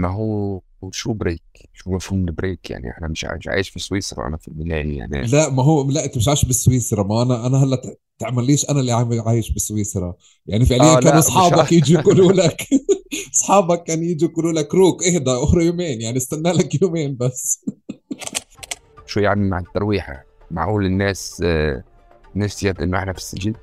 ما 0.00 0.08
هو 0.08 0.60
شو 0.92 1.12
break 1.12 1.42
شو 1.72 1.90
مفهوم 1.90 2.28
ال 2.28 2.35
break 2.35 2.70
يعني؟ 2.70 2.90
أنا 2.98 3.08
مش 3.08 3.24
مش 3.24 3.48
عايش 3.48 3.68
في 3.68 3.78
سويسرا 3.78 4.26
أنا 4.28 4.36
في 4.36 4.48
البدايه 4.48 4.98
يعني. 4.98 5.26
لا 5.26 5.50
ما 5.50 5.62
هو 5.62 5.90
لا 5.90 6.04
أنت 6.04 6.16
مش 6.16 6.28
عايش 6.28 6.44
بسويسرا. 6.44 7.02
ما 7.02 7.22
أنا 7.22 7.46
أنا 7.46 7.64
هلأ 7.64 7.96
تعمليش 8.18 8.70
أنا 8.70 8.80
اللي 8.80 8.92
عم 8.92 9.20
عايش 9.20 9.50
بسويسرا؟ 9.50 10.14
يعني 10.46 10.64
فعليا 10.66 10.96
آه 10.96 11.00
كانوا 11.00 11.18
أصحابك 11.18 11.72
يجوا 11.72 12.00
يقولوا 12.00 12.32
لك 12.42 12.66
أصحابك 13.34 13.84
كانوا 13.84 14.04
يجوا 14.04 14.28
يقولوا 14.28 14.52
لك 14.52 14.74
روق 14.74 15.04
اهدى 15.04 15.30
اخر 15.30 15.60
يومين. 15.60 16.00
يعني 16.00 16.16
استنى 16.16 16.52
لك 16.52 16.82
يومين 16.82 17.16
بس. 17.16 17.64
شو 19.06 19.20
يعني 19.20 19.48
مع 19.48 19.58
الترويحة؟ 19.58 20.24
معقول 20.50 20.86
الناس 20.86 21.42
آه، 21.44 21.84
نسيت 22.36 22.80
انه 22.80 22.98
إحنا 22.98 23.12
في 23.12 23.18
السجن؟ 23.18 23.54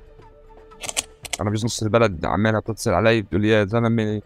أنا 1.40 1.50
بنص 1.50 1.82
البلد 1.82 2.24
عمالة 2.24 2.60
تتصل 2.60 2.90
علي 2.90 3.22
بتقول 3.22 3.42
لي 3.42 3.48
يا 3.48 3.64
زلمة 3.64 4.22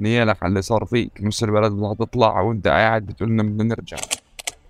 نيالك 0.00 0.42
على 0.42 0.50
اللي 0.50 0.62
صار 0.62 0.84
فيك. 0.84 1.22
نص 1.22 1.42
البلد 1.42 1.72
بدها 1.72 1.94
تطلع 1.94 2.40
وانت 2.40 2.68
قاعد 2.68 3.06
بتقول 3.06 3.28
لنا 3.30 3.42
بدنا 3.42 3.64
نرجع. 3.64 3.96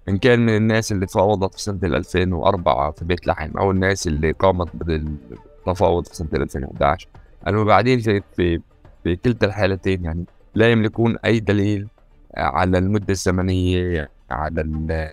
إن 0.08 0.18
كان 0.18 0.40
من 0.46 0.56
الناس 0.56 0.92
اللي 0.92 1.06
تفاوضت 1.06 1.54
في 1.54 1.62
سنة 1.62 1.78
2004 1.84 2.90
في 2.90 3.04
بيت 3.04 3.26
لحم 3.26 3.58
أو 3.58 3.70
الناس 3.70 4.06
اللي 4.06 4.32
قامت 4.32 4.76
بالتفاوض 4.76 6.06
في 6.06 6.16
سنة 6.16 6.28
2011 6.34 7.08
المبعدين 7.46 8.00
في, 8.00 8.22
في, 8.36 8.60
في 9.04 9.16
كلتا 9.16 9.46
الحالتين 9.46 10.04
يعني 10.04 10.24
لا 10.54 10.72
يملكون 10.72 11.16
أي 11.18 11.40
دليل 11.40 11.88
على 12.36 12.78
المدة 12.78 13.06
الزمنية 13.10 14.10
على 14.30 14.60
ال 14.60 15.10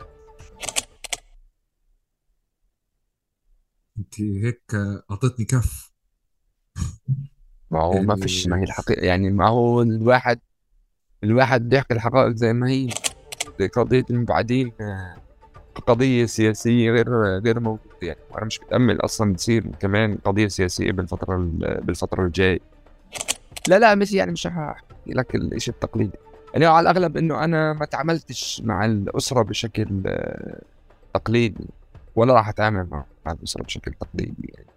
أنت 3.98 4.22
هيك 4.22 4.62
أعطيتني 5.12 5.46
كف. 5.46 5.92
ما 7.72 7.82
هو 7.82 8.02
ما 8.02 8.16
فيش 8.16 8.48
ما 8.48 8.60
هي 8.60 8.64
الحقيقة 8.64 9.06
يعني 9.06 9.30
ما 9.30 9.48
هو 9.48 9.82
الواحد 9.82 10.40
الواحد 11.24 11.70
بيحكي 11.70 11.94
الحقائق 11.94 12.36
زي 12.36 12.54
ما 12.54 12.70
هي 12.70 12.90
قضية 13.76 14.06
المبعدين 14.10 14.72
قضية 15.88 16.26
سياسية 16.26 16.92
غير 16.92 17.40
غير 17.40 17.60
موجودة 17.60 17.96
يعني. 18.02 18.20
وأنا 18.32 18.46
مش 18.46 18.62
متأمل 18.62 19.06
أصلا 19.06 19.36
تصير 19.36 19.68
كمان 19.80 20.18
قضية 20.26 20.48
سياسية 20.48 20.92
بالفترة 20.92 21.38
بالفترة 21.60 22.26
الجاية. 22.26 22.60
لا 23.68 23.80
لا 23.80 23.96
مش 23.96 24.14
يعني 24.14 24.32
مش 24.32 24.48
هحكي 24.48 24.86
لك 25.08 25.36
الشيء 25.36 25.74
التقليدي. 25.74 26.18
يعني 26.54 26.66
على 26.66 26.90
الأغلب 26.90 27.18
إنه 27.18 27.44
أنا 27.44 27.74
ما 27.74 27.86
تعاملتش 27.86 28.62
مع 28.66 28.86
الأسرة 28.86 29.42
بشكل 29.42 30.04
تقليدي 31.14 31.68
ولا 32.16 32.34
راح 32.34 32.50
أتعامل 32.50 32.88
مع 33.26 33.32
الأسرة 33.32 33.64
بشكل 33.64 33.94
تقليدي 33.94 34.54
يعني. 34.58 34.68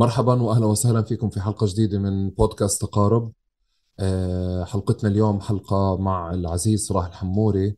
مرحبا 0.00 0.42
واهلا 0.42 0.66
وسهلا 0.66 1.02
فيكم 1.02 1.30
في 1.30 1.40
حلقة 1.40 1.66
جديدة 1.66 1.98
من 1.98 2.30
بودكاست 2.30 2.80
تقارب. 2.82 3.32
آه، 4.00 4.64
حلقتنا 4.64 5.10
اليوم 5.10 5.40
حلقة 5.40 5.96
مع 5.96 6.34
العزيز 6.34 6.86
صلاح 6.86 7.06
الحموري. 7.06 7.76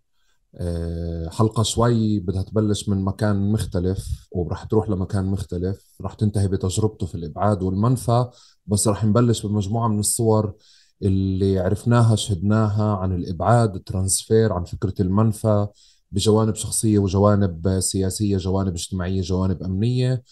آه، 0.54 1.28
حلقة 1.28 1.62
شوي 1.62 2.20
بدها 2.20 2.42
تبلش 2.42 2.88
من 2.88 3.04
مكان 3.04 3.52
مختلف 3.52 4.28
ورح 4.32 4.64
تروح 4.64 4.90
لمكان 4.90 5.24
مختلف. 5.24 5.96
رح 6.02 6.14
تنتهي 6.14 6.48
بتجربته 6.48 7.06
في 7.06 7.14
الإبعاد 7.14 7.62
والمنفى 7.62 8.30
بس 8.66 8.88
رح 8.88 9.04
نبلش 9.04 9.46
بمجموعة 9.46 9.88
من 9.88 9.98
الصور 9.98 10.54
اللي 11.02 11.58
عرفناها 11.58 12.16
شهدناها 12.16 12.96
عن 12.96 13.12
الإبعاد 13.14 13.74
الترانسفير 13.74 14.52
عن 14.52 14.64
فكرة 14.64 14.94
المنفى 15.00 15.68
بجوانب 16.12 16.54
شخصية 16.54 16.98
وجوانب 16.98 17.80
سياسية 17.80 18.36
جوانب 18.36 18.74
اجتماعية 18.74 19.22
جوانب 19.22 19.62
أمنية. 19.62 20.22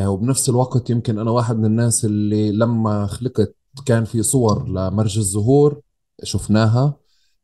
وبنفس 0.00 0.48
الوقت 0.48 0.90
يمكن 0.90 1.18
أنا 1.18 1.30
واحد 1.30 1.56
من 1.58 1.64
الناس 1.64 2.04
اللي 2.04 2.52
لما 2.52 3.06
خلقت 3.06 3.56
كان 3.86 4.04
في 4.04 4.22
صور 4.22 4.68
لمرج 4.68 5.18
الزهور 5.18 5.80
شفناها 6.22 6.96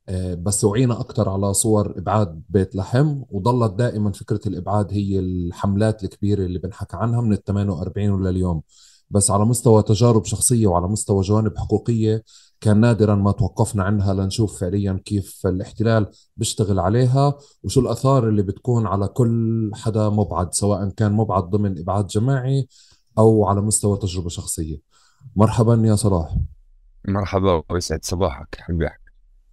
آه، 0.08 0.34
بس 0.34 0.64
وعينا 0.64 1.00
أكثر 1.00 1.28
على 1.28 1.54
صور 1.54 1.98
إبعاد 1.98 2.42
بيت 2.48 2.76
لحم 2.76 3.22
وظلت 3.30 3.72
دائما 3.74 4.12
فكرة 4.12 4.40
الإبعاد 4.46 4.92
هي 4.92 5.18
الحملات 5.18 6.04
الكبيرة 6.04 6.44
اللي 6.44 6.58
بنحكى 6.58 6.96
عنها 6.96 7.20
من 7.20 7.32
ال 7.32 7.44
48 7.44 8.10
ولليوم. 8.10 8.62
بس 9.10 9.30
على 9.30 9.44
مستوى 9.44 9.82
تجارب 9.82 10.24
شخصية 10.24 10.66
وعلى 10.66 10.88
مستوى 10.88 11.22
جوانب 11.22 11.58
حقوقية 11.58 12.24
كان 12.62 12.80
نادرا 12.80 13.14
ما 13.14 13.32
توقفنا 13.32 13.84
عنها 13.84 14.14
لنشوف 14.14 14.60
فعليا 14.60 15.00
كيف 15.04 15.46
الاحتلال 15.46 16.10
بيشتغل 16.36 16.78
عليها 16.80 17.38
وشو 17.62 17.80
الآثار 17.80 18.28
اللي 18.28 18.42
بتكون 18.42 18.86
على 18.86 19.08
كل 19.08 19.70
حدا 19.74 20.08
مبعد 20.08 20.54
سواء 20.54 20.88
كان 20.88 21.12
مبعد 21.12 21.42
ضمن 21.42 21.78
إبعاد 21.78 22.06
جماعي 22.06 22.68
أو 23.18 23.44
على 23.46 23.60
مستوى 23.60 23.98
تجربة 23.98 24.28
شخصية. 24.28 24.78
مرحبا 25.36 25.82
يا 25.84 25.94
صلاح. 25.94 26.36
مرحبا 27.08 27.62
ويسعد 27.70 28.04
صباحك 28.04 28.56
حبيبي 28.60 28.88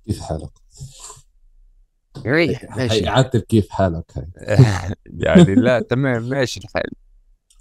كيف 0.07 0.21
حالك؟ 0.21 0.51
ماشي. 2.77 3.07
إعادة 3.07 3.39
كيف 3.39 3.69
حالك 3.69 4.11
هاي. 4.17 4.27
يعني 5.05 5.55
لا 5.55 5.79
تمام 5.79 6.29
ماشي 6.29 6.59
الحال. 6.59 6.91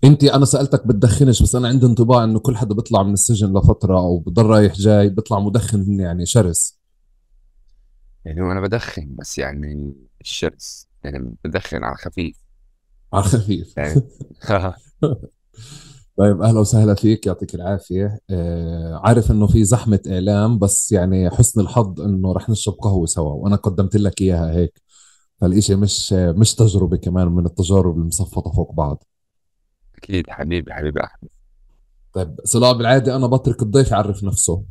انت 0.04 0.25
أنا 0.25 0.44
سألتك 0.44 0.86
بتدخنش 0.86 1.42
بس 1.42 1.54
أنا 1.54 1.69
عندي 1.69 1.86
انطباع 1.86 2.25
انه 2.25 2.38
كل 2.38 2.56
حدا 2.56 2.75
بيطلع 2.75 3.03
من 3.03 3.12
السجن 3.12 3.59
لفترة 3.59 3.98
أو 3.98 4.19
بضل 4.19 4.47
رايح 4.47 4.75
جاي 4.75 5.09
بيطلع 5.09 5.38
مدخن 5.38 6.00
يعني 6.00 6.26
شرس. 6.26 6.78
يعني 8.25 8.41
وأنا 8.41 8.60
بدخن 8.60 9.16
بس 9.19 9.38
يعني 9.38 9.94
الشرس 10.20 10.88
يعني 11.04 11.34
بدخن 11.44 11.84
على 11.84 11.97
خفيف. 11.97 12.36
على 13.12 13.22
خفيف. 13.22 13.76
يعني 13.76 14.03
طيب 16.19 16.42
أهلا 16.42 16.60
وسهلا 16.60 16.94
فيك 16.94 17.26
يعطيك 17.26 17.54
العافية. 17.54 18.19
آه 18.30 19.00
عارف 19.04 19.30
انه 19.30 19.47
في 19.47 19.65
زحمة 19.65 20.00
اعلام 20.10 20.59
بس 20.59 20.92
يعني 20.92 21.30
حسن 21.30 21.60
الحظ 21.60 22.00
انه 22.00 22.32
رح 22.32 22.48
نشرب 22.50 22.75
قهوة 22.75 23.06
سوا 23.06 23.32
وأنا 23.32 23.56
قدمت 23.56 23.97
لك 23.97 24.20
اياها 24.22 24.53
هيك. 24.53 24.82
فالإشي 25.41 25.75
مش 25.76 26.12
مش 26.12 26.54
تجربة 26.54 26.97
كمان 26.97 27.28
من 27.28 27.47
التجارب 27.47 27.98
المصفطة 27.98 28.50
فوق 28.53 28.72
بعض. 28.75 29.04
أكيد 29.98 30.31
حبيبي 30.31 30.72
حبيبي 30.75 31.00
أحمد. 31.04 31.31
طيب 32.12 32.41
صلاح 32.44 32.72
بالعادة 32.72 33.16
أنا 33.16 33.26
بترك 33.26 33.62
الضيف 33.62 33.91
يعرف 33.91 34.25
نفسه 34.25 34.64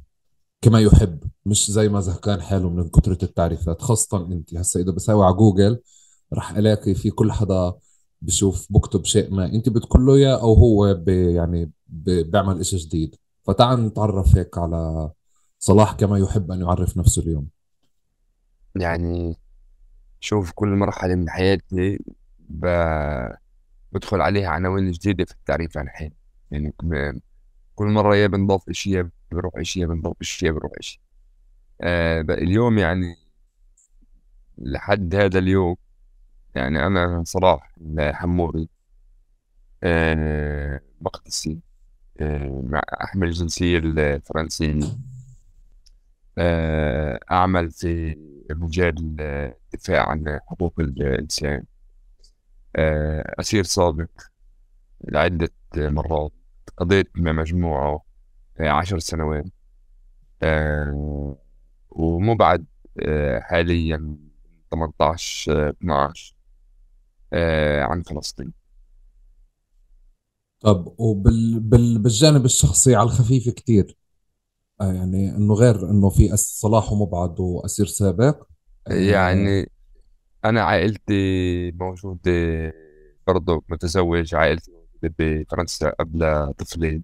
كما 0.62 0.80
يحب 0.80 1.24
مش 1.46 1.72
زي 1.72 1.90
ما 1.90 2.00
زهقان 2.00 2.42
حاله 2.42 2.70
من 2.70 2.90
كثرة 2.90 3.26
التعريفات 3.26 3.82
خاصة 3.82 4.18
أنت. 4.18 4.56
هسا 4.56 4.80
إذا 4.80 4.92
بساوي 4.92 5.26
على 5.26 5.34
جوجل 5.36 5.80
رح 6.34 6.52
ألاقي 6.52 6.96
في 6.96 7.10
كل 7.10 7.32
حدا 7.32 7.74
بشوف 8.22 8.68
بكتب 8.70 9.06
شيء 9.06 9.34
ما. 9.34 9.46
أنت 9.46 9.70
بتقول 9.70 10.06
له 10.06 10.16
اياه 10.16 10.42
أو 10.42 10.54
هو 10.54 10.94
بي 10.94 11.34
يعني 11.34 11.72
بي 11.88 12.24
بيعمل 12.24 12.60
إشي 12.60 12.78
جديد. 12.78 13.16
فتعال 13.44 13.86
نتعرف 13.86 14.36
هيك 14.36 14.58
على 14.58 15.12
صلاح 15.60 15.94
كما 15.94 16.18
يحب 16.18 16.52
أن 16.52 16.62
يعرف 16.62 16.98
نفسه 16.98 17.22
اليوم. 17.22 17.48
يعني 18.76 19.38
شوف 20.20 20.52
كل 20.52 20.68
مرحلة 20.68 21.16
من 21.16 21.30
حياتي 21.30 22.00
ب... 22.50 22.66
بدخل 23.92 24.22
عليها 24.22 24.50
عناوين 24.50 24.92
جديدة 24.92 25.26
في 25.26 25.32
التعريف 25.32 25.78
عن 25.78 25.90
حين 25.90 26.12
يعني 26.52 26.74
كل 27.76 27.86
مرة 27.88 28.16
يا 28.16 28.28
بنضاف 28.28 28.70
يا 28.92 29.10
بروح 29.32 29.54
يا 29.82 29.86
بنضاف 29.88 30.44
يا 30.44 30.52
بروح 30.52 30.72
إشي. 30.80 31.02
آه 31.82 32.22
اليوم 32.22 32.78
يعني 32.78 33.16
لحد 34.58 35.16
هذا 35.16 35.40
اليوم 35.40 35.76
يعني 36.56 36.88
أنا 36.88 37.24
صلاح 37.26 37.72
الحموري 37.82 38.70
آه 39.84 40.82
مقدسي 41.02 41.60
آه 42.22 42.62
مع 42.70 42.82
أحمل 43.04 43.28
الجنسية 43.28 43.78
الفرنسية 43.78 44.80
آه 46.38 47.20
أعمل 47.32 47.72
في 47.72 48.16
مجال 48.52 49.16
الدفاع 49.74 50.10
عن 50.10 50.40
حقوق 50.48 50.74
الإنسان. 50.80 51.54
آه، 51.58 51.77
أسير 53.40 53.64
سابق 53.64 54.10
لعدة 55.04 55.50
مرات 55.76 56.32
قضيت 56.78 57.10
مع 57.16 57.32
مجموعة 57.32 58.04
عشر 58.60 59.00
سنوات. 59.00 59.46
آه، 60.42 61.38
ومبعد 61.90 62.66
آه، 63.00 63.40
حاليا 63.40 64.18
18 64.72 65.70
12 65.70 66.36
عن 67.84 68.02
فلسطين. 68.02 68.54
طب 70.60 70.96
وبالجانب 70.98 72.46
الشخصي 72.46 72.96
على 72.96 73.06
الخفيف 73.06 73.50
كتير. 73.50 73.98
يعني 74.82 75.36
إنه 75.36 75.54
غير 75.54 75.90
إنه 75.90 76.10
في 76.10 76.38
صلاح 76.38 76.92
ومبعد 76.92 77.40
وأسير 77.40 77.86
سابق. 77.86 78.44
يعني 78.88 79.72
أنا 80.46 80.62
عائلتي 80.62 81.72
موجودة 81.72 82.32
برضه 83.28 83.64
متزوج 83.70 84.36
عائلتي 84.36 84.72
بفرنسا 85.04 85.90
قبل 85.90 86.54
طفلين. 86.58 87.04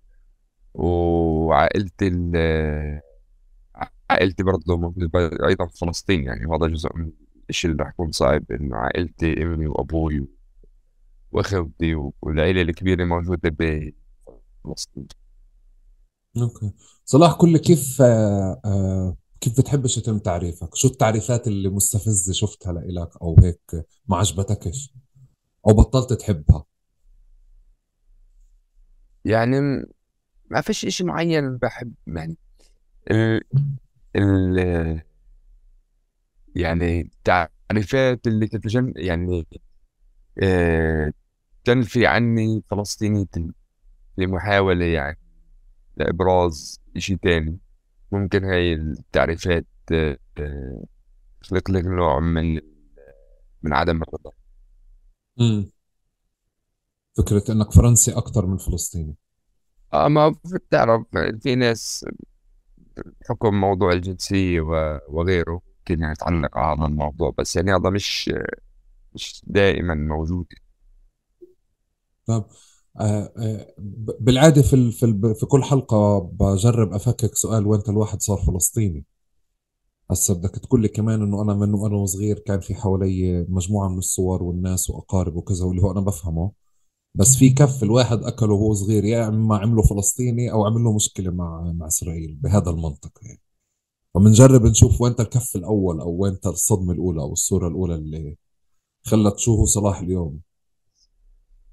وعائلتي 0.74 2.10
عائلتي 4.10 4.44
برضه 4.44 4.78
موجودة 4.78 5.10
أيضا 5.48 5.68
في 5.68 5.78
فلسطين 5.78 6.24
يعني 6.24 6.46
هذا 6.56 6.68
جزء 6.68 6.90
من 6.98 7.12
الشيء 7.50 7.72
اللي 7.72 7.84
راح 7.84 7.92
يكون 7.94 8.12
صعب 8.12 8.52
إنه 8.52 8.76
عائلتي 8.78 9.44
أمي 9.44 9.68
وأبوي 9.68 10.28
وأخوتي 11.32 11.96
والعيلة 12.22 12.62
الكبيرة 12.62 13.06
موجودة 13.06 13.50
بفلسطين 13.50 15.08
أوكي. 16.38 16.72
صلاح 17.06 17.34
كل 17.34 17.58
كيف 17.58 18.02
آه 18.02 18.62
آه 18.66 19.18
كيف 19.44 19.58
بتحبش 19.58 19.98
يتم 19.98 20.20
تعريفك؟ 20.20 20.76
شو 20.76 20.88
التعريفات 20.88 21.48
اللي 21.48 21.70
مستفزة 21.70 22.34
شفتها 22.34 22.74
لإلك 22.74 23.10
أو 23.22 23.36
هيك 23.40 23.86
ما 24.08 24.18
عجبتكش؟ 24.18 24.94
أو 25.68 25.74
بطلت 25.74 26.14
تحبها؟ 26.14 26.66
يعني 29.26 29.60
ما 30.50 30.62
فيش 30.62 30.86
إشي 30.86 31.04
معين 31.04 31.58
بحب 31.58 31.94
يعني 32.08 32.38
ال 33.12 33.42
ال 34.16 35.02
يعني 36.56 37.02
التعريفات 37.02 38.28
اللي 38.28 38.48
تتجن 38.48 38.94
يعني 38.96 39.48
آه، 40.44 41.14
تنفي 41.64 42.08
عني 42.08 42.64
فلسطينيتي 42.72 43.52
لمحاولة 44.18 44.86
يعني 44.86 45.20
لإبراز 45.98 46.82
إشي 46.98 47.16
تاني. 47.16 47.63
ممكن 48.14 48.44
هاي 48.46 48.74
التعريفات 48.74 49.66
آه، 49.92 50.18
تخلق 51.42 51.72
لك 51.72 51.86
نوع 51.86 52.20
من 52.20 52.60
من 53.64 53.74
عدم 53.74 54.02
الرضا. 54.02 54.32
امم 55.40 55.72
فكرة 57.18 57.44
إنك 57.50 57.72
فرنسي 57.72 58.12
أكثر 58.12 58.46
من 58.46 58.58
فلسطيني. 58.58 59.16
آه 59.94 60.08
ما 60.08 60.36
بتعرف 60.54 61.06
في 61.42 61.56
ناس 61.56 62.06
بحكم 63.22 63.62
موضوع 63.62 63.92
الجنسية 63.92 64.62
وغيره 65.10 65.62
ممكن 65.78 66.04
يتعلق 66.04 66.58
على 66.58 66.80
هذا 66.80 66.88
الموضوع 66.88 67.34
بس 67.38 67.56
يعني 67.56 67.76
هذا 67.76 67.90
مش 67.90 68.32
مش 69.16 69.42
دائما 69.48 69.96
موجود. 69.96 70.46
طب 72.26 72.46
آه 73.00 73.34
آه 73.38 73.74
بالعادة 74.20 74.62
في 74.62 74.92
في 74.92 75.34
في 75.40 75.46
كل 75.46 75.64
حلقة 75.64 76.20
بجرب 76.20 76.94
أفكك 76.94 77.36
سؤال 77.36 77.68
وأنت 77.68 77.90
الواحد 77.90 78.22
صار 78.22 78.38
فلسطيني. 78.38 79.06
هسا 80.12 80.34
بدك 80.34 80.52
تقول 80.60 80.82
لي 80.82 80.88
كمان 80.88 81.22
إنه 81.22 81.42
أنا 81.42 81.54
من 81.54 81.74
وأنا 81.74 81.96
وصغير 81.96 82.40
كان 82.40 82.60
في 82.60 82.76
حوالي 82.76 83.46
مجموعة 83.50 83.88
من 83.90 83.98
الصور 83.98 84.44
والناس 84.44 84.90
وأقارب 84.90 85.36
وكذا 85.36 85.66
واللي 85.66 85.82
هو 85.84 85.92
أنا 85.92 86.02
بفهمه. 86.02 86.52
بس 87.16 87.36
في 87.38 87.50
كف 87.50 87.84
الواحد 87.84 88.24
أكله 88.24 88.54
وهو 88.54 88.74
صغير 88.74 89.06
يا 89.06 89.28
إما 89.28 89.58
عمله 89.58 89.82
فلسطيني 89.84 90.52
أو 90.52 90.66
عمل 90.66 90.84
له 90.84 90.96
مشكلة 90.96 91.32
مع 91.32 91.72
مع 91.74 91.88
إسرائيل 91.88 92.36
بهذا 92.36 92.70
المنطق 92.72 93.12
يعني. 93.24 93.42
فبنجرب 94.16 94.66
نشوف 94.66 95.02
وين 95.02 95.16
الكف 95.20 95.56
الأول 95.56 96.00
أو 96.02 96.12
وين 96.24 96.38
الصدمة 96.46 96.94
الأولى 96.94 97.22
أو 97.22 97.34
الصورة 97.34 97.68
الأولى 97.68 97.96
اللي 97.96 98.38
خلت 99.06 99.40
شو 99.40 99.56
هو 99.56 99.66
صلاح 99.66 100.00
اليوم. 100.00 100.40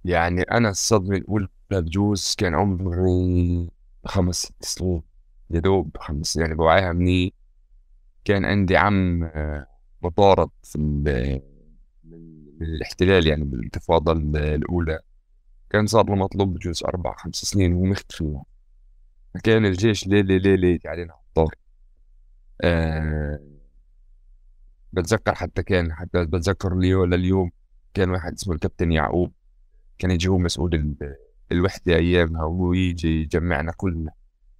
يعني 0.04 0.42
أنا 0.42 0.68
الصدمة 0.68 1.16
الأولى 1.16 1.48
بجوز 1.70 2.34
كان 2.38 2.54
عمري 2.54 3.70
خمس 4.04 4.36
ست 4.36 4.64
سنين 4.64 5.02
يا 5.50 5.60
دوب 5.60 5.96
خمس 5.96 6.36
يعني 6.36 6.54
بوعيها 6.54 6.92
مني. 6.92 7.34
كان 8.24 8.44
عندي 8.44 8.76
عم 8.76 9.24
آه، 9.24 9.66
مطارد 10.02 10.50
في 10.62 10.78
من 12.04 12.62
الاحتلال 12.62 13.26
يعني 13.26 13.44
بالانتفاضة 13.44 14.12
الأولى. 14.12 15.00
كان 15.70 15.86
صار 15.86 16.06
له 16.10 16.14
مطلوب 16.14 16.54
بجوز 16.54 16.84
أربع 16.84 17.16
خمس 17.16 17.34
سنين 17.34 17.72
وهو 17.74 17.84
مختفي. 17.84 18.40
كان 19.44 19.66
الجيش 19.66 20.06
ليلة 20.06 20.36
ليلة 20.36 20.78
علينا 20.84 21.14
الطار 21.28 21.54
أه 22.60 23.40
بتذكر 24.92 25.34
حتى 25.34 25.62
كان 25.62 25.92
حتى 25.92 26.24
بتذكر 26.24 26.72
اليوم 26.78 27.14
لليوم. 27.14 27.50
كان 27.94 28.10
واحد 28.10 28.32
اسمه 28.32 28.54
الكابتن 28.54 28.92
يعقوب. 28.92 29.32
كان 30.00 30.10
يجي 30.10 30.28
هو 30.28 30.38
مسؤول 30.38 30.94
الوحدة 31.52 31.96
أيامها 31.96 32.44
ويجي 32.44 33.22
يجمعنا 33.22 33.72
كلنا. 33.76 34.12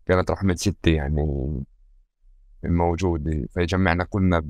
كانت 0.06 0.31
رحمة 0.31 0.54
ستي 0.54 0.92
يعني 0.92 1.22
موجودة 2.64 3.46
فجمعنا 3.50 4.04
كلنا 4.04 4.42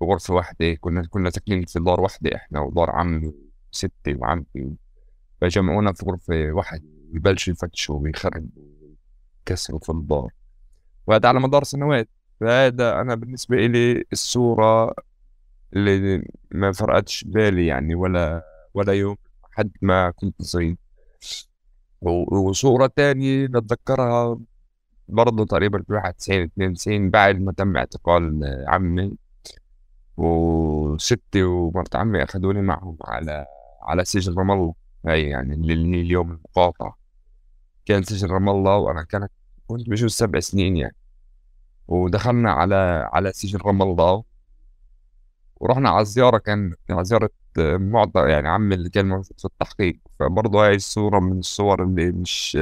بغرفة 0.00 0.34
واحدة. 0.34 0.74
كنا 0.74 1.02
كنا 1.10 1.30
ساكنين 1.30 1.64
في 1.64 1.80
دار 1.80 2.00
واحدة 2.00 2.30
إحنا 2.34 2.60
ودار 2.60 2.90
عمي 2.90 3.32
وستي 3.72 4.14
وعمتي. 4.14 4.76
فجمعونا 5.40 5.92
في 5.92 6.06
غرفة 6.06 6.52
واحدة 6.52 6.84
ويبلشوا 7.12 7.52
يفتشوا 7.52 7.98
ويخربوا 8.00 8.48
ويكسروا 9.48 9.80
في 9.80 9.92
الدار. 9.92 10.28
وهذا 11.06 11.28
على 11.28 11.40
مدار 11.40 11.64
سنوات. 11.64 12.08
فهذا 12.40 13.00
أنا 13.00 13.14
بالنسبة 13.14 13.56
إلي 13.56 14.04
الصورة 14.12 14.94
اللي 15.76 16.28
ما 16.50 16.72
فرقتش 16.72 17.24
بالي 17.24 17.66
يعني 17.66 17.94
ولا 17.94 18.44
ولا 18.74 18.92
يوم. 18.92 19.16
حد 19.58 19.70
ما 19.82 20.10
كنت 20.10 20.42
صغير 20.42 20.76
وصورة 22.02 22.86
تانية 22.96 23.46
بتذكرها 23.46 24.38
برضه 25.08 25.44
تقريبا 25.46 25.82
في 25.82 25.92
91 25.92 26.42
92 26.42 27.10
بعد 27.10 27.40
ما 27.40 27.52
تم 27.52 27.76
اعتقال 27.76 28.40
عمي. 28.68 29.16
وستي 30.16 31.42
ومرت 31.42 31.96
عمي 31.96 32.22
أخذوني 32.22 32.62
معهم 32.62 32.96
على 33.04 33.46
على 33.82 34.04
سجن 34.04 34.34
رام 34.38 34.50
الله. 34.50 34.74
هاي 35.06 35.22
يعني 35.22 35.54
اللي 35.54 36.00
اليوم 36.00 36.30
المقاطعة 36.30 36.98
كان 37.86 38.02
سجن 38.02 38.28
رام 38.28 38.48
الله 38.48 38.76
وأنا 38.76 39.02
كانت 39.02 39.30
كنت 39.66 39.90
بجوز 39.90 40.12
سبع 40.12 40.40
سنين 40.40 40.76
يعني. 40.76 40.96
ودخلنا 41.88 42.50
على 42.50 43.08
على 43.12 43.32
سجن 43.32 43.58
رام 43.58 43.82
الله. 43.82 44.24
ورحنا 45.60 45.90
على 45.90 46.00
الزيارة 46.02 46.38
كان 46.38 46.74
على 46.90 47.04
زيارة 47.04 47.30
معطى 47.78 48.20
يعني 48.30 48.48
عمي 48.48 48.74
اللي 48.74 48.90
كان 48.90 49.08
موجود 49.08 49.40
في 49.40 49.44
التحقيق. 49.44 50.00
فبرضه 50.20 50.66
هاي 50.66 50.74
الصورة 50.74 51.20
من 51.20 51.38
الصور 51.38 51.82
اللي 51.84 52.12
مش 52.12 52.56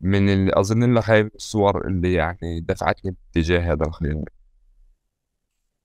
من 0.00 0.28
اللي 0.28 0.52
أظن 0.54 0.94
لك 0.94 1.10
هاي 1.10 1.20
الصور 1.20 1.88
اللي 1.88 2.12
يعني 2.14 2.60
دفعتني 2.60 3.16
باتجاه 3.34 3.72
هذا 3.72 3.86
الخيار. 3.86 4.24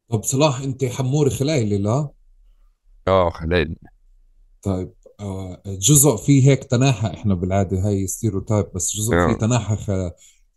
طب 0.10 0.24
صلاح 0.24 0.62
أنت 0.62 0.86
حموري 0.86 1.30
خلايلي 1.30 1.78
لا؟ 1.78 2.10
آه 3.08 3.30
خلايلي 3.30 3.76
طيب 4.62 4.94
آه، 5.20 5.62
جزء 5.66 6.16
فيه 6.18 6.50
هيك 6.50 6.64
تناحة 6.64 7.08
إحنا 7.14 7.34
بالعادة 7.36 7.88
هاي 7.88 8.08
stereotype 8.08 8.66
بس 8.76 8.96
جزء 8.98 9.18
فيه 9.18 9.32
آه. 9.32 9.38
تناحة 9.38 9.76
خ... 9.76 9.92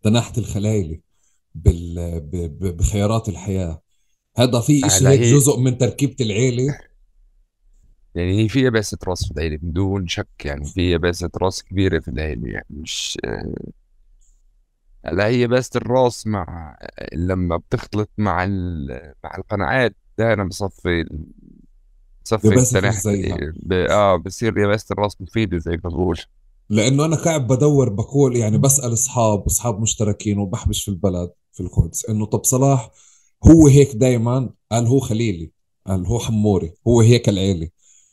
تناحة 0.02 0.32
الخلايلي 0.38 1.02
بال... 1.54 2.20
ب... 2.20 2.30
ب... 2.36 2.76
بخيارات 2.76 3.28
الحياة. 3.28 3.81
هذا 4.36 4.60
في 4.60 4.80
شيء 4.90 5.08
هيك. 5.08 5.20
هي... 5.20 5.32
جزء 5.36 5.58
من 5.60 5.78
تركيبة 5.78 6.16
العيلة. 6.20 6.78
يعني 8.14 8.42
هي 8.44 8.48
في 8.48 8.60
يابسة 8.64 8.98
رأس 9.08 9.24
في 9.24 9.30
العيلة 9.32 9.56
بدون 9.62 10.08
شك 10.08 10.28
يعني 10.44 10.64
في 10.64 10.90
يابسة 10.90 11.30
رأس 11.42 11.62
كبيرة 11.62 12.00
في 12.00 12.08
العيلة 12.08 12.48
يعني 12.52 12.66
مش 12.70 13.18
هلا 15.06 15.26
هي 15.26 15.46
بس 15.46 15.76
الرأس 15.76 16.26
مع 16.26 16.76
لما 17.12 17.56
بتختلط 17.56 18.10
مع 18.18 18.44
ال... 18.44 18.86
مع 19.24 19.36
القناعات 19.38 19.96
ده 20.18 20.32
أنا 20.32 20.44
بصفي 20.44 21.04
بصفي 22.24 22.54
التنح 22.54 23.02
ب... 23.56 23.72
آه 23.72 24.16
بصير 24.16 24.58
يابسة 24.58 24.92
الرأس 24.92 25.20
مفيدة 25.20 25.58
زي 25.58 25.72
ما 25.84 25.90
بقول. 25.90 26.18
لأنه 26.70 27.04
أنا 27.04 27.16
قاعد 27.16 27.46
بدور 27.46 27.88
بقول 27.88 28.36
يعني 28.36 28.58
بسأل 28.58 28.92
أصحاب 28.92 29.42
أصحاب 29.46 29.80
مشتركين 29.80 30.38
وبحبش 30.38 30.84
في 30.84 30.90
البلد 30.90 31.32
في 31.52 31.60
القدس 31.62 32.06
إنه 32.10 32.26
طب 32.26 32.44
صلاح 32.44 32.90
هو 33.46 33.66
هيك 33.66 33.96
دائما 33.96 34.50
قال 34.72 34.86
هو 34.86 35.00
خليلي 35.00 35.50
قال 35.86 36.06
هو 36.06 36.18
حموري 36.18 36.72
هو 36.88 37.00
هيك 37.00 37.28
العيلة. 37.28 37.68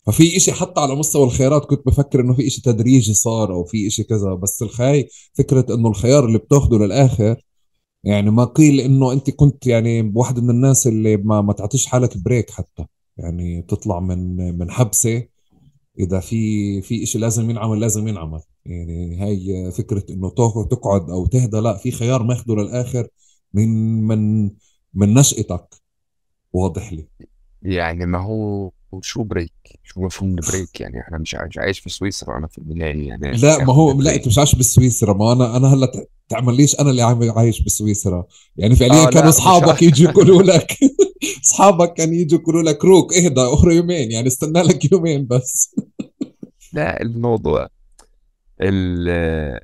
ففي 0.08 0.38
إشي 0.38 0.52
حتى 0.52 0.82
على 0.82 0.96
مستوى 0.96 1.24
الخيارات 1.24 1.66
كنت 1.66 1.86
بفكر 1.88 2.20
إنه 2.22 2.34
في 2.34 2.48
إشي 2.48 2.62
تدريجي 2.62 3.14
صار 3.14 3.54
أو 3.54 3.64
في 3.66 3.88
إشي 3.88 4.04
كذا 4.04 4.34
بس 4.34 4.62
الخاي 4.62 5.10
فكرة 5.34 5.76
إنه 5.76 5.90
الخيار 5.90 6.26
اللي 6.26 6.38
بتاخده 6.38 6.78
للآخر 6.78 7.36
يعني 8.04 8.32
ما 8.32 8.46
قيل 8.46 8.80
إنه 8.82 9.12
أنت 9.14 9.30
كنت 9.30 9.68
يعني 9.68 10.12
واحد 10.16 10.40
من 10.40 10.50
الناس 10.50 10.88
اللي 10.88 11.18
ما 11.18 11.42
ما 11.42 11.54
تعطيش 11.54 11.86
حالك 11.86 12.18
بريك 12.18 12.50
حتى. 12.52 12.86
يعني 13.18 13.62
تطلع 13.62 14.00
من 14.00 14.38
من 14.60 14.72
حبسة 14.72 15.24
إذا 16.00 16.20
في 16.20 16.82
في 16.82 17.04
إشي 17.04 17.20
لازم 17.20 17.50
ينعمل 17.50 17.80
لازم 17.80 18.08
ينعمل. 18.08 18.42
يعني 18.66 19.18
هاي 19.18 19.72
فكرة 19.72 20.04
إنه 20.10 20.30
تقعد 20.72 21.10
أو 21.10 21.26
تهدى 21.26 21.58
لا 21.58 21.78
في 21.78 21.92
خيار 21.92 22.24
ماخده 22.24 22.56
للآخر 22.56 23.08
من 23.54 23.70
من 24.08 24.52
من 24.94 25.14
نشأتك. 25.14 25.76
واضح 26.54 26.94
لي. 26.94 27.08
يعني 27.62 28.06
ما 28.06 28.18
هو 28.18 28.72
وشو 28.92 29.24
break 29.24 29.80
شو 29.84 30.02
مفهوم 30.02 30.30
ال 30.30 30.38
break 30.38 30.82
يعني 30.82 31.02
إحنا 31.02 31.18
مش 31.18 31.36
عايش 31.58 31.80
في 31.80 31.90
سويسرا 31.90 32.38
أنا 32.38 32.48
في 32.48 32.58
البداية 32.58 33.08
يعني. 33.08 33.32
لا 33.32 33.66
ما 33.66 33.74
هو 33.74 34.02
لا 34.02 34.16
أنت 34.16 34.28
مش 34.28 34.38
عايش 34.38 34.56
بسويسرا. 34.56 35.14
ما 35.14 35.34
أنا 35.34 35.58
أنا 35.58 35.74
هلأ 35.74 36.06
تعمل 36.30 36.56
ليش 36.56 36.80
أنا 36.80 36.90
اللي 36.90 37.02
عايش 37.36 37.62
بسويسرا؟ 37.62 38.26
يعني 38.58 38.76
فعليا 38.76 39.08
آه 39.08 39.10
كانوا 39.10 39.30
أصحابك 39.30 39.82
يجوا 39.82 40.12
يقولوا 40.12 40.42
لك 40.44 40.78
أصحابك 41.46 41.94
كانوا 41.94 42.14
يجوا 42.14 42.40
يقولوا 42.40 42.64
لك 42.64 42.86
روك 42.86 43.14
اهدى 43.14 43.42
اخر 43.42 43.72
يومين. 43.72 44.12
يعني 44.12 44.28
استنى 44.28 44.62
لك 44.62 44.92
يومين 44.92 45.28
بس. 45.28 45.76
لا 46.74 47.02
الموضوع 47.02 47.68
ال 48.62 49.60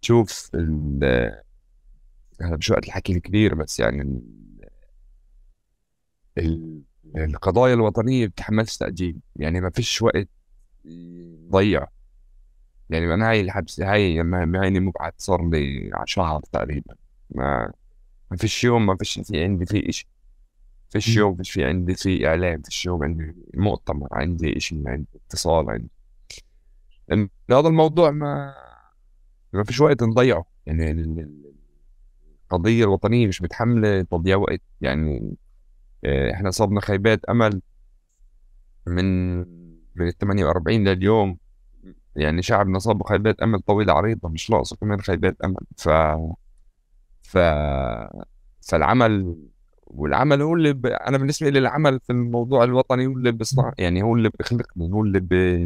شوف 0.00 0.50
ال 0.54 1.45
أنا 2.40 2.56
مش 2.56 2.70
وقت 2.70 2.86
الحكي 2.86 3.12
الكبير 3.12 3.54
بس 3.54 3.80
يعني 3.80 4.22
ال... 6.38 6.82
القضايا 7.16 7.74
الوطنية 7.74 8.26
بتحملش 8.26 8.76
تأجيل. 8.76 9.20
يعني 9.36 9.60
ما 9.60 9.70
فيش 9.70 10.02
وقت 10.02 10.28
ضيع 11.50 11.86
يعني 12.90 13.14
أنا 13.14 13.30
هاي 13.30 13.40
الحبس 13.40 13.80
هاي 13.80 14.22
ما 14.22 14.64
هيني 14.64 14.80
مبعد 14.80 15.12
صار 15.18 15.50
لي 15.50 15.90
شهر 16.04 16.40
تقريبا. 16.52 16.94
ما 17.30 17.72
ما 18.30 18.36
فيش 18.36 18.64
يوم 18.64 18.86
ما 18.86 18.96
فيش 18.96 19.20
في 19.24 19.44
عندي 19.44 19.66
في 19.66 19.88
إشي. 19.88 20.08
فيش 20.90 21.16
يوم 21.16 21.36
فيش 21.36 21.50
في 21.50 21.64
عندي 21.64 21.94
في 21.94 22.28
إعلام 22.28 22.62
فيش 22.62 22.86
يوم 22.86 23.04
عندي 23.04 23.34
مؤتمر 23.54 24.08
عندي 24.12 24.56
إشي 24.56 24.82
عندي 24.86 25.08
اتصال 25.14 25.70
عندي. 25.70 25.90
هذا 27.50 27.68
الموضوع 27.68 28.10
ما 28.10 28.54
ما 29.52 29.64
فيش 29.64 29.80
وقت 29.80 30.02
نضيعه. 30.02 30.44
يعني 30.66 31.55
القضية 32.52 32.84
الوطنية 32.84 33.26
مش 33.26 33.42
متحملة 33.42 34.02
تضييع 34.02 34.36
وقت. 34.36 34.62
يعني 34.80 35.36
آه، 36.04 36.32
إحنا 36.32 36.50
صابنا 36.50 36.80
خيبات 36.80 37.24
أمل 37.24 37.62
من 38.86 39.38
من 39.94 40.08
ال 40.08 40.18
48 40.18 40.88
لليوم. 40.88 41.38
يعني 42.16 42.42
شعبنا 42.42 42.78
صاب 42.78 43.02
خيبات 43.02 43.40
أمل 43.40 43.60
طويلة 43.60 43.92
عريضة 43.92 44.28
مش 44.28 44.50
ناقصة 44.50 44.76
كمان 44.76 45.00
خيبات 45.00 45.36
أمل. 45.44 45.56
ف 45.78 45.88
ف 47.22 47.36
فالعمل 48.60 49.36
والعمل 49.86 50.42
هو 50.42 50.54
اللي 50.54 50.72
ب... 50.72 50.86
أنا 50.86 51.18
بالنسبة 51.18 51.48
لي 51.50 51.58
العمل 51.58 52.00
في 52.00 52.10
الموضوع 52.12 52.64
الوطني 52.64 53.06
هو 53.06 53.12
اللي 53.12 53.32
بيصنع 53.32 53.72
يعني 53.78 54.02
هو 54.02 54.14
اللي 54.16 54.30
بيخلقني 54.38 54.92
هو 54.92 55.02
اللي 55.02 55.20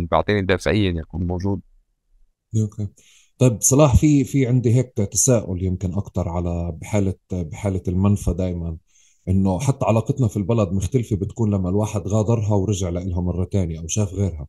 بيعطيني 0.07 0.43
دافعيه 0.43 0.91
اني 0.91 1.01
اكون 1.01 1.27
موجود. 1.27 1.61
أوكي. 2.57 2.89
طيب 3.41 3.63
صلاح 3.63 3.97
في 3.97 4.25
في 4.25 4.47
عندي 4.47 4.75
هيك 4.75 4.93
تساؤل 4.95 5.63
يمكن 5.63 5.95
أكثر 5.95 6.29
على 6.29 6.73
بحالة 6.81 7.15
بحالة 7.33 7.83
المنفى 7.89 8.33
دائما 8.35 8.77
إنه 9.29 9.59
حتى 9.61 9.87
علاقتنا 9.87 10.29
في 10.29 10.37
البلد 10.37 10.69
مختلفة 10.73 11.17
بتكون 11.17 11.55
لما 11.55 11.69
الواحد 11.69 12.09
غادرها 12.09 12.55
ورجع 12.55 12.89
لها 12.89 13.21
مرة 13.21 13.45
ثانية 13.53 13.81
أو 13.81 13.87
شاف 13.89 14.15
غيرها. 14.15 14.47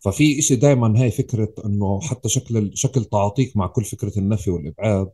ففي 0.00 0.38
إشي 0.38 0.56
دائما 0.56 1.02
هاي 1.02 1.10
فكرة 1.10 1.54
إنه 1.66 2.00
حتى 2.00 2.28
شكل 2.28 2.70
شكل 2.74 3.04
تعاطيك 3.04 3.56
مع 3.56 3.66
كل 3.66 3.84
فكرة 3.84 4.18
النفي 4.18 4.50
والإبعاد 4.50 5.10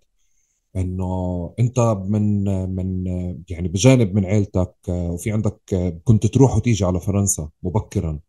إنه 0.77 1.55
أنت 1.61 1.81
من 2.09 2.45
من 2.77 3.07
يعني 3.51 3.69
بجانب 3.69 4.15
من 4.15 4.27
عيلتك 4.27 4.75
وفي 4.89 5.33
عندك 5.33 5.61
كنت 6.05 6.27
تروح 6.27 6.57
وتيجي 6.57 6.85
على 6.85 7.01
فرنسا 7.01 7.51
مبكرا. 7.63 8.21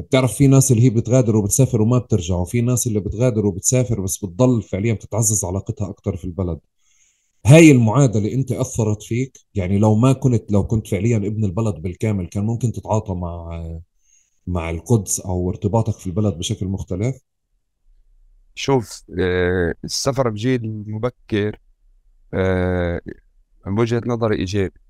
بتعرف 0.00 0.34
في 0.34 0.46
ناس 0.46 0.72
اللي 0.72 0.82
هي 0.82 0.90
بتغادر 0.90 1.36
وبتسافر 1.36 1.82
وما 1.82 1.98
بترجع 1.98 2.34
وفي 2.34 2.60
ناس 2.60 2.86
اللي 2.86 3.00
بتغادر 3.00 3.46
وبتسافر 3.46 4.00
بس 4.00 4.24
بتضل 4.24 4.62
فعليا 4.62 4.94
بتتعزز 4.94 5.44
علاقتها 5.44 5.90
أكثر 5.90 6.16
في 6.16 6.24
البلد. 6.24 6.60
هاي 7.46 7.70
المعادلة 7.70 8.32
أنت 8.34 8.52
أثرت 8.52 9.02
فيك 9.02 9.38
يعني 9.54 9.78
لو 9.78 9.94
ما 9.94 10.12
كنت 10.12 10.52
لو 10.52 10.66
كنت 10.66 10.86
فعليا 10.88 11.16
ابن 11.16 11.44
البلد 11.44 11.74
بالكامل 11.74 12.26
كان 12.26 12.44
ممكن 12.46 12.72
تتعاطى 12.72 13.14
مع 13.14 13.62
مع 14.46 14.70
القدس 14.70 15.20
أو 15.20 15.50
ارتباطك 15.50 15.94
في 15.98 16.06
البلد 16.06 16.34
بشكل 16.38 16.66
مختلف؟ 16.66 17.16
شوف 18.54 19.02
آه، 19.20 19.74
السفر 19.84 20.28
بجيل 20.30 20.84
مبكر 20.86 21.58
آه، 22.34 23.00
من 23.66 23.80
وجهة 23.80 24.02
نظري 24.06 24.36
إيجابي 24.36 24.80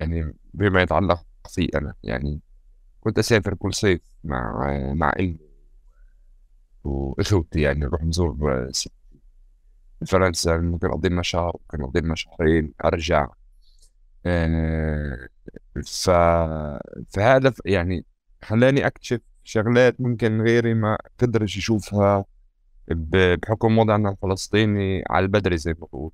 يعني 0.00 0.34
بما 0.54 0.82
يتعلق 0.82 1.24
في 1.48 1.64
أنا 1.64 1.94
يعني 2.02 2.40
كنت 3.00 3.18
أسافر 3.18 3.54
كل 3.54 3.74
صيف 3.74 4.00
مع 4.24 4.66
مع 4.94 5.12
أمي 5.20 5.38
وإخوتي 6.84 7.60
يعني 7.60 7.80
نروح 7.80 8.02
نزور 8.04 8.68
ستي 8.72 8.90
فرنسا 10.06 10.56
ممكن 10.56 10.86
أقضي 10.86 11.08
لنا 11.08 11.22
شهر 11.22 11.56
ممكن 11.60 11.82
أقضي 11.84 12.00
لنا 12.00 12.14
شهرين 12.14 12.72
أرجع. 12.84 13.28
آه، 14.26 15.28
ف 15.86 16.10
فهذا 17.10 17.52
يعني 17.64 18.04
خلاني 18.44 18.86
أكتشف 18.86 19.20
شغلات 19.44 20.00
ممكن 20.00 20.40
غيري 20.40 20.74
ما 20.74 20.98
قدرش 21.20 21.56
يشوفها 21.56 22.24
بحكم 22.88 23.78
وضعنا 23.78 24.10
الفلسطيني 24.10 25.04
على 25.10 25.22
البدري 25.24 25.56
زي 25.58 25.70
ما 25.72 25.86
بقول. 25.86 26.12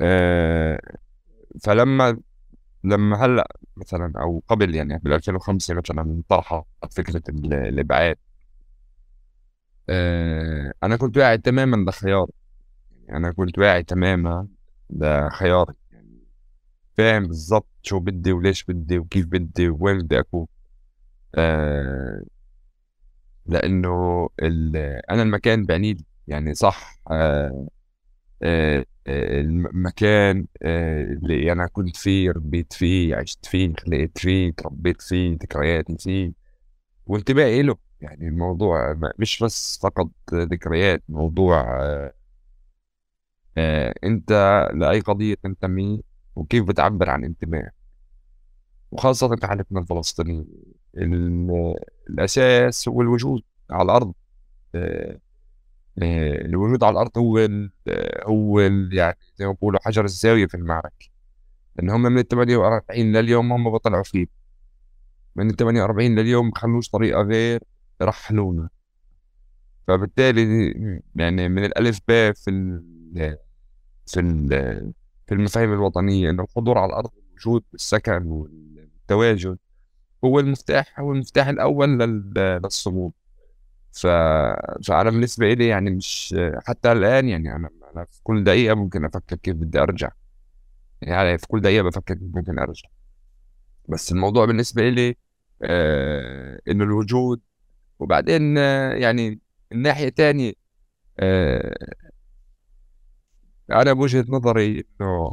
آه، 0.00 0.80
فلما 1.62 2.18
لما 2.84 3.24
هلأ 3.26 3.48
مثلا 3.76 4.12
أو 4.16 4.42
قبل 4.48 4.74
يعني 4.74 4.98
بال 4.98 5.12
2005 5.12 5.74
مثلا 5.74 6.22
طرحت 6.28 6.64
فكرة 6.90 7.22
الإبعاد. 7.28 8.16
آه، 9.88 10.72
أنا 10.82 10.96
كنت 10.96 11.16
واعي 11.16 11.38
تماما 11.38 11.90
لخياري 11.90 12.32
يعني 13.04 13.16
أنا 13.18 13.32
كنت 13.32 13.58
واعي 13.58 13.82
تماما 13.82 14.48
لخياري 14.90 15.74
يعني 15.92 16.18
فاهم 16.98 17.26
بالظبط 17.26 17.68
شو 17.82 18.00
بدي 18.00 18.32
وليش 18.32 18.64
بدي 18.64 18.98
وكيف 18.98 19.26
بدي 19.26 19.68
وين 19.68 19.98
بدي 20.02 20.20
أكون. 20.20 20.46
آه 21.34 22.22
لأنه 23.46 24.28
أنا 25.10 25.22
المكان 25.22 25.64
بعني 25.64 25.96
يعني 26.28 26.54
صح 26.54 26.98
آه 27.10 27.68
المكان 29.08 30.46
آه 30.62 31.04
اللي 31.04 31.52
أنا 31.52 31.66
كنت 31.66 31.96
فيه 31.96 32.30
ربيت 32.30 32.72
فيه 32.72 33.16
عشت 33.16 33.46
فيه 33.46 33.72
خلقت 33.78 34.18
فيه 34.18 34.52
تربيت 34.52 35.02
فيه 35.02 35.32
ذكرياتي 35.42 35.96
فيه 35.98 36.32
وانتباهي 37.06 37.62
له. 37.62 37.76
يعني 38.00 38.28
الموضوع 38.28 38.96
مش 39.18 39.42
بس 39.42 39.78
فقط 39.82 40.10
ذكريات 40.34 41.02
موضوع 41.08 41.82
آه 41.84 42.12
آه 43.58 43.94
أنت 44.04 44.32
لأي 44.74 45.00
قضية 45.00 45.34
تنتمي 45.34 46.02
وكيف 46.36 46.64
بتعبر 46.64 47.10
عن 47.10 47.24
انتمائك 47.24 47.72
وخاصة 48.90 49.36
في 49.36 49.46
حالتنا 49.46 49.80
الفلسطينية. 49.80 50.44
الأساس 52.10 52.88
هو 52.88 53.02
الوجود 53.02 53.42
على 53.70 53.82
الأرض. 53.82 54.14
آه 54.74 55.12
آه 55.12 55.20
الوجود 56.02 56.84
على 56.84 56.92
الأرض 56.92 57.18
هو 57.18 57.38
ال 57.38 57.70
هو 58.26 58.60
ال 58.60 58.88
يعني 58.92 59.18
زي 59.36 59.46
ما 59.46 59.52
بقولوا 59.52 59.80
حجر 59.82 60.04
الزاوية 60.04 60.46
في 60.46 60.54
المعركة. 60.54 61.08
لأن 61.76 61.90
هم 61.90 62.02
من 62.02 62.18
ال 62.18 62.28
48 62.28 63.12
لليوم 63.12 63.52
هم 63.52 63.70
بطلعوا 63.70 64.02
فيه 64.02 64.26
من 65.36 65.50
ال 65.50 65.56
48 65.56 66.14
لليوم 66.18 66.46
ما 66.46 66.52
خلوش 66.56 66.88
طريقة 66.88 67.22
غير 67.22 67.60
رحلونا. 68.02 68.68
فبالتالي 69.88 70.72
يعني 71.16 71.48
من 71.48 71.64
الألف 71.64 71.98
باء 72.08 72.32
في 72.32 72.80
في 74.06 74.48
في 75.26 75.34
المفاهيم 75.34 75.72
الوطنية 75.72 76.30
إنه 76.30 76.42
الحضور 76.42 76.78
على 76.78 76.88
الأرض 76.90 77.10
والوجود 77.16 77.64
والسكن 77.72 78.26
والتواجد 78.26 79.58
هو 80.24 80.40
المفتاح 80.40 81.00
هو 81.00 81.12
المفتاح 81.12 81.48
الأول 81.48 81.98
للصمود. 82.36 83.12
ف... 83.94 84.06
فانا 84.88 85.10
بالنسبة 85.10 85.52
لي 85.54 85.66
يعني 85.68 85.90
مش 85.90 86.34
حتى 86.66 86.92
الآن 86.92 87.28
يعني 87.28 87.56
أنا 87.56 87.70
أنا 87.96 88.04
في 88.04 88.20
كل 88.22 88.44
دقيقة 88.44 88.74
ممكن 88.74 89.04
أفكر 89.04 89.36
كيف 89.36 89.54
بدي 89.56 89.78
أرجع. 89.80 90.10
يعني 91.02 91.38
في 91.38 91.46
كل 91.48 91.60
دقيقة 91.60 91.84
بفكر 91.84 92.14
كيف 92.14 92.36
ممكن 92.36 92.58
أرجع. 92.58 92.88
بس 93.88 94.12
الموضوع 94.12 94.44
بالنسبة 94.46 94.88
لي 94.88 95.16
آه 95.62 96.60
إنه 96.68 96.84
الوجود 96.84 97.40
وبعدين 98.00 98.58
آه 98.58 98.92
يعني 98.94 99.40
الناحيه 99.72 100.08
الثانية 100.08 100.52
آه 101.20 101.74
أنا 103.70 103.92
بوجهة 103.92 104.24
نظري 104.28 104.84
إنه 105.00 105.28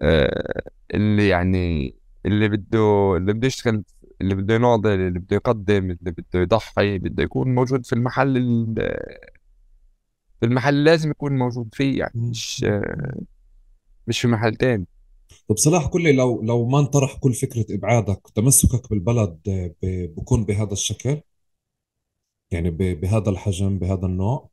آه 0.00 0.62
اللي 0.94 1.28
يعني 1.28 1.94
اللي 2.26 2.48
بده 2.48 2.78
اللي 3.16 3.32
بده 3.32 3.46
يشتغل 3.46 3.84
اللي 4.24 4.34
بده 4.34 4.54
يناضل 4.54 4.90
اللي 4.90 5.18
بده 5.18 5.36
يقدم 5.36 5.90
اللي 5.90 6.10
بده 6.10 6.40
يضحي 6.40 6.98
بده 6.98 7.22
يكون 7.22 7.54
موجود 7.54 7.86
في 7.86 7.92
المحل 7.92 8.34
في 10.40 10.46
المحل 10.46 10.84
لازم 10.84 11.10
يكون 11.10 11.38
موجود 11.38 11.68
فيه 11.74 11.98
يعني 11.98 12.12
مش 12.14 12.64
مش 14.06 14.20
في 14.20 14.28
محل 14.28 14.56
تاني. 14.56 14.86
طب 15.48 15.56
صلاح 15.56 15.86
كلي 15.86 16.12
لو 16.12 16.42
لو 16.42 16.68
ما 16.68 16.78
انطرح 16.78 17.16
كل 17.16 17.34
فكرة 17.34 17.66
إبعادك 17.70 18.20
تمسكك 18.34 18.90
بالبلد 18.90 19.40
بكون 20.16 20.44
بهذا 20.44 20.72
الشكل؟ 20.72 21.20
يعني 22.50 22.70
بهذا 22.70 23.30
الحجم 23.30 23.78
بهذا 23.78 24.06
النوع؟ 24.06 24.50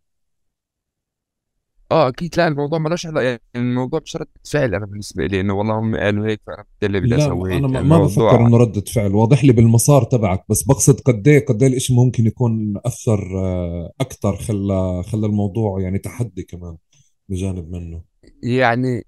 آه 1.92 2.08
أكيد. 2.08 2.38
لا 2.38 2.48
الموضوع 2.48 2.80
مالوش 2.80 3.06
علاقة 3.06 3.24
يعني 3.24 3.42
الموضوع 3.56 4.00
مش 4.04 4.16
ردة 4.16 4.30
فعل 4.52 4.76
أنا 4.76 4.86
بالنسبة 4.86 5.26
لي 5.26 5.42
إنه 5.42 5.54
والله 5.54 5.80
هم 5.80 5.96
قالوا 5.96 6.28
هيك 6.28 6.42
فأنا 6.48 6.64
اللي 6.84 7.00
بدي 7.00 7.16
أسوي 7.18 7.54
هيك 7.54 7.64
أنا 7.64 7.82
ما 7.82 8.00
بفكر 8.04 8.48
إنه 8.48 8.58
ردة 8.58 8.82
فعل 8.82 9.16
واضح 9.16 9.44
لي 9.44 9.54
بالمسار 9.54 10.04
تبعك 10.04 10.46
بس 10.50 10.64
بقصد 10.64 11.00
قد 11.00 11.28
إيه 11.28 11.46
قد 11.46 11.64
إيه 11.64 11.76
الشيء 11.76 11.96
ممكن 11.96 12.26
يكون 12.26 12.74
أثر 12.86 13.40
آه، 13.40 13.92
أكثر 14.02 14.36
خلى 14.38 15.04
خلى 15.04 15.26
الموضوع 15.26 15.82
يعني 15.82 15.98
تحدي 16.00 16.44
كمان 16.44 16.78
بجانب 17.30 17.72
منه. 17.72 18.02
يعني 18.44 19.06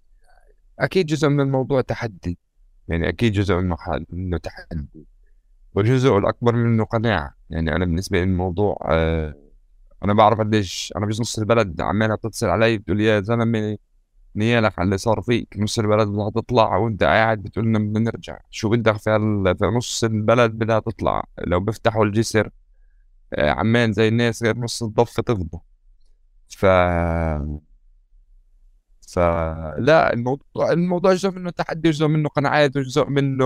أكيد 0.79 1.05
جزء 1.05 1.29
من 1.29 1.39
الموضوع 1.39 1.81
تحدي 1.81 2.37
يعني 2.87 3.09
أكيد 3.09 3.33
جزء 3.33 3.55
منه 4.11 4.37
تحدي 4.37 5.05
والجزء 5.75 6.17
الأكبر 6.17 6.55
منه 6.55 6.83
قناعة 6.83 7.35
يعني 7.49 7.75
أنا 7.75 7.85
بالنسبة 7.85 8.17
لي 8.17 8.23
الموضوع 8.23 8.77
آه 8.89 9.42
أنا 10.03 10.13
بعرف 10.13 10.39
قديش 10.39 10.93
أنا 10.97 11.05
بجوز 11.05 11.21
نص 11.21 11.39
البلد 11.39 11.81
عمالها 11.81 12.15
بتتصل 12.15 12.47
علي 12.49 12.77
بتقول 12.77 13.01
يا 13.01 13.21
زلمة 13.21 13.77
نيالك 14.35 14.79
على 14.79 14.85
اللي 14.85 14.97
صار 14.97 15.21
فيك 15.21 15.55
نص 15.57 15.79
البلد 15.79 16.07
بدها 16.07 16.29
تطلع 16.29 16.77
وأنت 16.77 17.03
قاعد 17.03 17.43
بتقول 17.43 17.65
لنا 17.65 17.79
بدنا 17.79 17.99
نرجع. 17.99 18.37
شو 18.49 18.69
بدك 18.69 18.97
في, 18.97 19.55
في 19.59 19.65
نص 19.65 20.03
البلد 20.03 20.51
بدها 20.51 20.79
تطلع؟ 20.79 21.23
لو 21.47 21.59
بيفتحوا 21.59 22.05
الجسر 22.05 22.49
آه، 23.33 23.51
عمان 23.51 23.93
زي 23.93 24.07
الناس 24.07 24.43
غير 24.43 24.57
نص 24.57 24.83
الضفة 24.83 25.23
تفضى 25.23 25.59
ف 26.49 26.65
فلا 29.13 30.13
الموضوع 30.13 30.71
الموضوع 30.71 31.13
جزء 31.13 31.31
منه 31.31 31.49
تحدي 31.49 31.89
جزء 31.91 32.07
منه 32.07 32.29
قناعات 32.29 32.77
وجزء 32.77 33.09
منه 33.09 33.45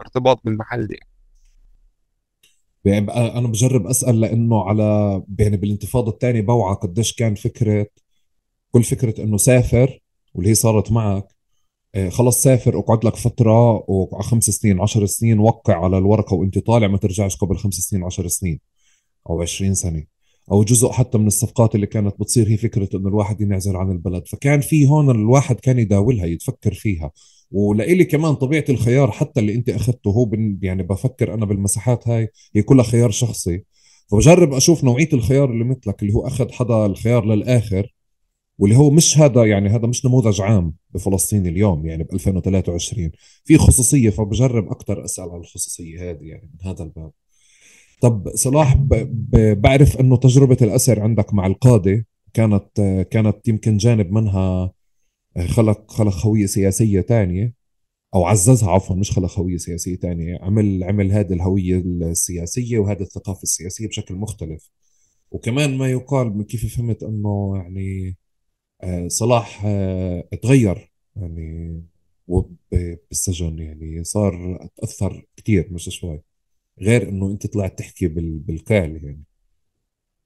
ارتباط 0.00 0.40
بالمحل 0.44 0.80
يعني. 0.90 1.13
أنا 2.86 3.48
بجرب 3.48 3.86
أسأل 3.86 4.20
لأنه 4.20 4.62
على 4.64 5.22
يعني 5.38 5.56
بالانتفاضة 5.56 6.12
الثانية 6.12 6.40
بوعى 6.40 6.74
قديش 6.74 7.14
كان 7.14 7.34
فكره 7.34 7.86
كل 8.70 8.82
فكرة 8.84 9.24
إنه 9.24 9.36
سافر 9.36 10.00
واللي 10.34 10.50
هي 10.50 10.54
صارت 10.54 10.92
معك. 10.92 11.28
آه، 11.94 12.08
خلص 12.08 12.42
سافر 12.42 12.78
اقعد 12.78 13.04
لك 13.04 13.16
فترة 13.16 13.90
وخمس 13.90 14.44
سنين 14.44 14.80
عشر 14.80 15.06
سنين 15.06 15.38
وقع 15.38 15.84
على 15.84 15.98
الورقة 15.98 16.34
وأنت 16.34 16.58
طالع 16.58 16.88
ما 16.88 16.98
ترجعش 16.98 17.36
قبل 17.36 17.56
خمس 17.56 17.74
سنين 17.74 18.04
عشر 18.04 18.28
سنين 18.28 18.60
أو 19.30 19.42
عشرين 19.42 19.74
سنة 19.74 20.04
أو 20.52 20.64
جزء 20.64 20.92
حتى 20.92 21.18
من 21.18 21.26
الصفقات 21.26 21.74
اللي 21.74 21.86
كانت 21.86 22.20
بتصير 22.20 22.48
هي 22.48 22.56
فكرة 22.56 22.88
إنه 22.96 23.08
الواحد 23.08 23.40
ينعزل 23.40 23.76
عن 23.76 23.90
البلد. 23.90 24.28
فكان 24.28 24.60
في 24.60 24.88
هون 24.88 25.10
الواحد 25.10 25.60
كان 25.60 25.78
يداولها 25.78 26.26
يتفكر 26.26 26.74
فيها. 26.74 27.10
ولإلي 27.52 28.04
كمان 28.04 28.34
طبيعة 28.34 28.64
الخيار 28.68 29.10
حتى 29.10 29.40
اللي 29.40 29.54
أنت 29.54 29.68
أخذته 29.70 30.10
هو 30.10 30.30
يعني 30.62 30.82
بفكر 30.82 31.34
أنا 31.34 31.46
بالمساحات 31.46 32.08
هاي 32.08 32.28
هي 32.56 32.62
كلها 32.62 32.84
خيار 32.84 33.10
شخصي. 33.10 33.64
فبجرب 34.10 34.52
أشوف 34.54 34.84
نوعية 34.84 35.08
الخيار 35.12 35.50
اللي 35.50 35.64
مثلك 35.64 36.02
اللي 36.02 36.14
هو 36.14 36.26
أخذ 36.26 36.52
حدا 36.52 36.86
الخيار 36.86 37.24
للآخر 37.24 37.94
واللي 38.58 38.76
هو 38.76 38.90
مش 38.90 39.18
هذا 39.18 39.44
يعني 39.44 39.68
هذا 39.68 39.86
مش 39.86 40.06
نموذج 40.06 40.40
عام 40.40 40.74
بفلسطين 40.94 41.46
اليوم 41.46 41.86
يعني 41.86 42.04
ب 42.04 42.14
2023 42.14 43.10
في 43.44 43.58
خصوصية 43.58 44.10
فبجرب 44.10 44.68
أكثر 44.70 45.04
أسأل 45.04 45.30
عن 45.30 45.40
الخصوصية 45.40 46.10
هذه 46.10 46.22
يعني 46.22 46.50
من 46.54 46.70
هذا 46.70 46.82
الباب. 46.84 47.10
طب 48.00 48.28
صلاح 48.34 48.76
ب... 48.76 48.88
ب... 49.30 49.60
بعرف 49.60 50.00
إنه 50.00 50.16
تجربة 50.16 50.56
الأسر 50.62 51.00
عندك 51.00 51.34
مع 51.34 51.46
القادة 51.46 52.06
كانت 52.34 52.80
كانت 53.10 53.48
يمكن 53.48 53.76
جانب 53.76 54.12
منها 54.12 54.72
خلق 55.38 55.90
خلق 55.92 56.26
هويه 56.26 56.46
سياسية 56.46 57.00
ثانية 57.00 57.54
أو 58.14 58.24
عززها 58.24 58.70
عفوا 58.70 58.96
مش 58.96 59.10
خلق 59.12 59.38
هويه 59.38 59.56
سياسية 59.56 59.96
ثانية 59.96 60.38
عمل 60.42 60.84
عمل 60.84 61.12
هذه 61.12 61.32
الهوية 61.32 61.78
السياسية 61.78 62.78
وهذه 62.78 63.02
الثقافة 63.02 63.42
السياسية 63.42 63.88
بشكل 63.88 64.14
مختلف. 64.14 64.70
وكمان 65.30 65.78
ما 65.78 65.90
يقال 65.90 66.46
كيف 66.46 66.76
فهمت 66.76 67.02
إنه 67.02 67.52
يعني 67.56 68.16
آه، 68.82 69.08
صلاح 69.08 69.62
آه، 69.66 70.28
تغير 70.42 70.92
يعني 71.16 71.82
بالسجن 73.10 73.58
يعني 73.58 74.04
صار 74.04 74.58
تاثر 74.76 75.26
كثير 75.36 75.68
مش 75.72 75.84
شوي. 75.84 76.22
غير 76.80 77.08
إنه 77.08 77.26
أنت 77.32 77.46
طلعت 77.46 77.78
تحكي 77.78 78.08
بالقال 78.08 79.04
يعني. 79.04 79.24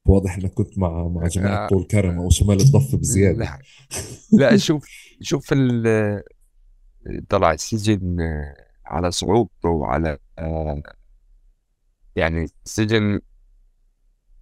واضح 0.06 0.36
إنك 0.36 0.54
كنت 0.54 0.78
مع 0.78 1.08
مع 1.08 1.26
جماعة 1.26 1.64
آه، 1.64 1.68
طول 1.68 1.84
كرم 1.84 2.18
أو 2.18 2.30
شمال 2.30 2.60
الضفه 2.60 2.98
بزيادة. 2.98 3.38
لا, 3.38 3.58
لا 4.32 4.56
شوف 4.56 4.86
شوف 5.20 5.54
طلع 7.28 7.52
السجن 7.52 8.16
على 8.86 9.10
صعوبته 9.10 9.68
وعلى 9.68 10.18
يعني 12.16 12.46
السجن 12.66 13.20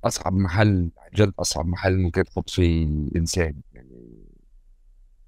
أصعب 0.04 0.32
محل 0.32 0.90
جد 1.14 1.32
أصعب 1.38 1.66
محل 1.66 1.98
ممكن 1.98 2.24
تحط 2.24 2.50
فيه 2.50 2.86
إنسان. 3.16 3.54
يعني 3.72 4.26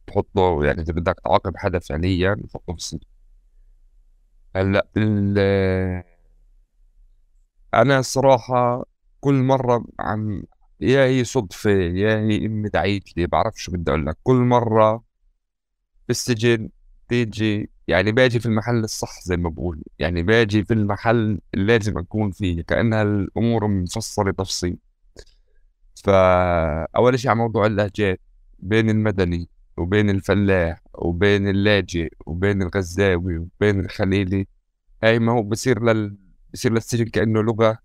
تحطه 0.07 0.65
يعني 0.65 0.83
إذا 0.83 0.93
بدك 0.93 1.21
تعاقب 1.25 1.57
حدا 1.57 1.79
فعليا 1.79 2.35
تحطه 2.35 2.73
في 2.73 2.79
السجن. 2.79 3.01
هلأ 4.57 4.87
أنا 7.75 7.99
الصراحه 7.99 8.85
كل 9.21 9.35
مرة 9.35 9.85
عم 10.01 10.43
يا 10.81 11.05
هي 11.07 11.25
صدفة 11.25 11.71
يا 11.71 12.19
هي 12.19 12.47
امي 12.47 12.69
دعيت 12.69 13.17
لي 13.17 13.27
بعرف 13.27 13.55
شو 13.57 13.73
بدي 13.73 13.91
أقول 13.91 14.07
لك. 14.07 14.17
كل 14.23 14.35
مرة 14.37 15.05
بالسجن 16.09 16.69
تيجي 17.09 17.71
يعني 17.89 18.13
باجي 18.13 18.41
في 18.41 18.47
المحل 18.47 18.85
الصح 18.85 19.21
زي 19.23 19.37
ما 19.37 19.49
بقول. 19.51 19.83
يعني 19.99 20.23
باجي 20.23 20.65
في 20.65 20.75
المحل 20.75 21.41
اللي 21.55 21.67
لازم 21.67 21.99
أكون 21.99 22.31
فيه 22.31 22.63
كانها 22.63 23.03
الأمور 23.03 23.67
مفصلة 23.69 24.33
تفصيل. 24.33 24.77
فاول 26.05 27.19
شيء 27.19 27.31
على 27.31 27.39
موضوع 27.39 27.67
اللهجات 27.67 28.21
بين 28.59 28.91
المدني 28.91 29.49
وبين 29.77 30.11
الفلاح 30.11 30.83
وبين 30.95 31.49
اللاجئ 31.49 32.09
وبين 32.27 32.63
الغزاوي 32.63 33.39
وبين 33.39 33.81
الخليلي 33.81 34.47
هاي 35.03 35.19
ما 35.19 35.33
هو 35.33 35.43
بصير 35.43 35.83
لل 35.85 36.17
بصير 36.55 36.73
للسجن 36.73 37.05
كأنه 37.05 37.43
لغة. 37.43 37.79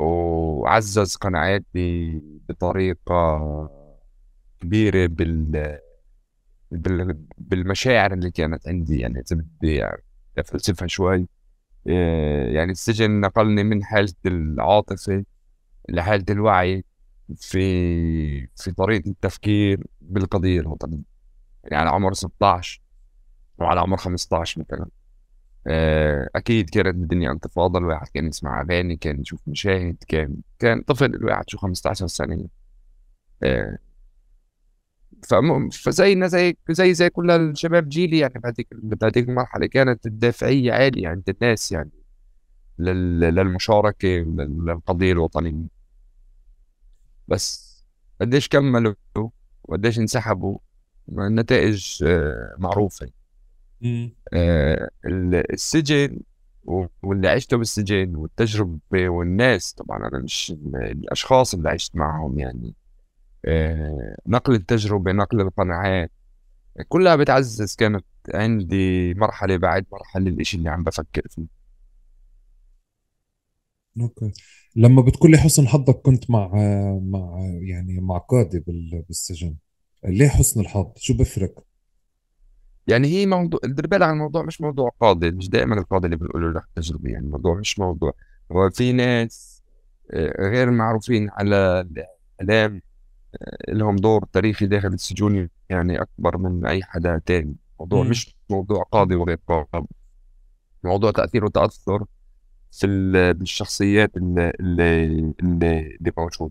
وعزز 0.00 1.16
قناعاتي 1.16 2.20
بطريقة 2.48 3.40
كبيرة 4.60 5.06
بال 5.06 5.78
بالمشاعر 7.38 8.12
اللي 8.12 8.30
كانت 8.30 8.68
عندي 8.68 8.98
يعني 9.00 9.20
إذا 9.20 9.36
بدي 9.36 9.84
أفلسفها 10.38 10.88
شوي. 10.88 11.28
آه، 11.88 12.48
يعني 12.48 12.72
السجن 12.72 13.20
نقلني 13.20 13.64
من 13.64 13.84
حالة 13.84 14.14
العاطفة 14.26 15.24
لحالة 15.88 16.24
الوعي 16.30 16.84
في 17.36 18.46
في 18.56 18.72
طريقة 18.72 19.10
التفكير 19.10 19.86
بالقضية 20.00 20.60
الوطنية. 20.60 21.02
يعني 21.64 21.76
على 21.76 21.90
عمر 21.90 22.12
16 22.12 22.82
وعلى 23.58 23.80
عمر 23.80 23.96
15 23.96 24.60
مثلا. 24.60 24.86
آه، 25.66 26.28
أكيد 26.36 26.70
كانت 26.70 26.88
الدنيا 26.96 27.30
انتفاضة 27.32 27.78
الواحد 27.78 28.08
كان 28.14 28.28
يسمع 28.28 28.60
أغاني 28.60 28.96
كان 28.96 29.20
يشوف 29.20 29.40
مشاهد 29.46 29.96
كان 30.08 30.36
كان 30.58 30.82
طفل 30.82 31.14
الواحد 31.14 31.50
شو 31.50 31.58
15 31.58 32.06
سنة. 32.06 32.48
آه، 33.42 33.78
فزينا 35.72 36.26
زي 36.26 36.56
زي 36.70 36.94
زي 36.94 37.10
كل 37.10 37.30
الشباب 37.30 37.88
جيلي 37.88 38.18
يعني 38.18 38.34
بهذيك 38.34 38.68
بهذيك 38.72 39.28
المرحلة. 39.28 39.66
كانت 39.66 40.06
الدافعية 40.06 40.72
عالية 40.72 41.08
عند 41.08 41.28
الناس 41.28 41.72
يعني 41.72 41.90
للمشاركة 42.78 44.08
للقضية 44.08 45.12
الوطنية. 45.12 45.68
بس 47.28 47.74
قديش 48.20 48.48
كملوا 48.48 48.94
وقديش 49.64 49.98
انسحبوا 49.98 50.58
النتائج 51.08 52.04
آه، 52.06 52.56
معروفة. 52.58 53.23
آه، 54.34 54.90
السجن 55.52 56.20
واللي 57.02 57.28
عشته 57.28 57.56
بالسجن 57.56 58.16
والتجربة 58.16 59.08
والناس 59.08 59.72
طبعا 59.72 60.08
أنا 60.08 60.18
مش 60.18 60.50
الأشخاص 60.74 61.54
اللي 61.54 61.68
عشت 61.70 61.96
معهم 61.96 62.38
يعني. 62.38 62.74
آه، 63.46 64.16
نقل 64.26 64.54
التجربة 64.54 65.12
نقل 65.12 65.40
القناعات 65.40 66.12
كلها 66.88 67.16
بتعزز 67.16 67.76
كانت 67.76 68.04
عندي 68.34 69.14
مرحلة 69.14 69.56
بعد 69.56 69.86
مرحلة 69.92 70.28
الإشي 70.30 70.56
اللي 70.56 70.70
عم 70.70 70.84
بفكر 70.84 71.22
فيه. 71.30 71.46
okay. 74.00 74.32
لما 74.76 75.02
بتقول 75.02 75.30
لي 75.30 75.38
حسن 75.38 75.68
حظك 75.68 76.00
كنت 76.02 76.30
مع 76.30 76.48
مع 77.02 77.38
يعني 77.62 78.00
مع 78.00 78.18
قاضي 78.18 78.58
بال- 78.60 79.02
بالسجن. 79.08 79.56
ليه 80.04 80.28
حسن 80.28 80.60
الحظ؟ 80.60 80.92
شو 80.96 81.14
بفرق؟ 81.16 81.64
يعني 82.86 83.08
هي 83.08 83.26
موضوع 83.26 83.60
دير 83.64 83.86
بالك 83.86 84.02
الموضوع 84.02 84.42
مش 84.42 84.60
موضوع 84.60 84.90
قاضي 85.00 85.30
مش 85.30 85.48
دائما 85.48 85.74
القاضي 85.80 86.04
اللي 86.06 86.16
بنقول 86.16 86.54
له 86.54 86.62
تجربة 86.76 87.10
يعني 87.10 87.26
الموضوع 87.26 87.54
مش 87.54 87.78
موضوع. 87.78 88.12
هو 88.52 88.70
في 88.70 88.92
ناس 88.92 89.62
آه، 90.10 90.48
غير 90.48 90.70
معروفين 90.70 91.30
على 91.30 91.86
الإعلام 92.40 92.82
آه، 93.42 93.72
لهم 93.72 93.96
دور 93.96 94.24
تاريخي 94.32 94.66
داخل 94.66 94.88
السجون 94.88 95.48
يعني 95.68 96.02
أكبر 96.02 96.38
من 96.38 96.66
أي 96.66 96.82
حدا 96.82 97.18
تاني. 97.26 97.56
الموضوع 97.74 98.00
امم 98.00 98.10
مش 98.10 98.34
موضوع 98.50 98.82
قاضي 98.82 99.14
وغير 99.14 99.38
قاضي. 99.48 99.86
موضوع 100.84 101.10
تأثير 101.10 101.44
وتأثر 101.44 102.04
في 102.72 102.86
ال- 102.86 103.34
بالشخصيات 103.34 104.16
اللي 104.16 104.52
اللي 104.60 105.04
اللي, 105.42 105.98
النما- 106.00 106.48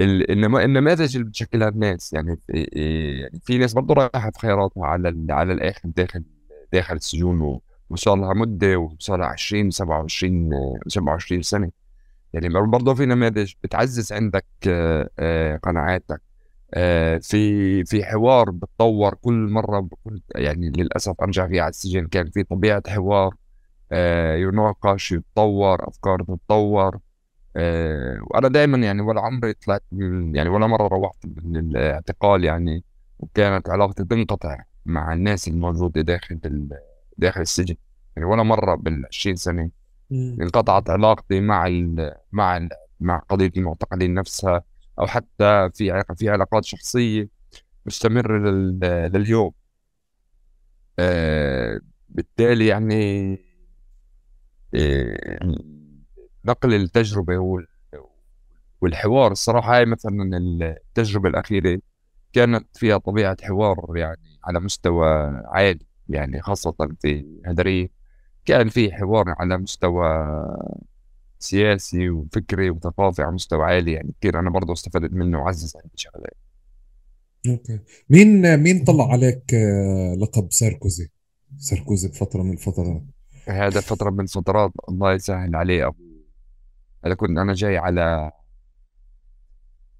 النماذج 0.00 1.16
اللي 1.16 1.28
بتشكلها 1.28 1.68
الناس 1.68 2.12
يعني 2.12 2.40
يعني 2.48 3.40
في 3.44 3.58
ناس 3.58 3.72
برضه 3.72 3.94
رايحة 3.94 4.30
في 4.30 4.38
خياراتها 4.38 4.86
على 4.86 5.26
على 5.30 5.52
الآخر 5.52 5.88
داخل 5.88 6.24
داخل 6.72 6.96
السجون 6.96 7.60
وصار 7.90 8.16
لها 8.16 8.34
مدة 8.34 8.78
وصار 8.78 9.18
لها 9.18 9.26
20 9.26 9.70
27 9.70 10.50
27 10.88 11.42
سنة. 11.42 11.70
يعني 12.32 12.48
برضه 12.48 12.94
في 12.94 13.06
نماذج 13.06 13.52
بتعزز 13.62 14.12
عندك 14.12 14.46
قناعاتك. 15.62 16.20
في 17.22 17.84
في 17.84 18.04
حوار 18.04 18.50
بتطور 18.50 19.14
كل 19.14 19.34
مرة 19.34 19.80
بكل 19.80 20.20
يعني 20.34 20.70
للأسف 20.70 21.14
أرجع 21.22 21.48
فيه 21.48 21.62
على 21.62 21.70
السجن 21.70 22.06
كان 22.06 22.30
في 22.30 22.42
طبيعة 22.42 22.82
حوار 22.88 23.34
يناقش 24.36 25.12
يتطور 25.12 25.88
أفكار 25.88 26.22
تتطور. 26.22 26.98
آه، 27.56 28.18
وأنا 28.26 28.48
دائما 28.48 28.78
يعني 28.78 29.02
ولا 29.02 29.20
عمري 29.20 29.52
طلعت 29.52 29.82
يعني 30.32 30.48
ولا 30.48 30.66
مرة 30.66 30.88
روحت 30.88 31.16
من 31.44 31.56
الاعتقال 31.56 32.44
يعني 32.44 32.84
وكانت 33.18 33.70
علاقتي 33.70 34.04
تنقطع 34.04 34.62
مع 34.86 35.12
الناس 35.12 35.48
الموجودة 35.48 36.00
داخل 36.00 36.40
داخل 37.18 37.40
السجن. 37.40 37.76
يعني 38.16 38.28
ولا 38.28 38.42
مرة 38.42 38.74
بال 38.74 39.06
20 39.06 39.36
سنة 39.36 39.70
امم 40.12 40.36
انقطعت 40.42 40.90
علاقتي 40.90 41.40
مع 41.40 41.66
ال 41.66 42.14
مع 42.32 42.56
ال 42.56 42.68
مع 43.00 43.18
قضية 43.18 43.52
المعتقلين 43.56 44.14
نفسها 44.14 44.62
أو 44.98 45.06
حتى 45.06 45.70
في 45.74 46.02
في 46.16 46.30
علاقات 46.30 46.64
شخصية 46.64 47.28
مستمرة 47.86 48.38
لل- 48.38 48.78
لليوم. 49.14 49.52
آه، 50.98 51.80
بالتالي 52.08 52.66
يعني 52.66 53.38
آه، 54.74 55.38
نقل 56.44 56.74
التجربة 56.74 57.38
وال- 57.38 57.66
والحوار 58.80 59.32
الصراحة 59.32 59.76
هاي 59.76 59.86
مثلا 59.86 60.36
التجربة 60.36 61.28
الأخيرة 61.28 61.80
كانت 62.32 62.76
فيها 62.76 62.98
طبيعة 62.98 63.36
حوار 63.42 63.86
يعني 63.96 64.38
على 64.44 64.60
مستوى 64.60 65.08
عالي 65.46 65.86
يعني 66.08 66.42
خاصة 66.42 66.74
في 67.00 67.40
هدرية 67.46 67.88
كان 68.44 68.68
في 68.68 68.92
حوار 68.92 69.24
على 69.38 69.58
مستوى 69.58 70.06
سياسي 71.38 72.10
وفكري 72.10 72.70
وثقافي 72.70 73.22
على 73.22 73.32
مستوى 73.32 73.64
عالي 73.64 73.92
يعني 73.92 74.14
كثير 74.20 74.38
أنا 74.40 74.50
برضه 74.50 74.72
استفدت 74.72 75.12
منه 75.12 75.38
وعزز 75.38 75.76
عندي 75.76 75.94
شغلات 75.96 76.36
أوكي. 77.48 77.80
مين 78.10 78.56
مين 78.56 78.84
طلع 78.84 79.12
عليك 79.12 79.54
آه، 79.54 80.14
لقب 80.14 80.52
ساركوزي؟ 80.52 81.08
ساركوزي 81.58 82.08
بفترة 82.08 82.42
من 82.42 82.52
الفترات. 82.52 83.02
هذا 83.48 83.80
فترة 83.80 84.10
من 84.10 84.26
فترات 84.26 84.72
الله 84.88 85.12
يسهل 85.12 85.56
عليه 85.56 85.86
أبو 85.86 86.04
أنا 87.06 87.14
كنت 87.14 87.38
أنا 87.38 87.52
جاي 87.52 87.78
على 87.78 88.32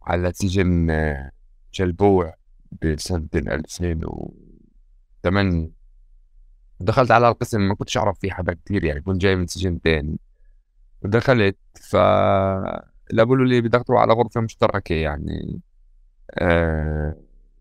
على 0.02 0.32
سجن 0.32 0.90
آه، 0.90 1.30
جلبوع 1.74 2.34
بسنة 2.82 3.28
2008 3.34 5.70
دخلت 6.80 7.10
على 7.10 7.28
القسم 7.28 7.60
ما 7.60 7.74
كنتش 7.74 7.96
أعرف 7.96 8.18
فيه 8.18 8.30
حدا 8.32 8.52
كتير 8.54 8.84
يعني 8.84 9.00
كنت 9.00 9.20
جاي 9.22 9.36
من 9.36 9.46
سجن 9.46 9.80
تاني. 9.80 10.18
ودخلت 11.02 11.56
ف 11.80 11.96
لا 13.10 13.24
بيقولوا 13.24 13.46
لي 13.46 13.60
بدك 13.60 13.82
تروح 13.86 14.00
على 14.00 14.12
غرفة 14.12 14.40
مشتركة 14.40 14.94
يعني 14.94 15.60
آه 16.38 17.16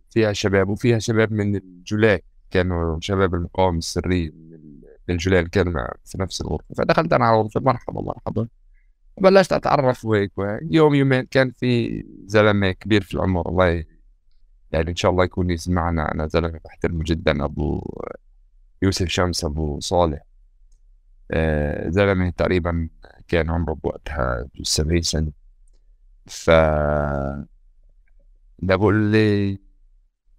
فيها 0.09 0.33
شباب 0.33 0.69
وفيها 0.69 0.99
شباب 0.99 1.31
من 1.31 1.55
الجولان 1.55 2.19
كانوا 2.51 2.97
شباب 3.01 3.35
المقاومة 3.35 3.77
السرية 3.77 4.29
من 4.31 4.53
ال- 4.53 4.83
من 5.09 5.15
الجولان 5.15 5.47
كانوا 5.47 5.81
في 6.05 6.17
نفس 6.21 6.41
الغرفة. 6.41 6.75
فدخلت 6.77 7.13
أنا 7.13 7.25
على 7.25 7.35
الغرفة 7.35 7.59
مرحبا 7.61 8.01
مرحبا. 8.01 8.47
بلشت 9.21 9.53
أتعرف 9.53 10.05
وهيك 10.05 10.31
يوم 10.71 10.95
يومين 10.95 11.21
كان 11.21 11.51
في 11.51 12.03
زلمة 12.25 12.71
كبير 12.71 13.01
في 13.01 13.13
العمر. 13.13 13.49
الله 13.49 13.65
يعني 14.71 14.89
إن 14.89 14.95
شاء 14.95 15.11
الله 15.11 15.23
يكون 15.23 15.49
يسمعنا. 15.49 16.11
أنا 16.11 16.27
زلمة 16.27 16.59
بحترمه 16.65 17.03
جدا 17.03 17.45
أبو 17.45 17.81
يوسف 18.81 19.07
شمس 19.07 19.45
أبو 19.45 19.79
صالح. 19.79 20.19
آه 21.31 21.89
زلمة 21.89 22.29
تقريبا 22.29 22.89
كان 23.27 23.49
عمره 23.49 23.73
بوقتها 23.73 24.47
70 24.63 25.01
سنة. 25.01 25.31
ف 26.25 26.49
بقول 28.59 28.95
لي 29.11 29.59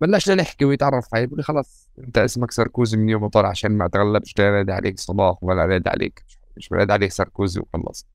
بلشنا 0.00 0.34
نحكي 0.34 0.64
ويتعرف 0.64 1.14
علي 1.14 1.26
بقول 1.26 1.38
لي 1.38 1.42
خلاص 1.42 1.90
أنت 1.98 2.18
اسمك 2.18 2.50
ساركوزي 2.50 2.96
من 2.96 3.08
يوم 3.08 3.28
طلع 3.28 3.48
عشان 3.48 3.72
ما 3.78 3.86
أتغلبش 3.86 4.34
لا 4.38 4.50
نادي 4.50 4.72
عليك 4.72 4.98
صلاح 4.98 5.38
ولا 5.42 5.66
نادي 5.66 5.90
عليك 5.90 6.24
مش 6.56 6.68
بنادي 6.68 6.92
عليك 6.92 7.12
ساركوزي 7.12 7.60
وخلص. 7.60 8.06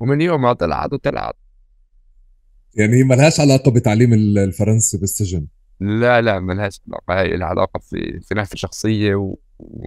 ومن 0.00 0.20
يوم 0.20 0.42
ما 0.42 0.52
طلعت 0.52 0.92
وطلعت. 0.92 1.34
يعني 2.74 2.96
هي 2.96 3.02
ملهاش 3.04 3.40
علاقة 3.40 3.70
بتعليم 3.70 4.12
ال- 4.14 4.38
الفرنسي 4.38 4.98
بالسجن. 4.98 5.46
لا 5.80 6.20
لا 6.20 6.40
ملهاش 6.40 6.80
علاقة. 6.88 7.20
هاي 7.20 7.36
لها 7.36 7.46
علاقة 7.46 7.78
في 7.80 8.20
في 8.20 8.34
نهفة 8.34 8.56
شخصية 8.56 9.14
و... 9.14 9.36
و... 9.58 9.82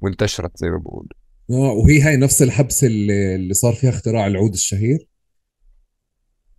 وانتشرت 0.00 0.58
زي 0.58 0.70
ما 0.70 0.78
بقول. 0.78 1.08
آه 1.50 1.72
وهي 1.72 2.00
هاي 2.00 2.16
نفس 2.16 2.42
الحبس 2.42 2.84
اللي, 2.84 3.34
اللي 3.34 3.54
صار 3.54 3.72
فيها 3.72 3.90
اختراع 3.90 4.26
العود 4.26 4.52
الشهير؟ 4.52 5.08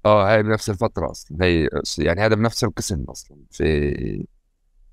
آه 0.06 0.34
هاي 0.34 0.44
بنفس 0.44 0.70
الفترة 0.70 1.12
أصلا. 1.12 1.38
هي 1.42 1.70
يعني 1.98 2.22
هذا 2.22 2.36
بنفس 2.36 2.64
القسم 2.64 3.04
أصلا. 3.04 3.38
في 3.52 4.26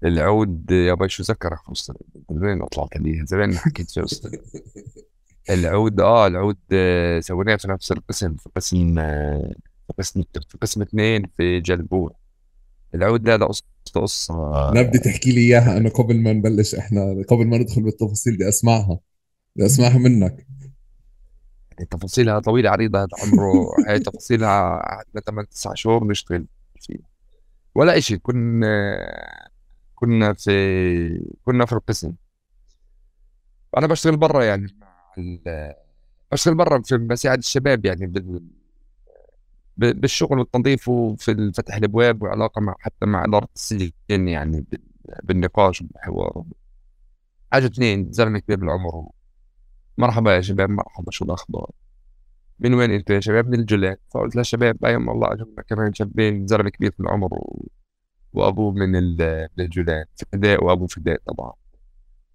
العود 0.04 0.70
يا 0.70 0.94
باي 0.94 1.08
شو 1.08 1.22
ذكرك 1.22 1.58
أصلا 1.70 1.96
من 2.30 2.44
وين 2.44 2.66
طلعت 2.66 2.96
لي. 2.96 3.26
زمان 3.26 3.50
ما 3.50 3.58
حكيت 3.58 3.90
شو 3.90 4.04
أصلاً. 4.04 4.32
العود 5.50 6.00
آه 6.00 6.26
العود 6.26 6.58
آه، 6.72 7.20
سويناه 7.20 7.56
في 7.56 7.68
نفس 7.68 7.92
القسم 7.92 8.36
في 8.36 8.48
قسم 8.56 8.98
آه، 8.98 9.54
في 9.86 9.92
قسم 9.98 10.22
في 10.32 10.58
قسم 10.62 10.82
اثنين 10.82 11.22
في 11.36 11.60
جلبوع 11.60 12.10
العود 12.94 13.22
ده 13.22 13.36
ده 13.36 13.46
قصة 13.46 13.64
قصة. 13.94 14.70
أنا 14.72 14.82
بدي 14.82 14.98
تحكي 14.98 15.32
لي 15.32 15.40
إياها 15.40 15.76
أنا 15.76 15.88
قبل 15.88 16.16
ما 16.16 16.32
نبلش 16.32 16.74
إحنا 16.74 17.24
قبل 17.28 17.46
ما 17.46 17.58
ندخل 17.58 17.82
بالتفاصيل 17.82 18.34
بدي 18.34 18.48
أسمعها 18.48 18.98
بدي 19.56 19.66
أسمعها 19.66 19.98
منك. 19.98 20.46
تفاصيلها 21.90 22.38
طويلة 22.38 22.70
عريضة 22.70 22.98
هذا 22.98 23.08
عمره 23.22 23.74
هي 23.88 23.98
تفاصيلها 23.98 24.78
قعدنا 24.78 25.20
8 25.26 25.48
9 25.48 25.74
شهور 25.74 26.06
نشتغل 26.06 26.46
فيها. 26.80 27.08
ولا 27.74 27.98
إشي 27.98 28.18
كنا 28.18 28.98
كنا 29.94 30.32
في 30.32 31.30
كنا 31.44 31.66
في 31.66 31.72
القسم. 31.72 32.12
أنا 33.78 33.86
بشتغل 33.86 34.16
برا 34.16 34.44
يعني. 34.44 34.66
بشتغل 36.32 36.54
برا 36.54 36.82
بساعد 36.92 37.38
الشباب 37.38 37.84
يعني 37.84 38.06
بال... 38.06 38.42
بالشغل 39.76 40.38
والتنظيف 40.38 40.88
وفي 40.88 41.52
فتح 41.52 41.76
الأبواب 41.76 42.22
وعلاقة 42.22 42.60
مع 42.60 42.74
حتى 42.78 43.06
مع 43.06 43.24
إدارة 43.24 43.48
السجن 43.56 43.92
يعني 44.08 44.60
بال- 44.60 44.82
بالنقاش 45.22 45.82
والحوار. 45.82 46.44
حاجة 47.52 47.66
اثنين 47.66 48.12
زلمة 48.12 48.38
كبير 48.38 48.56
بالعمر. 48.56 49.08
مرحبا 49.98 50.36
يا 50.36 50.40
شباب 50.40 50.70
مرحبا 50.70 51.10
شو 51.10 51.24
الأخبار؟ 51.24 51.70
من 52.58 52.74
وين 52.74 52.90
أنتوا 52.90 53.14
يا 53.14 53.20
شباب؟ 53.20 53.48
من 53.48 53.54
الجولان 53.58 53.96
فقلت 54.10 54.36
للشباب 54.36 54.84
أيام 54.84 55.10
الله 55.10 55.32
اجبنا 55.32 55.62
كمان 55.62 55.94
شابين 55.94 56.46
زلمة 56.46 56.70
كبير 56.70 56.90
في 56.90 57.00
العمر 57.00 57.34
و... 57.34 57.68
وابوه. 58.32 58.72
من 58.72 58.96
الجولان 59.60 60.04
فداء 60.32 60.64
وأبوه 60.64 60.86
فداء 60.86 61.20
طبعا. 61.26 61.52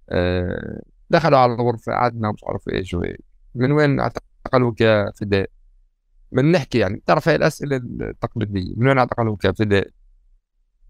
أه... 0.10 0.82
دخلوا 1.13 1.39
على 1.39 1.54
الغرفة 1.54 1.93
قعدنا 1.93 2.32
مش 2.32 2.43
عارف 2.47 2.69
إيش 2.69 2.93
وهيك 2.93 3.19
من 3.56 3.71
وين؟ 3.71 3.99
اعتقلوك 3.99 4.82
يا 4.82 5.12
فداء 5.15 5.49
بنحكي 6.32 6.78
يعني 6.80 6.95
بتعرف 6.95 7.28
هاي 7.28 7.36
الأسئلة 7.36 7.76
التقليدية 8.02 8.73
من 8.78 8.88
وين 8.88 8.97
اعتقلوك 8.97 9.45
يا 9.45 9.52
فداء 9.52 9.88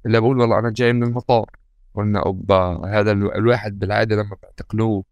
اللي 0.06 0.20
بقول 0.22 0.40
والله 0.40 0.60
أنا 0.60 0.70
جاي 0.70 0.94
من 0.94 1.04
المطار. 1.04 1.50
قلنا 1.96 2.20
أوبا 2.20 2.88
هذا 3.00 3.12
الو- 3.12 3.32
الواحد 3.32 3.80
بالعادة 3.80 4.16
لما 4.16 4.36
بيعتقلوه 4.42 5.04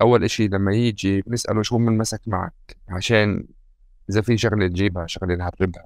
أول 0.00 0.24
إشي 0.24 0.48
لما 0.48 0.72
يجي 0.74 1.20
بنسأله 1.22 1.62
شو 1.62 1.78
انمسك 1.78 2.20
معك؟ 2.26 2.76
عشان 2.88 3.46
إذا 4.10 4.20
في 4.20 4.36
شغلة 4.36 4.66
تجيبها 4.68 5.06
شغلة 5.06 5.34
نهربها. 5.34 5.84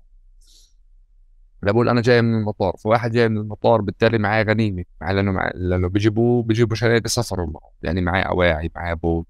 اللي 1.62 1.72
بقول 1.72 1.88
أنا 1.88 2.00
جاي 2.00 2.22
من 2.22 2.34
المطار 2.34 2.76
فواحد 2.76 3.10
جاي 3.12 3.28
من 3.28 3.38
المطار 3.38 3.80
بالتالي 3.80 4.18
معاه 4.18 4.42
غنيمة 4.42 4.84
مع 5.00 5.10
لأنه 5.10 5.32
مع... 5.32 5.50
لأنه 5.54 5.88
بيجيبوه 5.88 6.42
بيجيبوا 6.42 6.76
شهاده 6.76 7.08
سفر 7.08 7.52
يعني 7.82 8.00
معاه 8.00 8.22
أواعي 8.22 8.70
معاه 8.76 8.94
بوت 8.94 9.26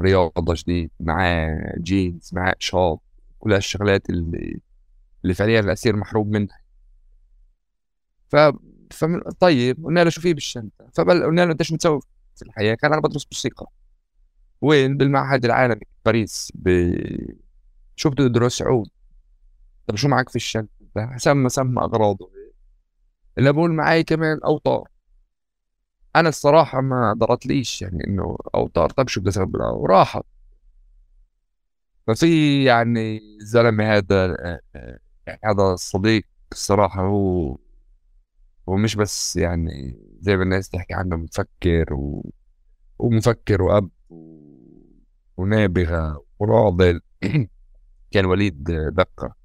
رياضة 0.00 0.54
جديد 0.56 0.90
معاه 1.00 1.74
جينز 1.78 2.30
معاه 2.34 2.54
شاط 2.58 3.00
كل 3.38 3.52
هالشغلات 3.52 4.10
اللي 4.10 4.60
اللي 5.24 5.34
فعليا 5.34 5.60
الأسير 5.60 5.96
محروم 5.96 6.28
منها. 6.30 6.60
ف 8.28 8.36
فمن 8.90 9.20
طيب 9.40 9.84
قلنا 9.84 10.04
له 10.04 10.10
شو 10.10 10.20
في 10.20 10.34
بالشنطة؟ 10.34 10.88
فبل 10.94 11.24
قلنا 11.24 11.44
له 11.44 11.52
إنت 11.52 11.62
شو 11.62 11.74
بتسوي 11.74 12.00
في 12.36 12.42
الحياة؟ 12.42 12.74
كان 12.74 12.92
أنا 12.92 13.00
بدرس 13.02 13.26
موسيقى. 13.32 13.66
وين؟ 14.60 14.96
بالمعهد 14.96 15.44
العالمي 15.44 15.80
باريس 16.04 16.52
ب... 16.54 16.94
شو 17.96 18.10
بتدرس 18.10 18.62
عود؟ 18.62 18.88
طب 19.86 19.96
شو 19.96 20.08
معك 20.08 20.28
في 20.28 20.36
الشنطة؟ 20.36 20.81
سمى 21.16 21.48
سمى 21.48 21.80
أغراضه 21.82 22.30
اللي 23.38 23.52
بقول 23.52 23.72
معي 23.72 24.02
كمان 24.04 24.40
أوتار 24.44 24.88
أنا 26.16 26.28
الصراحة 26.28 26.80
ما 26.80 27.12
ضرتليش 27.12 27.82
يعني 27.82 28.04
إنه 28.06 28.38
أوتار. 28.54 28.90
طب 28.90 29.08
شو 29.08 29.20
بدي 29.20 29.28
أسوي 29.30 29.46
وراحت 29.56 30.22
ففي 32.06 32.64
يعني 32.64 33.20
الزلمة 33.40 33.96
هذا 33.96 34.26
يعني 35.26 35.40
هذا 35.44 35.62
الصديق 35.62 36.22
الصراحة 36.52 37.02
هو 37.02 37.56
هو 38.68 38.76
مش 38.76 38.96
بس 38.96 39.36
يعني 39.36 39.98
زي 40.20 40.36
ما 40.36 40.42
الناس 40.42 40.68
تحكي 40.68 40.94
عنه 40.94 41.16
مفكر 41.16 41.94
و... 41.94 42.30
ومفكر 42.98 43.62
وأب. 43.62 43.90
ونابغة 45.36 46.24
وراضل 46.38 47.00
كان 48.12 48.24
وليد 48.26 48.64
دقة. 48.94 49.41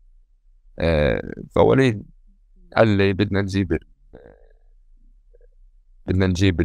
آه 0.79 1.33
فوليد 1.51 2.03
قال 2.77 2.87
لي 2.87 3.13
بدنا 3.13 3.41
نجيب 3.41 3.77
بدنا 6.07 6.27
نجيب 6.27 6.55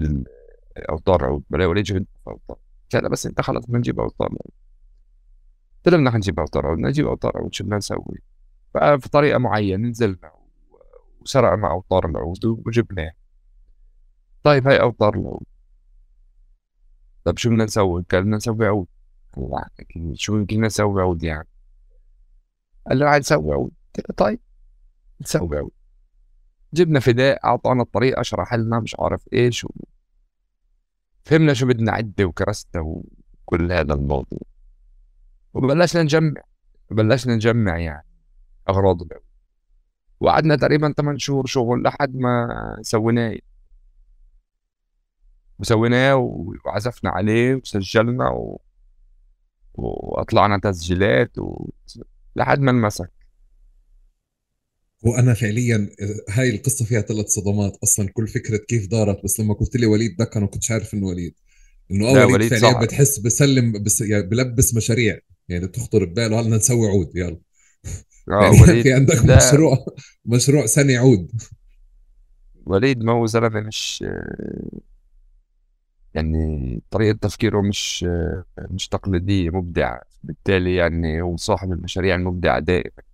بلا 1.51 1.67
وليد 1.67 1.85
جبت 1.85 2.07
أوتار 2.29 2.57
قال 2.93 3.09
بس 3.09 3.27
أنت 3.27 3.41
خلص 3.41 3.67
بدنا 3.67 3.79
نجيب 3.79 4.01
أوتار. 4.01 4.29
قلت 4.29 5.95
له 5.95 5.97
بدنا 5.97 6.17
نجيب 6.17 6.41
أوتار. 6.41 6.67
عود 6.67 6.77
بدنا 6.77 6.89
نجيب 6.89 7.07
أوتار. 7.07 7.39
عود 7.39 7.55
شو 7.55 7.65
بدنا 7.65 7.77
نسوي؟ 7.77 8.23
ففي 8.75 9.09
طريقة 9.09 9.39
معينة 9.39 9.89
نزلنا 9.89 10.33
وسرقنا 11.21 11.71
أوتار 11.71 12.07
العود 12.07 12.45
وجبناه. 12.45 13.13
طيب 14.43 14.69
هاي 14.69 14.81
أوتار 14.81 15.15
العود. 15.15 15.47
طيب 17.25 17.39
شو 17.39 17.51
بدنا 17.51 17.65
نسوي؟ 17.65 18.05
قال 18.11 18.23
بدنا 18.23 18.37
نسوي 18.37 18.67
عود. 18.67 18.87
شو 20.15 20.37
يمكن 20.37 20.61
نسوي 20.61 21.03
عود 21.03 21.23
يعني؟ 21.23 21.49
قال 22.87 22.99
له 22.99 23.07
عاد 23.07 23.21
نسوي 23.21 23.55
عود. 23.55 23.73
طيب 24.17 24.41
نسوي. 25.21 25.59
عود 25.59 25.71
جبنا 26.75 27.01
فداء 27.01 27.47
أعطانا 27.47 27.83
الطريقة 27.83 28.23
شرح 28.23 28.55
لنا 28.55 28.81
مش 28.81 28.97
عارف 28.99 29.29
إيش 29.33 29.65
و... 29.65 29.69
فهمنا 31.25 31.55
شو 31.55 31.67
بدنا 31.67 31.93
عدة 31.93 32.25
وكرستة 32.25 32.81
وكل 32.81 33.73
هذا 33.73 33.95
الموضوع. 33.95 34.41
وبلشنا 35.55 36.03
نجمع 36.03 36.43
بلشنا 36.91 37.35
نجمع 37.35 37.79
يعني 37.79 38.07
العود 38.69 39.09
وقعدنا 40.21 40.57
تقريبا 40.57 40.93
8 40.93 41.19
شهور 41.19 41.47
شغل 41.47 41.83
لحد 41.83 42.17
ما 42.17 42.49
سويناه. 42.83 43.39
وسويناه 45.59 46.17
وعزفنا 46.65 47.11
عليه 47.11 47.55
وسجلنا 47.55 48.29
و... 48.29 48.61
وأطلعنا 49.75 50.59
تسجيلات 50.59 51.39
و... 51.39 51.71
لحد 52.37 52.61
ما 52.61 52.71
انمسك. 52.71 53.22
وأنا 55.03 55.35
فعليا 55.35 55.91
هاي 56.31 56.51
القصة 56.51 56.85
فيها 56.85 57.01
ثلاث 57.01 57.27
صدمات 57.27 57.77
أصلا 57.83 58.09
كل 58.09 58.29
فكرة 58.29 58.57
كيف 58.57 58.87
دارت 58.87 59.25
بس 59.25 59.41
لما 59.41 59.55
قلت 59.55 59.77
لي 59.77 59.87
وليد 59.87 60.17
ده 60.17 60.31
أنا 60.37 60.47
كنتش 60.47 60.71
عارف 60.71 60.95
إنه 60.95 61.07
وليد. 61.07 61.35
إنه 61.91 62.09
آه 62.09 62.27
وليد, 62.27 62.55
فعليا 62.55 62.81
بتحس 62.81 63.19
بسلم 63.19 63.83
بس 63.83 64.01
يعني 64.01 64.23
بلبس 64.23 64.75
مشاريع 64.75 65.19
يعني 65.49 65.67
بتخطر 65.67 66.05
بباله 66.05 66.41
هلا 66.41 66.57
نسوي 66.57 66.89
عود 66.89 67.11
يلا. 67.17 67.39
آه 68.29 68.43
يعني 68.43 68.61
وليد 68.63 68.83
في 68.83 68.93
عندك 68.93 69.25
مشروع 69.25 69.87
مشروع 70.27 70.67
سنه 70.67 70.99
عود. 70.99 71.31
وليد 72.67 73.05
ما 73.05 73.13
هو 73.13 73.27
زلمة 73.27 73.61
مش 73.61 74.05
يعني 76.15 76.83
طريقة 76.91 77.17
تفكيره 77.19 77.61
مش 77.63 78.07
مش 78.71 78.89
تقليدية 78.89 79.51
مبدع 79.51 79.99
بالتالي 80.25 80.75
يعني 80.77 81.23
هو 81.23 81.37
صاحب 81.37 81.73
المشاريع 81.73 82.15
المبدعة 82.15 82.59
دائما. 82.59 83.12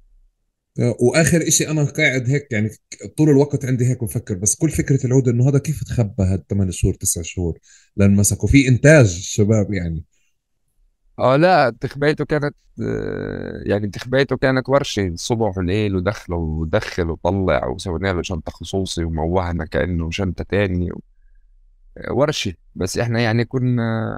وآخر 0.79 1.49
إشي 1.49 1.69
أنا 1.71 1.85
قاعد 1.85 2.31
هيك 2.31 2.53
يعني 2.53 2.71
طول 3.17 3.31
الوقت 3.31 3.65
عندي 3.65 3.87
هيك 3.87 4.05
بفكر 4.05 4.35
بس 4.35 4.55
كل 4.57 4.71
فكرة 4.71 5.07
العود 5.07 5.29
إنه 5.29 5.49
هذا 5.49 5.59
كيف 5.59 5.85
تخبى 5.85 6.23
هاد 6.23 6.45
8 6.51 6.71
شهور 6.71 6.95
9 6.95 7.25
شهور؟ 7.25 7.59
لأن 7.97 8.17
مسكوا 8.17 8.49
في 8.49 8.69
إنتاج 8.69 9.07
شباب 9.07 9.73
يعني. 9.73 10.05
آه 11.19 11.37
لا 11.37 11.77
تخبيته 11.81 12.25
كانت 12.25 12.55
يعني 13.67 13.89
تخبيته 13.89 14.37
كانت 14.37 14.69
ورشة 14.69 15.13
صبح 15.15 15.59
وليل 15.59 15.97
ودخل 15.97 16.35
ودخل 16.35 17.11
وطلع 17.11 17.67
وسوينا 17.67 18.13
له 18.13 18.23
شنطة 18.23 18.53
خصوصي 18.53 19.05
وموهنا 19.05 19.65
كأنه 19.65 20.11
شنطة 20.11 20.45
تاني 20.45 20.91
ورشة. 22.11 22.55
بس 22.75 22.99
إحنا 22.99 23.21
يعني 23.21 23.45
كنا 23.45 24.13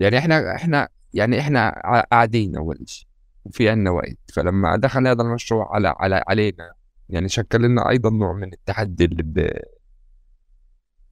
يعني 0.00 0.18
إحنا 0.18 0.54
إحنا 0.54 0.88
يعني 1.14 1.40
إحنا 1.40 1.70
قاعدين 2.10 2.56
أول 2.56 2.78
شيء 2.86 3.09
وفي 3.44 3.68
عنا 3.68 3.90
وقت 3.90 4.18
فلما 4.32 4.76
دخل 4.76 5.06
هذا 5.06 5.22
المشروع 5.22 5.74
على 5.74 5.94
على 5.98 6.24
علينا 6.28 6.72
يعني 7.08 7.28
شكل 7.28 7.62
لنا 7.62 7.88
أيضا 7.90 8.10
نوع 8.10 8.32
من 8.32 8.52
التحدي 8.52 9.04
اللي 9.04 9.62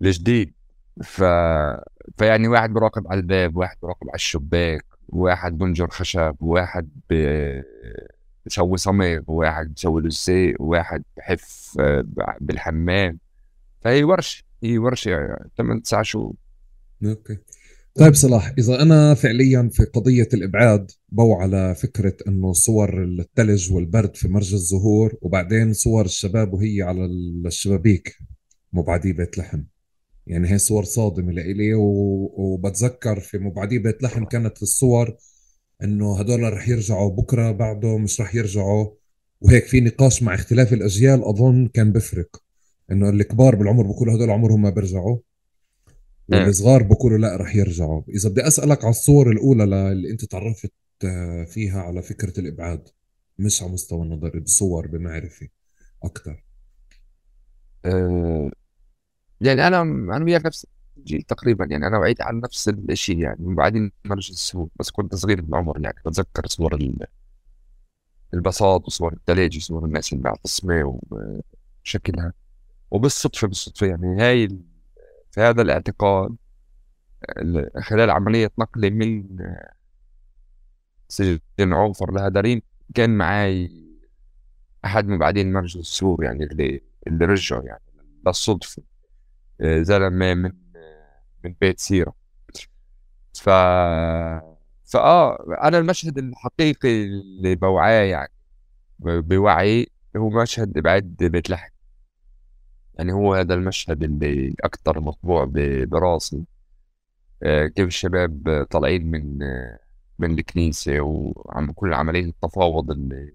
الجديد. 0.03 0.55
ف 1.03 1.23
فيعني 2.19 2.49
واحد 2.49 2.73
براقب 2.73 3.09
على 3.09 3.21
الباب 3.21 3.57
واحد 3.57 3.77
براقب 3.83 4.09
على 4.09 4.14
الشباك 4.14 4.85
واحد 5.09 5.59
بنجر 5.59 5.88
خشب 5.88 6.37
واحد 6.41 6.88
ب... 7.11 7.14
بسوي 8.47 8.77
صمغ 8.77 9.21
وواحد 9.27 9.75
بسوي 9.75 10.03
لزيق 10.03 10.62
وواحد 10.62 11.05
بحف 11.17 11.75
بالحمام. 12.41 13.19
فهي 13.81 14.05
ورشة 14.05 14.45
هي 14.62 14.79
ورشة 14.79 15.37
8 15.59 15.83
9 15.83 16.03
شهور. 16.03 16.35
okay. 17.05 17.38
طيب 17.99 18.15
صلاح 18.15 18.55
إذا 18.59 18.83
أنا 18.83 19.15
فعليا 19.15 19.71
في 19.73 19.85
قضية 19.85 20.29
الإبعاد 20.35 20.91
بو 21.09 21.35
على 21.35 21.75
فكرة 21.75 22.17
إنه 22.29 22.53
صور 22.53 23.05
الثلج 23.05 23.73
والبرد 23.73 24.17
في 24.17 24.29
مرج 24.29 24.55
الزهور 24.55 25.19
وبعدين 25.23 25.73
صور 25.73 26.05
الشباب 26.05 26.53
وهي 26.53 26.83
على 26.83 27.05
الشبابيك 27.47 28.19
مبعدي 28.73 29.13
بيت 29.13 29.39
لحم. 29.39 29.63
يعني 30.27 30.51
هي 30.51 30.59
صور 30.59 30.85
صادمة 30.85 31.33
لإلي 31.33 31.75
وبتذكر 31.75 33.21
في 33.21 33.39
مبعدي 33.39 33.79
بيت 33.79 34.03
لحم 34.03 34.25
كانت 34.25 34.63
الصور 34.63 35.17
إنه 35.83 36.19
هدول 36.21 36.53
رح 36.53 36.69
يرجعوا 36.69 37.11
بكرة 37.11 37.53
بعده 37.53 37.99
مش 37.99 38.21
رح 38.21 38.35
يرجعوا. 38.35 38.87
وهيك 39.41 39.65
في 39.67 39.81
نقاش 39.81 40.23
مع 40.23 40.35
اختلاف 40.35 40.73
الأجيال 40.73 41.25
أظن 41.25 41.69
كان 41.69 41.93
بفرق 41.93 42.43
إنه 42.93 43.09
الكبار 43.09 43.57
بالعمر 43.57 43.87
بقولوا 43.87 44.15
هدول 44.15 44.31
عمرهم 44.31 44.63
ما 44.63 44.71
بيرجعوا. 44.71 45.19
والصغار 46.29 46.83
بقولوا 46.83 47.19
لا 47.19 47.37
رح 47.37 47.57
يرجعوا. 47.57 48.03
إذا 48.09 48.29
بدي 48.29 48.47
أسألك 48.47 48.85
على 48.85 48.91
الصور 48.91 49.31
الأولى 49.31 49.64
اللي 49.64 50.11
أنت 50.11 50.25
تعرفت 50.25 50.73
آه، 51.05 51.45
فيها 51.45 51.83
على 51.83 52.03
فكرة 52.03 52.41
الإبعاد. 52.41 52.88
مش 53.38 53.62
على 53.62 53.73
مستوى 53.73 54.03
النظري 54.03 54.41
بصور 54.41 54.87
بمعرفة 54.87 55.49
أكثر 56.03 56.45
أه 57.85 58.51
يعني 59.41 59.67
أنا 59.67 59.83
أنا 59.83 60.25
وياك 60.25 60.47
نفس 60.47 60.67
الجيل 60.97 61.23
تقريبا. 61.23 61.64
يعني 61.71 61.87
أنا 61.87 61.99
وعيت 61.99 62.21
على 62.23 62.41
نفس 62.41 62.69
الشيء 62.69 63.19
يعني. 63.19 63.47
وبعدين 63.47 63.93
مرج 64.05 64.31
السهول 64.31 64.69
بس 64.77 64.91
كنت 64.91 65.14
صغير 65.14 65.41
بالعمر 65.41 65.81
يعني. 65.81 65.97
بتذكر 66.07 66.47
صور 66.47 66.79
البساط 68.35 68.87
وصور 68.87 69.12
الثلاجة 69.12 69.57
وصور 69.57 69.85
الناس 69.85 70.12
اللي 70.12 70.25
معتصمة 70.25 71.01
وشكلها 71.85 72.33
وبالصدفة 72.91 73.49
بالصدفة 73.49 73.87
يعني 73.87 74.23
هاي 74.23 74.49
في 75.38 75.44
هذا 75.44 75.62
الاعتقال 75.62 76.37
خلال 77.83 78.11
عملية 78.11 78.51
نقلي 78.59 78.90
من 78.90 79.24
سجن 81.09 81.40
عنفر 81.59 82.12
لهدرين 82.12 82.62
كان 82.94 83.11
معي 83.18 83.70
أحد 84.85 85.07
من 85.07 85.18
بعدين 85.18 85.53
مرج 85.53 85.79
السور 85.79 86.24
يعني 86.24 86.44
اللي 86.44 86.83
اللي 87.07 87.24
رجعوا 87.24 87.62
يعني 87.62 87.83
بالصدفة 88.24 88.83
آه، 89.61 89.83
زلمة 89.83 90.35
من 90.35 90.53
من 91.44 91.55
بيت 91.61 91.81
سيرة. 91.81 92.14
ف 93.35 93.48
فآه 94.85 95.59
أنا 95.62 95.79
المشهد 95.79 96.18
الحقيقي 96.18 97.05
اللي 97.05 97.55
بوعاه 97.55 98.03
يعني 98.03 98.33
بوعي 99.01 99.87
هو 100.16 100.31
مشهد 100.31 100.79
بعد 100.79 101.16
بيت 101.20 101.51
لحم. 101.51 101.78
يعني 102.99 103.13
هو 103.13 103.35
هذا 103.35 103.55
المشهد 103.55 104.03
اللي 104.03 104.55
أكتر 104.65 105.01
مطبوع 105.01 105.45
براسي. 105.85 106.45
آه، 107.43 107.67
كيف 107.67 107.87
الشباب 107.87 108.67
طالعين 108.71 109.11
من 109.11 109.39
من 110.19 110.39
الكنيسة 110.39 111.01
وعم 111.01 111.73
كل 111.73 111.95
عملية 111.95 112.25
التفاوض 112.25 112.91
اللي 112.91 113.33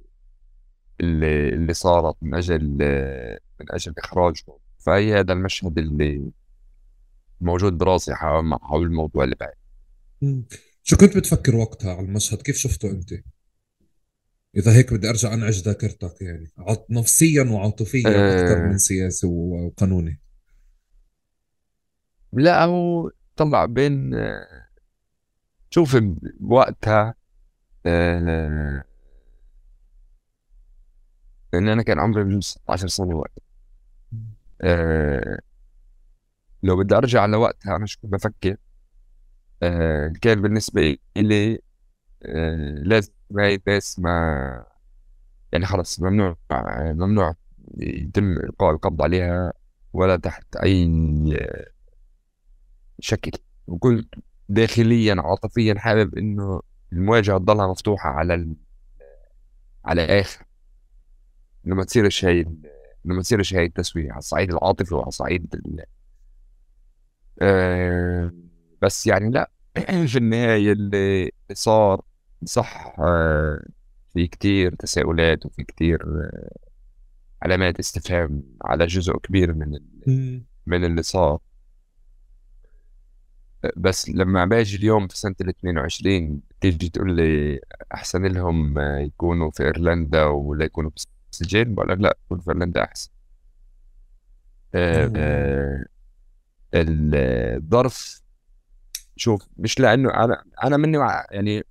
اللي 1.01 1.49
اللي 1.49 1.73
صارت 1.73 2.15
من 2.21 2.35
أجل 2.35 2.67
من 3.59 3.71
أجل 3.71 3.93
إخراجهم. 3.97 4.57
فهي 4.79 5.19
هذا 5.19 5.33
المشهد 5.33 5.77
اللي 5.77 6.31
موجود 7.41 7.77
براسي 7.77 8.15
حول 8.15 8.83
الموضوع 8.83 9.23
اللي 9.23 9.35
بعد. 9.39 9.53
شو 10.83 10.97
كنت 10.97 11.17
بتفكر 11.17 11.55
وقتها 11.55 11.93
على 11.95 12.05
المشهد؟ 12.05 12.41
كيف 12.41 12.55
شفته 12.55 12.91
أنت؟ 12.91 13.13
إذا 14.55 14.73
هيك 14.73 14.93
بدي 14.93 15.09
أرجع 15.09 15.33
انعش 15.33 15.61
ذاكرتك 15.61 16.21
يعني 16.21 16.51
نفسيا 16.89 17.43
وعاطفيا 17.43 18.09
أكثر 18.09 18.67
من 18.67 18.73
أه 18.73 18.77
سياسي 18.77 19.27
وقانوني. 19.27 20.19
لا 22.33 22.63
هو 22.63 23.11
طلع 23.35 23.65
بين 23.65 24.11
شوف 25.69 25.97
بوقتها 26.39 27.15
أه 27.85 28.83
لأن 31.53 31.67
أنا 31.69 31.83
كان 31.83 31.99
عمري 31.99 32.41
16 32.41 32.87
سنة 32.87 33.15
وقت 33.15 33.39
أه 34.61 35.39
لو 36.63 36.77
بدي 36.77 36.95
أرجع 36.95 37.25
لوقتها 37.25 37.75
أنا 37.75 37.85
شو 37.85 37.99
كنت 38.01 38.11
بفكر؟ 38.11 38.57
أه 39.63 40.13
كان 40.21 40.41
بالنسبة 40.41 40.97
لي 41.15 41.53
أه 41.53 41.59
لازم 42.83 43.11
هاي 43.39 43.55
الناس 43.67 43.99
ما 43.99 44.65
يعني 45.51 45.65
خلص 45.65 45.99
ممنوع 45.99 46.37
ممنوع 46.81 47.35
يتم 47.77 48.31
إلقاء 48.31 48.71
القبض 48.71 49.01
عليها 49.01 49.53
ولا 49.93 50.15
تحت 50.17 50.55
أي 50.55 50.87
شكل. 52.99 53.31
وكنت 53.67 54.15
داخليا 54.49 55.15
عاطفيا 55.19 55.75
حابب 55.79 56.17
إنه 56.17 56.61
المواجهة 56.93 57.37
تضلها 57.37 57.67
مفتوحة 57.67 58.09
على 58.09 58.33
ال... 58.33 58.55
على 59.85 60.21
اخر 60.21 60.45
إنه 61.67 61.75
ما 61.75 61.83
تصيرش 61.83 62.25
هي 62.25 62.41
إنه 63.05 63.15
ما 63.15 63.21
تصيرش 63.21 63.53
هي 63.53 63.65
التسوية 63.65 64.11
على 64.11 64.19
الصعيد 64.19 64.51
العاطفي 64.51 64.95
وعلى 64.95 65.07
الصعيد 65.07 65.55
ال... 65.55 65.85
آه 67.41 68.31
بس 68.81 69.07
يعني 69.07 69.29
لا 69.29 69.51
في 70.07 70.17
النهاية 70.17 70.71
اللي 70.71 71.31
صار 71.53 72.01
صح 72.45 72.95
آه 72.99 73.63
في 74.13 74.27
كتير 74.27 74.75
تساؤلات 74.75 75.45
وفي 75.45 75.63
كتير 75.63 76.03
آه 76.03 76.49
علامات 77.43 77.79
استفهام 77.79 78.43
على 78.65 78.85
جزء 78.85 79.17
كبير 79.17 79.53
من 79.53 79.75
ال... 79.75 79.83
من 80.65 80.85
اللي 80.85 81.03
صار. 81.03 81.39
بس 83.77 84.09
لما 84.09 84.45
باجي 84.45 84.77
اليوم 84.77 85.07
في 85.07 85.17
سنة 85.17 85.35
ال 85.41 85.49
22 85.49 86.41
تيجي 86.61 86.89
تقول 86.89 87.15
لي 87.15 87.59
أحسن 87.93 88.25
لهم 88.25 88.79
يكونوا 88.79 89.51
في 89.51 89.63
إيرلندا 89.63 90.23
ولا 90.25 90.65
يكونوا 90.65 90.89
في 90.89 91.05
السجن 91.31 91.75
بقول 91.75 91.89
لك 91.89 91.97
لا 91.99 92.17
يكونوا 92.25 92.43
في 92.43 92.49
إيرلندا 92.49 92.83
أحسن. 92.83 93.09
آه، 94.75 95.11
آه، 95.15 95.85
الظرف 96.73 98.21
شوف 99.15 99.47
مش 99.57 99.79
لأنه 99.79 100.09
أنا 100.09 100.43
أنا 100.63 100.77
مني 100.77 100.97
يعني 101.31 101.63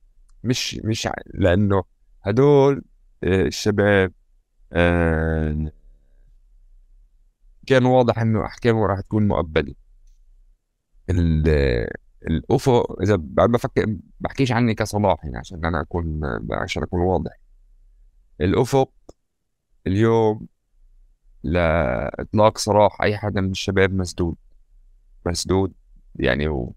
مش 0.44 0.81
مش 0.85 1.09
لأنه 1.35 1.85
هدول 2.22 2.85
آه، 3.24 3.42
الشباب 3.42 4.12
كان 7.66 7.87
واضح 7.87 8.18
إنه 8.18 8.46
أحكامه 8.46 8.87
راح 8.87 9.00
تكون 9.00 9.28
مؤبدة 9.28 9.74
الافق 12.26 13.00
إذا 13.02 13.16
بفكر 13.16 13.96
بحكيش 14.20 14.52
عني 14.52 14.74
كصلاح 14.74 15.24
يعني 15.24 15.38
عشان 15.38 15.64
أنا 15.64 15.81
أكون 15.81 16.20
عشان 16.52 16.83
أكون 16.83 17.00
واضح 17.00 17.33
الأفق 18.40 18.92
اليوم 19.87 20.46
لإطلاق 21.42 22.59
سراح 22.59 23.02
أي 23.02 23.18
حدا 23.18 23.40
من 23.40 23.50
الشباب 23.50 23.94
مسدود 23.94 24.37
مسدود 25.26 25.72
يعني. 26.16 26.72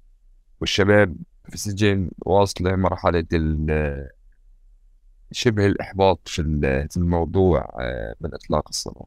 والشباب 0.62 1.16
في 1.50 1.54
السجن 1.56 2.10
واصلة 2.26 2.76
مرحلة 2.76 3.26
ال... 3.34 4.10
شبه 5.32 5.66
الإحباط 5.66 6.28
في 6.28 6.42
في 6.92 6.98
الموضوع 6.98 7.74
آه، 7.80 8.16
من 8.22 8.34
إطلاق 8.34 8.68
السراح 8.70 9.06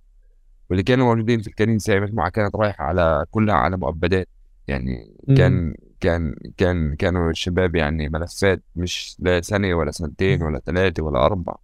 واللي 0.70 0.83
كانوا 0.83 1.14
موجودين 1.14 1.40
في 1.42 1.48
الكنيسه 1.48 2.01
مجموعه 2.01 2.31
كانت 2.31 2.57
رايحة 2.57 2.85
على 2.85 3.27
كلها 3.31 3.55
على 3.55 3.77
مؤبدات. 3.77 4.29
يعني 4.68 5.16
كان 5.37 5.74
كان 6.01 6.35
كان 6.57 6.96
كانوا 6.96 7.31
الشباب 7.31 7.74
يعني 7.77 8.09
ملفات 8.09 8.62
مش 8.77 9.16
لا 9.18 9.40
سنة 9.40 9.74
ولا 9.74 9.90
سنتين 9.90 10.42
ولا 10.42 10.59
ثلاثة 10.59 11.03
ولا 11.03 11.27
أربع 11.27 11.57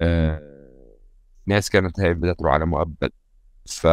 آه 0.00 0.42
ناس 1.46 1.70
كانت 1.70 2.00
هاي 2.00 2.14
بدها 2.14 2.32
تروح 2.32 2.52
على 2.52 2.66
مؤبد. 2.66 3.12
ف 3.66 3.86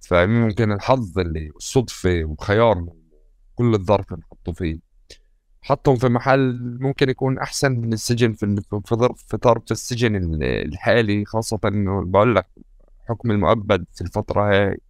فممكن 0.00 0.72
الحظ 0.72 1.18
اللي 1.18 1.50
الصدفة 1.56 2.24
وخيار 2.24 2.86
كل 3.54 3.74
الظرف 3.74 4.14
حطوا 4.30 4.52
فيه. 4.52 4.78
حطهم 5.62 5.96
في 5.96 6.08
محل 6.08 6.58
ممكن 6.80 7.08
يكون 7.08 7.38
أحسن 7.38 7.72
من 7.72 7.92
السجن 7.92 8.32
في 8.32 8.62
في 8.84 8.94
ظرف 8.94 9.24
في 9.28 9.38
السجن 9.70 10.42
الحالي 10.42 11.24
خاصة 11.24 11.60
إنه 11.64 12.04
بقول 12.04 12.36
لك 12.36 12.46
حكم 13.08 13.30
المؤبد 13.30 13.84
في 13.94 14.00
الفترة 14.00 14.50
هاي 14.50 14.80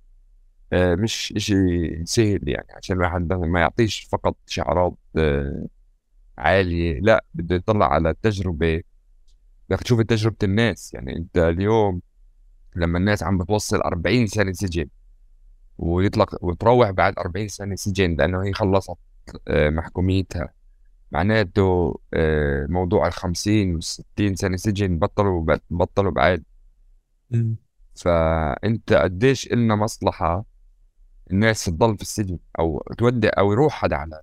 آه، 0.73 0.95
مش 0.95 1.33
إشي 1.37 1.55
سهل 2.07 2.49
يعني 2.49 2.67
عشان 2.77 2.97
الواحد 2.97 3.33
ما 3.33 3.61
يعطيش 3.61 4.09
فقط 4.13 4.37
شعارات 4.47 4.95
آه، 5.17 5.67
عالية 6.39 7.01
لا 7.01 7.25
بده 7.35 7.57
يطلع 7.57 7.93
على 7.93 8.11
التجربة 8.11 8.83
بدك 9.69 9.83
تشوف 9.83 10.01
تجربة 10.01 10.37
الناس 10.43 10.95
يعني 10.95 11.17
أنت 11.17 11.39
اليوم 11.39 12.03
لما 12.77 12.99
الناس 12.99 13.23
عم 13.23 13.39
بتوصل 13.39 13.81
40 13.81 14.27
سنة 14.27 14.53
سجن 14.53 14.87
ويطلق 15.79 16.45
وتروح 16.45 16.91
بعد 16.91 17.19
40 17.19 17.49
سنة 17.49 17.75
سجن 17.77 18.17
لأنه 18.17 18.45
هي 18.45 18.53
خلصت 18.53 18.97
آه، 19.49 19.71
محكوميتها. 19.71 20.53
معناته 21.13 22.01
موضوع 22.69 23.07
ال 23.07 23.13
50 23.13 23.75
وال 23.75 23.85
60 23.85 24.35
سنة 24.37 24.57
سجن 24.57 24.99
بطلوا 24.99 25.57
بطلوا 25.71 26.11
بعد. 26.13 26.45
فأنت 27.95 28.93
قديش 28.93 29.53
إلنا 29.53 29.77
مصلحة 29.77 30.45
الناس 31.31 31.65
تضل 31.65 31.97
في 31.97 32.03
السجن 32.03 32.39
أو 32.59 32.83
تودي 32.99 33.29
أو 33.29 33.53
يروح 33.53 33.73
حدا 33.73 33.97
على 33.97 34.21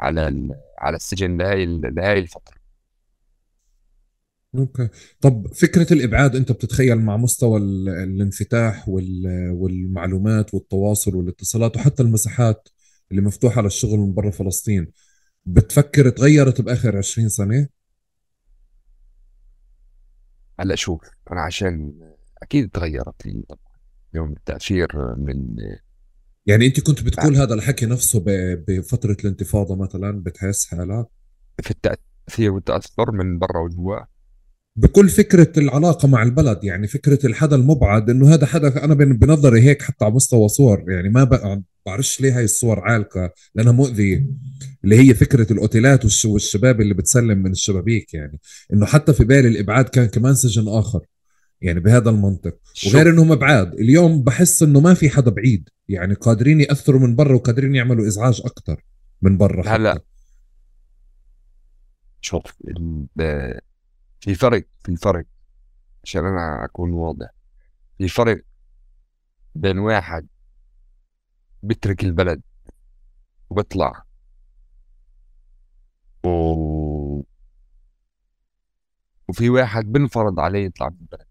على 0.00 0.54
على 0.78 0.96
السجن 0.96 1.38
لهي 1.38 1.66
لهي 1.66 2.18
الفترة. 2.18 2.57
أوكي. 4.54 4.88
طب 5.20 5.46
فكرة 5.54 5.92
الإبعاد 5.92 6.36
أنت 6.36 6.52
بتتخيل 6.52 6.98
مع 7.00 7.16
مستوى 7.16 7.58
الانفتاح 7.58 8.88
والمعلومات 8.88 10.54
والتواصل 10.54 11.14
والاتصالات 11.16 11.76
وحتى 11.76 12.02
المساحات 12.02 12.68
اللي 13.10 13.22
مفتوحة 13.22 13.62
للشغل 13.62 13.98
من 13.98 14.14
برا 14.14 14.30
فلسطين 14.30 14.92
بتفكر 15.46 16.08
تغيرت 16.10 16.60
بآخر 16.60 16.96
20 16.96 17.28
سنة؟ 17.28 17.68
هلأ 20.60 20.74
شوف 20.74 21.00
أنا 21.32 21.40
عشان 21.40 21.92
أكيد 22.42 22.70
تغيرت 22.70 23.22
طبعا 23.48 23.78
يوم 24.14 24.32
التاثير 24.32 25.16
من 25.16 25.56
يعني 26.46 26.66
أنت 26.66 26.80
كنت 26.80 27.02
بتقول 27.02 27.36
هذا 27.36 27.54
الحكي 27.54 27.86
نفسه 27.86 28.24
بفترة 28.68 29.16
الانتفاضة 29.20 29.76
مثلا 29.76 30.22
بتحس 30.22 30.66
حالك؟ 30.66 31.06
في 31.62 31.70
التأثير 31.70 32.50
والتاثر 32.50 33.12
من 33.12 33.38
برا 33.38 33.60
وجوا. 33.60 34.17
بكل 34.78 35.08
فكرة 35.08 35.52
العلاقة 35.58 36.08
مع 36.08 36.22
البلد 36.22 36.64
يعني 36.64 36.86
فكرة 36.86 37.26
الحدا 37.26 37.56
المبعد 37.56 38.10
إنه 38.10 38.34
هذا 38.34 38.46
حدا 38.46 38.84
أنا 38.84 38.94
بنظري 38.94 39.60
هيك 39.60 39.82
حتى 39.82 40.04
على 40.04 40.14
مستوى 40.14 40.48
صور 40.48 40.84
يعني 40.88 41.08
ما 41.08 41.62
بعرفش 41.86 42.20
ليه 42.20 42.38
هاي 42.38 42.44
الصور 42.44 42.80
عالقة 42.80 43.32
لأنها 43.54 43.72
مؤذية 43.72 44.26
اللي 44.84 44.98
هي 44.98 45.14
فكرة 45.14 45.52
الأوتيلات 45.52 46.24
والشباب 46.24 46.80
اللي 46.80 46.94
بتسلم 46.94 47.38
من 47.38 47.50
الشبابيك 47.50 48.14
يعني 48.14 48.40
إنه 48.72 48.86
حتى 48.86 49.12
في 49.12 49.24
بالي 49.24 49.48
الإبعاد 49.48 49.84
كان 49.84 50.06
كمان 50.06 50.34
سجن 50.34 50.68
آخر 50.68 51.00
يعني 51.60 51.80
بهذا 51.80 52.10
المنطق. 52.10 52.56
وغير 52.86 53.10
انهم 53.10 53.32
إبعاد 53.32 53.74
اليوم 53.74 54.22
بحس 54.22 54.62
إنه 54.62 54.80
ما 54.80 54.94
في 54.94 55.10
حدا 55.10 55.30
بعيد 55.30 55.68
يعني 55.88 56.14
قادرين 56.14 56.60
يأثروا 56.60 57.00
من 57.00 57.16
برا 57.16 57.34
وقادرين 57.34 57.74
يعملوا 57.74 58.06
إزعاج 58.06 58.42
أكثر 58.44 58.84
من 59.22 59.36
برا 59.36 59.68
هلأ. 59.76 60.00
شوف 62.20 62.42
في 64.20 64.34
فرق 64.34 64.64
في 64.84 64.96
فرق 64.96 65.24
عشان 66.04 66.24
أنا 66.24 66.64
أكون 66.64 66.92
واضح. 66.92 67.30
في 67.98 68.08
فرق 68.08 68.42
بين 69.54 69.78
واحد 69.78 70.26
بيترك 71.62 72.04
البلد 72.04 72.42
وبيطلع 73.50 74.04
و... 76.24 76.28
وفي 79.28 79.50
واحد 79.50 79.84
بنفرض 79.84 80.40
عليه 80.40 80.66
يطلع 80.66 80.88
من 80.88 80.96
البلد. 81.00 81.26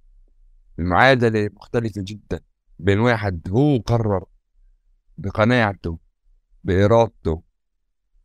المعادلة 0.80 1.50
مختلفة 1.54 2.02
جدا 2.06 2.40
بين 2.80 3.00
واحد 3.00 3.48
هو 3.50 3.78
قرر 3.78 4.26
بقناعته 5.18 6.00
بإرادته 6.64 7.44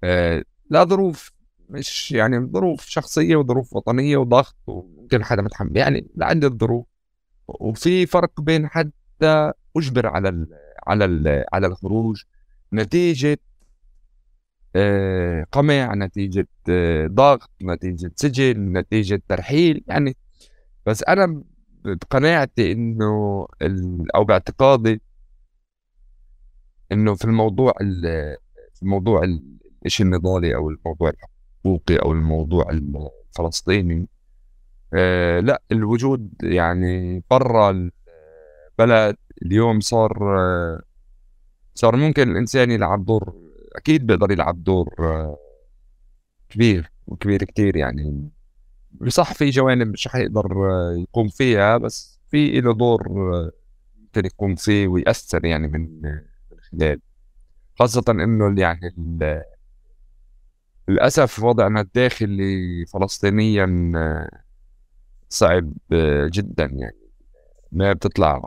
آه 0.04 0.44
لا 0.70 0.84
ظروف 0.84 1.32
مش 1.72 2.12
يعني 2.12 2.46
ظروف 2.46 2.86
شخصية 2.86 3.36
وظروف 3.36 3.76
وطنية 3.76 4.16
وضغط 4.16 4.56
وممكن 4.66 5.24
حدا 5.24 5.42
متحمل 5.42 5.76
يعني 5.76 6.06
لعدة 6.16 6.48
ظروف 6.48 6.86
وفي 7.48 8.06
فرق 8.06 8.40
بين 8.40 8.68
حدا 8.68 9.52
أجبر 9.76 10.06
على 10.06 10.28
ال 10.28 10.46
على 10.86 11.04
ال 11.04 11.44
على 11.52 11.66
الخروج 11.66 12.22
نتيجة 12.72 13.38
آه، 14.76 15.46
قمع 15.52 15.94
نتيجة 15.94 16.48
آه، 16.68 17.06
ضغط 17.06 17.50
نتيجة 17.62 18.12
سجن 18.16 18.78
نتيجة 18.78 19.22
ترحيل 19.28 19.84
يعني 19.88 20.16
بس 20.86 21.04
أنا 21.04 21.42
بقناعتي 21.84 22.72
إنه 22.72 23.46
أو 24.14 24.24
باعتقادي 24.24 25.02
إنه 26.92 27.14
في 27.14 27.24
الموضوع 27.24 27.72
في 28.74 28.82
موضوع 28.82 29.22
الشيء 29.86 30.06
النضالي 30.06 30.54
أو 30.54 30.70
الموضوع 30.70 31.12
الحقوقي 31.66 31.96
أو 31.96 32.12
الموضوع 32.12 32.70
الفلسطيني. 32.70 34.08
آه 34.94 35.40
لا 35.40 35.62
الوجود 35.72 36.30
يعني 36.42 37.22
برا 37.30 37.70
البلد 38.78 39.16
اليوم 39.42 39.80
صار 39.80 40.18
صار 41.74 41.96
ممكن 41.96 42.30
الإنسان 42.30 42.70
يلعب 42.70 43.04
دور 43.04 43.34
أكيد 43.76 44.06
بيقدر 44.06 44.30
يلعب 44.32 44.64
دور 44.64 44.88
كبير 46.48 46.90
وكبير 47.06 47.44
كتير 47.44 47.76
يعني. 47.76 48.30
صح 49.08 49.34
في 49.34 49.50
جوانب 49.50 49.86
مش 49.86 50.08
حيقدر 50.08 50.46
يقوم 50.98 51.28
فيها 51.28 51.76
بس 51.78 52.20
في 52.30 52.60
له 52.60 52.74
دور 52.74 53.08
ممكن 54.02 54.26
يقوم 54.26 54.54
فيه 54.54 54.88
ويأثر 54.88 55.44
يعني 55.44 55.68
من 55.68 56.02
من 56.02 56.20
خلال 56.72 57.00
خاصة 57.78 58.04
إنه 58.10 58.60
يعني 58.60 58.94
للأسف 60.88 61.42
وضعنا 61.42 61.80
الداخلي 61.80 62.86
فلسطينيا 62.86 63.66
صعب 65.28 65.72
جدا 66.32 66.64
يعني. 66.64 66.96
ما 67.72 67.92
بتطلع 67.92 68.42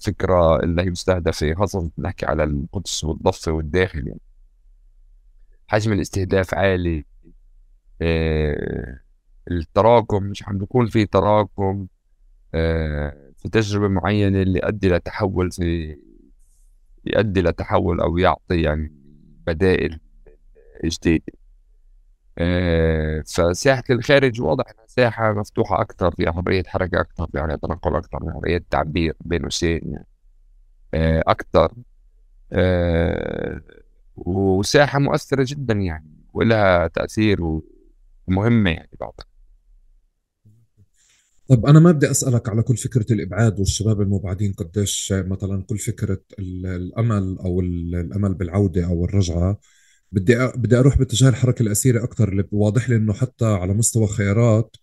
فكرة 0.00 0.56
إلا 0.56 0.82
هي 0.82 0.90
مستهدفة 0.90 1.54
خاصة 1.54 1.90
نحكي 1.98 2.26
على 2.26 2.44
القدس 2.44 3.04
والضفة 3.04 3.52
والداخل 3.52 4.06
يعني. 4.08 4.20
حجم 5.68 5.92
الاستهداف 5.92 6.54
عالي 6.54 7.04
آه 8.02 9.00
التراكم 9.50 10.22
مش 10.22 10.48
عم 10.48 10.58
بيكون 10.58 10.86
في 10.86 11.06
تراكم 11.06 11.86
آه 12.54 13.32
في 13.36 13.48
تجربة 13.48 13.88
معينة 13.88 14.42
اللي 14.42 14.58
يؤدي 14.58 14.88
لتحول 14.88 15.50
في 15.50 15.96
يؤدي 17.04 17.42
لتحول 17.42 18.00
أو 18.00 18.18
يعطي 18.18 18.62
يعني 18.62 18.92
بدائل 19.46 20.00
جديدة 20.84 21.24
آه 21.26 21.39
فساحة 23.26 23.82
الخارج 23.90 24.40
واضح 24.40 24.64
إنها 24.70 24.86
ساحة 24.86 25.32
مفتوحة 25.32 25.80
أكثر 25.80 26.14
فيها 26.14 26.32
حرية 26.32 26.62
حركة 26.66 27.00
أكثر 27.00 27.26
فيها 27.32 27.56
تنقل 27.56 27.96
أكثر 27.96 28.18
فيها 28.20 28.32
حرية 28.32 28.64
تعبير 28.70 29.16
بين 29.20 29.42
قوسين 29.42 29.98
آه 30.94 31.22
أكثر 31.26 31.72
آه 32.52 33.60
وساحة 34.16 34.98
مؤثرة 34.98 35.44
جدا 35.48 35.74
يعني 35.74 36.20
ولها 36.34 36.86
تأثير 36.86 37.38
ومهمة 38.28 38.70
يعني 38.70 38.90
بعضها. 39.00 39.26
طب 41.48 41.66
أنا 41.66 41.80
ما 41.80 41.92
بدي 41.92 42.10
أسألك 42.10 42.48
على 42.48 42.62
كل 42.62 42.76
فكرة 42.76 43.12
الإبعاد 43.12 43.58
والشباب 43.58 44.00
المبعدين 44.00 44.52
قديش 44.52 45.14
مثلا 45.16 45.62
كل 45.62 45.78
فكرة 45.78 46.20
الأمل 46.38 47.38
أو 47.38 47.60
الأمل 47.60 48.34
بالعودة 48.34 48.86
أو 48.86 49.04
الرجعة 49.04 49.58
بدي 50.12 50.46
بدي 50.56 50.76
أروح 50.78 50.98
باتجاه 50.98 51.28
الحركة 51.28 51.62
الأسيرة 51.62 52.04
أكثر 52.04 52.28
اللي 52.28 52.44
واضح 52.52 52.90
لي 52.90 52.96
إنه 52.96 53.12
حتى 53.12 53.44
على 53.44 53.74
مستوى 53.74 54.06
خيارات 54.06 54.76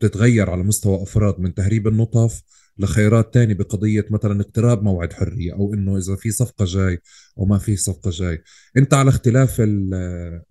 بتتغير 0.00 0.50
على 0.50 0.62
مستوى 0.62 1.02
أفراد 1.02 1.40
من 1.40 1.54
تهريب 1.54 1.88
النطف 1.88 2.42
لخيارات 2.78 3.34
تانية 3.34 3.54
بقضية 3.54 4.06
مثلا 4.10 4.40
اقتراب 4.40 4.82
موعد 4.82 5.12
حرية 5.12 5.52
أو 5.52 5.74
إنه 5.74 5.96
إذا 5.98 6.16
في 6.16 6.30
صفقة 6.30 6.64
جاي 6.64 6.98
أو 7.38 7.44
ما 7.44 7.58
في 7.58 7.76
صفقة 7.76 8.10
جاي. 8.10 8.42
أنت 8.76 8.94
على 8.94 9.08
اختلاف 9.08 9.62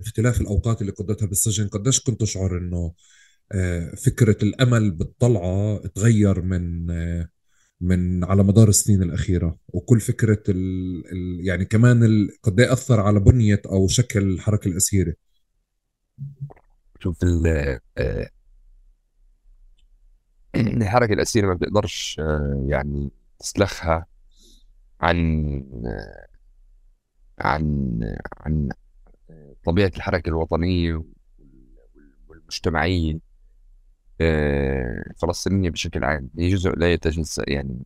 اختلاف 0.01 0.41
الأوقات 0.41 0.81
اللي 0.81 0.91
قضيتها 0.91 1.25
بالسجن 1.25 1.67
قديش 1.67 1.99
كنت 1.99 2.21
تشعر 2.21 2.57
إنه 2.57 2.93
آه، 3.51 3.95
فكرة 3.95 4.37
الأمل 4.43 4.91
بالطلعة 4.91 5.77
تغير 5.95 6.41
من 6.41 6.91
آه، 6.91 7.29
من 7.83 8.23
على 8.23 8.43
مدار 8.43 8.69
السنين 8.69 9.03
الأخيرة. 9.03 9.57
وكل 9.67 9.99
فكرة 9.99 10.43
ال 10.49 11.03
ال 11.11 11.47
يعني 11.47 11.65
كمان 11.65 12.27
قد 12.43 12.59
إيه 12.59 12.73
أثر 12.73 12.99
على 12.99 13.19
بنية 13.19 13.61
أو 13.65 13.87
شكل 13.87 14.19
الحركة 14.23 14.67
الأسيرة. 14.67 15.13
شوف 16.99 17.23
ال 17.23 17.47
آه، 17.97 18.29
الحركة 20.55 21.13
الأسيرة 21.13 21.47
ما 21.47 21.53
بتقدرش 21.53 22.19
آه، 22.19 22.65
يعني 22.69 23.11
تسلخها 23.39 24.05
عن 25.01 25.17
آه، 25.85 26.27
عن 27.39 27.99
عن 28.37 28.69
طبيعة 29.65 29.91
الحركة 29.95 30.29
الوطنية 30.29 31.03
والمجتمعية 32.27 33.32
الفلسطينية 34.21 35.69
بشكل 35.69 36.03
عام. 36.03 36.29
هي 36.39 36.49
جزء 36.49 36.69
لا 36.69 36.93
يتجزأ 36.93 37.43
يعني 37.47 37.85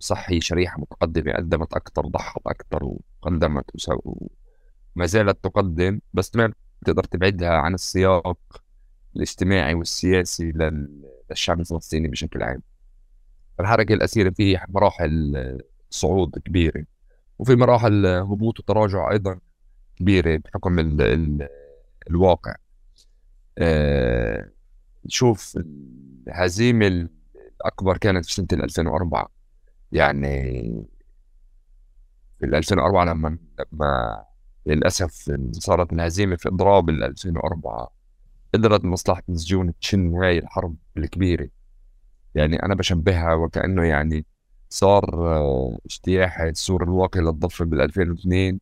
صح 0.00 0.30
هي 0.30 0.40
شريحة 0.40 0.80
متقدمة 0.80 1.32
قدمت 1.32 1.74
أكثر 1.74 2.06
ضحت 2.06 2.40
أكثر 2.46 2.84
وقدمت 2.84 3.64
وما 4.04 5.06
زالت 5.06 5.44
تقدم. 5.44 6.00
بس 6.14 6.36
ما 6.36 6.52
بتقدر 6.82 7.04
تبعدها 7.04 7.50
عن 7.50 7.74
السياق 7.74 8.38
الاجتماعي 9.16 9.74
والسياسي 9.74 10.52
للشعب 11.30 11.60
الفلسطيني 11.60 12.08
بشكل 12.08 12.42
عام. 12.42 12.62
الحركة 13.60 13.92
الأسيرة 13.92 14.30
في 14.30 14.58
مراحل 14.68 15.58
صعود 15.90 16.38
كبيرة 16.38 16.84
وفي 17.38 17.56
مراحل 17.56 18.06
هبوط 18.06 18.60
وتراجع 18.60 19.10
أيضا 19.10 19.40
كبيرة 19.96 20.36
بحكم 20.36 20.78
ال 20.78 21.02
ال 21.02 21.48
الواقع. 22.10 22.54
آه 23.58 24.50
شوف 25.08 25.58
الهزيمة 26.28 27.08
الأكبر 27.60 27.96
كانت 27.96 28.26
في 28.26 28.32
سنة 28.32 28.46
2004 28.52 29.28
يعني 29.92 30.42
في 32.38 32.46
2004 32.46 33.04
لما 33.04 33.38
لما 33.72 34.24
للأسف 34.66 35.32
صارت 35.52 35.92
الهزيمة 35.92 36.36
في 36.36 36.48
إضراب 36.48 36.90
2004 36.90 37.92
قدرت 38.54 38.84
مصلحة 38.84 39.22
السجون 39.28 39.78
تشن 39.80 40.08
وعي 40.08 40.38
الحرب 40.38 40.76
الكبيرة. 40.96 41.48
يعني 42.34 42.62
أنا 42.62 42.74
بشبهها 42.74 43.34
وكأنه 43.34 43.84
يعني 43.84 44.26
صار 44.68 45.36
آه، 45.36 45.78
اجتياح 45.86 46.40
السور 46.40 46.82
الواقي 46.84 47.20
للضفة 47.20 47.64
بال 47.64 47.80
2002 47.80 48.60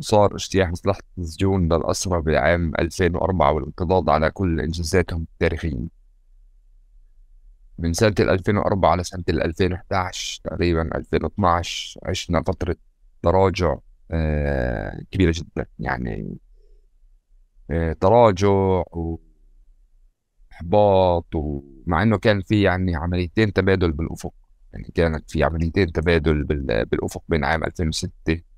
وصار 0.00 0.34
اجتياح 0.34 0.70
مصلحة 0.70 1.00
السجون 1.18 1.72
للأسرى 1.72 2.20
بعام 2.20 2.72
2004 2.78 3.52
والانقضاض 3.52 4.10
على 4.10 4.30
كل 4.30 4.60
إنجازاتهم 4.60 5.26
التاريخية 5.32 6.00
من 7.78 7.92
سنة 7.92 8.14
2004 8.20 8.96
لسنة 8.96 9.24
2011 9.28 10.40
تقريبا 10.44 10.82
2012 10.96 12.00
عشنا 12.04 12.42
فترة 12.42 12.76
تراجع 13.22 13.76
آه 14.10 15.00
كبيرة 15.10 15.32
جدا. 15.36 15.66
يعني 15.78 16.38
آه 17.70 17.92
تراجع 17.92 18.82
وإحباط 20.52 21.26
ومع 21.34 22.02
إنه 22.02 22.18
كان 22.18 22.40
في 22.42 22.62
يعني 22.62 22.96
عمليتين 22.96 23.52
تبادل 23.52 23.92
بالأفق. 23.92 24.34
يعني 24.72 24.92
كانت 24.94 25.30
في 25.30 25.44
عمليتين 25.44 25.92
تبادل 25.92 26.44
بالأفق 26.44 27.22
بين 27.28 27.44
عام 27.44 27.64
2006 27.64 28.49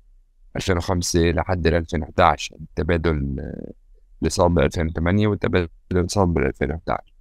2005 0.55 1.19
لحد 1.19 1.67
2011 1.67 2.55
التبادل 2.55 3.17
اللي 4.19 4.29
صار 4.29 4.47
ب 4.47 4.59
2008 4.59 5.27
والتبادل 5.27 5.69
اللي 5.91 6.07
صار 6.07 6.25
ب 6.25 6.37
2011 6.37 7.13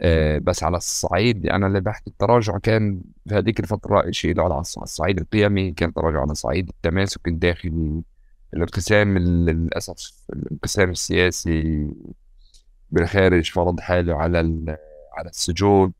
آه 0.00 0.38
بس 0.38 0.64
على 0.64 0.76
الصعيد 0.76 1.46
أنا 1.46 1.66
اللي 1.66 1.80
بحكي 1.80 2.10
التراجع 2.10 2.58
كان 2.58 3.00
في 3.28 3.34
هذيك 3.34 3.60
الفترة 3.60 4.10
شيء 4.10 4.40
على 4.40 4.60
الصعيد 4.60 5.18
القيمي 5.20 5.72
كان 5.72 5.92
تراجع 5.92 6.20
على 6.20 6.34
صعيد 6.34 6.68
التماسك 6.68 7.28
الداخلي 7.28 8.02
الانقسام 8.54 9.18
للأسف 9.18 10.12
الانقسام 10.32 10.90
السياسي 10.90 11.90
بالخارج 12.90 13.50
فرض 13.50 13.80
حاله 13.80 14.14
على 14.14 14.38
على 15.18 15.28
السجون. 15.28 15.92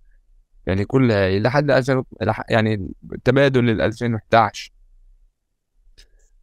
يعني 0.67 0.85
كلها 0.85 1.39
لحد 1.39 1.71
2000 1.71 2.05
يعني 2.49 2.89
تبادل 3.25 3.71
ال 3.71 3.81
2011 3.81 4.73
آه، 4.73 4.80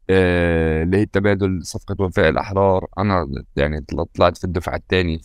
اللي 0.10 0.97
هي 0.97 1.05
تبادل 1.05 1.66
صفقة 1.66 1.95
وفاء 1.99 2.30
الأحرار. 2.30 2.88
أنا 2.97 3.28
يعني 3.55 3.86
طلعت 4.16 4.38
في 4.38 4.43
الدفعة 4.43 4.76
الثانية 4.76 5.20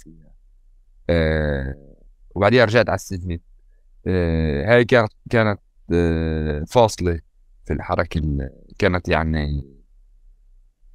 آه، 1.11 1.75
وبعديها 2.35 2.65
رجعت 2.65 2.89
على 2.89 2.97
السجن. 2.97 3.39
آه، 4.07 4.75
هاي 4.75 4.85
كانت 4.85 5.13
كانت 5.31 5.61
فاصلة 6.69 7.21
في 7.67 7.73
الحركة 7.73 8.21
كانت 8.79 9.09
يعني 9.09 9.73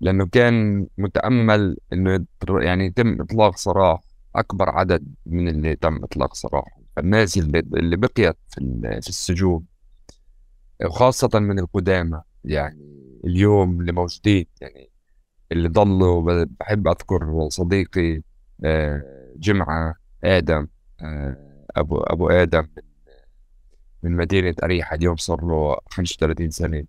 لأنه 0.02 0.26
كان 0.26 0.88
متأمل 0.98 1.78
إنه 1.94 2.26
يعني 2.50 2.86
يتم 2.86 3.22
إطلاق 3.22 3.58
سراح 3.58 4.02
أكبر 4.36 4.70
عدد 4.70 5.08
من 5.26 5.48
اللي 5.48 5.76
تم 5.76 6.04
إطلاق 6.04 6.34
سراح. 6.34 6.80
الناس 6.98 7.38
اللي, 7.38 7.60
اللي 7.60 7.98
بقيت 7.98 8.38
في, 8.50 8.82
في 9.02 9.10
السجون 9.10 9.66
وخاصة 10.86 11.40
من 11.40 11.60
القدامى 11.60 12.22
يعني 12.46 13.07
اليوم 13.28 13.82
اللي 13.82 13.92
موجودين 13.92 14.46
يعني 14.62 14.90
اللي 15.52 15.70
ضلوا 15.70 16.46
بحب 16.60 16.88
أذكر 16.88 17.50
صديقي 17.50 18.22
آه، 18.66 19.04
جمعة 19.38 19.96
آدم 20.24 20.68
آه، 21.02 21.38
أبو 21.76 21.98
أبو 21.98 22.30
آدم 22.30 22.68
من 24.04 24.12
مدينة 24.12 24.56
أريحة 24.64 24.96
اليوم 24.96 25.16
صار 25.16 25.46
له 25.46 25.78
35 25.90 26.50
سنة. 26.52 26.86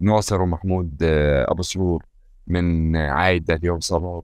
ناصر 0.00 0.42
ومحمود 0.42 0.98
آه، 1.02 1.50
أبو 1.50 1.62
سرور 1.62 2.04
من 2.46 2.96
عايدة 2.96 3.54
اليوم 3.54 3.80
صار 3.80 4.00
لهم 4.00 4.22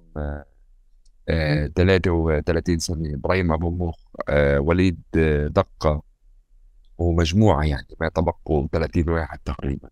33 1.75 2.79
سنة. 2.79 3.15
إبراهيم 3.15 3.53
أبو 3.53 3.71
موخ 3.71 3.99
وليد 4.59 5.01
دقة 5.51 6.03
ومجموعة 6.99 7.65
يعني 7.65 7.87
ما 8.01 8.09
تبقوا 8.09 8.67
30 8.73 9.09
واحد 9.09 9.39
تقريبا. 9.45 9.89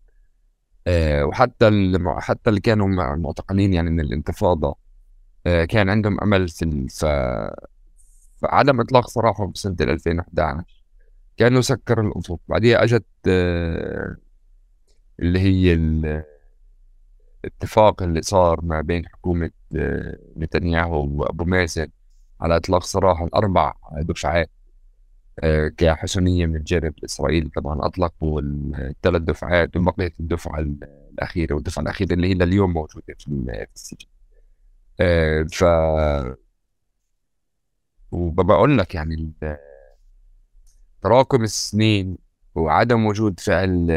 آه، 0.87 1.25
وحتى 1.25 1.71
حتى 2.17 2.49
اللي 2.49 2.61
كانوا 2.61 2.87
معتقلين 3.15 3.73
يعني 3.73 3.89
من 3.89 3.99
الانتفاضة 3.99 4.75
آه، 5.45 5.65
كان 5.65 5.89
عندهم 5.89 6.21
أمل 6.21 6.49
في 6.49 6.87
ف... 6.89 7.05
فعدم 8.41 8.79
إطلاق 8.79 9.09
سراحهم 9.09 9.51
بسنة 9.51 9.75
2011 9.81 10.63
كانوا 11.37 11.61
سكر 11.61 12.01
الأفق 12.01 12.39
بعديها 12.47 12.83
أجت 12.83 13.05
آه، 13.27 14.17
اللي 15.19 15.39
هي 15.39 15.73
الاتفاق 17.43 18.03
اللي 18.03 18.21
صار 18.21 18.61
ما 18.65 18.81
بين 18.81 19.07
حكومة 19.07 19.51
نتنياهو 20.37 21.07
وأبو 21.07 21.43
مازن 21.45 21.87
على 22.41 22.55
إطلاق 22.57 22.83
سراح 22.83 23.21
الأربع 23.21 23.73
دفعات. 23.91 24.49
كحسنية 25.77 26.45
من 26.45 26.55
الجانب 26.55 26.93
الإسرائيلي 26.97 27.49
طبعا 27.49 27.85
أطلقوا 27.85 28.41
الثلاث 28.41 29.21
دفعات 29.21 29.77
وبقيت 29.77 30.19
الدفعة 30.19 30.59
الأخيرة 30.59 31.53
والدفعة 31.55 31.81
الأخيرة 31.83 32.13
اللي 32.13 32.27
هي 32.27 32.33
لليوم 32.33 32.73
موجودة 32.73 33.15
في 33.19 33.27
السجن. 33.75 34.07
آه، 34.99 35.43
ف 35.51 35.63
وبقول 38.11 38.77
لك 38.77 38.95
يعني 38.95 39.33
تراكم 41.01 41.43
السنين 41.43 42.17
وعدم 42.55 43.05
وجود 43.05 43.39
فعل 43.39 43.91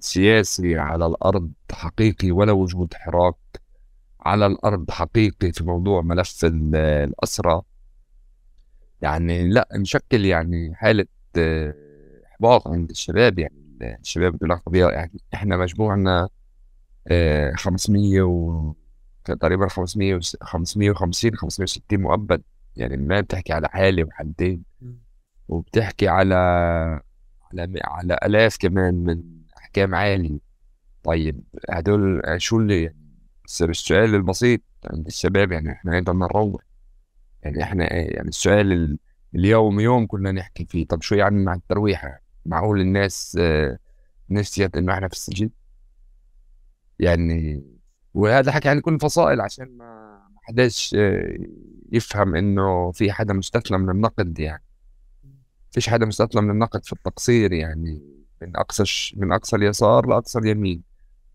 سياسي 0.00 0.78
على 0.78 1.06
الأرض 1.06 1.52
حقيقي 1.72 2.30
ولا 2.30 2.52
وجود 2.52 2.94
حراك 2.94 3.34
على 4.20 4.46
الأرض 4.46 4.90
حقيقي 4.90 5.52
في 5.52 5.64
موضوع 5.64 6.02
ملف 6.02 6.44
الأسرى 6.44 7.62
يعني 9.02 9.48
لا 9.48 9.68
مشكل 9.74 10.24
يعني 10.24 10.74
حالة 10.74 11.06
آه، 11.38 11.74
إحباط 12.26 12.68
عند 12.68 12.90
الشباب 12.90 13.38
يعني 13.38 13.98
الشباب 14.00 14.44
لك 14.44 14.58
طبيعي 14.58 14.92
يعني 14.92 15.20
إحنا 15.34 15.56
مجموعنا 15.56 16.28
500 17.54 18.20
آه، 18.20 18.24
و 18.24 18.74
تقريبا 19.24 19.68
500 19.68 20.20
550 20.42 21.36
560 21.36 22.00
مؤبد 22.00 22.42
يعني 22.76 22.96
ما 22.96 23.20
بتحكي 23.20 23.52
على 23.52 23.68
حالة 23.68 24.04
وحالتين 24.04 24.62
وبتحكي 25.48 26.08
على 26.08 26.34
على 27.52 27.80
على 27.84 28.18
آلاف 28.24 28.56
كمان 28.56 28.94
من 28.94 29.22
أحكام 29.58 29.94
عالي 29.94 30.40
طيب 31.02 31.40
هدول 31.70 32.22
شو 32.36 32.56
اللي 32.58 32.82
يعني 32.82 32.96
السؤال 33.70 34.14
البسيط 34.14 34.60
عند 34.90 35.06
الشباب 35.06 35.52
يعني 35.52 35.72
إحنا 35.72 36.00
بدنا 36.00 36.26
نروح 36.26 36.69
يعني 37.42 37.62
إحنا 37.62 37.92
يعني 37.92 38.28
السؤال 38.28 38.98
اليوم 39.34 39.80
يوم 39.80 40.06
كنا 40.06 40.32
نحكي 40.32 40.64
فيه. 40.64 40.86
طب 40.86 41.02
شو 41.02 41.14
يعني 41.14 41.44
مع 41.44 41.54
الترويحة 41.54 42.20
معقول 42.46 42.80
الناس 42.80 43.36
آه، 43.40 43.78
نسيت 44.30 44.76
إنه 44.76 44.92
إحنا 44.94 45.08
في 45.08 45.14
السجن؟ 45.14 45.50
يعني 46.98 47.64
وهذا 48.14 48.52
حكي 48.52 48.68
عن 48.68 48.80
كل 48.80 48.94
الفصائل 48.94 49.40
عشان 49.40 49.76
ما 49.76 50.20
حداش 50.42 50.94
آه، 50.98 51.38
يفهم 51.92 52.34
إنه 52.34 52.92
في 52.92 53.12
حدا 53.12 53.34
مستثنى 53.34 53.78
من 53.78 53.90
النقد 53.90 54.38
يعني. 54.38 54.64
فيش 55.70 55.88
حدا 55.88 56.06
مستثنى 56.06 56.42
من 56.42 56.50
النقد 56.50 56.84
في 56.84 56.92
التقصير 56.92 57.52
يعني 57.52 58.02
من 58.42 58.56
أقصى 58.56 59.14
من 59.16 59.32
أقصى 59.32 59.56
اليسار 59.56 60.06
لأقصى 60.06 60.38
اليمين. 60.38 60.82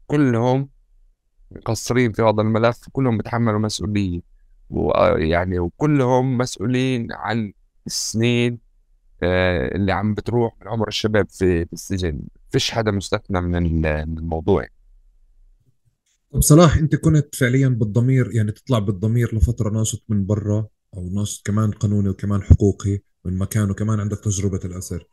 كلهم 0.08 0.70
مقصرين 1.52 2.12
في 2.12 2.22
هذا 2.22 2.42
الملف 2.42 2.90
كلهم 2.92 3.18
بيتحملوا 3.18 3.60
مسؤولية. 3.60 4.35
ويعني 4.70 5.60
وكلهم 5.60 6.38
مسؤولين 6.38 7.08
عن 7.12 7.54
السنين 7.88 8.60
آه، 9.24 9.76
اللي 9.76 9.92
عم 9.92 10.14
بتروح 10.14 10.56
من 10.62 10.68
عمر 10.68 10.88
الشباب 10.88 11.30
في 11.30 11.68
السجن. 11.74 12.22
فيش 12.52 12.72
حدا 12.72 12.92
مستثنى 12.92 13.42
من 13.42 13.76
الموضوع. 13.76 14.68
طب 16.34 16.42
صلاح 16.42 16.78
انت 16.78 16.96
كنت 16.96 17.36
فعليا 17.36 17.68
بالضمير 17.68 18.32
يعني 18.36 18.52
تطلع 18.52 18.80
بالضمير 18.80 19.36
لفترة 19.36 19.70
ناشط 19.70 20.04
من 20.10 20.26
برا 20.26 20.68
أو 20.98 21.10
ناشط 21.10 21.46
كمان 21.46 21.72
قانوني 21.72 22.10
وكمان 22.10 22.44
حقوقي 22.44 23.00
من 23.26 23.38
مكان 23.38 23.70
وكمان 23.70 24.00
عندك 24.00 24.20
تجربة 24.20 24.60
الأسر. 24.66 25.08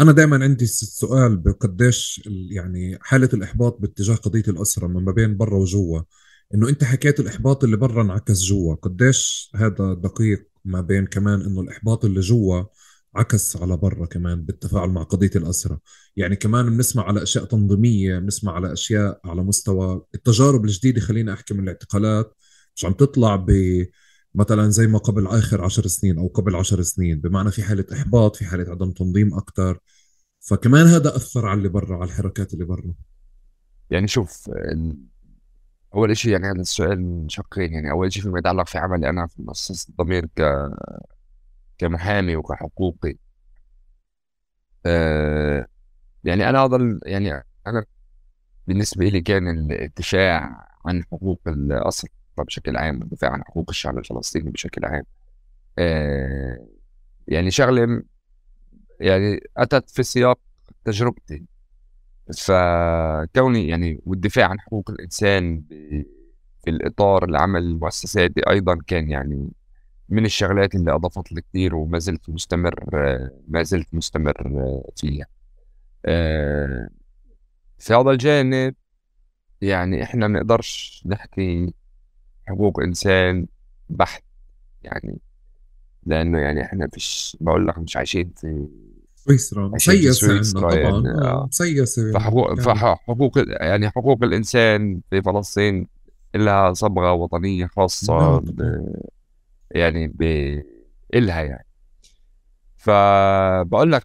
أنا 0.00 0.12
دائما 0.12 0.44
عندي 0.44 0.64
السؤال 0.64 1.36
بقديش 1.36 2.22
يعني 2.50 2.98
حالة 3.00 3.28
الإحباط 3.34 3.78
باتجاه 3.80 4.14
قضية 4.14 4.44
الأسرة 4.48 4.86
ما 4.86 5.12
بين 5.12 5.36
برا 5.36 5.56
وجوا. 5.58 6.00
إنه 6.54 6.68
أنت 6.68 6.84
حكيت 6.84 7.20
الإحباط 7.20 7.64
اللي 7.64 7.76
برا 7.76 8.02
انعكس 8.02 8.42
جوا. 8.42 8.74
قديش 8.74 9.50
هذا 9.54 9.94
دقيق 9.94 10.48
ما 10.64 10.80
بين 10.80 11.06
كمان 11.06 11.40
إنه 11.40 11.60
الإحباط 11.60 12.04
اللي 12.04 12.20
جوا 12.20 12.64
عكس 13.14 13.56
على 13.56 13.76
برا 13.76 14.06
كمان 14.06 14.42
بالتفاعل 14.42 14.88
مع 14.88 15.02
قضية 15.02 15.30
الاسرى 15.36 15.78
يعني 16.16 16.36
كمان 16.36 16.70
بنسمع 16.70 17.02
على 17.04 17.22
أشياء 17.22 17.44
تنظيمية 17.44 18.18
بنسمع 18.18 18.52
على 18.52 18.72
أشياء 18.72 19.20
على 19.24 19.42
مستوى 19.42 20.02
التجارب 20.14 20.64
الجديدة 20.64 21.00
خليني 21.00 21.32
أحكي 21.32 21.54
من 21.54 21.62
الاعتقالات. 21.62 22.34
مش 22.76 22.84
عم 22.84 22.92
تطلع 22.92 23.36
ب 23.36 23.50
مثلا 24.34 24.70
زي 24.70 24.86
ما 24.86 24.98
قبل 24.98 25.26
آخر 25.26 25.64
عشر 25.64 25.86
سنين 25.86 26.18
أو 26.18 26.26
قبل 26.26 26.56
عشر 26.56 26.82
سنين 26.82 27.20
بمعنى 27.20 27.50
في 27.50 27.62
حالة 27.62 27.84
إحباط 27.92 28.36
في 28.36 28.44
حالة 28.44 28.70
عدم 28.70 28.90
تنظيم 28.90 29.34
أكثر 29.34 29.78
فكمان 30.40 30.86
هذا 30.86 31.16
أثر 31.16 31.46
على 31.46 31.58
اللي 31.58 31.68
برا 31.68 31.96
على 31.96 32.04
الحركات 32.04 32.54
اللي 32.54 32.64
برا. 32.64 32.94
يعني 33.90 34.08
شوف 34.08 34.50
أول 35.94 36.16
شيء 36.16 36.32
يعني 36.32 36.46
هذا 36.46 36.60
السؤال 36.60 37.26
شقين 37.28 37.72
يعني. 37.72 37.90
أول 37.90 38.12
شيء 38.12 38.22
فيما 38.22 38.38
يتعلق 38.38 38.66
في 38.66 38.78
عملي 38.78 39.08
أنا 39.10 39.26
في 39.26 39.42
مؤسسة 39.42 39.88
الضمير 39.90 40.26
ك 40.26 40.42
كمحامي 41.78 42.36
وكحقوقي. 42.36 43.16
أه 44.86 45.66
يعني 46.24 46.48
أنا 46.48 46.64
أظل 46.64 47.00
يعني 47.06 47.44
أنا 47.66 47.84
بالنسبة 48.66 49.06
لي 49.08 49.20
كان 49.20 49.72
الدفاع 49.72 50.68
عن 50.86 51.04
حقوق 51.04 51.40
الأسرى 51.46 52.10
بشكل 52.38 52.76
عام 52.76 53.02
الدفاع 53.02 53.30
عن 53.32 53.44
حقوق 53.44 53.66
الشعب 53.70 53.98
الفلسطيني 53.98 54.50
بشكل 54.50 54.84
عام. 54.84 55.04
أه 55.78 56.68
يعني 57.28 57.50
شغلة 57.50 58.02
يعني 59.00 59.40
أتت 59.56 59.90
في 59.90 60.02
سياق 60.02 60.40
تجربتي. 60.84 61.44
فكوني 62.32 63.68
يعني 63.68 64.00
والدفاع 64.06 64.48
عن 64.48 64.60
حقوق 64.60 64.90
الإنسان 64.90 65.62
في 66.64 66.70
الإطار 66.70 67.24
العمل 67.24 67.62
المؤسساتي 67.62 68.40
أيضا 68.50 68.78
كان 68.86 69.10
يعني 69.10 69.50
من 70.08 70.24
الشغلات 70.24 70.74
اللي 70.74 70.92
أضافت 70.94 71.32
لي 71.32 71.40
كثير 71.40 71.74
وما 71.74 71.98
زلت 71.98 72.30
مستمر 72.30 72.84
ما 73.48 73.62
زلت 73.62 73.94
مستمر 73.94 74.34
فيها. 74.96 75.26
آه، 76.06 76.88
في 77.78 77.94
هذا 77.94 78.10
الجانب 78.10 78.74
يعني 79.60 80.02
إحنا 80.02 80.28
ما 80.28 80.38
نقدرش 80.40 81.02
نحكي 81.06 81.74
حقوق 82.48 82.80
إنسان 82.80 83.46
بحت 83.90 84.24
يعني 84.82 85.18
لأنه 86.06 86.38
يعني 86.38 86.62
إحنا 86.62 86.88
فيش 86.92 87.36
بقول 87.40 87.66
لك 87.68 87.78
مش 87.78 87.96
عايشين 87.96 88.32
في 88.36 88.68
سويسرا 89.26 89.68
مسيسة 89.68 90.32
عندنا 90.32 90.60
طبعا 90.60 90.74
يعني 90.74 91.26
آه. 91.26 91.46
مسيسة 91.46 92.12
فحقوق, 92.12 92.48
يعني. 92.48 92.60
فحقوق 92.60 93.32
يعني 93.46 93.90
حقوق 93.90 94.24
الإنسان 94.24 95.00
في 95.10 95.22
فلسطين 95.22 95.86
لها 96.34 96.72
صبغة 96.72 97.12
وطنية 97.12 97.66
خاصة 97.66 98.18
نعم،. 98.18 98.44
يعني 99.70 100.08
ب... 100.08 100.22
إلها 101.14 101.42
يعني 101.42 101.66
فبقول 102.76 103.92
لك 103.92 104.04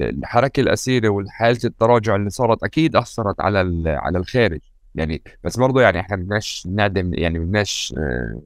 الحركة 0.00 0.60
الأسيرة 0.60 1.08
والحالة 1.08 1.58
التراجع 1.64 2.16
اللي 2.16 2.30
صارت 2.30 2.62
أكيد 2.62 2.96
أثرت 2.96 3.40
على 3.40 3.90
على 3.90 4.18
الخارج 4.18 4.60
يعني 4.94 5.22
بس 5.44 5.56
برضه 5.56 5.82
يعني 5.82 6.00
إحنا 6.00 6.16
بدناش 6.16 6.68
نعدم 6.70 7.14
يعني 7.14 7.38
بدناش 7.38 7.94
آه، 7.98 8.40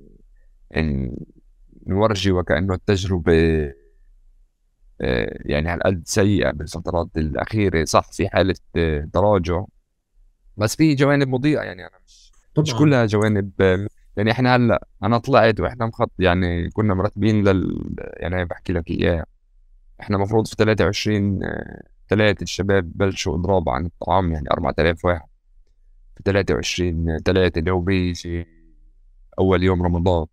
نورجي 1.86 2.32
وكأنه 2.32 2.74
التجربة 2.74 3.32
آه، 3.32 3.74
يعني 5.00 5.70
على 5.70 5.80
قد 5.84 6.02
سيئة 6.06 6.50
بالفترات 6.50 7.08
الأخيرة 7.16 7.84
صح 7.84 8.12
في 8.12 8.28
حالة 8.28 8.54
آه، 8.76 9.08
تراجع 9.12 9.64
بس 10.56 10.76
في 10.76 10.94
جوانب 10.94 11.28
مضيئة 11.28 11.60
يعني 11.60 11.82
أنا 11.82 11.98
مش 12.06 12.32
طبعا. 12.54 12.62
مش 12.62 12.74
كلها 12.74 13.06
جوانب 13.06 13.50
يعني 14.16 14.30
إحنا 14.30 14.56
هلأ 14.56 14.86
أنا 15.02 15.18
طلعت 15.18 15.60
وإحنا 15.60 15.86
مخط 15.86 16.12
يعني 16.18 16.70
كنا 16.70 16.94
مرتبين 16.94 17.48
لل 17.48 17.94
يعني 17.98 18.44
بحكي 18.44 18.72
لك 18.72 18.90
إياه 18.90 19.24
إحنا 20.00 20.16
المفروض 20.16 20.46
في 20.46 20.56
23 20.58 21.40
ثلاثة 22.08 22.42
الشباب 22.42 22.92
بلشوا 22.94 23.34
إضراب 23.34 23.68
عن 23.68 23.86
الطعام 23.86 24.32
يعني 24.32 24.50
4000 24.50 25.04
واحد 25.04 25.28
في 26.16 26.22
23 26.24 27.18
3 27.18 27.58
اللي 27.58 27.70
هو 27.70 27.80
بيجي 27.80 28.46
أول 29.38 29.62
يوم 29.62 29.82
رمضان 29.82 30.26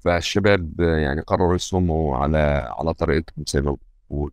فالشباب 0.00 0.80
يعني 0.80 1.20
قرروا 1.20 1.54
يصوموا 1.54 2.16
على 2.16 2.38
على 2.78 2.94
طريقتهم 2.94 3.44
زي 3.48 3.60
ما 3.60 3.76
بقول 4.10 4.32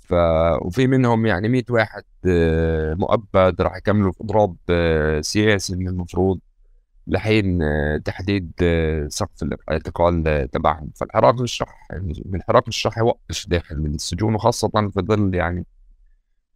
ف 0.00 0.14
وفي 0.62 0.86
منهم 0.86 1.26
يعني 1.26 1.48
100 1.48 1.62
واحد 1.70 2.04
آه، 2.26 2.94
مؤبد 2.94 3.60
راح 3.62 3.76
يكملوا 3.76 4.12
في 4.12 4.24
أضراب 4.24 4.56
آه، 4.70 5.20
سياسي 5.20 5.76
من 5.76 5.88
المفروض 5.88 6.40
لحين 7.06 7.62
آه، 7.62 7.96
تحديد 7.96 8.52
سقف 9.08 9.42
الاعتقال 9.42 10.48
تبعهم. 10.52 10.90
فالحراك 10.96 11.34
مش 11.40 11.62
راح 11.62 11.88
الحراك 12.34 12.68
مش 12.68 12.86
راح 12.86 12.98
يوقف 12.98 13.48
داخل 13.48 13.78
من 13.78 13.94
السجون 13.94 14.34
وخاصة 14.34 14.68
في 14.68 15.00
ظل 15.00 15.34
يعني 15.34 15.66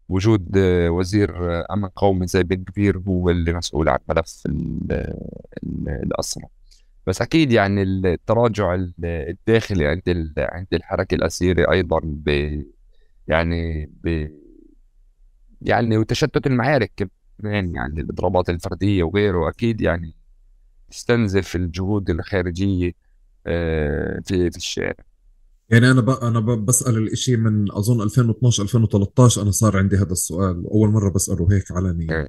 وجود 0.08 0.58
وزير 0.88 1.30
أمن 1.72 1.88
قومي 1.88 2.26
زي 2.26 2.42
بن 2.42 2.64
كبير 2.64 2.98
هو 2.98 3.30
اللي 3.30 3.52
مسؤول 3.52 3.88
عن 3.88 3.98
ملف 4.08 4.42
الاسرى 5.88 6.46
بس 7.08 7.22
أكيد 7.22 7.52
يعني 7.52 7.82
التراجع 7.82 8.86
الداخلي 9.04 9.86
عند 9.86 10.34
عند 10.38 10.66
الحركه 10.72 11.14
الاسيره 11.14 11.72
أيضا 11.72 12.00
ب 12.04 12.28
يعني 13.28 13.90
ب 14.04 14.28
يعني 15.62 15.98
وتشتت 15.98 16.46
المعارك 16.46 17.10
كمان 17.38 17.74
يعني 17.74 18.00
الاضرابات 18.00 18.50
الفردية 18.50 19.02
وغيره. 19.02 19.48
أكيد 19.48 19.80
يعني 19.80 20.14
تستنزف 20.90 21.56
الجهود 21.56 22.10
الخارجية 22.10 22.92
آه، 23.46 24.20
في 24.24 24.50
في 24.50 24.56
الشارع. 24.56 25.04
يعني 25.70 25.90
أنا 25.90 26.00
بقى 26.00 26.28
أنا 26.28 26.40
بسأل 26.40 26.96
الإشي 26.98 27.36
من 27.36 27.72
أظن 27.72 28.02
2012 28.02 28.62
2013 28.62 29.42
أنا 29.42 29.50
صار 29.50 29.76
عندي 29.76 29.96
هذا 29.96 30.12
السؤال. 30.12 30.62
واول 30.64 30.88
مرة 30.90 31.10
بسأله 31.10 31.52
هيك 31.52 31.72
علني 31.72 32.14
إيه. 32.16 32.28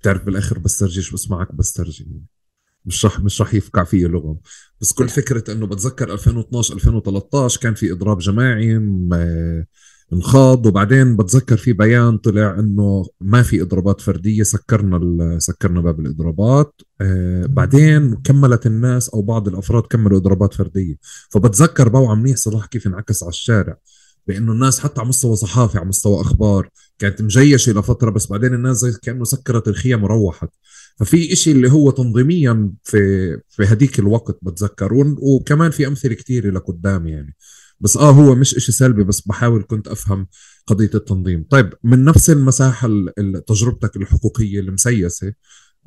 بتعرف 0.00 0.24
بالآخر 0.24 0.58
بسترجي 0.58 1.00
بسمعك 1.14 1.54
بسترجي 1.54 2.08
مش 2.84 3.04
رح 3.04 3.20
مش 3.20 3.40
رح 3.40 3.54
يفقع 3.54 3.84
فيه 3.84 4.06
لغم 4.06 4.36
بس 4.80 4.92
كل 4.92 5.08
فكرة 5.08 5.52
إنه 5.52 5.66
بتذكر 5.66 6.12
2012 6.12 6.74
2013 6.74 7.60
كان 7.60 7.74
في 7.74 7.92
إضراب 7.92 8.18
جماعي 8.18 8.76
انخاض 10.12 10.66
وبعدين 10.66 11.16
بتذكر 11.16 11.56
في 11.56 11.72
بيان 11.72 12.18
طلع 12.18 12.58
إنه 12.58 13.06
ما 13.20 13.42
في 13.42 13.62
إضرابات 13.62 14.00
فردية 14.00 14.42
سكرنا 14.42 15.38
سكرنا 15.38 15.80
باب 15.80 16.00
الإضرابات. 16.00 16.80
آه 17.00 17.46
بعدين 17.46 18.14
كملت 18.14 18.66
الناس 18.66 19.08
أو 19.08 19.22
بعض 19.22 19.48
الأفراد 19.48 19.82
كملوا 19.82 20.18
إضرابات 20.18 20.54
فردية. 20.54 20.96
فبتذكر 21.30 21.88
بوعى 21.88 22.16
منيح 22.16 22.36
صلاح 22.36 22.66
كيف 22.66 22.86
انعكس 22.86 23.22
على 23.22 23.30
الشارع. 23.30 23.76
بإنه 24.26 24.52
الناس 24.52 24.80
حتى 24.80 25.00
على 25.00 25.08
مستوى 25.08 25.36
صحافي 25.36 25.78
على 25.78 25.88
مستوى 25.88 26.20
أخبار 26.20 26.68
كانت 26.98 27.22
مجيشة 27.22 27.72
لفترة 27.72 28.10
بس 28.10 28.26
بعدين 28.26 28.54
الناس 28.54 28.76
زي 28.76 28.92
كأنه 29.02 29.24
سكرت 29.24 29.68
الخيم 29.68 30.04
وروحت. 30.04 30.48
ففي 30.98 31.32
إشي 31.32 31.52
اللي 31.52 31.72
هو 31.72 31.90
تنظيميا 31.90 32.72
في 32.84 32.98
في 33.48 33.64
هديك 33.64 33.98
الوقت 33.98 34.38
بتذكر 34.42 35.14
وكمان 35.22 35.70
في 35.70 35.86
أمثلة 35.86 36.14
كثيره 36.14 36.50
لقدام 36.50 37.06
يعني. 37.06 37.36
بس 37.80 37.96
آه 37.96 38.10
هو 38.10 38.34
مش 38.34 38.56
إشي 38.56 38.72
سلبي 38.72 39.04
بس 39.04 39.20
بحاول 39.20 39.64
كنت 39.68 39.88
أفهم 39.88 40.26
قضية 40.66 40.90
التنظيم. 40.94 41.44
طيب 41.50 41.72
من 41.84 42.04
نفس 42.04 42.30
المساحة 42.30 42.88
تجربتك 43.46 43.96
الحقوقية 43.96 44.60
المسيسة 44.60 45.32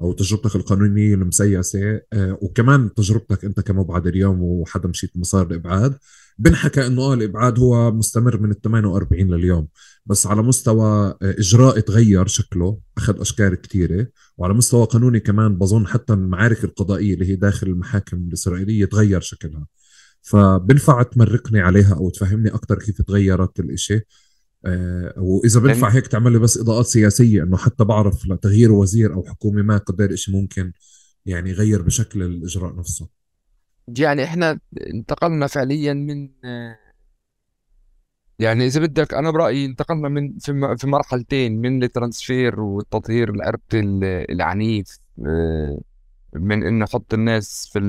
أو 0.01 0.13
تجربتك 0.13 0.55
القانونية 0.55 1.13
المسيسة 1.15 2.01
آه 2.13 2.37
وكمان 2.41 2.93
تجربتك 2.93 3.45
أنت 3.45 3.59
كمبعد 3.59 4.07
اليوم 4.07 4.41
وحدا 4.43 4.87
مشيت 4.89 5.11
مسار 5.17 5.47
الإبعاد 5.47 5.97
بنحكى 6.37 6.87
إنه 6.87 7.01
آه 7.01 7.13
الابعاد 7.13 7.59
هو 7.59 7.91
مستمر 7.91 8.39
من 8.39 8.51
ال 8.51 8.61
48 8.61 9.31
لليوم. 9.31 9.67
بس 10.05 10.27
على 10.27 10.41
مستوى 10.41 10.85
آه، 10.87 11.17
إجراء 11.21 11.79
تغير 11.79 12.27
شكله 12.27 12.79
أخذ 12.97 13.21
أشكال 13.21 13.55
كثيره 13.61 14.07
وعلى 14.37 14.53
مستوى 14.53 14.85
قانوني 14.85 15.19
كمان 15.19 15.57
بظن 15.57 15.87
حتى 15.87 16.13
المعارك 16.13 16.63
القضائية 16.63 17.13
اللي 17.13 17.29
هي 17.29 17.35
داخل 17.35 17.67
المحاكم 17.67 18.17
الإسرائيلية 18.17 18.85
تغير 18.85 19.21
شكلها. 19.21 19.67
فبنفع 20.21 21.03
تمرقني 21.03 21.59
عليها 21.59 21.95
أو 21.95 22.09
تفهمني 22.09 22.49
أكثر 22.49 22.79
كيف 22.79 23.01
تغيرت 23.01 23.59
الإشي. 23.59 23.99
أه 24.65 25.13
وإذا 25.17 25.59
بنفع 25.59 25.89
هيك 25.89 26.07
تعمل 26.07 26.31
لي 26.31 26.39
بس 26.39 26.57
إضاءات 26.57 26.85
سياسية 26.85 27.43
إنه 27.43 27.57
حتى 27.57 27.83
بعرف 27.83 28.25
لتغيير 28.25 28.71
وزير 28.71 29.13
أو 29.13 29.23
حكومة 29.23 29.61
ما 29.61 29.77
قد 29.77 30.01
الشيء 30.01 30.35
ممكن 30.35 30.73
يعني 31.25 31.49
يغير 31.49 31.81
بشكل 31.81 32.23
الإجراء 32.23 32.75
نفسه. 32.75 33.20
يعني 33.87 34.23
إحنا 34.23 34.59
انتقلنا 34.93 35.47
فعليا 35.47 35.93
من 35.93 36.29
يعني 38.41 38.65
إذا 38.65 38.81
بدك 38.81 39.13
أنا 39.13 39.31
برأيي 39.31 39.65
انتقلنا 39.65 40.09
من 40.09 40.37
في 40.77 40.87
مرحلتين 40.87 41.61
من 41.61 41.83
الترانسفير 41.83 42.59
والتطهير 42.59 43.29
العرقي 43.29 43.79
العنيف 44.29 44.99
آه، 45.27 45.81
من 46.33 46.63
إنه 46.63 46.85
أحط 46.85 47.13
الناس 47.13 47.69
في 47.73 47.79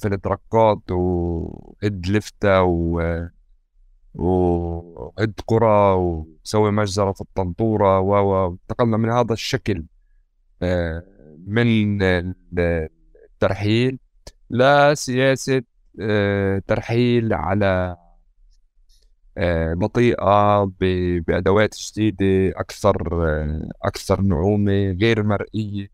في 0.00 0.08
التركات 0.08 0.90
وهد 0.90 2.06
لفتة 2.06 2.62
و 2.62 3.00
قرى 5.46 5.92
وسوي 5.94 6.70
مجزرة 6.72 7.12
في 7.12 7.20
الطنطورة 7.20 8.00
وانتقلنا 8.00 8.96
من 8.96 9.10
هذا 9.10 9.32
الشكل 9.32 9.84
آه، 10.62 11.04
من 11.46 11.98
الترحيل 12.58 13.98
لسياسة 14.50 15.62
آه، 16.00 16.62
ترحيل 16.66 17.32
على 17.32 17.96
آه، 19.38 19.74
بطيئة 19.74 20.64
بأدوات 21.26 21.74
جديدة 21.78 22.60
أكثر 22.60 23.24
أكثر 23.82 24.20
نعومة 24.20 24.96
غير 25.00 25.22
مرئية. 25.22 25.90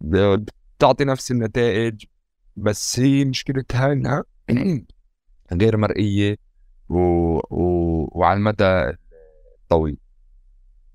بتعطي 0.00 1.04
نفس 1.04 1.30
النتائج 1.30 2.04
بس 2.56 3.00
هي 3.00 3.24
مشكلتها 3.24 3.92
انها 3.92 4.24
غير 5.60 5.76
مرئية 5.76 6.36
و... 6.88 6.98
و... 7.50 8.08
وعلى 8.18 8.38
المدى 8.38 8.96
الطويل. 9.62 9.96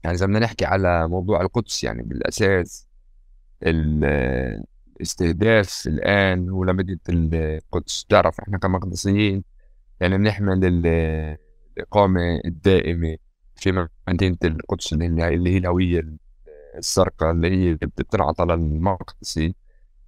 يعني 0.04 0.16
إذا 0.16 0.26
بدنا 0.26 0.40
نحكي 0.40 0.66
على 0.66 1.08
موضوع 1.08 1.42
القدس 1.42 1.84
يعني 1.84 2.04
بالأساس 2.04 2.88
الاستهداف 4.98 5.88
الآن 5.88 6.50
هو 6.50 6.64
لمدينه 6.64 7.00
القدس؟ 7.10 8.06
تعرف 8.10 8.40
إحنا 8.40 8.58
كمقدسيين 8.58 9.44
يعني 10.00 10.18
بنحمل 10.18 10.88
الإقامة 11.78 12.42
الدائمة 12.46 13.18
في 13.56 13.88
مدينة 14.08 14.38
القدس 14.44 14.94
اللي 14.94 15.50
هي 15.50 15.58
الهوية 15.58 16.18
السرقة 16.78 17.32
اللي 17.32 17.52
هي 17.52 17.74
بتنعطى 17.76 18.46
للمقدسي 18.46 19.56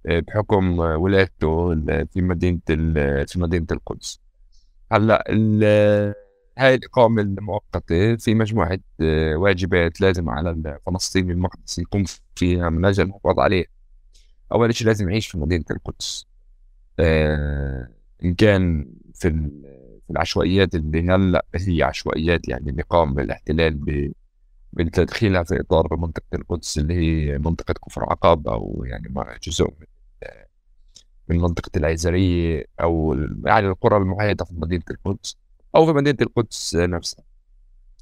آه، 0.06 0.20
بحكم 0.20 0.78
ولادته 0.78 1.74
في 2.04 2.22
مدينة 2.22 2.60
في 3.24 3.34
مدينة 3.36 3.66
القدس. 3.72 4.20
هلأ 4.92 5.24
هاي 6.58 6.74
الإقامة 6.74 7.22
المؤقتة 7.22 8.16
في 8.16 8.34
مجموعة 8.34 8.78
آه، 9.00 9.36
واجبات 9.36 10.00
لازم 10.00 10.30
على 10.30 10.50
الفلسطيني 10.50 11.32
المقدسي 11.32 11.82
يقوم 11.82 12.04
فيها 12.34 12.70
من 12.70 12.84
أجل 12.84 13.04
الحفاظ 13.04 13.40
عليه 13.40 13.79
أول 14.52 14.74
شيء 14.74 14.86
لازم 14.86 15.10
يعيش 15.10 15.26
في 15.28 15.38
مدينة 15.38 15.64
القدس. 15.70 16.26
آه، 17.00 17.88
إن 18.24 18.34
كان 18.34 18.86
في 19.14 19.30
في 20.06 20.10
العشوائيات 20.10 20.74
اللي 20.74 21.00
هلأ 21.02 21.44
هي 21.54 21.82
عشوائيات 21.82 22.48
يعني 22.48 22.70
اللي 22.70 22.82
قام 22.82 23.14
بالاحتلال 23.14 24.12
بتدخيلها 24.72 25.42
في 25.42 25.60
إطار 25.60 25.96
منطقة 25.96 26.22
القدس 26.34 26.78
اللي 26.78 26.94
هي 26.94 27.38
منطقة 27.38 27.74
كفر 27.86 28.02
عقاب 28.04 28.48
أو 28.48 28.84
يعني 28.86 29.14
جزء 29.42 29.64
من 29.64 29.86
من 31.28 31.36
منطقة 31.38 31.70
العيزرية 31.76 32.64
أو 32.80 33.16
يعني 33.44 33.66
القرى 33.68 33.96
المحيطة 33.96 34.44
في 34.44 34.54
مدينة 34.54 34.84
القدس 34.90 35.36
أو 35.76 35.86
في 35.86 35.92
مدينة 35.92 36.16
القدس 36.22 36.76
نفسها. 36.76 37.24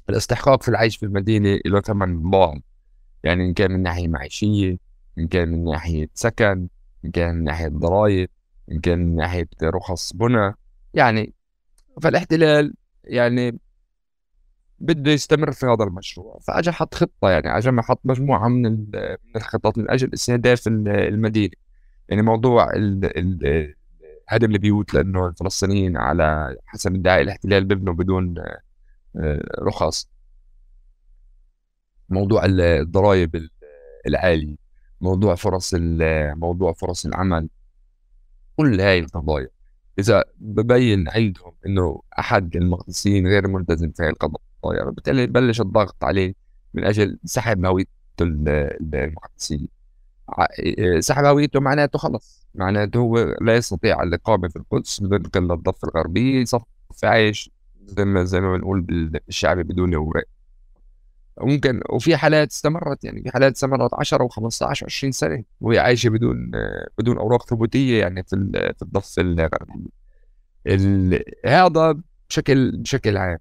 الاستحقاق 0.09 0.63
في 0.63 0.69
العيش 0.69 0.97
في 0.97 1.03
المدينة 1.03 1.59
له 1.65 1.81
ثمن 1.81 2.29
بعض 2.29 2.61
يعني 3.23 3.45
إن 3.45 3.53
كان 3.53 3.71
من 3.71 3.83
ناحية 3.83 4.07
معيشية 4.07 4.77
إن 5.19 5.27
كان 5.27 5.49
من 5.49 5.63
ناحية 5.63 6.09
سكن 6.13 6.67
إن 7.05 7.11
كان 7.11 7.35
من 7.35 7.43
ناحية 7.43 7.67
ضرائب 7.67 8.29
إن 8.71 8.79
كان 8.79 8.99
من 8.99 9.15
ناحية 9.15 9.47
رخص 9.63 10.13
بنى. 10.13 10.53
يعني 10.93 11.33
فالاحتلال 12.01 12.73
يعني 13.03 13.59
بده 14.79 15.11
يستمر 15.11 15.51
في 15.51 15.65
هذا 15.65 15.83
المشروع. 15.83 16.39
فاجى 16.47 16.71
حط 16.71 16.95
خطة 16.95 17.29
يعني 17.29 17.57
اجى 17.57 17.81
حط 17.81 18.01
مجموعة 18.03 18.47
من 18.47 18.61
من 18.61 19.35
الخطط 19.35 19.77
من 19.77 19.91
أجل 19.91 20.13
استهداف 20.13 20.67
المدينة. 20.67 21.53
يعني 22.09 22.21
موضوع 22.21 22.71
هدم 24.29 24.51
البيوت 24.51 24.93
لأنه 24.93 25.27
الفلسطينيين 25.27 25.97
على 25.97 26.57
حسب 26.65 26.95
ادعاء 26.95 27.21
الاحتلال 27.21 27.65
بيبنوا 27.65 27.93
بدون 27.93 28.35
آه، 29.15 29.41
رخص. 29.59 30.09
موضوع 32.09 32.45
الضرائب 32.45 33.49
العالية. 34.07 34.68
موضوع 35.01 35.35
فرص 35.35 35.75
موضوع 36.35 36.73
فرص 36.73 37.05
العمل 37.05 37.49
كل 38.57 38.81
هاي 38.81 38.99
القضايا. 38.99 39.49
إذا 39.99 40.23
ببين 40.37 41.09
عندهم 41.09 41.51
إنه 41.65 42.01
أحد 42.19 42.55
المقدسيين 42.55 43.27
غير 43.27 43.47
ملتزم 43.47 43.91
في 43.91 44.03
هاي 44.03 44.09
القضايا 44.09 44.83
بالتالي 44.83 45.27
بلش 45.27 45.61
الضغط 45.61 46.03
عليه 46.03 46.33
من 46.73 46.83
أجل 46.83 47.19
سحب 47.25 47.65
هويته 47.65 47.89
هويته 48.21 48.23
المقدسيه 48.23 49.67
سحب 50.99 51.25
هويته 51.25 51.59
معناته 51.59 51.99
خلص. 51.99 52.47
معناته 52.55 52.97
هو 52.97 53.17
لا 53.41 53.55
يستطيع 53.55 54.03
الاقامه 54.03 54.47
في 54.47 54.55
القدس 54.55 54.99
بدون 54.99 55.51
الضفه 55.51 55.87
الغربيه 55.87 56.45
صف 56.45 56.61
عايش 57.03 57.51
زي 57.85 58.05
ما 58.05 58.23
زي 58.23 58.39
ما 58.41 58.57
بنقول 58.57 58.81
بالشعبي 58.81 59.63
بدون 59.63 59.93
اوراق 59.95 60.23
ممكن 61.41 61.81
وفي 61.89 62.17
حالات 62.17 62.51
استمرت 62.51 63.03
يعني 63.03 63.21
في 63.23 63.31
حالات 63.31 63.53
استمرت 63.53 63.93
10 63.93 64.27
و15 64.27 64.83
20 64.83 65.11
سنة 65.11 65.43
وهي 65.61 65.79
عايشة 65.79 66.09
بدون 66.09 66.51
بدون 66.97 67.17
أوراق 67.17 67.49
ثبوتية 67.49 67.99
يعني 67.99 68.23
في 68.23 68.51
في 68.77 68.81
الضفه 68.81 69.21
الغربيه 69.21 69.99
هذا 71.45 72.01
بشكل 72.29 72.77
بشكل 72.77 73.17
عام. 73.17 73.37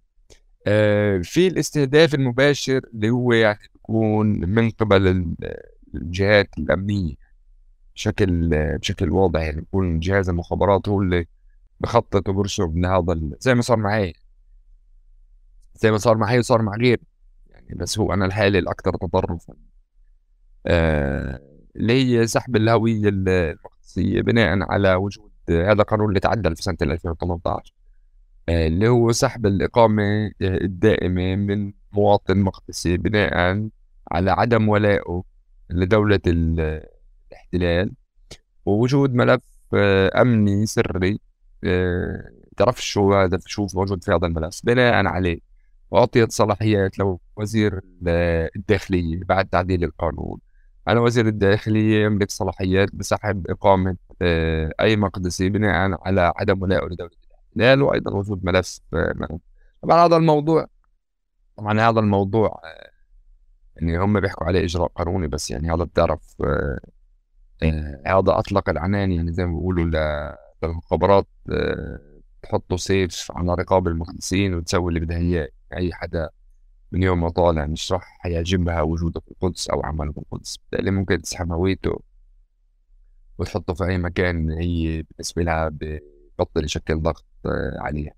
آه، 0.67 1.19
في 1.25 1.47
الاستهداف 1.47 2.15
المباشر 2.15 2.81
اللي 2.95 3.11
هو 3.11 3.33
يعني 3.33 3.59
بيكون 3.75 4.27
من 4.51 4.71
قبل 4.71 5.35
الجهات 5.95 6.49
الأمنية. 6.59 7.15
بشكل 7.95 8.51
بشكل 8.79 9.11
واضح 9.11 9.41
يعني 9.41 9.61
بيكون 9.61 10.01
جهاز 10.01 10.29
المخابرات 10.29 10.89
هو 10.89 11.03
اللي 11.03 11.27
بخطط 11.81 12.29
وبرسم 12.29 12.81
لهذا 12.81 13.21
زي 13.41 13.55
ما 13.55 13.63
صار 13.63 13.77
معي. 13.77 14.15
زي 15.75 15.91
ما 15.91 15.99
صار 15.99 16.17
معي 16.17 16.39
وصار 16.39 16.63
مع 16.63 16.73
غيري 16.77 17.03
بس 17.77 17.99
هو 17.99 18.13
أنا 18.13 18.27
الحالة 18.27 18.59
الأكثر 18.59 18.97
تطرفا. 18.97 19.55
آه 20.67 21.41
اللي 21.77 21.93
هي 21.93 22.27
سحب 22.27 22.57
الهوية 22.57 23.09
المقدسية 23.09 24.23
بناء 24.23 24.73
على 24.73 24.95
وجود 24.95 25.31
هذا 25.51 25.83
قانون 25.83 26.09
اللي 26.09 26.21
تعدل 26.21 26.57
في 26.57 26.63
سنة 26.63 26.77
2018 26.83 27.75
آه 28.49 28.67
اللي 28.67 28.89
هو 28.89 29.13
سحب 29.13 29.47
الإقامة 29.47 30.31
الدائمة 30.43 31.37
من 31.37 31.73
مواطن 31.93 32.39
مقدسي 32.39 32.97
بناء 32.97 33.69
على 34.13 34.31
عدم 34.31 34.69
ولائه 34.69 35.25
لدولة 35.71 36.21
الاحتلال. 36.27 37.93
ووجود 38.67 39.15
ملف 39.15 39.43
آه، 39.75 40.23
أمني 40.23 40.67
سري 40.67 41.21
آه، 41.65 42.31
تعرف 42.57 42.85
شو 42.85 43.15
هذا 43.15 43.39
شو 43.47 43.67
موجود 43.75 44.05
في 44.05 44.11
هذا 44.13 44.27
الملف؟ 44.27 44.61
بناء 44.65 45.07
عليه. 45.07 45.48
وأعطيت 45.91 46.33
صلاحيات 46.33 46.93
لوزير 46.99 47.81
الداخلية 48.57 49.21
بعد 49.25 49.49
تعديل 49.49 49.85
القانون. 49.85 50.39
أنا 50.89 51.01
وزير 51.01 51.27
الداخلية 51.27 52.05
يملك 52.05 52.31
صلاحيات 52.31 52.95
بسحب 52.95 53.51
إقامة 53.51 53.97
آه، 54.23 54.73
أي 54.81 54.97
مقدسي 54.97 55.49
بناء 55.49 55.99
على 56.03 56.33
عدم 56.37 56.63
ولائه 56.63 56.87
لدولة 56.87 57.11
الإحتلال 57.31 57.83
وأيضا 57.83 58.15
وجود 58.15 58.45
ملف 58.45 58.79
آه، 58.95 59.39
طبعا 59.83 60.07
هذا 60.07 60.17
الموضوع 60.17 60.67
طبعا 61.57 61.81
هذا 61.81 62.01
الموضوع 62.01 62.61
يعني 63.77 63.99
هم 63.99 64.21
بيحكوا 64.21 64.47
عليه 64.47 64.65
إجراء 64.65 64.89
قانوني 64.89 65.29
بس 65.29 65.51
يعني 65.51 65.73
هذا 65.75 65.85
بتعرف 65.85 66.37
هذا 68.07 68.39
أطلق 68.39 68.69
العنان 68.69 69.13
يعني 69.13 69.33
زي 69.33 69.47
ما 69.47 69.53
بيقولوا 69.53 69.85
للمخابرات 70.63 71.27
تحطوا 72.43 72.77
سيف 72.77 73.33
على 73.35 73.55
رقاب 73.55 73.89
المخلصين 73.89 74.55
وتسوي 74.55 74.89
اللي 74.89 75.01
بدها 75.01 75.19
إياه. 75.19 75.49
أي 75.77 75.93
حدا 75.95 76.31
من 76.93 77.03
يوم 77.03 77.21
ما 77.21 77.31
طالع 77.31 77.67
مش 77.67 77.93
راح 77.93 78.27
يعجبها 78.27 78.83
وجوده 78.83 79.21
في 79.21 79.31
القدس 79.31 79.69
أو 79.71 79.83
عمله 79.83 80.13
في 80.13 80.19
القدس. 80.19 80.57
بالتالي 80.57 80.91
ممكن 80.91 81.23
تسحب 81.23 81.53
هويته 81.53 82.01
وتحطه 83.39 83.75
في 83.75 83.85
أي 83.85 83.99
مكان 83.99 84.51
هي 84.51 85.03
بالنسبة 85.03 85.43
لها 85.43 85.69
ببطل 85.69 86.65
يشكل 86.65 87.03
ضغط 87.03 87.27
عليها. 87.79 88.13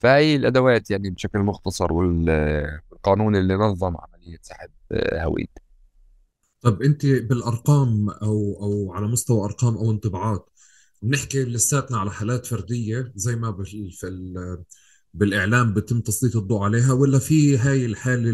فهي 0.00 0.36
الأدوات 0.36 0.90
يعني 0.90 1.10
بشكل 1.10 1.38
مختصر 1.38 1.92
والقانون 1.92 3.36
اللي 3.36 3.54
نظم 3.54 3.96
عملية 3.96 4.38
سحب 4.42 4.70
هويته. 5.14 5.62
طب 6.60 6.82
أنت 6.82 7.06
بالأرقام 7.06 8.10
أو 8.10 8.58
أو 8.62 8.92
على 8.92 9.06
مستوى 9.06 9.44
أرقام 9.44 9.76
أو 9.76 9.90
انطباعات 9.90 10.50
بنحكي 11.02 11.44
لساتنا 11.44 11.98
على 11.98 12.10
حالات 12.10 12.46
فردية 12.46 13.12
زي 13.14 13.36
ما 13.36 13.64
في 13.64 13.90
بالإعلام 15.14 15.74
بتم 15.74 16.00
تسليط 16.00 16.36
الضوء 16.36 16.62
عليها 16.62 16.92
ولا 16.92 17.18
في 17.18 17.58
هاي 17.58 17.86
الحاله 17.86 18.30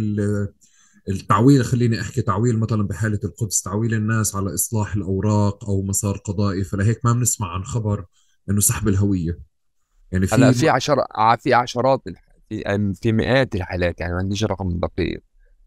التعويل؟ 1.08 1.64
خليني 1.64 2.00
أحكي 2.00 2.22
تعويل 2.22 2.58
مثلا 2.58 2.82
بحالة 2.82 3.20
القدس 3.24 3.62
تعويل 3.62 3.94
الناس 3.94 4.36
على 4.36 4.54
إصلاح 4.54 4.94
الأوراق 4.94 5.64
أو 5.64 5.82
مسار 5.82 6.16
قضائي 6.16 6.64
فلهيك 6.64 7.00
ما 7.04 7.12
بنسمع 7.12 7.54
عن 7.54 7.64
خبر 7.64 8.04
إنه 8.50 8.60
سحب 8.60 8.88
الهوية. 8.88 9.38
يعني 10.12 10.26
في 10.26 10.34
هلا 10.34 10.52
في 10.52 10.68
عشر 10.68 10.96
في 11.38 11.54
عشرات 11.54 12.02
في 12.48 12.92
في 13.02 13.12
مئات 13.12 13.54
الحالات 13.54 14.00
يعني 14.00 14.12
ما 14.12 14.18
عنديش 14.18 14.44
رقم 14.44 14.80
دقيق. 14.80 15.22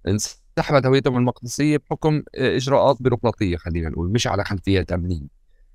انسحبت 0.08 0.86
هويتهم 0.86 1.18
المقدسية 1.18 1.78
بحكم 1.78 2.24
إجراءات 2.36 3.02
بيروقراطية 3.02 3.58
خلينا 3.58 3.90
نقول 3.90 4.12
مش 4.12 4.28
على 4.28 4.44
خلفيات 4.44 4.92
أمنية. 4.92 5.28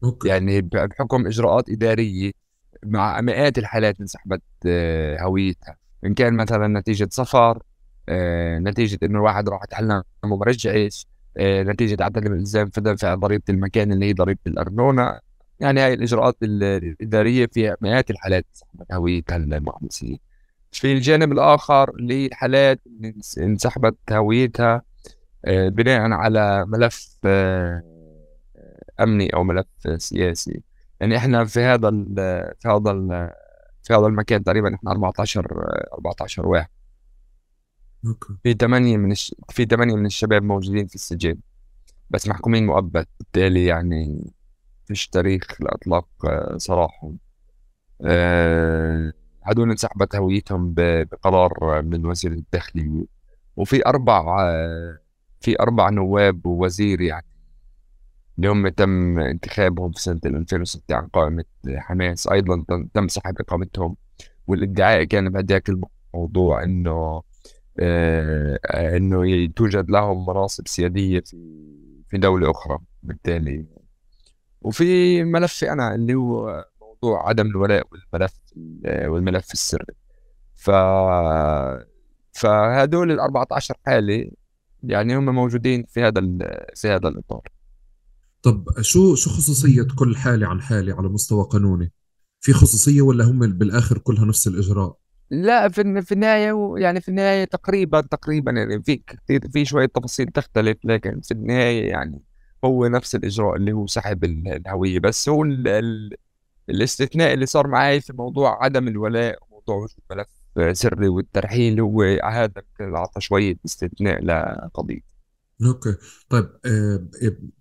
أوكي. 0.05 0.29
يعني 0.29 0.61
بحكم 0.61 1.27
إجراءات 1.27 1.71
إدارية 1.71 2.33
مع 2.87 3.21
مئات 3.21 3.59
الحالات 3.59 4.01
انسحبت 4.01 4.43
آه، 4.67 5.23
هويتها. 5.23 5.77
إن 6.07 6.15
كان 6.15 6.37
مثلا 6.37 6.81
نتيجة 6.81 7.09
سفر 7.13 7.63
آه، 8.09 8.59
نتيجة 8.59 8.99
إنه 9.03 9.19
الواحد 9.19 9.49
راح 9.49 9.63
يتعلم 9.65 10.03
وما 10.25 10.45
رجعش 10.45 11.07
آه، 11.37 11.63
نتيجة 11.63 12.05
عدم 12.05 12.33
الإلزام 12.33 12.71
في 12.71 12.81
ضريبة 13.05 13.43
المكان 13.49 13.93
اللي 13.93 14.07
هي 14.07 14.13
ضريبة 14.13 14.41
الأرنونة. 14.47 15.21
يعني 15.61 15.81
هاي 15.81 15.95
الإجراءات 15.95 16.37
الإدارية 16.43 17.47
في 17.53 17.77
مئات 17.81 18.11
الحالات 18.11 18.47
انسحبت 18.51 18.93
هويتها 18.93 19.37
المحبوسين 19.37 20.19
في 20.73 20.93
الجانب 20.93 21.33
الآخر 21.33 21.91
اللي 21.91 22.15
هي 22.15 22.27
الحالات 22.27 22.81
اللي 22.87 23.15
انسحبت 23.39 23.97
هويتها 24.13 24.83
بناء 25.47 26.13
على 26.13 26.67
ملف 26.67 27.19
أمني 29.01 29.35
أو 29.35 29.45
ملف 29.45 29.67
سياسي. 29.97 30.63
يعني 31.01 31.17
إحنا 31.17 31.45
في 31.45 31.61
هذا 31.61 31.89
ال 31.89 32.15
في 32.61 32.69
هذا 32.69 32.91
ال 32.91 33.31
في 33.83 33.95
هذا 33.95 34.07
المكان 34.07 34.45
تقريبا 34.45 34.75
إحنا 34.75 34.91
14 34.91 35.47
14 35.95 36.47
واحد. 36.47 36.69
أوكي. 38.07 38.35
في 38.43 38.53
ثمانية 38.55 38.97
من 38.97 39.13
الش... 39.13 39.35
في 39.51 39.65
ثمانية 39.65 39.95
من 39.97 40.07
الشباب 40.07 40.43
موجودين 40.43 40.87
في 40.87 40.95
السجن 40.95 41.37
بس 42.11 42.29
محكومين 42.29 42.67
مؤبد. 42.67 43.07
بالتالي 43.19 43.65
يعني 43.67 44.33
فيش 44.87 45.09
تاريخ 45.09 45.43
لإطلاق 45.61 46.09
سراحهم 46.57 47.19
أه... 48.03 49.13
هدول 49.43 49.71
انسحبت 49.71 50.17
هويتهم 50.17 50.75
بقرار 50.77 51.83
من 51.83 52.07
وزير 52.07 52.33
الداخلية. 52.33 53.05
وفي 53.57 53.87
أربع 53.87 54.25
في 55.41 55.61
أربع 55.61 55.91
نواب 55.91 56.47
ووزير 56.47 57.01
يعني 57.01 57.27
اللي 58.39 58.49
هم 58.49 58.69
تم 58.69 59.19
انتخابهم 59.19 59.93
في 59.93 60.03
سنة 60.03 60.21
2006 60.27 60.95
عن 60.97 61.07
قائمة 61.07 61.45
حماس. 61.77 62.29
أيضا 62.29 62.65
تم 62.95 63.09
سحب 63.09 63.41
إقامتهم 63.41 63.97
والإدعاء 64.47 65.05
كان 65.05 65.31
بهداك 65.31 65.69
الموضوع 66.15 66.63
إنه 66.63 67.23
آه 67.81 68.59
إنه 68.97 69.47
توجد 69.57 69.91
لهم 69.91 70.27
مناصب 70.27 70.69
سيادية 70.69 71.21
في 71.21 71.37
في 72.09 72.19
دولة 72.19 72.51
أخرى. 72.51 72.79
بالتالي 73.03 73.67
وفي 74.63 75.25
ملفي 75.25 75.73
أنا 75.73 75.95
اللي 75.95 76.15
هو 76.15 76.65
موضوع 76.81 77.29
عدم 77.29 77.47
الولاء 77.47 77.87
والملف 77.93 78.35
والملف 78.85 79.53
السري. 79.53 79.95
ف 80.55 80.71
فهدول 82.33 83.13
ال 83.13 83.21
14 83.21 83.75
حالة 83.87 84.31
يعني 84.83 85.17
هم 85.17 85.35
موجودين 85.35 85.85
في 85.89 86.03
هذا 86.03 86.21
في 86.75 86.89
هذا 86.89 87.09
الإطار. 87.09 87.58
طب 88.49 88.81
شو 88.81 89.15
شو 89.15 89.31
خصوصية 89.31 89.87
كل 89.99 90.17
حالة 90.17 90.47
عن 90.47 90.61
حالة 90.61 90.95
على 90.95 91.09
مستوى 91.09 91.45
قانوني؟ 91.45 91.93
في 92.41 92.53
خصوصية 92.53 93.03
ولا 93.03 93.25
هم 93.25 93.39
بالآخر 93.39 93.99
كلها 93.99 94.25
نفس 94.25 94.47
الإجراء؟ 94.47 94.97
لا 95.31 95.69
في 95.69 96.03
في 96.03 96.13
النهاية 96.13 96.75
يعني 96.77 97.01
في 97.01 97.09
النهاية 97.09 97.45
تقريبا 97.45 98.01
تقريبا 98.01 98.53
يعني 98.53 98.83
في 98.83 98.97
كثير 98.97 99.41
في 99.53 99.65
شوية 99.65 99.87
تفاصيل 99.87 100.27
تختلف 100.27 100.79
لكن 100.85 101.21
في 101.21 101.35
النهاية 101.35 101.89
يعني 101.89 102.23
هو 102.65 102.87
نفس 102.87 103.15
الإجراء 103.15 103.57
اللي 103.57 103.73
هو 103.73 103.87
سحب 103.87 104.25
الهوية 104.25 104.99
بس 105.01 105.29
هو 105.29 105.45
ال 105.45 105.69
ال 105.69 106.17
الاستثناء 106.71 107.35
اللي 107.35 107.47
صار 107.47 107.67
معي 107.67 108.01
في 108.01 108.13
موضوع 108.13 108.65
عدم 108.65 108.89
الولاء 108.89 109.39
وموضوع 109.43 109.77
وجود 109.77 110.27
ملف 110.57 110.79
سري 110.79 111.09
والترحيل 111.09 111.81
هو 111.81 112.03
هذا 112.25 112.63
أعطى 112.81 113.21
شوية 113.21 113.57
استثناء 113.67 114.25
لقضية 114.25 115.01
أوكي 115.67 115.97
طيب 116.29 116.51
آه 116.65 117.09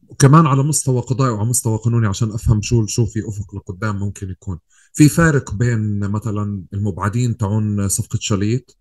وكمان 0.09 0.45
على 0.47 0.63
مستوى 0.63 1.01
قضائي 1.01 1.31
وعلى 1.31 1.49
مستوى 1.49 1.77
قانوني 1.77 2.07
عشان 2.07 2.31
أفهم 2.31 2.61
شو 2.61 2.85
شو 2.85 3.05
في 3.05 3.19
أفق 3.27 3.55
لقدام 3.55 3.99
ممكن 3.99 4.29
يكون 4.29 4.59
في 4.93 5.09
فارق 5.09 5.53
بين 5.53 5.99
مثلا 5.99 6.63
المبعدين 6.73 7.37
تاعون 7.37 7.87
صفقة 7.87 8.19
شاليت 8.21 8.71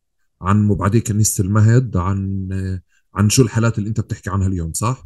عن 0.43 0.63
مبعدي 0.63 1.01
كنيسة 1.01 1.45
المهد 1.45 1.97
عن 1.97 2.49
عن 3.15 3.29
شو 3.29 3.43
الحالات 3.43 3.79
اللي 3.79 3.89
أنت 3.89 4.01
بتحكي 4.01 4.31
عنها 4.31 4.49
اليوم 4.49 4.73
صح؟ 4.73 5.03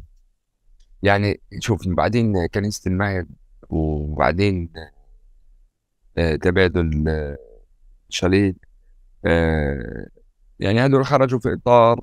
يعني 1.03 1.41
شوف 1.59 1.89
بعدين 1.89 2.47
كنيسة 2.47 2.89
المهد 2.91 3.29
وبعدين 3.68 4.71
آه، 6.18 6.37
تبادل 6.37 7.05
آه، 7.09 7.39
شاليت 8.09 8.57
آه، 9.27 10.07
يعني 10.61 10.87
هدول 10.87 11.07
خرجوا 11.07 11.39
في 11.39 11.53
إطار 11.53 11.99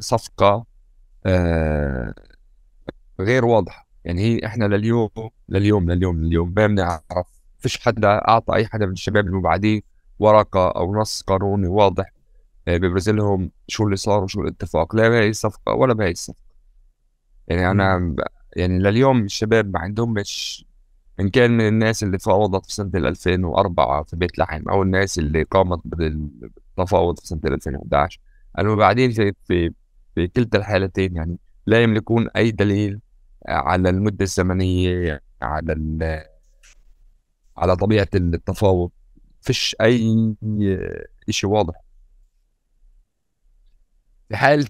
صفقة 0.00 0.66
غير 3.22 3.44
واضحة. 3.44 3.86
يعني 4.04 4.22
هي 4.22 4.46
إحنا 4.46 4.64
لليوم 4.64 5.10
لليوم 5.48 5.90
لليوم 5.90 6.24
لليوم 6.24 6.54
ما 6.56 6.66
بنعرف. 6.66 7.26
فيش 7.58 7.78
حدا 7.80 8.08
أعطى 8.08 8.54
أي 8.54 8.66
حدا 8.66 8.86
من 8.86 8.92
الشباب 8.92 9.26
المبعدين 9.26 9.82
ورقة 10.18 10.68
أو 10.70 10.94
نص 10.94 11.22
قانوني 11.22 11.68
واضح 11.68 12.12
آه، 12.68 12.76
بيبرز 12.76 13.10
لهم 13.10 13.50
شو 13.68 13.84
اللي 13.84 13.96
صار 13.96 14.24
وشو 14.24 14.42
الاتفاق. 14.42 14.96
لا 14.96 15.08
بهي 15.08 15.28
الصفقه 15.28 15.74
ولا 15.74 15.94
بهي 15.94 16.10
الصفقه 16.10 16.52
يعني 17.48 17.70
أنا 17.70 18.16
يعني 18.56 18.78
لليوم 18.78 19.24
الشباب 19.24 19.72
ما 19.72 19.78
عندهم 19.80 20.12
مش 20.12 20.64
إن 21.20 21.28
كان 21.28 21.50
من 21.50 21.68
الناس 21.68 22.02
اللي 22.02 22.18
تفاوضت 22.18 22.66
في 22.66 22.74
سنة 22.74 22.90
2004 22.94 24.02
في 24.02 24.16
بيت 24.16 24.38
لحم 24.38 24.68
أو 24.68 24.82
الناس 24.82 25.18
اللي 25.18 25.42
قامت 25.42 25.80
بالتفاوض 25.84 27.18
في 27.18 27.26
سنة 27.26 27.40
2011 27.44 28.20
المبعدين 28.58 29.10
في 29.10 29.32
في 29.44 29.72
في 30.14 30.28
كلتا 30.28 30.58
الحالتين 30.58 31.16
يعني 31.16 31.38
لا 31.66 31.82
يملكون 31.82 32.28
أي 32.28 32.50
دليل 32.50 33.00
على 33.48 33.90
المدة 33.90 34.24
الزمنية 34.24 35.22
على 35.42 35.72
على 37.56 37.76
طبيعة 37.76 38.08
التفاوض. 38.14 38.90
فيش 39.40 39.76
أي 39.80 40.34
شيء 41.30 41.50
واضح. 41.50 41.74
في 44.28 44.36
حالة 44.36 44.66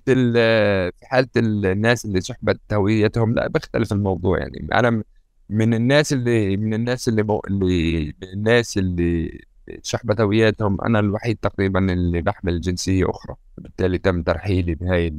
في 0.90 1.06
حالة 1.06 1.28
الناس 1.36 2.04
اللي 2.04 2.20
سحبت 2.20 2.60
هويتهم 2.72 3.34
لا 3.34 3.48
بيختلف 3.48 3.92
الموضوع 3.92 4.38
يعني. 4.38 4.68
أنا 4.74 5.02
من 5.48 5.74
الناس 5.74 6.12
اللي 6.12 6.56
من 6.56 6.74
الناس 6.74 7.08
اللي 7.08 7.22
بو... 7.22 7.40
اللي 7.48 8.04
من 8.22 8.28
الناس 8.28 8.78
اللي 8.78 9.40
سحبت 9.82 10.20
هوياتهم 10.20 10.80
أنا 10.80 10.98
الوحيد 11.00 11.36
تقريبا 11.42 11.92
اللي 11.92 12.22
بحمل 12.22 12.60
جنسية 12.60 13.10
أخرى. 13.10 13.36
بالتالي 13.58 13.98
تم 13.98 14.22
ترحيلي 14.22 14.74
بهاي 14.74 15.18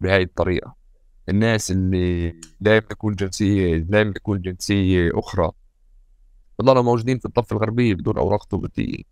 بهاي 0.00 0.22
الطريقة. 0.22 0.77
الناس 1.28 1.70
اللي 1.70 2.34
لا 2.60 2.76
يملكون 2.76 3.14
جنسية 3.14 3.76
لا 3.90 4.00
يملكون 4.00 4.40
جنسية 4.40 5.10
أخرى. 5.14 5.50
بضلوا 6.58 6.82
موجودين 6.82 7.18
في 7.18 7.26
الضفة 7.26 7.56
الغربية 7.56 7.94
بدون 7.94 8.18
أوراق 8.18 8.50
ثبوتية 8.50 9.02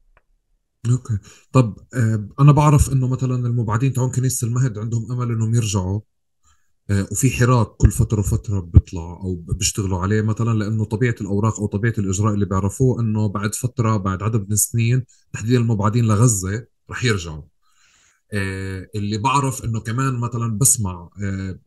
أوكي. 0.91 1.19
طب 1.53 1.79
آه، 1.95 2.29
أنا 2.41 2.53
بعرف 2.53 2.93
إنه 2.93 3.09
مثلا 3.09 3.35
المبعدين 3.35 3.93
تاعون 3.93 4.11
كنيسة 4.11 4.47
المهد 4.47 4.79
عندهم 4.79 5.13
أمل 5.13 5.33
إنهم 5.33 5.55
يرجعوا 5.55 6.01
آه، 6.91 7.09
وفي 7.13 7.31
حراك 7.31 7.67
كل 7.67 7.91
فترة 7.91 8.21
وفترة 8.21 8.61
بيطلع 8.61 9.03
أو 9.03 9.35
بيشتغلوا 9.35 9.99
عليه 9.99 10.23
مثلا 10.23 10.59
لأنه 10.59 10.85
طبيعة 10.85 11.15
الأوراق 11.21 11.61
أو 11.61 11.67
طبيعة 11.67 11.95
الإجراء 11.99 12.35
اللي 12.35 12.47
بيعرفوه 12.47 13.01
إنه 13.01 13.29
بعد 13.29 13.55
فترة 13.55 13.97
بعد 13.97 14.23
عدد 14.23 14.41
من 14.41 14.53
السنين 14.53 15.05
تحديدا 15.33 15.59
المبعدين 15.59 16.05
لغزة 16.05 16.67
رح 16.91 17.05
يرجعوا. 17.05 17.43
اللي 18.95 19.19
بعرف 19.19 19.65
إنه 19.65 19.81
كمان 19.81 20.15
مثلا 20.15 20.59
بسمع 20.59 21.11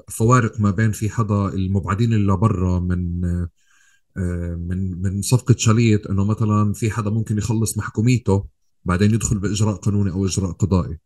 فوارق 0.10 0.60
ما 0.60 0.72
بين 0.72 0.92
في 0.92 1.10
حدا 1.10 1.48
المبعدين 1.54 2.14
اللي 2.14 2.38
برا 2.38 2.80
من 2.80 3.22
من 4.68 5.02
من 5.02 5.22
صفقة 5.22 5.56
شاليت 5.58 6.08
إنه 6.08 6.26
مثلا 6.26 6.74
في 6.74 6.92
حدا 6.92 7.10
ممكن 7.10 7.38
يخلص 7.38 7.78
محكوميته 7.78 8.46
بعدين 8.86 9.14
يدخل 9.14 9.40
بإجراء 9.40 9.76
قانوني 9.76 10.12
أو 10.12 10.26
إجراء 10.26 10.52
قضائي. 10.52 11.00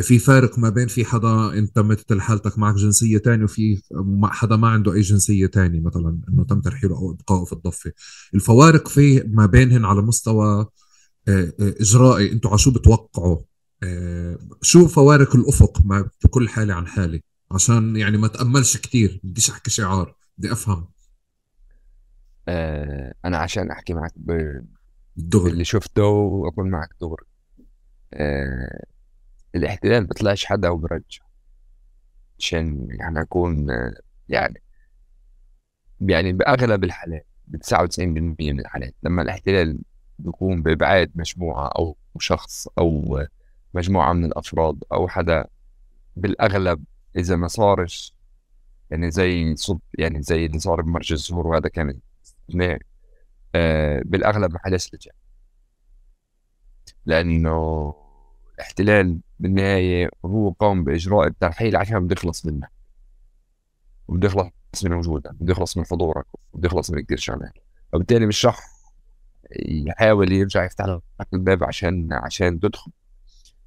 في 0.00 0.18
فارق 0.18 0.58
ما 0.58 0.68
بين 0.68 0.86
في 0.88 1.04
حدا 1.04 1.52
أنت 1.58 1.78
مثل 1.78 2.20
حالتك 2.20 2.58
معك 2.58 2.74
جنسية 2.74 3.18
ثانية 3.18 3.44
وفي 3.44 3.82
حدا 4.24 4.56
ما 4.56 4.68
عنده 4.68 4.92
أي 4.92 5.00
جنسية 5.00 5.46
ثانية 5.46 5.80
مثلا 5.80 6.20
إنه 6.28 6.44
تم 6.44 6.60
ترحيله 6.60 6.96
أو 6.96 7.10
إبقائه 7.10 7.44
في 7.44 7.52
الضفة. 7.52 7.92
الفوارق 8.34 8.88
في 8.88 9.22
ما 9.26 9.46
بينهن 9.46 9.84
على 9.84 10.02
مستوى 10.02 10.66
آه، 11.28 11.52
آه، 11.60 11.74
إجرائي 11.80 12.32
أنتم 12.32 12.48
على 12.48 12.58
شو 12.58 12.70
بتوقعوا؟ 12.70 13.36
آه، 13.36 13.44
شو 14.62 14.88
فوارق 14.88 15.36
الأفق 15.36 15.80
ما 15.84 16.10
بكل 16.24 16.48
حاله 16.48 16.74
عن 16.74 16.86
حاله 16.86 17.20
عشان 17.50 17.96
يعني 17.96 18.16
ما 18.16 18.28
تأملش 18.28 18.76
كثير 18.76 19.20
بديش 19.24 19.50
أحكي 19.50 19.70
شعار. 19.70 20.16
بدي 20.38 20.52
أفهم. 20.52 20.88
أنا 23.24 23.38
عشان 23.38 23.70
أحكي 23.70 23.94
معك 23.94 24.12
الدغري 25.18 25.52
اللي 25.52 25.64
شفته 25.64 26.02
واكون 26.02 26.70
معك 26.70 26.88
دغري. 27.00 27.26
آه 28.14 28.84
الاحتلال 29.54 30.06
بيطلعش 30.06 30.44
حدا 30.44 30.68
وبرجع. 30.68 31.24
عشان 32.38 32.86
يعني 32.90 33.20
أكون 33.20 33.70
آه 33.70 33.94
يعني 34.28 34.62
يعني 36.00 36.32
بأغلب 36.32 36.84
الحالات 36.84 37.26
ب 37.46 37.56
99% 37.56 37.98
من 38.52 38.60
الحالات. 38.60 38.94
لما 39.02 39.22
الاحتلال 39.22 39.78
بيكون 40.18 40.62
بإبعاد 40.62 41.12
مجموعه 41.14 41.68
أو 41.68 41.96
شخص 42.18 42.68
أو 42.78 43.18
مجموعة 43.74 44.12
من 44.12 44.24
الأفراد 44.24 44.84
أو 44.92 45.08
حدا 45.08 45.44
بالأغلب 46.16 46.84
إذا 47.16 47.36
ما 47.36 47.48
صارش 47.48 48.14
يعني 48.90 49.10
زي 49.10 49.56
صد 49.56 49.80
يعني 49.98 50.22
زي 50.22 50.46
اللي 50.46 50.58
صار 50.58 50.80
بمرج 50.82 51.12
الزهور 51.12 51.46
وهذا 51.46 51.68
كان 51.68 51.98
آه، 53.54 54.02
بالأغلب 54.04 54.52
ما 54.52 54.58
حدث 54.58 54.94
لجأ 54.94 55.10
لأنه 57.06 57.94
الاحتلال 58.54 59.20
بالنهاية 59.40 60.10
هو 60.24 60.50
قام 60.50 60.84
بإجراء 60.84 61.26
الترحيل 61.26 61.76
عشان 61.76 62.06
بده 62.06 62.12
يخلص 62.18 62.46
منك 62.46 62.70
وبده 64.08 64.28
يخلص 64.28 64.52
من 64.84 64.92
وجودك 64.92 65.34
بده 65.34 65.52
يخلص 65.52 65.76
من 65.76 65.86
حضورك 65.86 66.26
وبده 66.52 66.66
يخلص 66.66 66.90
من 66.90 67.00
كثير 67.00 67.18
شغلات 67.18 67.52
وبالتالي 67.92 68.26
مش 68.26 68.46
رح 68.46 68.60
يحاول 69.66 70.32
يرجع 70.32 70.64
يفتح 70.64 70.84
لك 71.20 71.26
الباب 71.34 71.64
عشان 71.64 72.12
عشان 72.12 72.60
تدخل. 72.60 72.92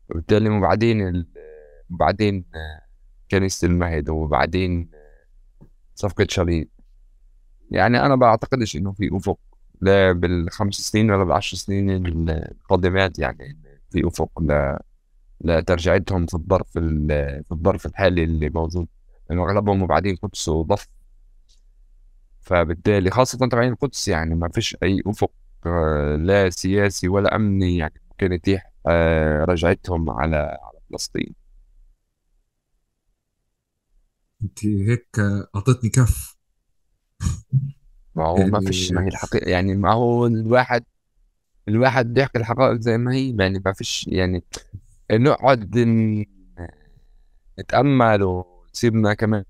وبالتالي 0.10 0.50
وبعدين 0.50 1.26
وبعدين 1.92 2.46
كنيسة 3.32 3.66
المهد 3.66 4.10
وبعدين 4.10 4.90
صفقة 5.96 6.28
شاليت 6.30 6.72
يعني 7.72 8.06
أنا 8.06 8.16
بعتقدش 8.16 8.76
إنه 8.76 8.92
في 8.92 9.10
أفق 9.14 9.40
لا 9.82 10.12
بالخمس 10.12 10.76
سنين 10.76 11.12
ولا 11.12 11.24
بالعشر 11.24 11.58
سنين 11.58 12.06
القادمات 12.30 13.20
يعني 13.20 13.58
في 13.90 14.08
أفق. 14.08 14.42
ل 14.42 14.78
لترجعتهم 15.42 16.26
في 16.26 16.34
الظرف 16.34 16.68
في 16.72 17.44
الظرف 17.52 17.86
الحالي 17.86 18.24
اللي 18.24 18.50
موجود. 18.50 18.88
لأنه 19.30 19.44
أغلبهم 19.44 19.84
مبعدين 19.84 20.16
قدس 20.16 20.50
وضف 20.50 20.88
فبالتالي 22.42 23.12
خاصة 23.12 23.38
تبعين 23.38 23.72
القدس 23.72 24.08
يعني 24.08 24.36
ما 24.36 24.50
فيش 24.50 24.78
أي 24.84 25.04
أفق 25.08 25.32
آه، 25.66 26.16
لا 26.16 26.50
سياسي 26.50 27.08
ولا 27.08 27.36
أمني 27.36 27.78
يعني 27.78 28.02
ممكن 28.12 28.34
يتيح 28.34 28.72
رجعتهم 29.46 30.10
على 30.10 30.38
على 30.38 30.80
فلسطين. 30.90 31.36
انت 34.44 34.66
هيك 34.66 35.08
اعطيتني 35.56 35.90
كف. 35.90 36.36
ما 38.16 38.28
هو 38.28 38.46
ما 38.48 38.60
فيش 38.62 38.92
ما 38.92 39.02
هي 39.02 39.04
يعني 39.04 39.10
الحقيقة 39.10 39.50
يعني 39.50 39.76
ما 39.76 39.94
هو 39.94 40.28
الواحد 40.28 40.84
الواحد 41.68 42.14
بيحكي 42.14 42.38
الحقائق 42.40 42.80
زي 42.82 42.98
ما 42.98 43.14
هي 43.14 43.36
يعني 43.40 43.62
ما 43.66 43.74
فيش 43.74 44.08
يعني 44.08 44.44
نقعد 45.12 45.76
نتأمل 47.60 48.24
وتصيبنا 48.24 49.14
كمان 49.14 49.44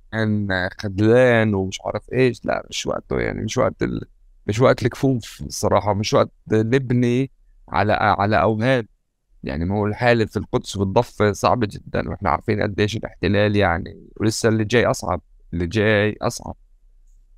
خذلان 0.79 1.53
ومش 1.53 1.79
عارف 1.85 2.13
إيش. 2.13 2.45
لا 2.45 2.65
مش 2.69 2.87
وقته 2.87 3.19
يعني 3.19 3.41
مش 3.43 3.57
وقت 3.57 3.83
ال... 3.83 4.01
مش 4.47 4.59
وقت 4.59 4.83
الكفوف 4.83 5.41
الصراحة 5.45 5.93
مش 5.93 6.13
وقت 6.13 6.31
نبني 6.51 7.31
على 7.69 7.93
على 7.93 8.41
أوهام. 8.41 8.87
يعني 9.45 9.65
ما 9.65 9.75
هو 9.75 9.85
الحالة 9.85 10.25
في 10.25 10.37
القدس 10.37 10.77
والضفة 10.77 11.31
صعبة 11.31 11.67
جدا 11.71 12.09
وإحنا 12.09 12.29
عارفين 12.29 12.61
قديش 12.61 12.95
الاحتلال 12.97 13.55
يعني 13.55 14.09
ولسه 14.17 14.49
اللي 14.49 14.63
جاي 14.65 14.85
أصعب 14.85 15.21
اللي 15.53 15.67
جاي 15.67 16.17
أصعب. 16.21 16.55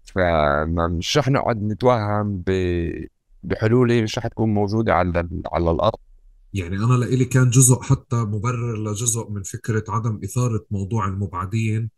فمش 0.05 1.17
رح 1.17 1.29
نقعد 1.29 1.63
نتوهم 1.63 2.43
ب... 2.47 2.51
بحلول 3.43 4.03
مش 4.03 4.17
رح 4.17 4.27
تكون 4.27 4.53
موجودة 4.53 4.93
على 4.93 5.29
على 5.53 5.71
الأرض. 5.71 5.99
يعني 6.53 6.75
أنا 6.75 6.93
لإلي 6.93 7.25
كان 7.25 7.49
جزء 7.49 7.81
حتى 7.81 8.15
مبرر 8.15 8.77
لجزء 8.83 9.29
من 9.29 9.43
فكرة 9.43 9.83
عدم 9.89 10.19
إثارة 10.23 10.65
موضوع 10.71 11.07
المبعدين 11.07 11.89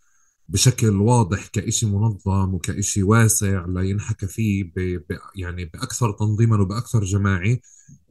بشكل 0.49 0.95
واضح 1.01 1.47
كإشي 1.47 1.85
منظم 1.85 2.53
وكإشي 2.53 3.03
واسع 3.03 3.65
لينحكى 3.67 4.27
فيه 4.27 4.63
ب... 4.63 4.79
ب... 4.79 5.17
يعني 5.35 5.65
بأكثر 5.65 6.11
تنظيما 6.11 6.61
وبأكثر 6.61 7.03
جماعي 7.03 7.61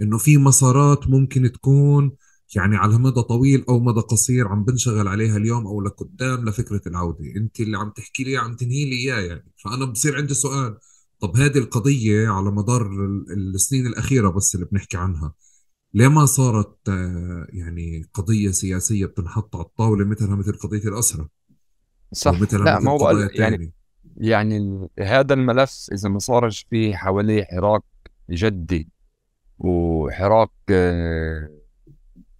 إنه 0.02 0.18
في 0.18 0.36
مسارات 0.38 1.08
ممكن 1.08 1.52
تكون 1.52 2.12
يعني 2.56 2.76
على 2.76 2.98
مدى 2.98 3.22
طويل 3.22 3.64
أو 3.68 3.80
مدى 3.80 4.00
قصير 4.00 4.48
عم 4.48 4.64
بنشغل 4.64 5.08
عليها 5.08 5.36
اليوم 5.36 5.66
أو 5.66 5.80
لقدام 5.80 6.48
لفكرة 6.48 6.82
العودة. 6.86 7.24
أنت 7.36 7.60
اللي 7.60 7.78
عم 7.78 7.90
تحكي 7.90 8.24
لي 8.24 8.36
عم 8.36 8.56
تنهي 8.56 8.84
لي 8.84 8.96
اياه 8.96 9.20
يعني. 9.20 9.52
فأنا 9.64 9.84
بصير 9.84 10.16
عندي 10.16 10.34
سؤال. 10.34 10.78
طب 11.20 11.36
هذه 11.36 11.58
القضية 11.58 12.28
على 12.28 12.50
مدار 12.50 12.90
السنين 13.54 13.86
الأخيرة 13.86 14.28
بس 14.30 14.54
اللي 14.54 14.66
بنحكي 14.72 14.96
عنها 14.96 15.34
ليه 15.94 16.08
ما 16.08 16.26
صارت 16.26 16.88
آه، 16.88 17.46
يعني 17.50 18.10
قضية 18.14 18.50
سياسية 18.50 19.06
بتنحط 19.06 19.56
على 19.56 19.64
الطاولة 19.64 20.04
مثلها 20.04 20.36
مثل 20.36 20.52
قضية 20.52 20.88
الاسرى 20.88 21.28
صح. 22.12 22.52
لا 22.52 22.78
ما 22.78 22.90
هو 22.90 23.10
يعني 23.34 23.72
يعني 24.16 24.88
هذا 24.98 25.34
الملف 25.34 25.86
إذا 25.92 26.08
ما 26.08 26.18
صارش 26.18 26.66
فيه 26.70 26.96
حواليه 26.96 27.44
حراك 27.44 27.82
جدي 28.30 28.88
وحراك 29.58 30.50
آه، 30.70 31.50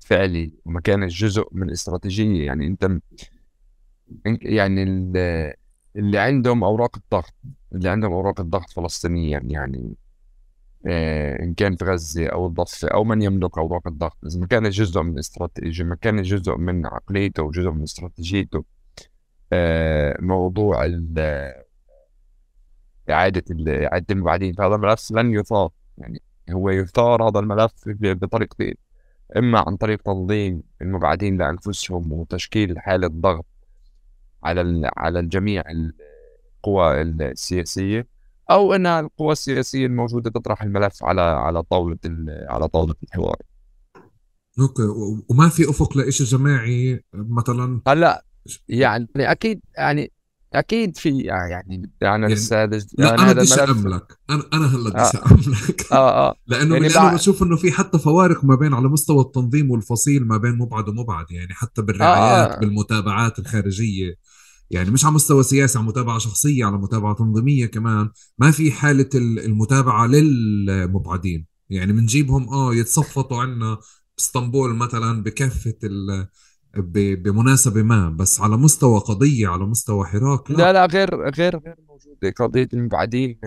فعلي 0.01 0.53
وما 0.65 0.81
كانش 0.81 1.25
جزء 1.25 1.49
من 1.53 1.69
الاستراتيجيه 1.69 2.47
يعني 2.47 2.67
أنت 2.67 3.01
يعني 4.43 4.83
اللي 5.97 6.19
عندهم 6.19 6.65
أوراق 6.65 6.97
الضغط 6.97 7.35
اللي 7.73 7.89
عندهم 7.89 8.13
أوراق 8.13 8.41
الضغط 8.41 8.71
فلسطينيا 8.71 9.41
يعني 9.45 9.95
آه، 10.87 11.43
إن 11.43 11.55
كان 11.55 11.77
في 11.77 11.85
غزة 11.85 12.27
أو 12.27 12.47
الضفة 12.47 12.89
أو 12.89 13.05
من 13.05 13.23
يملك 13.23 13.59
أوراق 13.59 13.87
الضغط. 13.87 14.17
إذا 14.27 14.41
ما 14.41 14.47
كان 14.47 14.71
جزء 14.71 15.03
من 15.03 15.19
استراتيجية 15.19 15.85
ما 15.85 15.95
كان 15.95 16.23
جزء 16.23 16.57
من 16.57 16.87
عقليته 16.87 17.43
وجزء 17.43 17.71
من 17.71 17.83
استراتيجيته. 17.83 18.65
موضوع 20.21 20.85
إعادة 23.11 23.45
إعادة 23.85 24.15
المبعدين 24.15 24.53
فهذا 24.53 24.75
الملف 24.75 25.11
لن 25.11 25.35
يثار. 25.35 25.71
يعني 25.99 26.23
هو 26.51 26.71
يثار 26.71 27.29
هذا 27.29 27.39
الملف 27.41 27.73
بطريقتين. 27.87 28.75
إما 29.37 29.59
عن 29.67 29.77
طريق 29.77 30.03
تنظيم 30.03 30.63
المبعدين 30.83 31.39
لأنفسهم 31.39 32.13
وتشكيل 32.13 32.79
حالة 32.79 33.09
ضغط 33.09 33.47
على 34.45 34.91
على 34.97 35.21
الجميع 35.21 35.65
القوى 35.71 37.03
السياسية 37.03 38.07
أو 38.51 38.75
أن 38.75 38.87
القوى 38.87 39.33
السياسية 39.33 39.87
الموجودة 39.87 40.31
تطرح 40.31 40.63
الملف 40.63 41.05
على 41.05 41.21
على 41.21 41.63
طاولة 41.63 41.99
على 42.29 42.69
طاولة 42.69 42.95
الحوار. 43.03 43.37
أوكي. 44.61 44.83
وما 45.31 45.49
في 45.49 45.71
أفق 45.71 45.97
لإشي 45.97 46.25
جماعي 46.25 47.05
مثلا؟ 47.15 47.81
هلأ 47.87 48.25
يعني 48.69 49.09
أكيد 49.17 49.61
يعني 49.79 50.13
أكيد 50.55 50.97
في 50.97 51.19
يعني 51.19 51.75
أنا 51.77 51.91
يعني 52.01 52.27
لسه 52.27 52.65
لا 52.65 52.81
يعني 52.99 53.23
أنا 53.23 53.33
بديش 53.33 53.59
املك 53.59 54.19
أنا 54.31 54.43
أنا 54.53 54.67
هلا 54.67 54.91
بديش 54.91 55.17
آه. 55.17 55.33
املك 55.33 55.87
آه 55.93 56.29
آه 56.29 56.35
لأنه 56.47 56.75
يعني 56.75 56.89
لأنه 56.89 57.15
بشوف 57.15 57.43
إنه 57.43 57.57
في 57.57 57.73
حتى 57.73 57.99
فوارق 57.99 58.45
ما 58.45 58.55
بين 58.55 58.75
على 58.75 58.89
مستوى 58.89 59.21
التنظيم 59.21 59.71
والفصيل 59.71 60.27
ما 60.27 60.37
بين 60.37 60.59
مبعد 60.59 60.89
ومبعد 60.89 61.31
يعني 61.31 61.55
حتى 61.55 61.83
بالرعايات 61.83 62.51
آه. 62.51 62.57
آه. 62.57 62.61
بالمتابعات 62.61 63.39
الخارجية 63.39 64.15
يعني 64.71 64.91
مش 64.91 65.05
على 65.05 65.15
مستوى 65.15 65.43
سياسي 65.43 65.79
على 65.79 65.87
متابعة 65.87 66.19
شخصية 66.19 66.65
على 66.65 66.79
متابعة 66.79 67.15
تنظيمية 67.15 67.67
كمان 67.67 68.11
ما 68.39 68.51
في 68.51 68.73
حالة 68.73 69.09
المتابعة 69.15 70.07
للمبعدين 70.07 71.47
يعني 71.71 71.93
بنجيبهم 71.93 72.49
آه 72.49 72.75
يتصفطوا 72.75 73.43
عنا 73.43 73.79
اسطنبول 74.19 74.75
مثلا 74.75 75.23
بكافة 75.23 75.75
بمناسبة 76.77 77.83
ما 77.83 78.11
بس 78.11 78.41
على 78.41 78.57
مستوى 78.57 79.01
قضية 79.01 79.49
على 79.49 79.65
مستوى 79.65 80.07
حراك 80.07 80.51
لا. 80.51 80.57
لا, 80.57 80.73
لا 80.73 80.87
غير 80.87 81.31
غير 81.31 81.59
غير 81.59 81.77
موجودة 81.89 82.31
قضية 82.31 82.69
المبعدين 82.73 83.41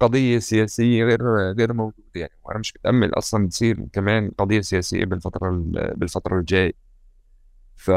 قضية 0.00 0.38
سياسية 0.38 1.04
غير 1.04 1.22
غير 1.58 1.72
موجودة 1.72 2.04
يعني. 2.14 2.32
وأنا 2.44 2.58
مش 2.58 2.74
متأمل 2.76 3.18
أصلا 3.18 3.48
تصير 3.48 3.86
كمان 3.92 4.30
قضية 4.38 4.60
سياسية 4.60 5.04
بالفترة 5.04 5.50
بالفترة 5.96 6.38
الجاية. 6.38 6.72
ف 7.76 7.90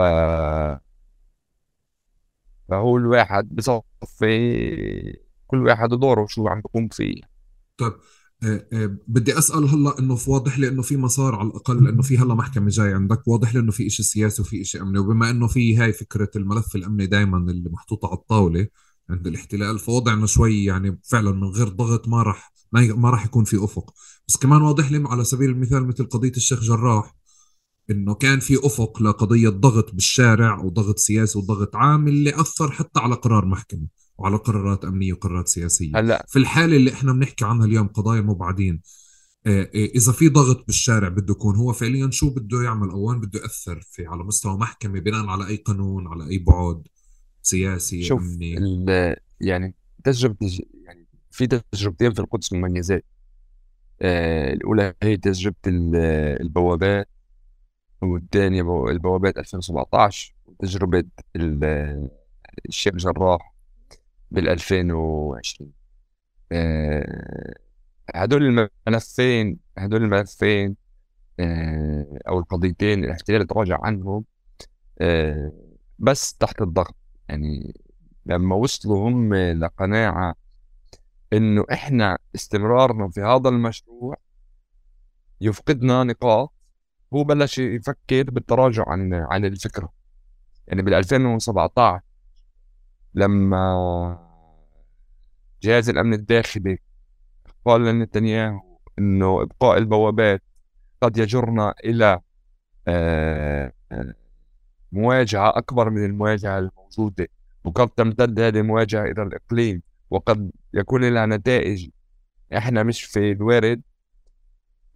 فهو 2.69 2.97
الواحد 2.97 3.55
بصفي 3.55 5.17
كل 5.47 5.67
واحد 5.67 5.89
دوره 5.89 6.26
شو 6.26 6.47
عم 6.47 6.61
بقوم 6.61 6.88
فيه. 6.88 7.22
طيب 7.78 7.91
آه، 7.91 7.95
آه، 7.95 7.99
بدي 9.07 9.37
أسأل 9.37 9.65
هلا 9.69 9.99
إنه 9.99 10.17
واضح 10.27 10.59
لي 10.59 10.67
إنه 10.67 10.81
في 10.81 10.97
مسار 10.97 11.35
على 11.35 11.47
الأقل 11.47 11.87
انه 11.87 12.01
في 12.01 12.17
هلا 12.17 12.35
محكمة 12.35 12.69
جاي 12.69 12.93
عندك 12.93 13.27
واضح 13.27 13.53
لي 13.55 13.59
إنه 13.59 13.71
في 13.71 13.89
شيء 13.89 14.05
سياسي 14.05 14.41
وفي 14.41 14.63
شيء 14.63 14.81
أمني 14.81 14.99
وبما 14.99 15.29
إنه 15.29 15.47
في 15.47 15.77
هاي 15.77 15.93
فكرة 15.93 16.29
الملف 16.35 16.75
الأمني 16.75 17.05
دائما 17.05 17.37
اللي 17.37 17.69
محطوطة 17.69 18.07
على 18.07 18.17
الطاولة 18.17 18.67
عند 19.09 19.27
الاحتلال 19.27 19.79
فوضعنا 19.79 20.25
شوي 20.25 20.65
يعني 20.65 20.99
فعلا 21.03 21.31
من 21.31 21.47
غير 21.47 21.67
ضغط 21.67 22.07
ما 22.07 22.23
راح 22.23 22.53
ما 22.73 23.09
راح 23.09 23.25
يكون 23.25 23.43
في 23.43 23.63
أفق. 23.63 23.93
بس 24.27 24.37
كمان 24.37 24.61
واضح 24.61 24.91
لي 24.91 25.03
على 25.07 25.23
سبيل 25.23 25.49
المثال 25.49 25.87
مثل 25.87 26.05
قضية 26.05 26.31
الشيخ 26.37 26.59
جراح 26.61 27.15
إنه 27.91 28.13
كان 28.13 28.39
في 28.39 28.65
أفق 28.65 29.01
لقضية 29.01 29.49
ضغط 29.49 29.93
بالشارع 29.93 30.59
وضغط 30.59 30.97
سياسي 30.97 31.39
وضغط 31.39 31.75
عام 31.75 32.07
اللي 32.07 32.39
أثر 32.41 32.71
حتى 32.71 32.99
على 32.99 33.15
قرار 33.15 33.45
محكمة. 33.45 33.87
وعلى 34.22 34.38
قرارات 34.38 34.86
أمنية 34.86 35.13
وقرارات 35.13 35.47
سياسية. 35.47 35.91
هلأ. 35.95 36.26
في 36.30 36.39
الحالة 36.39 36.78
اللي 36.78 36.93
إحنا 36.93 37.13
بنحكي 37.13 37.45
عنها 37.45 37.65
اليوم 37.65 37.88
قضايا 37.88 38.22
مبعدين 38.22 38.82
آه، 39.47 39.61
آه، 39.61 39.86
إذا 39.95 40.11
في 40.11 40.30
ضغط 40.30 40.65
بالشارع 40.67 41.09
بده 41.09 41.32
يكون 41.32 41.55
هو 41.55 41.74
فعليا 41.74 42.09
شو 42.11 42.30
بده 42.30 42.63
يعمل؟ 42.63 42.89
أو 42.89 43.09
وين 43.09 43.19
بده 43.19 43.39
يأثر؟ 43.39 43.82
في 43.91 44.05
على 44.05 44.24
مستوى 44.24 44.57
محكمة 44.57 44.99
بناء 44.99 45.26
على 45.26 45.47
أي 45.47 45.55
قانون 45.55 46.07
على 46.07 46.28
أي 46.28 46.38
بعد 46.38 46.88
سياسي 47.41 48.03
شوف 48.03 48.22
أمني. 48.22 49.15
يعني 49.41 49.76
تجربة 50.03 50.59
يعني 50.86 51.07
في 51.32 51.47
تجربتين 51.47 52.13
في 52.13 52.19
القدس 52.19 52.53
مميزات 52.53 53.05
آه 54.01 54.53
الأولى 54.53 54.93
هي 55.03 55.17
تجربة 55.17 55.55
البوابات 56.41 57.09
والثانية 58.01 58.61
البوابات 58.89 59.38
2017 59.38 60.36
وتجربة 60.45 61.03
الشيخ 62.69 62.95
جراح 62.95 63.51
بال 64.32 64.49
2020 64.49 65.71
آه، 66.51 67.53
هدول 68.15 68.69
الملفين 68.88 69.59
هدول 69.77 70.03
الملفين 70.03 70.75
آه، 71.39 72.19
أو 72.27 72.39
القضيتين 72.39 73.03
الاحتلال 73.03 73.47
تراجع 73.47 73.79
عنهم 73.82 74.25
آه، 75.01 75.51
بس 75.99 76.34
تحت 76.34 76.61
الضغط. 76.61 76.95
يعني 77.29 77.73
لما 78.25 78.55
وصلوا 78.55 79.09
هم 79.09 79.34
لقناعة 79.34 80.36
إنه 81.34 81.65
إحنا 81.73 82.17
استمرارنا 82.36 83.09
في 83.09 83.21
هذا 83.21 83.49
المشروع 83.49 84.15
يفقدنا 85.41 86.03
نقاط 86.03 86.53
هو 87.13 87.23
بلش 87.23 87.59
يفكر 87.59 88.23
بالتراجع 88.32 88.84
عن 88.88 89.13
عن 89.13 89.45
الفكرة. 89.45 89.93
يعني 90.67 90.82
بال 90.82 90.93
2017 90.93 92.01
لما 93.14 94.28
جهاز 95.64 95.89
الأمن 95.89 96.14
الداخلي 96.14 96.78
قال 97.66 97.86
لنتنياهو 97.86 98.78
أنه 98.99 99.41
إبقاء 99.41 99.78
البوابات 99.78 100.43
قد 101.01 101.18
يجرنا 101.18 101.74
إلى 101.86 102.20
آه، 102.88 103.74
مواجهة 104.91 105.49
أكبر 105.57 105.89
من 105.89 106.05
المواجهة 106.05 106.59
الموجودة 106.59 107.28
وقد 107.64 107.89
تمتد 107.89 108.39
هذه 108.39 108.59
المواجهة 108.59 109.03
إلى 109.03 109.24
الإقليم 109.24 109.82
وقد 110.09 110.51
يكون 110.74 111.14
لها 111.14 111.26
نتائج 111.26 111.89
إحنا 112.57 112.84
مش 112.84 113.03
في 113.03 113.32
الوارد. 113.32 113.82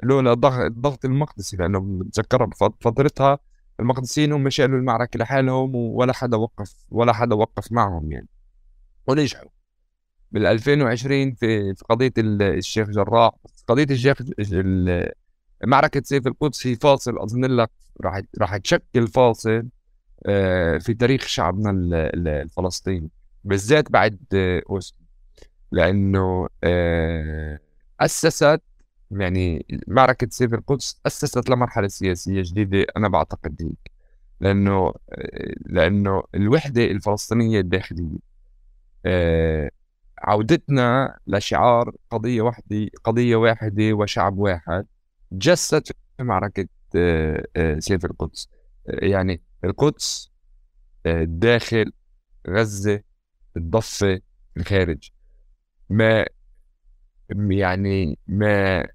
لولا 0.04 0.34
الضغط 0.68 1.06
المقدسي 1.06 1.58
لأنه 1.58 1.80
بتذكر 1.80 2.50
فترتها 2.82 3.40
المقدسيين 3.80 4.32
هم 4.34 4.50
شالوا 4.50 4.80
المعركة 4.80 5.18
لحالهم 5.18 5.76
ولا 5.76 6.14
حدا 6.14 6.38
وقف 6.38 6.76
ولا 6.90 7.14
حدا 7.14 7.36
وقف 7.36 7.72
معهم 7.72 8.12
يعني. 8.12 8.28
ونجحوا. 9.08 9.50
بال 10.32 10.46
2020 10.46 11.34
في 11.34 11.76
في 11.76 11.86
قضية 11.90 12.14
الشيخ 12.18 12.90
جراح 12.90 13.32
قضية 13.68 13.88
الشيخ 13.92 14.18
معركة 15.64 16.02
سيف 16.04 16.28
القدس 16.28 16.68
هي 16.68 16.76
فاصل 16.76 17.20
أظن 17.20 17.46
لك 17.46 17.72
راح 18.02 18.22
راح 18.42 18.58
تشكل 18.58 19.08
فاصل 19.08 19.68
آه، 20.26 20.78
في 20.78 20.94
تاريخ 20.94 21.28
شعبنا 21.28 21.72
الفلسطيني. 22.16 23.10
بالذات 23.44 23.92
بعد 23.92 24.20
أوسلو 24.70 24.98
لأنه 25.72 26.48
آه، 26.64 27.60
أسست 28.00 28.62
يعني 29.12 29.66
معركة 29.88 30.28
سيف 30.32 30.54
القدس 30.54 31.02
أسست 31.06 31.50
لمرحلة 31.50 31.88
سياسية 31.88 32.42
جديدة 32.42 32.86
أنا 32.98 33.08
بعتقد 33.08 33.62
هيك. 33.62 33.92
لأنه 34.40 34.94
لأنه 35.66 36.24
الوحدة 36.36 36.84
الفلسطينية 36.86 37.60
الداخلية 37.60 38.18
آه، 39.06 39.72
عودتنا 40.20 41.18
لشعار 41.28 41.92
قضية 42.12 42.42
واحدة 42.42 42.88
قضية 43.04 43.36
واحدة 43.36 43.94
وشعب 43.94 44.38
واحد 44.38 44.86
جست 45.32 45.88
في 46.18 46.24
معركة 46.24 46.68
آه، 46.96 47.46
آه، 47.56 47.80
سيف 47.80 48.06
القدس. 48.06 48.50
يعني 48.88 49.42
القدس 49.64 50.32
الداخل 51.06 51.92
غزة 52.50 53.02
الضفة 53.58 54.22
الخارج. 54.58 55.12
ما 55.90 56.26
يعني 57.50 58.20
ما 58.28 58.88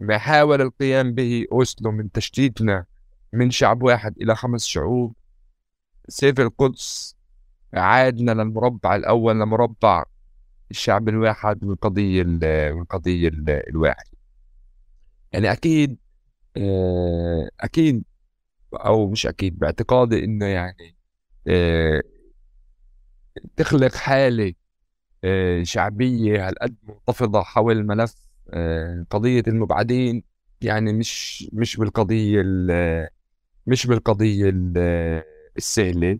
ما 0.00 0.18
حاول 0.18 0.62
القيام 0.62 1.14
به 1.14 1.46
أوسلو 1.52 1.90
من 1.92 2.12
تشتيتنا 2.12 2.84
من 3.32 3.50
شعب 3.50 3.82
واحد 3.82 4.14
إلى 4.20 4.36
خمس 4.36 4.64
شعوب. 4.64 5.14
سيف 6.08 6.40
القدس 6.40 7.16
عادنا 7.74 8.32
للمربع 8.32 8.96
الأول 8.96 9.40
لمربع 9.40 10.04
الشعب 10.70 11.08
الواحد 11.08 11.64
والقضية 11.64 12.24
والقضية 12.72 13.28
الواحدة 13.48 14.16
يعني 15.32 15.52
أكيد 15.52 15.98
آه، 16.56 17.50
أكيد 17.60 18.04
أو 18.74 19.10
مش 19.10 19.26
أكيد 19.26 19.58
باعتقادي 19.58 20.24
إنه 20.24 20.46
يعني 20.46 20.96
آه، 21.48 22.02
تخلق 23.56 23.94
حالة 23.94 24.54
آه، 25.24 25.62
شعبية 25.62 26.48
هالقد 26.48 26.76
منتفضة 26.88 27.42
حول 27.42 27.78
الملف 27.78 28.25
آه، 28.56 29.06
قضية 29.10 29.42
المبعدين 29.48 30.22
يعني 30.60 30.92
مش 30.92 31.48
مش 31.52 31.76
بالقضية 31.76 32.42
مش 33.66 33.86
بالقضية 33.86 34.52
السهلة. 35.56 36.18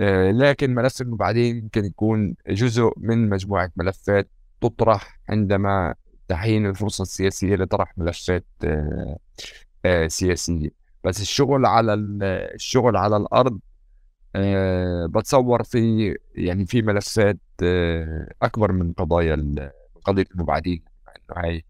آه، 0.00 0.30
لكن 0.30 0.74
ملف 0.74 1.00
المبعدين 1.00 1.56
يمكن 1.56 1.84
يكون 1.84 2.34
جزء 2.48 2.92
من 2.96 3.28
مجموعة 3.28 3.72
ملفات 3.76 4.30
تطرح 4.60 5.20
عندما 5.28 5.94
تحين 6.28 6.66
الفرصة 6.66 7.02
السياسية 7.02 7.56
لطرح 7.56 7.98
ملفات 7.98 8.46
آه، 8.64 9.18
آه، 9.84 10.06
سياسية. 10.06 10.70
بس 11.04 11.20
الشغل 11.20 11.66
على 11.66 11.94
الشغل 12.54 12.96
على 12.96 13.16
الأرض 13.16 13.60
بتصور 15.16 15.62
في 15.62 16.14
يعني 16.34 16.66
في 16.66 16.82
ملفات 16.82 17.38
أكبر 18.42 18.72
من 18.72 18.92
قضايا 18.92 19.54
قضية 20.04 20.24
المبعدين. 20.34 20.84
إنه 21.08 21.42
هاي 21.44 21.64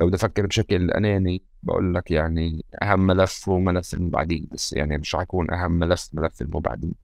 لو 0.00 0.06
بدي 0.06 0.16
أفكر 0.16 0.46
بشكل 0.46 0.90
أناني 0.90 1.42
بقول 1.62 1.94
لك 1.94 2.10
يعني 2.10 2.64
أهم 2.82 3.06
ملف 3.06 3.48
هو 3.48 3.58
ملف 3.58 3.94
المبعدين 3.94 4.48
بس 4.52 4.72
يعني 4.72 4.98
مش 4.98 5.16
حيكون 5.16 5.50
أهم 5.50 5.72
ملف 5.72 6.10
ملف 6.12 6.42
المبعدين. 6.42 6.94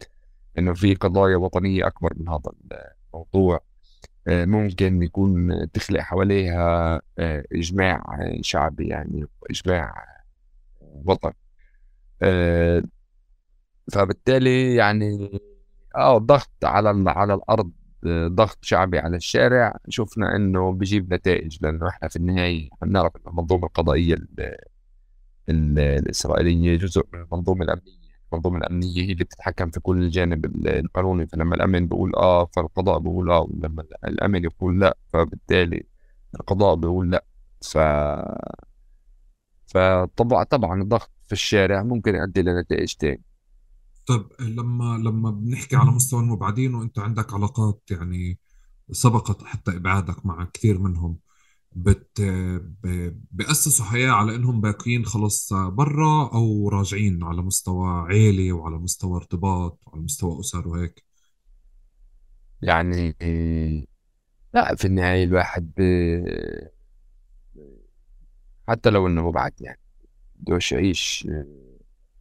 انه 0.59 0.75
في 0.75 0.95
قضايا 0.95 1.37
وطنية 1.37 1.87
أكبر 1.87 2.13
من 2.17 2.29
هذا 2.29 2.53
الموضوع. 3.15 3.61
آه، 4.29 4.45
ممكن 4.45 5.03
يكون 5.03 5.51
تخلق 5.73 6.01
حواليها 6.01 7.01
آه، 7.19 7.45
إجماع 7.53 8.05
شعبي 8.41 8.89
يعني 8.89 9.27
إجماع 9.51 9.95
وطني. 10.81 11.35
آه، 12.23 12.83
فبالتالي 13.93 14.75
يعني 14.75 15.41
آه 15.97 16.19
ضغط 16.19 16.51
على 16.65 17.11
على 17.11 17.35
الأرض 17.35 17.73
ضغط 18.27 18.59
شعبي 18.63 18.99
على 18.99 19.17
الشارع 19.17 19.77
شفنا 19.89 20.37
إنه 20.37 20.73
بجيب 20.73 21.15
نتائج 21.15 21.59
لأنه 21.61 21.89
إحنا 21.89 22.09
في 22.09 22.17
النهاية 22.17 22.69
بنعرف 22.83 23.17
إنه 23.17 23.31
المنظومة 23.31 23.67
القضائية 23.67 24.17
الإسرائيلية 25.49 26.77
جزء 26.79 27.03
من 27.13 27.21
المنظومة 27.21 27.65
الأمنية 27.65 28.03
المنظومة 28.33 28.59
الأمنية 28.59 29.03
هي 29.03 29.13
اللي 29.13 29.25
بتتحكم 29.25 29.71
في 29.71 29.81
كل 29.81 30.03
الجانب 30.03 30.67
القانوني 30.67 31.27
فلما 31.27 31.55
الأمن 31.55 31.89
بيقول 31.89 32.15
آه 32.17 32.47
فالقضاء 32.47 32.99
بيقول 32.99 33.31
آه 33.31 33.41
ولما 33.41 33.85
الأمن 34.05 34.45
يقول 34.45 34.81
لأ 34.81 34.97
فبالتالي 35.13 35.87
القضاء 36.35 36.75
بيقول 36.75 37.11
لأ. 37.11 37.25
ف 37.63 37.79
فطبعا 39.67 40.45
طبعا 40.45 40.83
الضغط 40.83 41.11
في 41.27 41.33
الشارع 41.33 41.83
ممكن 41.83 42.15
يؤدي 42.15 42.43
لنتائج 42.43 42.95
تاني 42.95 43.23
طيب 44.07 44.27
لما 44.41 44.99
لما 44.99 45.31
بنحكي 45.31 45.77
على 45.77 45.91
مستوى 45.91 46.21
المبعدين 46.21 46.75
وأنت 46.75 46.99
عندك 46.99 47.33
علاقات 47.35 47.83
يعني 47.91 48.39
سبقت 48.93 49.45
حتى 49.45 49.77
إبعادك 49.77 50.27
مع 50.27 50.45
كثير 50.55 50.79
منهم 50.79 51.19
بت 51.73 52.21
بأسسوا 53.33 53.85
حياة 53.85 54.11
على 54.11 54.35
إنهم 54.37 54.61
باقيين 54.61 55.05
خلص 55.05 55.53
برا 55.53 56.31
أو 56.35 56.69
راجعين 56.69 57.25
على 57.25 57.43
مستوى 57.43 57.89
عيلة 58.09 58.53
وعلى 58.53 58.79
مستوى 58.79 59.17
ارتباط 59.17 59.81
وعلى 59.87 60.03
مستوى 60.03 60.41
أسر 60.41 60.69
وهيك؟ 60.69 61.05
يعني 62.63 63.17
لا. 64.55 64.75
في 64.75 64.85
النهاية 64.85 65.25
الواحد 65.25 65.73
ب... 65.77 65.81
حتى 68.69 68.91
لو 68.91 69.07
إنه 69.07 69.29
مبعد 69.29 69.53
يعني 69.61 69.81
بدوش 70.37 70.73
يعيش. 70.73 71.29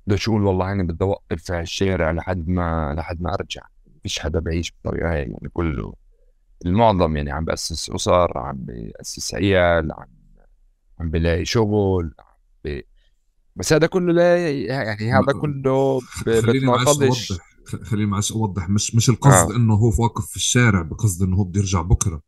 بدوش 0.08 0.28
يقول 0.28 0.44
والله 0.44 0.72
أنا 0.72 0.84
بدي 0.84 1.04
أوقف 1.04 1.44
في 1.44 1.60
الشارع 1.60 2.12
لحد 2.12 2.48
ما 2.48 2.94
لحد 2.98 3.22
ما 3.22 3.34
أرجع. 3.34 3.62
مفيش 3.96 4.20
حدا 4.20 4.40
بعيش 4.40 4.72
بالطريقة 4.72 5.14
هاي 5.14 5.20
يعني 5.20 5.50
كله 5.54 5.94
المعظم 6.66 7.18
يعني 7.18 7.32
عم 7.32 7.46
بأسس 7.46 7.90
أسر 7.90 8.38
عم 8.38 8.58
بأسس 8.58 9.36
عيال 9.36 9.92
عم 9.92 10.08
عم 11.00 11.10
بلاقي 11.12 11.46
شغل 11.46 12.14
عم 12.20 12.36
ب... 12.66 12.82
بس 13.56 13.74
هذا 13.74 13.88
كله 13.88 14.14
لا 14.14 14.52
يعني 14.60 15.14
هذا 15.14 15.34
كله 15.42 16.00
خليني 16.00 16.66
معلش 16.66 16.88
أوضح 16.88 17.52
خليني 17.84 18.06
معلش 18.06 18.32
أوضح 18.32 18.70
مش 18.70 18.96
مش 18.96 19.10
القصد 19.10 19.52
آه. 19.52 19.56
إنه 19.56 19.74
هو 19.74 19.92
واقف 20.00 20.26
في 20.26 20.36
الشارع 20.36 20.82
بقصد 20.82 21.28
إنه 21.28 21.38
هو 21.38 21.44
بده 21.44 21.60
يرجع 21.60 21.82
بكرة. 21.82 22.22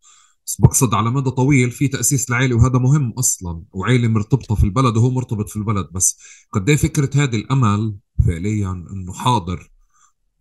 بس 0.46 0.62
بقصد 0.62 0.94
على 0.94 1.12
مدى 1.12 1.30
طويل 1.30 1.72
في 1.72 1.88
تأسيس 1.88 2.30
لعائله 2.30 2.56
وهذا 2.56 2.80
مهم 2.80 3.12
أصلا. 3.12 3.64
وعائله 3.72 4.08
مرتبطة 4.08 4.56
في 4.56 4.64
البلد 4.64 4.98
وهو 4.98 5.10
مرتبط 5.10 5.50
في 5.50 5.56
البلد 5.56 5.88
بس 5.92 6.20
قد 6.52 6.70
إيه 6.70 6.76
فكرة 6.76 7.10
هذه 7.24 7.36
الأمل 7.36 7.96
فعليا 8.28 8.72
إنه 8.72 9.14
حاضر؟ 9.14 9.72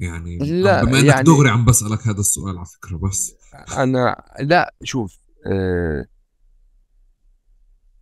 يعني 0.01 0.39
لا 0.39 0.85
بما 0.85 0.99
إنك 0.99 1.07
يعني 1.07 1.23
دغري 1.23 1.49
عم 1.49 1.65
بسألك 1.65 2.09
هذا 2.09 2.21
السؤال 2.21 2.59
على 2.59 2.67
فكرة 2.67 2.97
بس. 2.97 3.35
أنا 3.77 4.23
لا 4.41 4.75
شوف 4.83 5.19
آه 5.47 6.07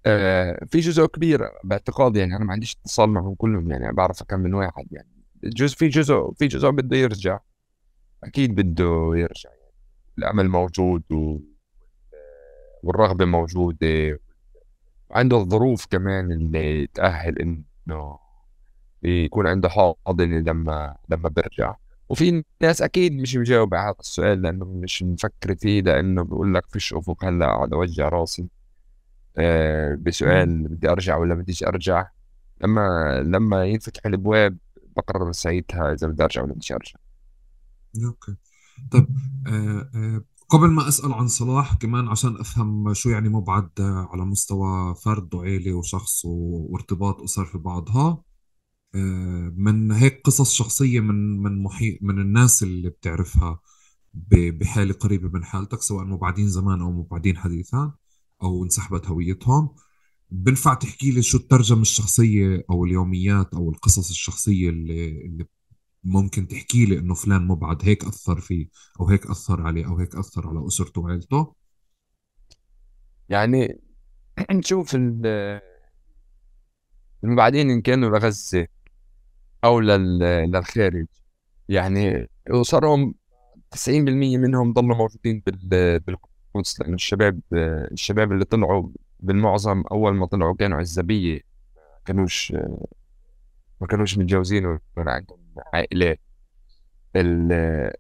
آه 0.07 0.67
في 0.71 0.81
جزء 0.81 1.07
كبير 1.07 1.41
باعتقادي 1.65 2.19
يعني 2.19 2.37
أنا 2.37 2.45
ما 2.45 2.53
عنديش 2.53 2.77
اتصال 2.85 3.11
معهم 3.11 3.35
كلهم 3.35 3.71
يعني 3.71 3.93
بعرف 3.93 4.23
كم 4.23 4.41
من 4.41 4.55
واحد 4.55 4.87
يعني 4.91 5.09
جزء 5.45 5.77
في 5.77 5.89
جزء 5.89 6.33
في 6.39 6.47
جزء 6.47 6.71
بده 6.71 6.97
يرجع 6.97 7.39
أكيد 8.25 8.55
بده 8.55 9.11
يرجع 9.15 9.51
يعني 9.51 9.75
الأمل 10.19 10.49
موجود 10.49 11.03
و 11.13 11.39
والرغبة 12.83 13.25
موجودة. 13.25 14.21
عنده 15.11 15.37
الظروف 15.37 15.87
كمان 15.87 16.33
اللي 16.33 16.87
تأهل 16.87 17.39
إنه 17.39 18.19
يكون 19.03 19.47
عنده 19.47 19.69
حاضنة 19.69 20.39
لما 20.39 20.97
لما 21.09 21.29
بيرجع. 21.29 21.75
وفي 22.09 22.45
ناس 22.63 22.83
أكيد 22.83 23.13
مش 23.13 23.37
مجاوبة 23.37 23.79
على 23.79 23.87
هذا 23.87 23.97
السؤال 24.01 24.43
لأنه 24.43 24.65
مش 24.65 25.03
مفكر 25.03 25.55
فيه 25.55 25.83
لأنه 25.83 26.23
بقول 26.25 26.55
لك 26.55 26.67
فيش 26.69 26.95
أفق. 26.95 27.25
هلأ 27.25 27.47
اقعد 27.47 27.73
اوجع 27.73 28.09
راسي 28.09 28.49
آه 29.39 29.95
بسؤال 29.95 30.69
بدي 30.69 30.91
أرجع 30.91 31.17
ولا 31.17 31.35
بديش 31.35 31.65
أرجع. 31.65 32.09
لما 32.63 33.21
لما 33.23 33.65
ينفتح 33.65 34.07
الأبواب 34.07 34.57
بقرر 34.97 35.33
ساعتها 35.33 35.93
إذا 35.93 36.07
بدي 36.09 36.23
أرجع 36.25 36.43
ولا 36.43 36.53
بديش 36.53 36.73
أرجع. 36.73 36.95
أوكي. 38.05 38.37
طيب 38.93 39.07
آه 39.47 39.91
آه 39.95 40.25
قبل 40.51 40.71
ما 40.71 40.89
أسأل 40.89 41.13
عن 41.13 41.29
صلاح 41.29 41.75
كمان 41.75 42.09
عشان 42.09 42.37
أفهم 42.37 42.95
شو 42.95 43.11
يعني 43.11 43.29
مبعد 43.29 43.71
على 43.81 44.25
مستوى 44.25 44.95
فرد 44.95 45.35
وعيلة 45.35 45.73
وشخص 45.73 46.25
وارتباط 46.25 47.23
أسر 47.23 47.45
في 47.45 47.59
بعضها. 47.59 48.23
آه، 48.95 49.53
من 49.57 49.93
هيك 49.93 50.21
قصص 50.25 50.53
شخصية 50.53 51.01
من 51.01 51.43
من 51.43 51.63
محيط 51.63 51.99
من 52.03 52.21
الناس 52.21 52.63
اللي 52.63 52.91
بتعرفها 52.91 53.61
بحالة 54.33 54.95
قريبة 54.95 55.29
من 55.29 55.45
حالتك 55.45 55.83
سواء 55.83 56.05
مبعدين 56.05 56.49
زمان 56.49 56.81
أو 56.81 56.93
مبعدين 56.93 57.37
حديثا 57.37 57.93
أو 58.43 58.65
انسحبت 58.65 59.07
هويتهم. 59.07 59.75
بنفع 60.31 60.75
تحكي 60.75 61.11
لي 61.11 61.23
شو 61.23 61.39
الترجمة 61.39 61.83
الشخصية 61.83 62.65
أو 62.71 62.85
اليوميات 62.85 63.55
أو 63.55 63.71
القصص 63.71 64.11
الشخصية 64.11 64.71
اللي, 64.71 65.27
اللي 65.27 65.47
ممكن 66.05 66.49
تحكي 66.49 66.85
لي 66.87 66.99
إنه 66.99 67.15
فلان 67.15 67.47
مبعد 67.47 67.85
هيك 67.85 68.05
أثر 68.05 68.41
فيه 68.41 68.67
أو 69.01 69.09
هيك 69.09 69.27
أثر 69.27 69.63
عليه 69.63 69.87
أو 69.87 69.97
هيك 69.99 70.15
أثر 70.15 70.49
على 70.49 70.67
أسرته 70.67 71.01
وعيلته؟ 71.01 71.55
يعني 73.29 73.81
نشوف 74.51 74.97
المبعدين 77.25 77.71
إن 77.71 77.81
كانوا 77.81 78.19
لغزة 78.19 78.67
أو 79.65 79.81
للخارج. 79.81 81.07
يعني 81.69 82.29
وصاروا 82.51 83.13
90% 83.71 83.89
منهم 83.89 84.73
ضلوا 84.73 84.97
موجودين 84.97 85.43
بالقدس 85.47 86.81
لأنه 86.81 86.95
الشباب 86.95 87.41
الشباب 87.93 88.33
اللي 88.33 88.45
طلعوا 88.45 88.89
بالمعظم 89.21 89.81
أول 89.93 90.15
ما 90.15 90.27
طلعوا 90.27 90.55
كانوا 90.55 90.79
عزبيه 90.79 91.35
ما 91.77 92.01
كانوش 92.05 92.53
ما 93.81 93.87
كانوش 93.89 94.19
متجوزين 94.19 94.67
ولا 94.67 94.81
عندهم 95.13 95.40
عائلات. 95.75 96.21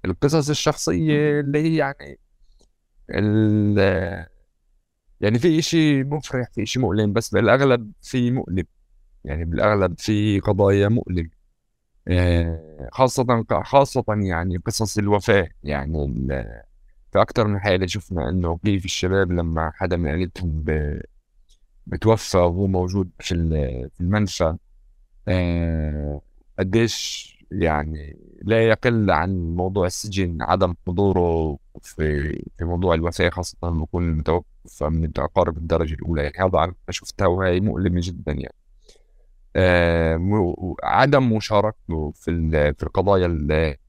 القصص 0.04 0.50
الشخصية 0.50 1.40
اللي 1.40 1.58
هي 1.58 1.76
يعني 1.76 2.18
يعني 5.20 5.38
في 5.38 5.62
شيء 5.62 6.04
مفرح 6.04 6.50
في 6.52 6.66
شيء 6.66 6.82
مؤلم 6.82 7.12
بس 7.12 7.30
بالأغلب 7.34 7.92
في 8.02 8.30
مؤلم. 8.30 8.64
يعني 9.24 9.44
بالأغلب 9.44 9.94
في 9.98 10.40
قضايا 10.40 10.88
مؤلمه 10.88 11.30
آه، 12.08 12.88
خاصة 12.92 13.44
خاصة 13.64 14.04
يعني 14.08 14.56
قصص 14.56 14.98
الوفاة. 14.98 15.48
يعني 15.62 16.08
في 17.12 17.20
أكثر 17.22 17.46
من 17.46 17.60
حالة 17.60 17.86
شفنا 17.86 18.28
إنه 18.28 18.58
كيف 18.64 18.84
الشباب 18.84 19.32
لما 19.32 19.72
حدا 19.74 19.96
من 19.96 20.08
عيلتهم 20.08 20.64
بتوفى 21.86 22.38
وهو 22.38 22.66
موجود 22.66 23.10
في 23.20 23.34
في 23.94 24.00
المنفى 24.00 24.56
آه، 25.28 26.20
قديش 26.58 27.30
يعني 27.50 28.16
لا 28.42 28.68
يقل 28.68 29.10
عن 29.10 29.54
موضوع 29.54 29.86
السجن 29.86 30.42
عدم 30.42 30.74
حضوره 30.86 31.58
في 31.82 32.32
في 32.58 32.64
موضوع 32.64 32.94
الوفاة 32.94 33.30
خاصة 33.30 33.56
لما 33.62 33.82
يكون 33.82 34.08
المتوفى 34.08 34.84
من 34.84 35.04
الأقارب 35.04 35.56
الدرجة 35.56 35.94
الأولى. 35.94 36.22
يعني 36.22 36.36
هذا 36.38 36.58
أنا 36.64 36.74
شفتها 36.90 37.26
وهي 37.26 37.60
مؤلمة 37.60 38.00
جدا 38.04 38.32
يعني. 38.32 38.54
آه، 39.56 40.76
عدم 40.82 41.32
مشاركته 41.32 42.10
في 42.10 42.50
في 42.78 42.82
القضايا 42.82 43.26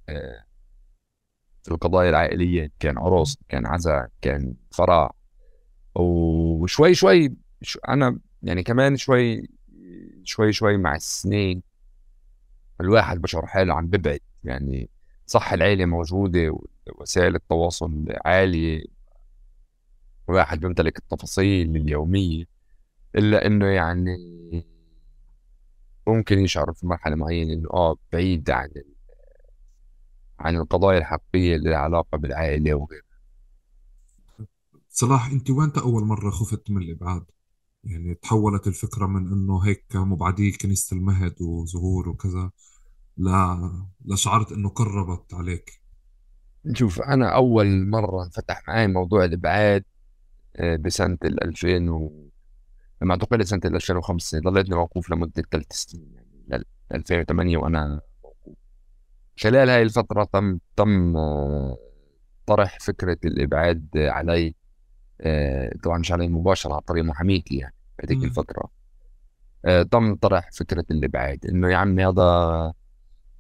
آه، 0.10 0.44
في 1.64 1.72
القضايا 1.72 2.10
العائلية. 2.10 2.72
كان 2.80 2.98
عرس 2.98 3.38
كان 3.50 3.66
عزاء 3.66 4.10
كان 4.22 4.54
فرح. 4.72 5.12
وشوي 5.96 6.94
شوي 6.94 7.36
أنا 7.90 8.20
يعني 8.44 8.64
كمان 8.64 8.98
شوي 8.98 9.50
شوي 10.24 10.54
شوي 10.54 10.78
مع 10.78 10.96
السنين 10.96 11.71
الواحد 12.82 13.22
بشعر 13.22 13.46
حاله 13.46 13.74
عم 13.74 13.88
ببعد 13.88 14.20
يعني 14.44 14.90
صح 15.26 15.54
العيلة 15.54 15.86
موجودة 15.86 16.58
ووسائل 16.88 17.36
التواصل 17.36 18.06
عالية 18.26 18.84
واحد 20.28 20.60
بيمتلك 20.60 20.98
التفاصيل 20.98 21.76
اليومية 21.76 22.46
إلا 23.16 23.46
إنه 23.46 23.66
يعني 23.66 24.18
ممكن 26.08 26.40
يشعر 26.40 26.74
في 26.74 26.88
مرحلة 26.88 27.16
معينة 27.16 27.54
إنه 27.54 27.70
آه 27.74 27.96
بعيد 28.14 28.50
عن 28.50 28.70
عن 30.40 30.56
القضايا 30.56 30.98
الحقيقية 30.98 31.56
اللي 31.56 31.70
لها 31.70 31.78
علاقة 31.78 32.18
بالعائلة 32.18 32.74
وغيرها 32.74 33.12
صلاح 34.90 35.32
أنت 35.32 35.50
وين 35.50 35.72
أول 35.78 36.04
مرة 36.04 36.30
خفت 36.30 36.72
من 36.72 36.82
الإبعاد؟ 36.82 37.26
يعني 37.84 38.16
تحولت 38.16 38.68
الفكرة 38.68 39.06
من 39.08 39.32
إنه 39.32 39.60
هيك 39.60 39.96
مبعدي 39.96 40.52
كنيسة 40.52 40.98
المهد 40.98 41.42
وزهور 41.42 42.10
وكذا 42.10 42.52
لا 43.18 43.72
لشعرت 44.06 44.52
إنه 44.52 44.70
قربت 44.70 45.34
عليك. 45.34 45.82
شوف 46.74 47.02
أنا 47.02 47.36
أول 47.36 47.88
مرة 47.88 48.30
فتح 48.30 48.64
معي 48.68 48.88
موضوع 48.88 49.26
الإبعاد 49.26 49.84
آه، 50.56 50.76
بسنة 50.76 51.18
ال 51.26 51.44
2000 51.44 51.90
و 51.90 52.30
لما 53.02 53.12
اعتقلت 53.14 53.48
سنة 53.48 53.62
2005 53.66 54.40
ضليتني 54.40 54.76
موقوف 54.76 55.10
لمدة 55.10 55.44
ثلاث 55.52 55.72
سنين 55.72 56.16
يعني 56.48 56.66
2008 56.92 57.58
وأنا 57.58 58.02
موقوف. 58.24 58.56
خلال 59.40 59.70
هاي 59.70 59.82
الفترة 59.82 60.24
تم 60.24 60.60
تم 60.76 61.18
آه، 61.18 61.78
طرح 62.46 62.78
فكرة 62.82 63.18
الإبعاد 63.26 63.88
علي 63.96 64.56
آه، 65.22 65.74
طبعا 65.84 65.98
مش 65.98 66.12
علي 66.12 66.28
مباشرة 66.28 66.74
عن 66.74 66.80
طريق 66.80 67.04
محاميتي 67.04 67.56
يعني 67.56 67.76
هذيك 68.04 68.24
الفترة. 68.24 68.70
آه، 69.66 69.84
تم 69.84 70.16
طرح 70.16 70.50
فكرة 70.52 70.86
الإبعاد 70.92 71.46
إنه 71.46 71.70
يا 71.70 71.78
عمي 71.78 72.06
هذا 72.06 72.74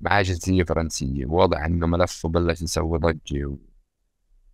معاه 0.02 0.22
جنسية 0.22 0.64
فرنسية 0.64 1.26
واضح 1.26 1.57
إنه 1.65 1.88
ملفه 1.88 2.30
بلش 2.30 2.61
يسوي 2.61 2.99
ضجة 2.99 3.57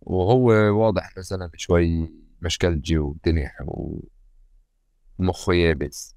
وهو 0.00 0.44
واضح 0.52 1.16
مثلا 1.18 1.50
شوي 1.56 2.12
مشكلجي 2.42 2.98
وتنح 2.98 3.56
و... 3.62 4.00
مخه 5.18 5.52
يابس. 5.54 6.16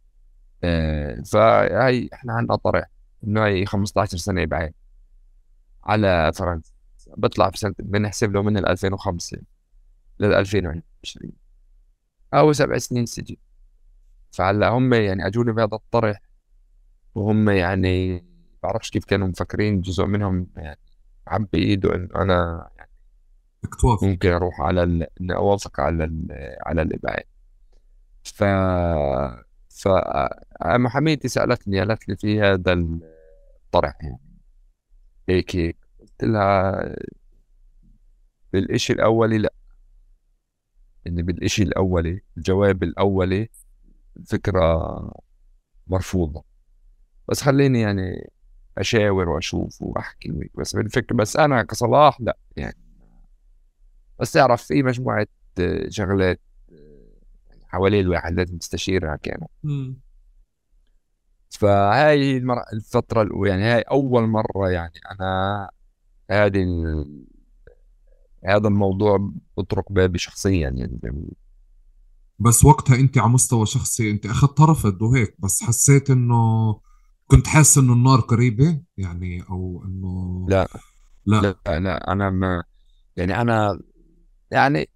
آه 0.63 1.21
فهي 1.21 2.09
إحنا 2.13 2.33
عندنا 2.33 2.55
طرح 2.55 2.85
إنه 3.23 3.45
هي 3.45 3.65
15 3.65 4.17
سنة 4.17 4.45
بعيد 4.45 4.73
على 5.83 6.31
فرنسا. 6.35 6.71
بطلع 7.17 7.49
في 7.49 7.57
سنة 7.57 7.75
بنحسب 7.79 8.31
له 8.31 8.41
من 8.41 8.57
ال 8.57 8.67
2005 8.67 9.37
لل 10.19 10.33
2020 10.33 11.31
أو 12.33 12.53
سبع 12.53 12.77
سنين 12.77 13.05
سجن. 13.05 13.35
فهلأ 14.31 14.69
هم 14.69 14.93
يعني 14.93 15.27
أجوني 15.27 15.51
بهذا 15.51 15.75
الطرح 15.75 16.21
وهم 17.15 17.49
يعني 17.49 18.25
بعرفش 18.63 18.89
كيف 18.91 19.05
كانوا 19.05 19.27
مفكرين 19.27 19.81
جزء 19.81 20.05
منهم 20.05 20.47
يعني 20.57 20.79
عم 21.27 21.47
بايده 21.53 21.95
انه 21.95 22.09
أنا 22.15 22.69
يعني 22.77 22.89
ممكن 24.01 24.29
أروح 24.31 24.61
على 24.61 24.83
اني 24.83 25.35
أوافق 25.35 25.79
على 25.79 26.03
على 26.65 26.81
الإبعاد. 26.81 27.23
ف 28.23 28.43
ف 29.69 29.88
محاميتي 30.65 31.27
سألتني 31.27 31.79
قالت 31.79 32.09
لي 32.09 32.15
في 32.15 32.41
هذا 32.41 32.73
الطرح 32.73 33.97
يعني. 34.01 34.19
هيك 35.29 35.55
هيك 35.55 35.77
قلت 35.99 36.23
لها 36.23 36.95
بالإشي 38.53 38.93
الأولي 38.93 39.38
لا. 39.38 39.53
إن 41.07 41.15
بالإشي 41.21 41.63
الأولي 41.63 42.21
الجواب 42.38 42.83
الأولي 42.83 43.49
فكرة 44.27 44.88
مرفوضة. 45.88 46.43
بس 47.27 47.41
خليني 47.41 47.81
يعني 47.81 48.31
أشاور 48.77 49.30
وأشوف 49.30 49.81
وأحكي 49.81 50.31
ويك 50.31 50.52
بس 50.57 50.76
بالفكرة 50.76 51.15
بس 51.15 51.38
أنا 51.38 51.64
كصلاح 51.64 52.22
لا 52.22 52.38
يعني 52.57 52.77
بس 54.19 54.31
تعرف 54.31 54.64
في 54.64 54.84
مجموعة 54.84 55.27
شغلات 55.89 56.39
حواليه 57.68 58.02
الواحد 58.02 58.34
لازم 58.34 58.57
تستشيرها 58.57 59.15
كانوا 59.15 59.48
فهاي 61.49 62.38
المر... 62.38 62.57
الفترة 62.73 63.22
الأولى 63.22 63.49
يعني 63.49 63.64
هاي 63.64 63.81
أول 63.81 64.27
مرة 64.27 64.69
يعني 64.69 64.99
أنا 65.11 65.69
هذه 66.31 66.64
ال... 66.64 67.26
هذا 68.45 68.68
الموضوع 68.68 69.31
بطرق 69.57 69.91
بابي 69.91 70.18
شخصيا 70.18 70.69
يعني 70.69 70.99
بس 72.39 72.65
وقتها 72.65 72.95
أنت 72.95 73.18
على 73.18 73.30
مستوى 73.30 73.65
شخصي 73.65 74.11
أنت 74.11 74.26
أخذت 74.26 74.61
رفض 74.61 75.02
وهيك 75.02 75.35
بس 75.39 75.64
حسيت 75.64 76.10
إنه 76.10 76.72
كنت 77.31 77.47
حاسس 77.47 77.77
إنه 77.77 77.93
النار 77.93 78.19
قريبة 78.19 78.81
يعني 78.97 79.43
أو 79.49 79.83
إنه 79.85 80.45
لا. 80.49 80.67
لا. 81.25 81.41
لا, 81.41 81.79
لا 81.79 82.11
أنا 82.11 82.29
ما 82.29 82.63
يعني 83.17 83.41
أنا 83.41 83.79
يعني 84.51 84.89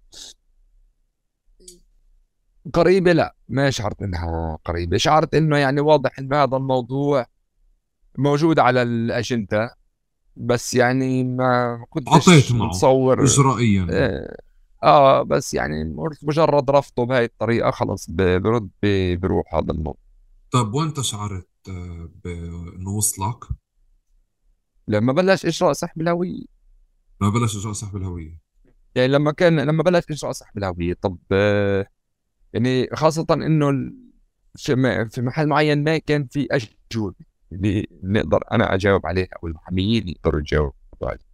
قريبة 2.72 3.12
لا 3.12 3.36
ما 3.48 3.70
شعرت 3.70 4.02
إنها 4.02 4.58
قريبة. 4.64 4.96
شعرت 4.96 5.34
إنه 5.34 5.56
يعني 5.56 5.80
واضح 5.80 6.18
إنه 6.18 6.42
هذا 6.42 6.56
الموضوع 6.56 7.26
موجود 8.18 8.58
على 8.58 8.82
الأجندة 8.82 9.76
بس 10.36 10.74
يعني 10.74 11.24
ما 11.24 11.84
كنتش 11.90 12.52
متصور. 12.52 13.24
اجرائيا. 13.24 13.86
آه, 13.90 14.36
آه 14.82 15.22
بس 15.22 15.54
يعني 15.54 15.96
مجرد 16.22 16.70
رفضه 16.70 17.06
بهاي 17.06 17.24
الطريقة 17.24 17.70
خلص 17.70 18.10
برد 18.10 18.70
بروح 19.20 19.54
هذا 19.54 19.72
الموضوع. 19.72 20.00
طيب 20.50 20.74
وانت 20.74 21.00
شعرت 21.00 21.48
آه، 21.68 22.10
بانه 22.24 22.90
وصلك؟ 22.90 23.44
لما 24.88 25.12
بلش 25.12 25.46
إجراء 25.46 25.72
سحب 25.72 26.00
الهوية. 26.00 26.44
لما 27.20 27.30
بلش 27.30 27.56
إجراء 27.56 27.72
سحب 27.72 27.96
الهوية. 27.96 28.40
يعني 28.94 29.08
لما 29.08 29.32
كان 29.32 29.60
لما 29.60 29.82
بلش 29.82 30.04
إجراء 30.10 30.32
سحب 30.32 30.58
الهوية 30.58 30.94
طب 31.02 31.18
يعني 32.52 32.88
خاصة 32.94 33.26
إنه 33.30 33.92
في 34.56 35.22
محل 35.22 35.46
معين 35.46 35.84
ما 35.84 35.98
كان 35.98 36.26
في 36.26 36.48
اجوبة 36.50 37.14
اللي 37.52 37.86
نقدر 38.02 38.40
أنا 38.52 38.74
أجاوب 38.74 39.06
عليها 39.06 39.28
أو 39.42 39.48
المحاميين 39.48 40.08
يقدروا 40.08 40.40
يجاوبوا 40.40 40.74
عليها 41.02 41.26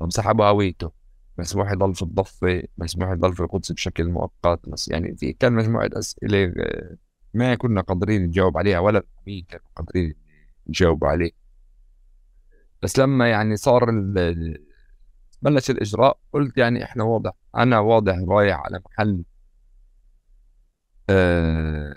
طب 0.00 0.12
سحبوا 0.12 0.44
هويته. 0.44 0.92
مسموح 1.38 1.72
يضل 1.72 1.94
في 1.94 2.02
الضفة 2.02 2.62
مسموح 2.78 3.10
يضل 3.10 3.34
في 3.34 3.40
القدس 3.40 3.72
بشكل 3.72 4.08
مؤقت. 4.08 4.68
بس 4.68 4.88
يعني 4.88 5.16
في 5.16 5.32
كان 5.32 5.52
مجموعة 5.52 5.90
أسئلة 5.92 6.52
آه، 6.58 6.96
ما 7.34 7.54
كنا 7.54 7.80
قادرين 7.80 8.22
نجاوب 8.22 8.58
عليها 8.58 8.78
ولا 8.78 8.98
المحامين 8.98 9.44
كانوا 9.48 9.66
قادرين 9.76 10.14
يجاوبوا 10.66 11.08
عليه 11.08 11.30
بس 12.82 12.98
لما 12.98 13.30
يعني 13.30 13.56
صار 13.56 13.90
بلش 15.42 15.70
الإجراء 15.70 16.18
قلت 16.32 16.58
يعني 16.58 16.84
إحنا 16.84 17.04
واضح 17.04 17.32
أنا 17.56 17.78
واضح 17.78 18.14
رايح 18.28 18.60
على 18.60 18.80
محل 18.86 19.24
آه 21.10 21.94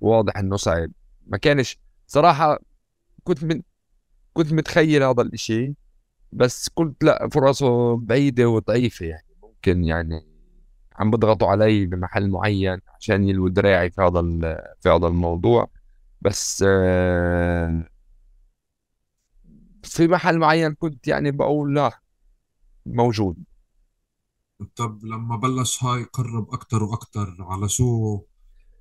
واضح 0.00 0.36
إنه 0.36 0.56
صعب. 0.56 0.90
ما 1.26 1.38
كانش 1.38 1.78
صراحة 2.06 2.58
كنت 3.24 3.44
من 3.44 3.62
كنت 4.32 4.52
متخيل 4.52 5.02
هذا 5.02 5.22
الإشي 5.22 5.74
بس 6.32 6.68
قلت 6.68 7.04
لا 7.04 7.28
فرصه 7.28 7.96
بعيدة 7.96 8.48
وضعيفه 8.48 9.06
يعني 9.06 9.26
ممكن 9.42 9.84
يعني 9.84 10.29
عم 11.00 11.10
بضغطوا 11.10 11.48
علي 11.48 11.86
بمحل 11.86 12.30
معين 12.30 12.80
عشان 12.98 13.28
يلووا 13.28 13.48
دراعي 13.48 13.90
في 13.90 14.02
هذا 14.02 14.20
في 14.80 14.88
هذا 14.88 15.06
الموضوع. 15.06 15.70
بس 16.20 16.64
آه 16.68 17.84
في 19.82 20.08
محل 20.08 20.38
معين 20.38 20.74
كنت 20.74 21.08
يعني 21.08 21.30
بقول 21.30 21.74
لا 21.74 22.00
موجود. 22.86 23.36
طب 24.76 25.04
لما 25.04 25.36
بلش 25.36 25.84
هاي 25.84 26.02
قرب 26.02 26.54
أكثر 26.54 26.82
وأكثر 26.82 27.36
على 27.40 27.68
شو 27.68 28.20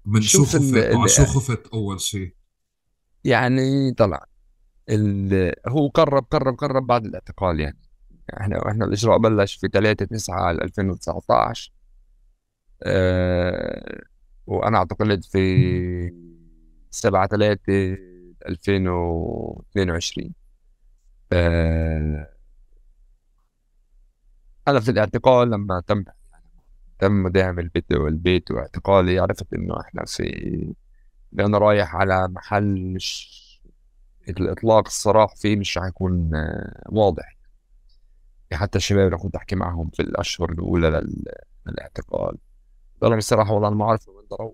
من 0.06 0.22
شو 0.22 0.46
خفت 0.46 0.76
على 0.76 1.10
شو 1.10 1.26
خفت 1.26 1.68
أول 1.68 2.02
شيء 2.02 2.36
يعني 3.24 3.94
طلع 3.94 4.26
هو 5.68 5.88
قرب 5.88 6.26
قرب 6.32 6.56
قرب 6.56 6.88
بعد 6.88 7.06
الاعتقال 7.06 7.60
يعني. 7.60 7.80
إحنا 8.42 8.70
إحنا 8.70 8.86
الإجراء 8.86 9.18
بلش 9.18 9.56
في 9.56 9.68
3 9.68 10.06
9 10.06 10.52
2019 10.52 11.72
أه 12.84 14.02
وأنا 14.48 14.78
اعتقلت 14.78 15.26
في 15.26 15.40
7 16.92 17.28
3 17.28 17.98
2022 18.48 20.34
أه 21.34 22.34
أنا 24.68 24.80
في 24.80 24.92
الاعتقال 24.92 25.52
لما 25.52 25.82
تم 25.88 26.04
تم 27.00 27.28
دعم 27.28 27.60
البيت 27.60 27.92
والبيت 27.94 28.52
واعتقالي 28.52 29.20
عرفت 29.20 29.54
إنه 29.54 29.82
إحنا 29.82 30.06
في 30.06 30.74
أنا 31.40 31.58
رايح 31.58 31.96
على 31.96 32.28
محل 32.28 32.76
مش 32.94 33.40
الإطلاق 34.30 34.86
الصراح 34.88 35.36
فيه 35.36 35.56
مش 35.58 35.78
رح 35.78 35.86
يكون 35.88 36.36
آه، 36.36 36.84
واضح. 36.90 37.38
حتى 38.54 38.78
الشباب 38.78 39.06
اللي 39.06 39.18
كنت 39.18 39.36
أحكي 39.36 39.56
معهم 39.56 39.90
في 39.90 40.02
الأشهر 40.02 40.52
الأولى 40.52 41.04
للاعتقال. 41.68 42.38
قالوا 43.02 43.18
الصراحة 43.18 43.54
والله 43.54 43.70
ما 43.70 43.86
أعرف 43.86 44.08
وين 44.10 44.28
أروح 44.34 44.54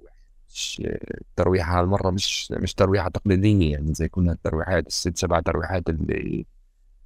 مش 0.49 0.81
الترويحة 1.21 1.79
هالمرة 1.79 2.11
مش 2.11 2.51
مش 2.51 2.73
ترويحة 2.73 3.09
تقليدية 3.09 3.71
يعني 3.71 3.93
زي 3.93 4.09
كنا 4.09 4.31
الترويحات 4.31 4.87
الست 4.87 5.17
سبع 5.17 5.39
ترويحات 5.39 5.89
اللي 5.89 6.45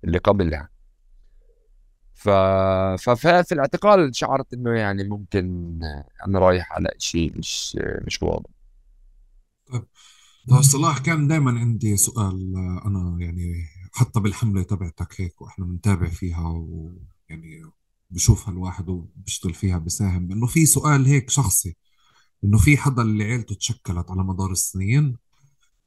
اللي 0.03 0.17
قبلها. 0.17 0.69
ف... 2.13 2.29
ففي 2.99 3.51
الاعتقال 3.51 4.15
شعرت 4.15 4.53
إنه 4.53 4.71
يعني 4.79 5.03
ممكن 5.03 5.79
أنا 6.27 6.39
رايح 6.39 6.73
على 6.73 6.89
شيء 6.97 7.37
مش 7.37 7.77
مش 8.07 8.23
واضح. 8.23 8.49
طيب. 9.71 9.87
طيب 10.49 10.61
صلاح 10.61 10.99
كان 10.99 11.27
دائما 11.27 11.59
عندي 11.59 11.97
سؤال 11.97 12.53
أنا 12.85 13.17
يعني 13.19 13.65
حتى 13.93 14.19
بالحملة 14.19 14.63
تبعتك 14.63 15.21
هيك 15.21 15.41
وإحنا 15.41 15.65
بنتابع 15.65 16.09
فيها 16.09 16.49
ويعني 16.49 17.63
بشوفها 18.09 18.53
الواحد 18.53 18.89
وبيشتغل 18.89 19.53
فيها 19.53 19.77
بساهم. 19.77 20.31
إنه 20.31 20.47
في 20.47 20.65
سؤال 20.65 21.05
هيك 21.05 21.29
شخصي 21.29 21.75
إنه 22.43 22.57
في 22.57 22.77
حدا 22.77 23.01
اللي 23.01 23.23
عيلته 23.23 23.55
تشكلت 23.55 24.11
على 24.11 24.23
مدار 24.23 24.51
السنين؟ 24.51 25.17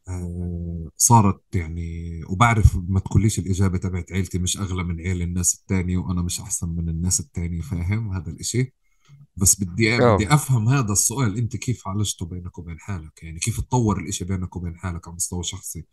آه، 0.08 0.88
صارت 0.96 1.42
يعني 1.54 2.20
وبعرف 2.28 2.76
ما 2.88 3.00
تقوليش 3.00 3.38
الإجابة 3.38 3.78
تبعت 3.78 4.12
عيلتي 4.12 4.38
مش 4.38 4.56
أغلى 4.58 4.84
من 4.84 5.00
عيل 5.00 5.22
الناس 5.22 5.54
التانية 5.54 5.98
وأنا 5.98 6.22
مش 6.22 6.40
أحسن 6.40 6.68
من 6.68 6.88
الناس 6.88 7.20
التانية 7.20 7.60
فاهم؟ 7.60 8.12
هذا 8.12 8.30
الإشي. 8.30 8.72
بس 9.36 9.60
بدي 9.60 9.98
بدي 9.98 10.34
أفهم 10.34 10.68
هذا 10.68 10.92
السؤال 10.92 11.38
أنت 11.38 11.56
كيف 11.56 11.88
عالجته 11.88 12.26
بينك 12.26 12.58
وبين 12.58 12.80
حالك؟ 12.80 13.22
يعني 13.22 13.38
كيف 13.38 13.60
تطور 13.60 14.00
الإشي 14.00 14.24
بينك 14.24 14.56
وبين 14.56 14.76
حالك 14.76 15.08
على 15.08 15.16
مستوى 15.16 15.42
شخصي؟ 15.42 15.86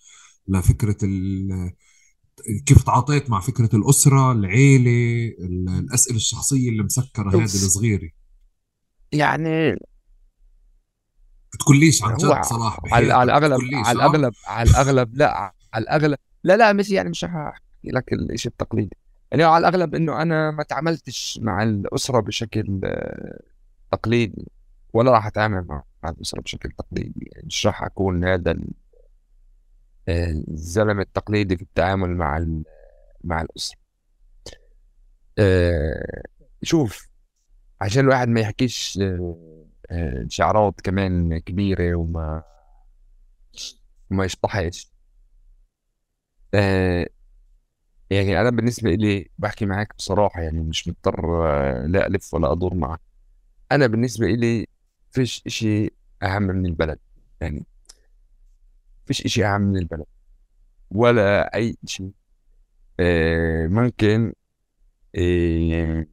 لفكرة 0.48 0.98
ال 1.04 1.74
كيف 2.66 2.84
تعاطيت 2.84 3.30
مع 3.30 3.40
فكرة 3.40 3.70
الأسرة 3.74 4.32
العيلة 4.32 5.28
الأسئلة 5.80 6.18
الشخصية 6.18 6.70
اللي 6.70 6.84
مسكرة 6.84 7.30
هذه 7.30 7.46
شوف 7.46 7.56
الصغيرة 7.56 8.10
يعني 9.12 9.76
بتقوليش 11.54 12.04
عن 12.04 12.14
جد 12.14 12.42
صلاح 12.42 12.80
على 12.92 13.14
على 13.14 13.24
الأغلب 13.24 13.60
على 13.74 13.88
آه. 13.88 13.92
الأغلب 13.92 14.34
على 14.48 14.70
الأغلب 14.70 15.16
لا 15.16 15.54
على 15.74 15.84
الأغلب 15.84 16.18
لا 16.44 16.58
لا 16.58 16.74
مش 16.74 16.90
يعني 16.90 17.10
مش 17.10 17.26
هحكي 17.26 17.64
لك 17.84 18.14
الشيء 18.14 18.52
التقليدي. 18.52 18.98
يعني 19.32 19.44
على 19.44 19.68
الأغلب 19.68 19.96
إنه 19.96 20.22
أنا 20.22 20.52
ما 20.52 20.64
تعاملتش 20.64 21.40
مع 21.42 21.64
الأسرة 21.64 22.20
بشكل 22.20 22.80
آه، 22.84 23.40
تقليدي 23.92 24.48
ولا 24.94 25.12
راح 25.12 25.26
أتعامل 25.26 25.66
مع 26.04 26.10
الأسرة 26.10 26.42
بشكل 26.42 26.70
تقليدي. 26.72 27.30
يعني 27.32 27.48
مش 27.48 27.66
راح 27.66 27.84
أكون 27.84 28.24
هذا 28.24 28.52
آه، 28.52 28.58
الزلمه 30.50 31.02
التقليدي 31.02 31.58
في 31.58 31.62
التعامل 31.64 32.10
مع 32.18 32.46
مع 33.24 33.42
الأسرة. 33.42 33.78
آه، 35.40 36.24
شوف 36.64 37.08
عشان 37.82 38.04
الواحد 38.06 38.28
ما 38.30 38.42
يحكيش 38.42 39.00
آه، 39.04 39.66
آه، 39.92 40.26
شعارات 40.30 40.82
كمان 40.82 41.38
كبيرة 41.40 41.96
وما 41.96 42.44
وما 44.12 44.26
يشطحش. 44.26 44.92
يعني 48.10 48.42
أنا 48.42 48.50
بالنسبة 48.50 48.92
لي 48.92 49.30
بحكي 49.38 49.66
معاك 49.66 49.96
بصراحة 49.98 50.42
يعني 50.42 50.60
مش 50.62 50.88
مضطر 50.88 51.22
لا 51.88 52.08
ألف 52.08 52.34
ولا 52.34 52.52
أدور 52.52 52.74
معك 52.76 53.02
أنا 53.72 53.88
بالنسبة 53.88 54.28
لي 54.28 54.68
فيش 55.12 55.44
إشي 55.48 55.92
أهم 56.24 56.44
من 56.44 56.66
البلد 56.66 57.00
يعني. 57.42 57.66
فيش 59.10 59.26
إشي 59.26 59.46
أهم 59.46 59.62
من 59.62 59.78
البلد. 59.78 60.06
ولا 60.92 61.56
أي 61.56 61.78
شيء 61.86 62.12
آه، 63.00 63.68
ممكن 63.68 64.34
آه، 65.16 66.06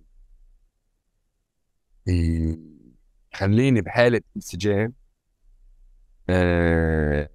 آه، 2.09 2.56
يخليني 3.35 3.81
بحالة 3.81 4.20
انسجام 4.36 4.93
آه، 6.31 7.28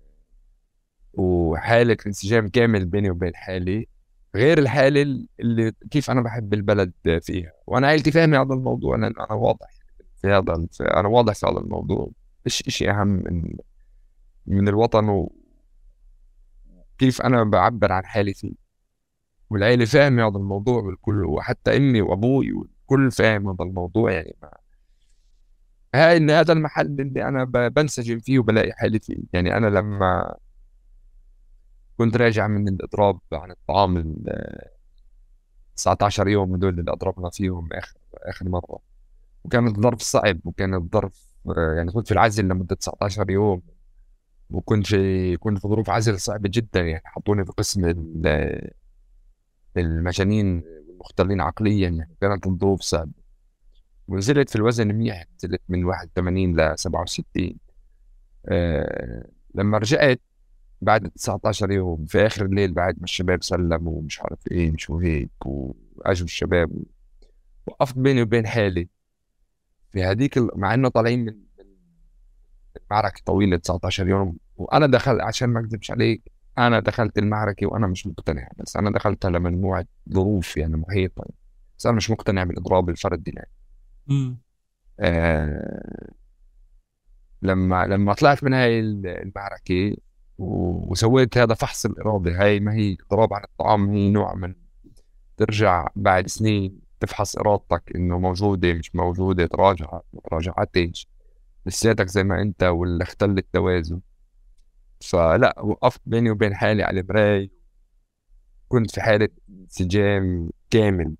وحالة 1.13 1.97
انسجام 2.07 2.47
كامل 2.49 2.85
بيني 2.85 3.09
وبين 3.09 3.35
حالي. 3.35 3.87
غير 4.35 4.57
الحالة 4.59 5.25
اللي 5.39 5.71
كيف 5.91 6.11
أنا 6.11 6.21
بحب 6.21 6.53
البلد 6.53 6.93
فيها. 7.21 7.51
وأنا 7.67 7.87
عائلتي 7.87 8.11
فاهمة 8.11 8.41
هذا 8.41 8.53
الموضوع 8.53 8.95
لأن 8.95 9.13
أنا 9.19 9.33
واضح 9.33 9.69
في 10.21 10.27
هذا 10.27 10.67
أنا 10.81 11.07
واضح 11.07 11.33
في 11.33 11.45
هذا 11.45 11.57
الموضوع. 11.57 12.11
مش 12.45 12.67
إشي 12.67 12.89
أهم 12.91 13.07
من 13.07 13.57
من 14.47 14.67
الوطن 14.67 15.27
وكيف 17.01 17.21
أنا 17.21 17.43
بعبر 17.43 17.91
عن 17.91 18.05
حالي 18.05 18.33
فيه. 18.33 18.53
والعيلة 19.49 19.85
فاهمة 19.85 20.27
هذا 20.27 20.37
الموضوع 20.37 20.81
والكل 20.83 21.25
وحتى 21.25 21.77
أمي 21.77 22.01
وأبوي 22.01 22.51
والكل 22.53 23.11
فاهم 23.11 23.49
هذا 23.49 23.63
الموضوع 23.63 24.11
يعني 24.11 24.35
ما. 24.41 24.51
هاي 25.95 26.17
إن 26.17 26.29
هذا 26.29 26.53
المحل 26.53 27.01
اللي 27.01 27.27
أنا 27.27 27.43
ب- 27.43 27.73
بنسجم 27.73 28.19
فيه 28.19 28.39
وبلاقي 28.39 28.73
حالي 28.73 28.99
فيه. 28.99 29.17
يعني 29.33 29.57
أنا 29.57 29.67
لما 29.67 30.35
كنت 31.97 32.17
راجع 32.17 32.47
من 32.47 32.67
الإضراب 32.67 33.19
عن 33.33 33.51
الطعام 33.51 33.97
ال 33.97 34.23
19 35.75 36.27
يوم 36.27 36.53
هدول 36.55 36.79
اللي 36.79 36.91
أضربنا 36.91 37.29
فيهم 37.29 37.69
آخر 37.73 37.97
آخر 38.13 38.49
مرة. 38.49 38.79
وكانت 39.43 39.79
ظرف 39.79 40.01
صعب 40.01 40.39
وكانت 40.45 40.93
ظرف 40.93 41.31
آه، 41.57 41.73
يعني 41.77 41.91
كنت 41.91 42.07
في 42.07 42.13
العزل 42.13 42.45
لمدة 42.47 42.75
19 42.75 43.29
يوم. 43.29 43.61
وكنت 44.51 44.87
في 44.87 45.37
كنت 45.37 45.57
في 45.59 45.67
ظروف 45.67 45.89
عزل 45.89 46.19
صعبة 46.19 46.49
جدا 46.53 46.81
يعني 46.81 47.01
حطوني 47.05 47.45
في 47.45 47.51
قسم 47.51 47.85
ال- 47.85 48.71
المجانين 49.77 50.63
والمختلين 50.87 51.41
عقليا 51.41 51.89
يعني 51.89 52.15
كانت 52.21 52.47
الظروف 52.47 52.81
صعبة. 52.81 53.11
ونزلت 54.07 54.49
في 54.49 54.55
الوزن 54.55 54.87
منيح 54.87 55.25
نزلت 55.35 55.61
من 55.69 55.85
81 55.85 56.59
ل 56.61 56.79
67 56.79 57.57
أه 58.45 59.29
لما 59.55 59.77
رجعت 59.77 60.21
بعد 60.81 61.09
19 61.09 61.71
يوم 61.71 62.05
في 62.05 62.25
آخر 62.25 62.45
الليل 62.45 62.73
بعد 62.73 62.97
ما 62.97 63.03
الشباب 63.03 63.43
سلموا 63.43 63.97
ومش 63.97 64.19
عارف 64.21 64.39
إيه 64.51 64.71
مش 64.71 64.89
وهيك 64.89 65.29
وأجوا 65.45 66.25
الشباب 66.25 66.71
وقفت 67.67 67.97
بيني 67.97 68.21
وبين 68.21 68.47
حالي. 68.47 68.89
في 69.91 70.03
هذيك 70.03 70.37
ال- 70.37 70.49
مع 70.55 70.73
إنه 70.73 70.89
طالعين 70.89 71.25
من 71.25 71.35
من 72.91 72.95
معركة 72.95 73.21
طويلة 73.25 73.57
19 73.57 74.07
يوم 74.07 74.37
وأنا 74.57 74.87
دخل 74.87 75.21
عشان 75.21 75.49
ما 75.49 75.59
اكذبش 75.59 75.91
عليك 75.91 76.31
أنا 76.57 76.79
دخلت 76.79 77.17
المعركة 77.17 77.67
وأنا 77.67 77.87
مش 77.87 78.07
مقتنع 78.07 78.47
بس 78.57 78.75
أنا 78.77 78.91
دخلتها 78.91 79.29
لمجموعة 79.31 79.85
ظروف 80.13 80.57
يعني 80.57 80.77
محيطة 80.77 81.25
بس 81.77 81.85
أنا 81.85 81.95
مش 81.95 82.09
مقتنع 82.11 82.43
بالإضراب 82.43 82.89
الفردي 82.89 83.31
يعني 83.35 83.51
امم 84.09 84.37
آه 84.99 86.11
لما 87.41 87.85
لما 87.85 88.13
طلعت 88.13 88.43
من 88.43 88.53
هاي 88.53 88.79
المعركة 88.79 89.95
و- 90.37 90.91
وسويت 90.91 91.37
هذا 91.37 91.53
فحص 91.53 91.85
الإرادة 91.85 92.41
هاي 92.43 92.59
ما 92.59 92.73
هي 92.73 92.97
إضراب 93.07 93.33
عن 93.33 93.43
الطعام 93.43 93.89
هي 93.89 94.09
نوع 94.09 94.35
من 94.35 94.55
ترجع 95.37 95.87
بعد 95.95 96.27
سنين 96.27 96.79
تفحص 96.99 97.35
إرادتك 97.37 97.83
إنه 97.95 98.19
موجودة 98.19 98.73
مش 98.73 98.95
موجودة 98.95 99.45
تراجع 99.45 99.91
ما 100.13 100.21
تراجعتش 100.29 101.07
لساتك 101.65 102.07
زي 102.07 102.23
ما 102.23 102.41
أنت 102.41 102.63
ولا 102.63 103.03
اختل 103.03 103.37
التوازن 103.37 103.99
فلا 105.01 105.59
وقفت 105.59 106.01
بيني 106.05 106.31
وبين 106.31 106.55
حالي 106.55 106.83
على 106.83 106.99
المراي 106.99 107.51
كنت 108.67 108.91
في 108.91 109.01
حالة 109.01 109.29
انسجام 109.49 110.49
كامل 110.69 111.15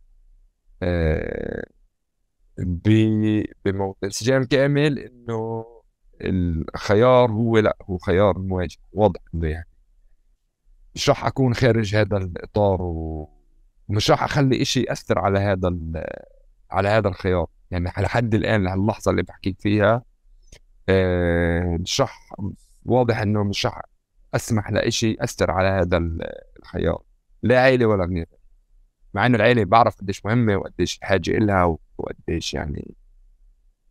آه 0.84 1.65
انسجام 4.03 4.43
كامل 4.43 4.99
إنه 4.99 5.65
الخيار 6.22 7.31
هو 7.31 7.57
لا 7.57 7.77
هو 7.89 7.97
خيار 7.97 8.39
مواجه 8.39 8.77
واضح 8.93 9.22
إنه 9.34 9.47
يعني 9.47 9.68
مش 10.95 11.09
راح 11.09 11.26
أكون 11.26 11.53
خارج 11.53 11.95
هذا 11.95 12.18
الإطار. 12.18 12.81
ومش 12.81 14.11
راح 14.11 14.23
أخلي 14.23 14.61
إشي 14.61 14.81
يأثر 14.81 15.19
على 15.19 15.39
هذا. 15.39 15.77
على 16.72 16.89
هذا 16.89 17.07
الخيار 17.07 17.47
يعني 17.72 17.85
لحد 17.85 18.35
الآن 18.35 18.63
لهاللحظه 18.63 19.11
اللي 19.11 19.23
بحكيك 19.23 19.61
فيها 19.61 20.03
آه، 20.90 21.78
مش 21.78 22.02
راح 22.02 22.34
واضح 22.86 23.20
إنه 23.20 23.44
راح 23.66 23.82
أسمح 24.36 24.72
لإشي 24.72 25.12
ياثر 25.12 25.52
على 25.52 25.68
هذا 25.68 25.98
ال- 25.98 26.28
الخيار 26.60 27.03
لا 27.44 27.60
عيلة 27.62 27.86
ولا 27.86 28.06
غيره 28.06 28.28
مع 29.14 29.26
إنه 29.26 29.36
العيلة 29.36 29.64
بعرف 29.66 29.95
قديش 29.95 30.26
مهمة 30.26 30.56
وقديش 30.58 30.98
الحاجة 30.98 31.32
إلها 31.32 31.78
وقديش 31.98 32.53
يعني 32.53 32.95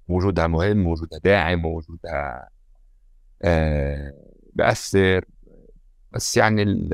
وجودها 0.09 0.47
مهم 0.47 0.87
وجودها 0.87 1.19
داعم 1.19 1.65
وجودها 1.67 2.49
آه 3.43 4.15
بأثر. 4.55 5.25
بس 6.13 6.37
يعني 6.37 6.89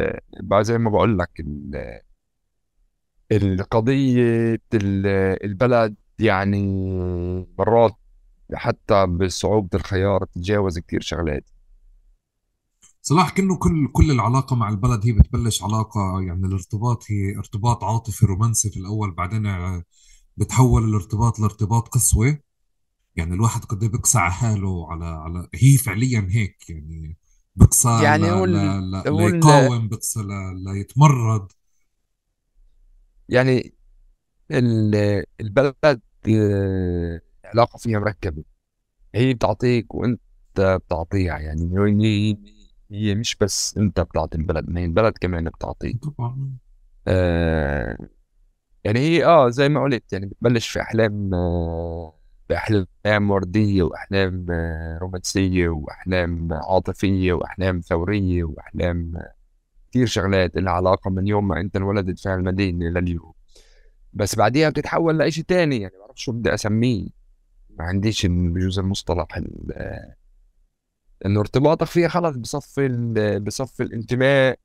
زي 0.63 0.79
ما 0.79 0.91
بقول 0.91 1.19
لك 1.19 1.41
ال- 1.41 2.01
القضية 3.33 4.55
ال- 4.75 5.07
البلد 5.45 5.95
يعني 6.19 6.63
مرات 7.59 7.97
حتى 8.55 9.07
بصعوبة 9.07 9.69
الخيار 9.75 10.25
تتجاوز 10.25 10.79
كتير 10.79 11.01
شغلات 11.01 11.45
صلاح 13.03 13.31
كأنه 13.31 13.57
كل 13.59 13.89
كل 13.93 14.11
العلاقة 14.11 14.57
مع 14.57 14.69
البلد 14.69 15.07
هي 15.07 15.13
بتبلش 15.13 15.63
علاقة 15.63 16.21
يعني 16.21 16.47
الارتباط 16.47 17.05
هي 17.11 17.37
ارتباط 17.39 17.85
عاطفي 17.85 18.27
رومانسي 18.27 18.71
في 18.71 18.77
الأول 18.81 19.11
بعدين 19.15 19.43
بتحول 20.37 20.85
الارتباط 20.85 21.39
لارتباط 21.41 21.89
قسوة 21.89 22.39
يعني 23.17 23.35
الواحد 23.35 23.65
قد 23.65 23.83
إيه 23.83 23.91
بقسى 23.91 24.19
على 24.19 24.33
حاله 24.33 24.93
على 24.93 25.07
على 25.07 25.49
هي 25.55 25.77
فعليا 25.79 26.29
هيك 26.31 26.71
يعني 26.71 27.19
بقسى. 27.57 27.89
يعني 28.03 28.33
هو 28.33 28.45
ال... 28.45 28.53
ل... 28.53 28.93
ل... 28.93 29.05
هو 29.09 29.29
ال... 29.29 29.35
ليقاوم 29.35 29.89
بقسى 29.89 30.21
ل... 30.21 30.29
ليتمرد 30.65 31.53
يعني 33.29 33.75
البلد 35.41 36.01
علاقة 37.47 37.77
فيها 37.79 37.99
مركبة. 37.99 38.45
هي 39.15 39.35
بتعطيك 39.35 39.95
وأنت 39.95 40.21
بتعطيها 40.59 41.39
يعني 41.39 41.71
هي 42.05 42.37
هي 42.91 43.15
مش 43.15 43.37
بس 43.37 43.77
أنت 43.79 44.01
بتعطي 44.01 44.39
البلد 44.39 44.69
ما 44.71 44.81
هي 44.81 44.85
البلد 44.85 45.19
كمان 45.21 45.45
بتعطيك. 45.45 46.05
طبعا. 46.05 46.57
آه 47.09 47.99
يعني 48.85 48.99
هي 49.01 49.25
آه 49.25 49.49
زي 49.51 49.69
ما 49.69 49.83
قلت 49.83 50.13
يعني 50.13 50.27
بتبلش 50.27 50.69
في 50.69 50.81
أحلام 50.81 51.35
آه 51.35 52.15
باحلام 52.51 53.31
وردية 53.31 53.83
وأحلام 53.83 54.47
آه 54.51 54.99
رومانسية 54.99 55.69
وأحلام 55.69 56.49
عاطفية 56.53 57.33
وأحلام 57.33 57.81
ثورية 57.81 58.45
وأحلام 58.45 59.17
آه 59.17 59.33
كثير 59.91 60.07
شغلات 60.07 60.57
لها 60.57 60.73
علاقة 60.73 61.11
من 61.11 61.27
يوم 61.27 61.49
ما 61.49 61.61
أنت 61.61 61.77
انولدت 61.77 62.19
في 62.19 62.35
المدينة 62.35 62.87
لليوم. 62.87 63.33
بس 64.13 64.35
بعديها 64.37 64.71
بتتحول 64.71 65.19
لإشي 65.19 65.43
تاني 65.43 65.81
يعني 65.81 65.95
ما 65.95 66.01
بعرف 66.01 66.17
شو 66.21 66.33
بدي 66.33 66.55
أسميه. 66.55 67.09
ما 67.79 67.85
عنديش 67.85 68.27
بجوز 68.27 68.79
المصطلح 68.79 69.41
إنه 71.27 71.41
ارتباطك 71.41 71.87
فيها 71.87 72.09
خلص 72.09 72.37
بصفي 72.37 72.89
بصفي 73.43 73.83
الانتماء 73.83 74.59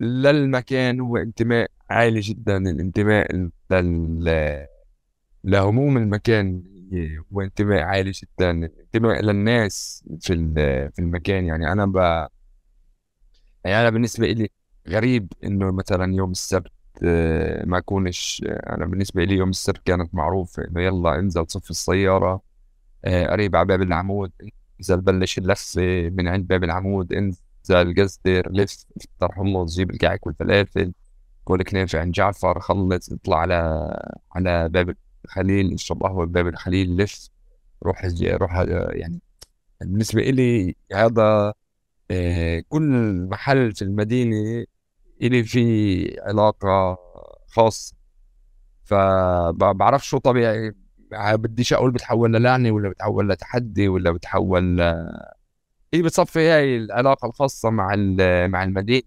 للمكان 0.00 1.00
هو 1.00 1.16
انتماء 1.16 1.70
عالي 1.90 2.20
جدا 2.20 2.56
الانتماء 2.56 3.50
لل 3.70 4.66
لهموم 5.44 5.96
المكان 5.96 6.62
هو 7.32 7.40
انتماء 7.40 7.82
عالي 7.82 8.10
جدا 8.10 8.50
الانتماء 8.50 9.22
للناس 9.22 10.04
في 10.20 10.34
في 10.90 10.98
المكان. 10.98 11.44
يعني 11.44 11.72
أنا 11.72 11.86
ب 11.86 11.96
يعني 13.64 13.80
أنا 13.80 13.90
بالنسبة 13.90 14.26
لي 14.26 14.48
غريب 14.88 15.32
إنه 15.44 15.72
مثلا 15.72 16.14
يوم 16.14 16.30
السبت 16.30 16.72
ما 17.64 17.78
أكونش 17.78 18.42
أنا 18.46 18.86
بالنسبة 18.86 19.24
لي 19.24 19.34
يوم 19.34 19.50
السبت 19.50 19.82
كانت 19.84 20.14
معروفة 20.14 20.64
إنه 20.64 20.82
يلا 20.82 21.18
انزل 21.18 21.44
صف 21.48 21.70
السيارة 21.70 22.42
آه، 23.04 23.26
قريب 23.26 23.56
على 23.56 23.66
باب 23.66 23.82
العمود 23.82 24.32
انزل 24.80 25.00
بلش 25.00 25.38
اللفة 25.38 26.10
من 26.10 26.28
عند 26.28 26.46
باب 26.46 26.64
العمود 26.64 27.12
انزل 27.12 27.94
قصدر 27.98 28.52
لف 28.52 28.84
افطر 28.96 29.32
حمص 29.32 29.76
جيب 29.76 29.90
الكعك 29.90 30.26
والفلافل 30.26 30.92
كل 31.44 31.62
كنافه 31.62 32.00
عند 32.00 32.12
جعفر 32.12 32.60
خلص 32.60 33.12
اطلع 33.12 33.38
على 33.38 33.54
على 34.32 34.68
باب 34.68 34.96
الخليل 35.24 35.74
اشرب 35.74 36.02
قهوة 36.02 36.26
بباب 36.26 36.46
الخليل 36.46 36.96
لف 36.96 37.28
روح 37.82 38.08
روح 38.24 38.54
يعني 38.90 39.20
بالنسبة 39.80 40.22
لي 40.22 40.76
هذا 40.94 41.54
آه، 42.10 42.64
كل 42.68 42.82
محل 43.30 43.74
في 43.74 43.82
المدينة 43.82 44.66
إلي 45.22 45.44
في 45.44 46.20
علاقة 46.20 46.98
خاصة. 47.48 47.94
فبعرف 48.84 50.06
شو 50.06 50.18
طبيعي. 50.18 50.72
بديش 51.12 51.72
أقول 51.72 51.90
بتحول 51.90 52.32
للعنة 52.32 52.70
ولا 52.70 52.88
بتحول 52.88 53.28
لتحدي 53.28 53.88
ولا 53.88 54.10
بتحول 54.10 54.80
هي 55.94 56.02
بتصفي 56.02 56.48
هاي 56.48 56.76
العلاقة 56.76 57.28
الخاصة 57.28 57.70
مع 57.70 57.96
مع 58.46 58.64
المدينة. 58.64 59.02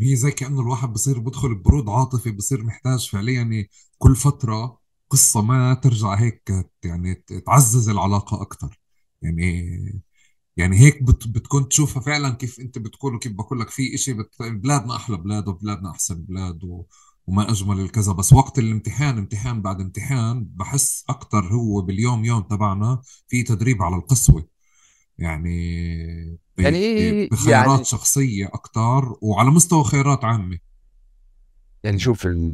هي 0.00 0.16
زي 0.16 0.30
كأنه 0.30 0.60
الواحد 0.60 0.88
بصير 0.92 1.18
بدخل 1.18 1.54
برود 1.54 1.88
عاطفي 1.88 2.30
بصير 2.30 2.64
محتاج 2.64 3.10
فعليا 3.10 3.34
يعني 3.34 3.70
كل 3.98 4.16
فترة 4.16 4.78
قصة 5.10 5.42
ما 5.42 5.74
ترجع 5.74 6.14
هيك 6.14 6.52
يعني 6.84 7.14
تعزز 7.46 7.88
العلاقة 7.88 8.42
أكثر 8.42 8.80
يعني 9.22 10.02
يعني 10.58 10.76
هيك 10.78 11.02
بت 11.02 11.28
بتكون 11.28 11.68
تشوفها 11.68 12.02
فعلا 12.02 12.30
كيف 12.34 12.60
أنت 12.60 12.78
بتقول 12.78 13.18
كيف 13.18 13.32
بقول 13.32 13.60
لك 13.60 13.70
في 13.70 13.94
إشي 13.94 14.12
بت... 14.12 14.42
بلادنا 14.42 14.96
أحلى 14.96 15.16
بلاد 15.16 15.48
وبلادنا 15.48 15.90
أحسن 15.90 16.22
بلاد 16.22 16.64
و... 16.64 16.84
وما 17.26 17.50
أجمل 17.50 17.80
الكذا. 17.80 18.12
بس 18.12 18.32
وقت 18.32 18.58
الامتحان 18.58 19.18
امتحان 19.18 19.62
بعد 19.62 19.80
امتحان 19.80 20.44
بحس 20.54 21.04
أكثر 21.08 21.44
هو 21.44 21.80
باليوم 21.80 22.24
يوم 22.24 22.42
تبعنا 22.42 23.00
في 23.28 23.42
تدريب 23.42 23.82
على 23.82 23.96
القسوة. 23.96 24.48
يعني 25.18 25.58
ب... 26.56 26.60
يعني 26.60 26.78
إيه 26.78 27.30
بخيارات 27.30 27.70
يعني 27.70 27.84
شخصية 27.84 28.46
أكثر 28.46 29.16
وعلى 29.22 29.50
مستوى 29.50 29.84
خيارات 29.84 30.24
عامة. 30.24 30.58
يعني 31.84 31.98
شوف 31.98 32.26
ال 32.26 32.52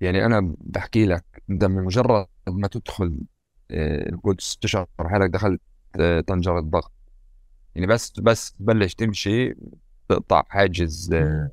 يعني 0.00 0.26
أنا 0.26 0.54
بحكي 0.60 1.06
لك 1.06 1.42
انت 1.50 1.64
من 1.64 1.84
مجرد 1.84 2.26
ما 2.48 2.68
تدخل 2.68 3.20
آه، 3.70 4.08
القدس 4.08 4.56
تشعر 4.56 4.86
حالك 4.98 5.30
دخلت 5.30 5.60
طنجرة 6.26 6.60
ضغط 6.60 6.92
يعني 7.74 7.86
بس 7.86 8.20
بس 8.20 8.52
تبلش 8.52 8.94
تمشي 8.94 9.54
تقطع 10.08 10.42
حاجز 10.48 11.12
آه، 11.12 11.50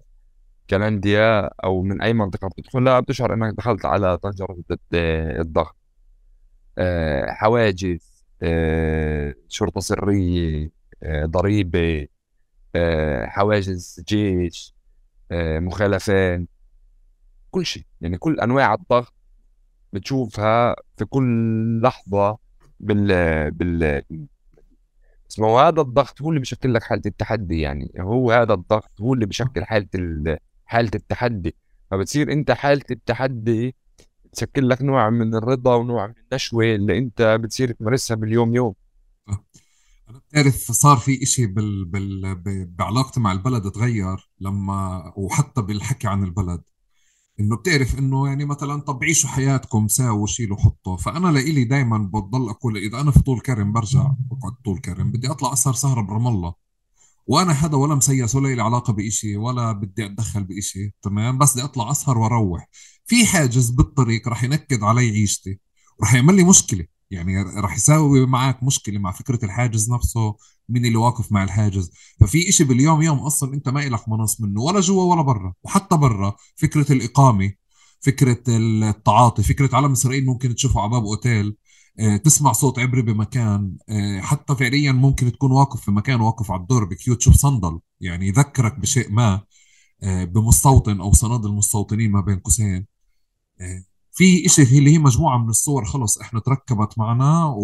كلنديا 0.70 1.50
أو 1.64 1.82
من 1.82 2.02
أي 2.02 2.14
منطقة 2.14 2.48
بتدخلها 2.48 3.00
بتشعر 3.00 3.34
إنك 3.34 3.54
دخلت 3.58 3.86
على 3.86 4.18
طنجره 4.18 4.58
الضغط. 4.94 5.76
آه، 6.78 7.32
حواجز 7.32 8.26
آه، 8.42 9.36
شرطة 9.48 9.82
سرية 9.82 10.72
ضريبة 11.26 12.08
حواجز 13.26 14.04
جيش 14.08 14.76
مخالفات 15.32 16.42
كل 17.52 17.66
شيء. 17.66 17.86
يعني 18.02 18.18
كل 18.18 18.40
أنواع 18.40 18.74
الضغط 18.74 19.14
بتشوفها 19.94 20.76
في 20.98 21.06
كل 21.06 21.82
لحظة. 21.82 22.38
بال 22.80 23.52
بال 23.52 24.02
هو 25.40 25.60
هذا 25.60 25.82
الضغط 25.82 26.22
هو 26.22 26.30
اللي 26.30 26.40
بيشكل 26.40 26.74
لك 26.74 26.84
حالة 26.84 27.02
التحدي 27.06 27.60
يعني. 27.62 27.92
هو 28.00 28.32
هذا 28.32 28.54
الضغط 28.54 29.02
هو 29.02 29.14
اللي 29.14 29.26
بيشكل 29.26 29.66
حالة 29.66 29.88
ال... 29.96 30.38
حالة 30.66 30.92
التحدي. 30.96 31.56
فبتصير 31.92 32.32
أنت 32.32 32.52
حالة 32.52 32.84
التحدي 32.92 33.76
تشكل 34.32 34.70
لك 34.70 34.82
نوع 34.82 35.10
من 35.10 35.36
الرضا 35.36 35.76
ونوع 35.76 36.08
من 36.08 36.14
النشوة 36.32 36.66
اللي 36.66 36.98
أنت 36.98 37.38
بتصير 37.42 37.72
تمارسها 37.72 38.16
باليوم 38.16 38.56
يوم. 38.56 38.74
بتعرف 40.10 40.72
صار 40.72 40.98
في 40.98 41.24
إشي 41.24 41.46
بال... 41.46 41.86
بال... 41.86 42.36
بعلاقتي 42.66 43.20
مع 43.20 43.32
البلد 43.32 43.72
تغير 43.72 44.30
لما 44.40 45.14
وحتى 45.16 45.62
بالحكي 45.62 46.08
عن 46.08 46.24
البلد. 46.24 46.62
إنه 47.40 47.56
بتعرف 47.56 48.00
إنه 48.00 48.28
يعني 48.28 48.46
مثلا 48.46 48.82
طب 48.82 49.04
عيشوا 49.04 49.30
حياتكم 49.30 49.88
ساووا 49.88 50.28
شيلوا 50.28 50.58
حطوا. 50.58 50.98
فأنا 50.98 51.28
لإلي 51.28 51.64
دائما 51.64 51.98
بضل 51.98 52.50
أقول 52.50 52.78
إذا 52.78 53.02
أنا 53.02 53.12
في 53.12 53.20
طول 53.20 53.40
كرم 53.40 53.74
برجع 53.74 54.12
بقعد 54.32 54.54
طول 54.66 54.80
كرم. 54.80 55.12
بدي 55.12 55.32
أطلع 55.32 55.54
أسهر 55.54 55.74
سهره 55.74 56.02
برام 56.02 56.28
الله. 56.28 56.54
وأنا 57.28 57.52
هذا 57.52 57.76
ولا 57.78 57.96
مسيس 57.96 58.36
ولا 58.36 58.56
لي 58.56 58.62
علاقة 58.62 58.94
بإشي 58.94 59.38
ولا 59.38 59.72
بدي 59.72 60.06
أتدخل 60.06 60.44
بإشي 60.44 60.96
تمام؟ 61.02 61.38
بس 61.38 61.54
بدي 61.54 61.64
أطلع 61.64 61.92
أسهر 61.92 62.18
وأروح. 62.18 62.70
في 63.06 63.26
حاجز 63.26 63.70
بالطريق 63.70 64.28
راح 64.28 64.44
ينكد 64.44 64.84
علي 64.84 65.10
عيشتي. 65.10 65.60
وراح 66.00 66.14
يعمل 66.14 66.36
لي 66.36 66.44
مشكلة. 66.44 66.86
يعني 67.12 67.42
راح 67.42 67.76
يساوي 67.76 68.26
معك 68.26 68.64
مشكلة 68.64 69.00
مع 69.00 69.12
فكرة 69.12 69.46
الحاجز 69.46 69.92
نفسه. 69.92 70.36
مين 70.70 70.86
اللي 70.86 70.98
واقف 70.98 71.32
مع 71.32 71.44
الحاجز. 71.44 71.92
ففي 72.22 72.50
إشي 72.50 72.64
باليوم 72.64 73.02
يوم 73.02 73.20
أصلا 73.20 73.54
أنت 73.54 73.70
ما 73.70 73.88
إلك 73.88 74.10
مناص 74.10 74.42
منه 74.42 74.62
ولا 74.62 74.80
جوا 74.80 75.04
ولا 75.14 75.22
برا. 75.22 75.54
وحتى 75.64 75.98
برا 75.98 76.36
فكرة 76.56 76.92
الإقامة 76.92 77.52
فكرة 78.02 78.44
التعاطي 78.48 79.44
فكرة 79.44 79.76
علم 79.76 79.92
إسرائيل 79.92 80.26
ممكن 80.26 80.56
تشوفه 80.56 80.82
على 80.82 80.90
باب 80.90 81.04
أوتيل 81.04 81.56
آه، 82.00 82.18
تسمع 82.18 82.52
صوت 82.52 82.80
عبري 82.80 83.02
بمكان 83.02 83.78
آه، 83.90 84.20
حتى 84.22 84.56
فعليا 84.56 84.92
ممكن 84.92 85.32
تكون 85.32 85.52
واقف 85.52 85.82
في 85.82 85.92
مكان 85.92 86.22
واقف 86.22 86.52
على 86.52 86.62
الدور 86.62 86.86
بكيو 86.86 87.14
تشوف 87.14 87.36
صندل. 87.36 87.80
يعني 88.02 88.28
يذكرك 88.28 88.80
بشيء 88.80 89.12
ما 89.12 89.42
آه، 90.04 90.24
بمستوطن 90.24 91.02
أو 91.02 91.14
صنادل 91.14 91.50
المستوطنين 91.50 92.12
ما 92.12 92.22
بين 92.22 92.40
قوسين. 92.40 92.86
في 94.20 94.46
إشي 94.46 94.62
هي 94.66 94.80
اللي 94.80 94.94
هي 94.94 94.98
مجموعة 94.98 95.38
من 95.38 95.50
الصور 95.50 95.86
خلص 95.86 96.22
إحنا 96.22 96.40
تركبت 96.40 96.98
معنا 96.98 97.46
و... 97.46 97.64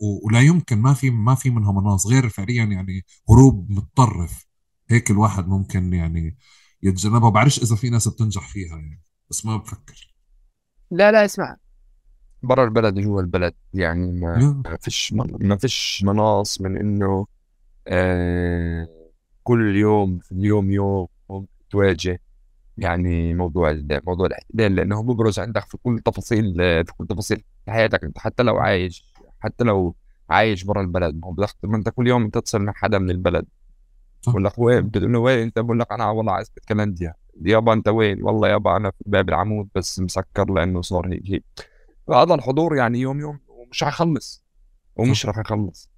و... 0.00 0.20
ولا 0.26 0.40
يمكن 0.40 0.78
ما 0.78 0.94
في 0.94 1.10
ما 1.10 1.34
في 1.34 1.50
منها 1.50 1.72
مناص. 1.72 2.06
غير 2.06 2.28
فعليا 2.28 2.64
يعني 2.64 3.04
هروب 3.30 3.70
متطرف. 3.70 4.46
هيك 4.90 5.10
الواحد 5.10 5.48
ممكن 5.48 5.92
يعني 5.92 6.36
يتجنبها. 6.82 7.30
بعرفش 7.30 7.62
إذا 7.62 7.76
في 7.76 7.90
ناس 7.90 8.08
بتنجح 8.08 8.48
فيها 8.48 8.76
يعني 8.76 9.02
بس 9.30 9.46
ما 9.46 9.56
بفكر. 9.56 10.14
لا 10.90 11.12
لا 11.12 11.24
اسمع. 11.24 11.56
برا 12.42 12.64
البلد 12.64 12.98
جوا 12.98 13.20
البلد 13.20 13.54
يعني 13.74 14.12
ما 14.12 14.76
فيش 14.80 15.12
ما 15.40 15.56
فيش 15.56 16.02
مناص 16.06 16.60
من 16.60 16.76
إنه 16.76 17.26
آه 17.86 18.88
كل 19.42 19.76
يوم 19.76 20.18
في 20.18 20.32
اليوم 20.32 20.70
يوم 20.70 21.08
تواجه. 21.70 22.20
يعني 22.82 23.34
موضوع 23.34 23.82
موضوع 24.06 24.26
الاحتلال 24.26 24.76
لأنه 24.76 25.02
ببرز 25.02 25.38
عندك 25.38 25.64
في 25.64 25.76
كل 25.76 25.98
تفاصيل 26.04 26.54
في 26.58 26.92
كل 26.98 27.06
تفاصيل 27.06 27.44
حياتك 27.68 28.04
أنت 28.04 28.18
حتى 28.18 28.42
لو 28.42 28.56
عايش 28.58 29.12
حتى 29.40 29.64
لو 29.64 29.96
عايش 30.30 30.64
برا 30.64 30.80
البلد. 30.80 31.14
ما 31.14 31.26
هو 31.26 31.46
ما 31.62 31.76
أنت 31.76 31.88
كل 31.88 32.08
يوم 32.08 32.28
تتصل 32.28 32.62
مع 32.62 32.72
حدا 32.72 32.98
من 32.98 33.10
البلد 33.10 33.46
بقول 34.26 34.44
لك 34.44 34.58
وين؟ 34.58 34.88
بتقول 34.88 35.12
له 35.12 35.18
وين؟ 35.18 35.38
أنت 35.38 35.58
بقول 35.58 35.80
لك 35.80 35.92
أنا 35.92 36.10
والله 36.10 36.32
عايز 36.32 36.52
كلنديا 36.68 37.14
يابا 37.44 37.72
أنت 37.72 37.88
وين؟ 37.88 38.22
والله 38.22 38.48
يابا 38.48 38.76
أنا 38.76 38.90
في 38.90 39.04
باب 39.06 39.28
العمود 39.28 39.68
بس 39.74 40.00
مسكر 40.00 40.52
لأنه 40.52 40.82
صار 40.82 41.12
هيك 41.12 41.22
هيك. 41.26 41.44
فهذا 42.06 42.34
الحضور 42.34 42.76
يعني 42.76 43.00
يوم 43.00 43.20
يوم 43.20 43.38
ومش 43.48 43.84
حيخلص 43.84 44.44
ومش 44.96 45.26
رح 45.26 45.38
يخلص. 45.38 45.91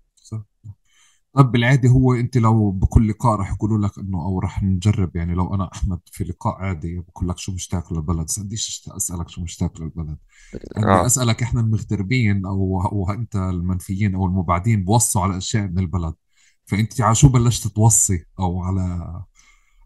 طب 1.34 1.52
بالعادة 1.52 1.88
هو 1.88 2.14
أنت 2.14 2.36
لو 2.36 2.70
بكل 2.70 3.08
لقاء 3.08 3.40
رح 3.40 3.52
يقولوا 3.52 3.86
لك 3.86 3.98
إنه 3.98 4.22
أو 4.22 4.38
رح 4.38 4.62
نجرب 4.62 5.16
يعني 5.16 5.34
لو 5.34 5.54
أنا 5.54 5.70
أحمد 5.72 6.00
في 6.06 6.24
لقاء 6.24 6.54
عادي 6.54 7.00
بقول 7.00 7.28
لك 7.28 7.38
شو 7.38 7.52
مشتاق 7.52 7.92
للبلد 7.92 8.28
سأديش 8.30 8.88
أسألك 8.96 9.28
شو 9.28 9.40
مشتاق 9.42 9.80
للبلد. 9.80 10.16
بدي 10.54 10.86
آه. 10.86 11.06
أسألك 11.06 11.42
إحنا 11.42 11.60
المغتربين 11.60 12.46
أو 12.46 12.82
أو 12.82 13.10
أنت 13.10 13.36
المنفيين 13.36 14.14
أو 14.14 14.26
المبعدين 14.26 14.84
بوصوا 14.84 15.22
على 15.22 15.36
أشياء 15.36 15.66
من 15.66 15.78
البلد. 15.78 16.14
فأنت 16.66 17.00
على 17.00 17.14
شو 17.14 17.28
بلشت 17.28 17.68
توصي 17.68 18.24
أو 18.40 18.62
على 18.62 19.14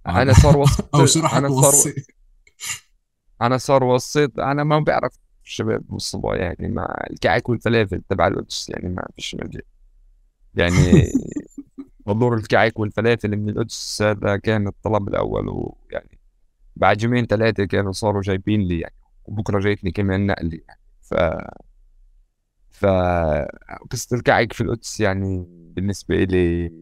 أنا 0.06 0.32
صار 0.32 0.58
وسط 0.58 0.88
أو 0.94 1.06
شو 1.06 1.20
رح 1.20 1.38
توصي؟ 1.38 1.94
أنا 3.42 3.56
صار 3.56 3.84
وسيط 3.84 4.40
أنا 4.40 4.64
ما 4.64 4.78
بعرف 4.78 5.12
الشباب 5.44 5.84
والصبا 5.88 6.36
يعني 6.36 6.68
مع 6.68 7.04
الكعك 7.10 7.48
والفلافل 7.48 8.02
تبع 8.08 8.26
القدس 8.26 8.68
يعني 8.68 8.88
ما 8.88 9.06
فيش 9.16 9.34
مجال 9.34 9.62
يعني 10.54 11.12
حضور 12.08 12.34
الكعك 12.34 12.78
والفلافل 12.78 13.36
من 13.36 13.48
القدس 13.48 14.02
هذا 14.02 14.36
كان 14.36 14.66
الطلب 14.68 15.08
الأول 15.08 15.48
ويعني 15.48 16.18
بعد 16.76 17.02
يومين 17.02 17.26
ثلاثة 17.26 17.64
كانوا 17.64 17.92
صاروا 17.92 18.22
جايبين 18.22 18.60
لي 18.60 18.80
يعني 18.80 18.94
وبكرة 19.24 19.60
جايتني 19.60 19.90
كمان 19.90 20.26
نقلي 20.26 20.64
يعني. 20.68 20.80
ف 21.02 21.14
ف 22.70 22.86
قصة 23.90 24.16
الكعك 24.16 24.52
في 24.52 24.60
القدس 24.60 25.00
يعني 25.00 25.46
بالنسبة 25.48 26.14
إلي 26.14 26.72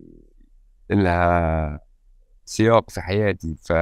لها 0.91 1.81
سياق 2.45 2.91
في 2.91 3.01
حياتي 3.01 3.57
ف... 3.63 3.73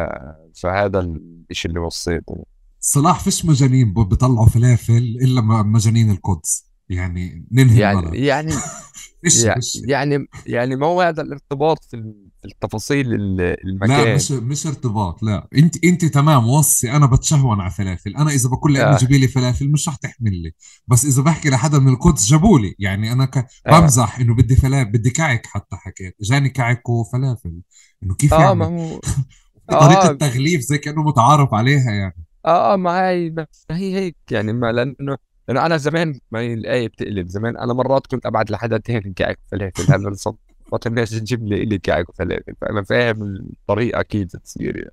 فهذا 0.54 1.00
الإشي 1.00 1.68
اللي 1.68 1.80
وصيته. 1.80 2.44
صلاح 2.80 3.20
فيش 3.24 3.44
مجانين 3.44 3.94
بيطلعوا 3.94 4.46
فلافل 4.46 5.18
إلا 5.22 5.40
مجانين 5.42 6.10
القدس. 6.10 6.73
يعني 6.88 7.46
ننهي 7.52 7.80
يعني 7.80 8.18
يعني 8.26 8.52
فيش 9.22 9.44
يع- 9.44 9.54
فيش 9.54 9.82
يعني 9.88 10.26
يعني 10.46 10.76
ما 10.76 10.86
هو 10.86 11.00
هذا 11.02 11.22
الارتباط 11.22 11.84
في 11.84 11.96
ال- 11.96 12.28
في 12.42 12.48
التفاصيل 12.48 13.14
ال- 13.14 13.36
لا 13.36 13.56
المكان 13.64 14.14
مش 14.14 14.30
مش 14.32 14.66
ارتباط 14.66 15.22
لا. 15.22 15.48
انت 15.56 15.84
أنت 15.84 16.04
تمام 16.04 16.48
وصي. 16.48 16.90
أنا 16.92 17.06
بتشهون 17.06 17.60
على 17.60 17.70
فلافل 17.70 18.16
أنا 18.16 18.30
إذا 18.30 18.48
بقول 18.48 18.74
لامي 18.74 18.94
آه. 18.94 18.98
جيبي 18.98 19.18
لي 19.18 19.28
فلافل 19.28 19.70
مش 19.72 19.88
رح 19.88 19.96
تحمل 19.96 20.42
لي. 20.42 20.52
بس 20.86 21.04
إذا 21.04 21.22
بحكي 21.22 21.50
لحدا 21.50 21.78
من 21.78 21.88
القدس 21.92 22.26
جابوا 22.26 22.58
لي. 22.58 22.74
يعني 22.78 23.12
أنا 23.12 23.24
ك... 23.24 23.36
آه. 23.66 23.80
بمزح 23.80 24.18
إنه 24.18 24.34
بدي 24.34 24.56
فلافل 24.56 24.90
بدي 24.92 25.10
كعك 25.10 25.46
حتى 25.46 25.76
حكيت. 25.76 26.16
جاني 26.20 26.48
كعك 26.48 26.88
وفلافل. 26.88 27.60
إنه 28.02 28.14
كيف 28.14 28.34
آه 28.34 28.54
ما 28.54 28.64
يعني 28.64 28.92
هو 28.94 29.00
في 29.70 29.76
طريقة 29.80 30.10
آه. 30.10 30.12
تغليف 30.12 30.60
زي 30.60 30.78
كأنه 30.78 31.02
متعارف 31.02 31.54
عليها 31.54 31.90
يعني. 31.92 32.24
آه 32.46 32.76
ما 32.76 33.08
هي 33.08 33.30
ما 33.30 33.46
هي 33.70 33.94
هيك 33.94 34.16
يعني 34.30 34.52
ما 34.52 34.72
لأنه 34.72 35.16
لأنه 35.48 35.66
أنا 35.66 35.76
زمان 35.76 36.20
ما 36.30 36.40
هي 36.40 36.54
الآية 36.54 36.88
بتقلب 36.88 37.26
زمان 37.28 37.56
أنا 37.56 37.72
مرات 37.72 38.06
كنت 38.06 38.26
أبعت 38.26 38.50
لحدا 38.50 38.78
تاني 38.78 39.12
كعك 39.16 39.38
وفلافل 39.46 39.92
هلا 39.94 40.14
صوت 40.14 40.86
الناس 40.86 41.10
تجيب 41.10 41.44
لي 41.46 41.62
إلي 41.62 41.78
كعك 41.78 42.08
وفلافل 42.08 42.54
فأنا 42.60 42.82
فاهم 42.82 43.22
الطريقة 43.22 44.02
كيف 44.02 44.36
تصير 44.36 44.76
يعني. 44.76 44.90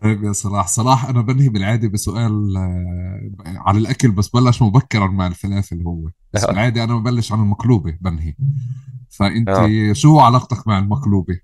طيب 0.00 0.24
يا 0.24 0.32
صلاح 0.32 0.66
صلاح 0.66 1.04
أنا 1.08 1.20
بنهي 1.22 1.48
بالعادة 1.48 1.88
بسؤال 1.88 2.56
آه، 2.56 3.30
على 3.46 3.78
الأكل 3.78 4.10
بس 4.10 4.28
بلش 4.28 4.62
مبكرا 4.62 5.06
مع 5.06 5.26
الفلافل 5.26 5.82
هو 5.82 6.10
بس 6.32 6.44
آه. 6.44 6.46
بالعادة 6.46 6.84
أنا 6.84 6.96
ببلش 6.96 7.32
عن 7.32 7.40
المقلوبة 7.40 7.98
بنهي. 8.00 8.34
فأنت 9.10 9.48
آه. 9.48 9.92
شو 9.92 10.18
علاقتك 10.20 10.68
مع 10.68 10.78
المقلوبة؟ 10.78 11.40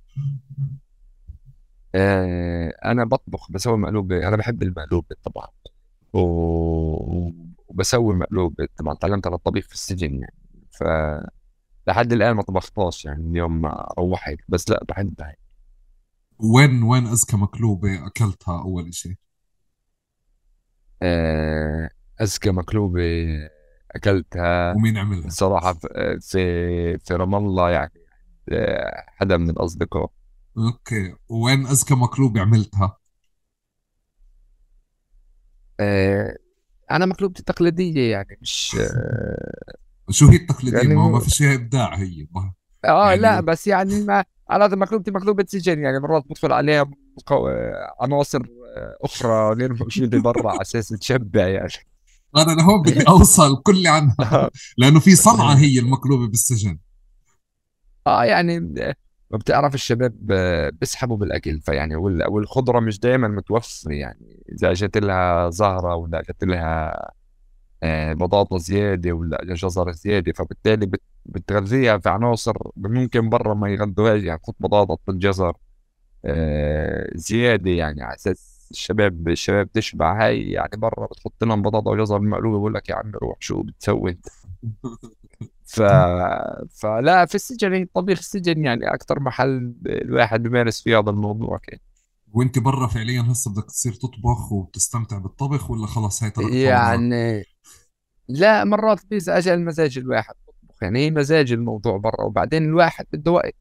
آه، 1.95 2.73
أنا 2.85 3.05
بطبخ 3.05 3.53
بسوي 3.53 3.79
مقلوبة 3.79 4.29
أنا 4.29 4.37
بحب 4.37 4.63
المقلوبة 4.63 5.17
طبعا. 5.25 5.47
و- 6.13 7.31
وبسوي 7.71 8.15
مقلوبه 8.15 8.69
طبعا 8.77 8.95
تعلمت 8.95 9.27
على 9.27 9.37
الطبيخ 9.37 9.67
في 9.67 9.75
السجن 9.75 10.15
يعني 10.15 10.35
ف 10.71 10.85
لحد 11.87 12.13
الآن 12.13 12.33
ما 12.33 12.43
طبختهاش 12.43 13.05
يعني 13.05 13.31
اليوم 13.31 13.61
ما 13.61 13.89
روحت 13.99 14.37
بس 14.49 14.71
لا 14.71 14.85
بحبها 14.89 15.27
يعني. 15.27 15.39
وين 16.39 16.83
وين 16.83 17.07
أذكى 17.07 17.37
مقلوبة 17.37 18.07
أكلتها 18.07 18.63
أول 18.63 18.89
إشي؟ 18.89 19.19
آه، 21.03 21.91
أذكى 22.21 22.51
مقلوبة 22.51 23.03
أكلتها 23.91 24.73
ومين 24.73 24.99
عملها؟ 24.99 25.27
الصراحة 25.27 25.73
في 25.73 26.19
في 26.21 26.99
في 26.99 27.15
رام 27.15 27.35
الله 27.35 27.71
يعني 27.71 27.93
آه، 28.53 29.05
حدا 29.07 29.37
من 29.37 29.51
الأصدقاء 29.51 30.11
أوكي 30.59 31.15
وين 31.29 31.67
أذكى 31.67 31.95
مقلوبة 31.95 32.41
عملتها؟ 32.41 32.97
آه، 35.81 36.37
أنا 36.91 37.07
مقلوبتي 37.07 37.43
تقليدية 37.43 38.11
يعني 38.11 38.39
مش 38.43 38.77
آه، 38.81 39.73
شو 40.11 40.27
هي 40.29 40.37
التقليدية؟ 40.37 40.79
يعني 40.79 40.95
ما 40.95 41.03
هو 41.05 41.11
ما 41.11 41.21
في 41.21 41.31
شيء 41.31 41.55
إبداع 41.55 41.95
هي 41.95 42.27
ما- 42.35 42.53
آه 42.85 43.15
لا 43.15 43.29
يعني 43.31 43.43
بس 43.43 43.67
يعني 43.67 44.01
ما 44.05 44.25
أنا 44.51 44.67
مقلوبتي 44.67 45.11
مقلوبة 45.11 45.45
سجن 45.49 45.79
يعني 45.79 45.99
مرات 46.01 46.25
بدخل 46.31 46.53
عليها. 46.53 46.91
عناصر 48.01 48.39
آه، 48.77 48.97
أخرى 49.01 49.55
غير 49.55 49.73
موجودة 49.73 50.19
برا 50.21 50.51
على 50.51 50.61
أساس 50.61 50.89
تشبع 50.89 51.47
يعني 51.49 51.71
أنا 52.37 52.53
لهون 52.53 52.83
بدي 52.83 53.03
أوصل 53.09 53.63
كل 53.63 53.87
عنها 53.87 54.15
آه 54.33 54.51
لأنه 54.79 55.01
في 55.01 55.17
صنعة 55.17 55.55
هي 55.55 55.79
المقلوبة 55.79 56.29
بالسجن 56.29 56.79
آه، 58.07 58.25
يعني 58.25 58.75
آه، 59.31 59.35
ما 59.35 59.39
بتعرف 59.39 59.75
الشباب 59.75 60.13
بيسحبوا 60.81 61.17
بالاكل 61.17 61.61
فيعني 61.61 61.97
وال- 61.97 62.29
والخضرة 62.31 62.81
مش 62.81 63.01
دائما 63.01 63.29
متوفرة 63.29 63.93
يعني 63.93 64.43
إذا 64.53 64.71
أجت 64.71 64.97
لها 64.99 65.51
زهرة 65.51 65.95
ولا 65.97 66.21
أجت 66.21 66.45
لها 66.45 67.11
آه، 67.83 68.13
بطاطا 68.15 68.59
زيادة 68.59 69.13
ولا 69.13 69.45
جزر 69.45 69.93
زيادة 69.93 70.33
فبالتالي 70.33 70.87
بت... 70.87 71.03
بتغذيها 71.27 71.99
في 71.99 72.09
عناصر 72.09 72.57
ممكن 72.77 73.29
برا 73.31 73.55
ما 73.55 73.71
يغذوهاش 73.71 74.23
يعني 74.23 74.41
خد 74.45 74.55
بطاطا 74.61 74.97
خد 75.09 75.19
جزر 75.19 75.55
آه، 76.25 77.11
زيادة 77.15 77.71
يعني 77.71 78.03
على 78.03 78.15
أساس 78.17 78.69
الشباب 78.71 79.29
الشباب 79.29 79.73
تشبع 79.73 80.27
هاي 80.27 80.51
يعني 80.53 80.71
برا 80.77 81.07
بتحط 81.07 81.45
لهم 81.45 81.63
بطاطا 81.63 81.91
وجزر 81.91 82.21
مقلوبة 82.21 82.59
بقول 82.59 82.75
لك 82.75 82.89
يا 82.89 82.95
عم 82.95 83.13
روح 83.17 83.37
شو 83.41 83.63
بتسوي 83.63 84.11
أنت؟ 84.11 84.27
ف... 85.65 85.83
فلا 86.71 87.27
في 87.27 87.35
السجن 87.35 87.73
يعني 87.73 87.91
طبيخ 87.95 88.19
السجن 88.19 88.65
يعني 88.65 88.95
أكثر 88.95 89.21
محل 89.21 89.75
الواحد 89.87 90.43
بيمارس 90.43 90.83
فيه 90.83 90.99
هذا 90.99 91.11
الموضوع 91.11 91.59
كان 91.59 91.79
وأنت 92.33 92.59
برا 92.59 92.87
فعليا 92.87 93.25
هسه 93.29 93.53
بدك 93.53 93.65
تصير 93.65 93.93
تطبخ 93.93 94.53
وبتستمتع 94.53 95.19
بالطبخ 95.19 95.71
ولا 95.71 95.87
خلص 95.87 96.23
هاي 96.23 96.33
ورا 96.39 96.55
يعني 96.55 97.45
لا 98.29 98.65
مرات 98.65 99.07
بيز 99.11 99.29
أجل 99.29 99.65
مزاج 99.65 99.99
الواحد 99.99 100.35
بطبخ 100.49 100.83
يعني 100.83 100.99
هي 100.99 101.11
مزاج 101.11 101.53
الموضوع 101.53 101.97
برا 101.97 102.25
وبعدين 102.25 102.65
الواحد 102.65 103.07
بده 103.13 103.33
وقت. 103.33 103.55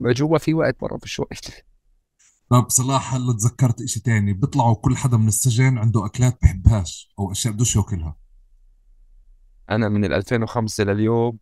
جوا 0.00 0.38
في 0.38 0.54
وقت 0.54 0.80
برا 0.80 0.98
فيش 0.98 1.20
وقت 1.20 1.64
طب 2.48 2.68
صلاح 2.68 3.14
هلا 3.14 3.32
تذكرت 3.32 3.82
إشي 3.82 4.00
تاني. 4.00 4.32
بيطلعوا 4.32 4.74
كل 4.74 4.96
حدا 4.96 5.16
من 5.16 5.28
السجن 5.28 5.78
عنده 5.78 6.06
أكلات 6.06 6.38
بحبهاش 6.42 7.14
أو 7.18 7.32
أشياء 7.32 7.54
بدوش 7.54 7.76
يأكلها. 7.76 8.16
أنا 9.70 9.88
من 9.88 10.04
ال 10.04 10.12
2005 10.12 10.84
لليوم 10.84 11.38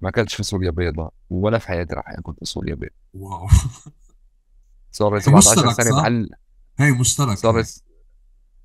ما 0.00 0.08
أكلتش 0.08 0.34
فاصوليا 0.34 0.70
بيضاء 0.70 1.12
ولا 1.30 1.58
في 1.58 1.68
حياتي 1.68 1.94
راح 1.94 2.08
آكل 2.08 2.34
فاصوليا 2.40 2.74
بيضاء 2.74 2.96
واو. 3.14 3.48
صار 4.92 5.10
لي 5.10 5.16
هي 5.16 5.20
17 5.20 5.50
مشترك 5.50 5.72
سنة 5.72 5.90
صح؟ 5.90 6.02
معلق. 6.02 6.28
هاي 6.78 6.92
مشترك 6.92 7.38
صار 7.38 7.58
لي 7.58 7.64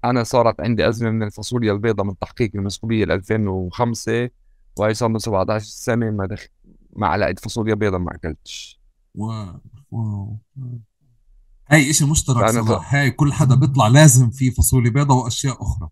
أنا 0.03 0.23
صارت 0.23 0.61
عندي 0.61 0.89
أزمة 0.89 1.09
من 1.09 1.23
الفاصوليا 1.23 1.71
البيضاء 1.73 2.05
من 2.05 2.19
تحقيق 2.19 2.51
المسؤولية 2.55 3.03
2005 3.03 4.29
وهي 4.77 4.93
صار 4.93 5.11
لي 5.11 5.19
17 5.19 5.65
سنة 5.65 6.11
ما 6.11 6.25
دخل 6.25 6.49
معلقة 6.95 7.35
فاصوليا 7.43 7.73
بيضاء 7.75 7.99
ما 7.99 8.15
أكلتش. 8.15 8.81
واو 9.15 9.59
واو. 9.91 10.37
هاي 11.67 11.89
إشي 11.89 12.05
مشترك. 12.05 12.49
صلاح 12.49 12.95
هاي 12.95 13.11
كل 13.11 13.33
حدا 13.33 13.55
بيطلع 13.55 13.87
لازم 13.87 14.29
فيه 14.29 14.51
فاصوليا 14.51 14.91
بيضة 14.91 15.15
وأشياء 15.15 15.61
أخرى. 15.61 15.89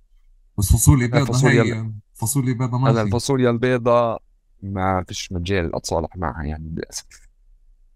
بس 0.58 0.72
فاصوليا 0.72 1.06
الفاصوليا 1.06 1.64
هاي 1.64 1.94
فاصوليا 2.20 2.54
بيضة 2.54 2.78
ما 2.78 2.90
أنا 2.90 3.00
في 3.00 3.06
الفاصوليا 3.06 3.50
البيضاء 3.50 4.22
ما 4.64 5.04
فيش 5.08 5.32
مجال 5.32 5.76
أتصالح 5.76 6.18
معها 6.18 6.44
يعني 6.44 6.70
للأسف. 6.70 7.06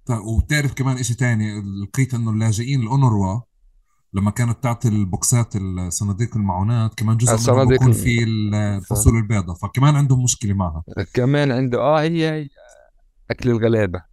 طيب 0.05 0.19
وبتعرف 0.19 0.73
كمان 0.73 0.97
إشي 0.97 1.13
تاني 1.15 1.61
لقيت 1.83 2.13
إنه 2.13 2.31
اللاجئين 2.31 2.81
الاونروا 2.81 3.41
لما 4.13 4.31
كانت 4.31 4.63
تعطي 4.63 4.87
البوكسات 4.87 5.55
الصناديق 5.55 6.37
المعونات 6.37 6.93
كمان 6.93 7.17
جزء 7.17 7.31
منها 7.77 7.87
ال- 7.87 7.93
في 7.93 8.25
ف... 8.25 8.55
الفاصوليا 8.55 9.19
البيضاء 9.19 9.55
فكمان 9.55 9.95
عندهم 9.95 10.23
مشكلة 10.23 10.53
معها. 10.53 10.83
كمان 11.13 11.51
عنده 11.51 11.79
آه 11.79 12.01
هي 12.01 12.29
هي 12.31 12.49
أكل 13.31 13.49
الغلابة 13.49 14.03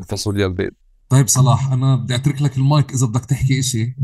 الفاصوليا 0.00 0.46
البيض 0.46 0.72
طيب 1.08 1.28
صلاح 1.28 1.72
أنا 1.72 1.96
بدي 1.96 2.14
أترك 2.14 2.42
لك 2.42 2.56
المايك 2.58 2.92
إذا 2.92 3.06
بدك 3.06 3.24
تحكي 3.24 3.58
إشي. 3.58 3.96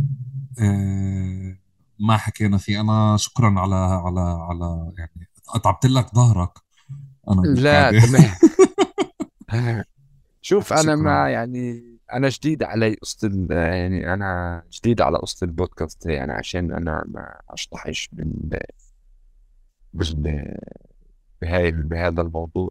آه 0.58 1.56
ما 2.00 2.16
حكينا 2.16 2.58
فيه. 2.58 2.80
أنا 2.80 3.16
شكرا 3.16 3.60
على 3.60 3.74
على 3.74 4.20
على 4.20 4.92
يعني 4.98 5.28
أتعبت 5.54 5.86
لك 5.86 6.14
ظهرك. 6.14 6.50
أنا 7.30 7.40
لا 7.40 7.90
تمام. 8.00 8.30
شوف 10.42 10.72
أنا 10.72 10.96
ما 10.96 11.30
يعني 11.30 11.84
أنا 12.12 12.28
جديد 12.28 12.62
علي 12.62 12.96
ال- 13.24 13.46
يعني 13.50 14.14
أنا 14.14 14.62
جديد 14.72 15.00
على 15.00 15.18
قصة 15.18 15.44
البودكاست 15.44 16.06
يعني 16.06 16.32
عشان 16.32 16.72
أنا 16.72 17.04
ما 17.08 17.40
أشطحش 17.50 18.08
بال 18.12 18.58
بال 19.92 20.56
بهاي 21.42 21.72
بهذا 21.72 22.22
الموضوع. 22.22 22.70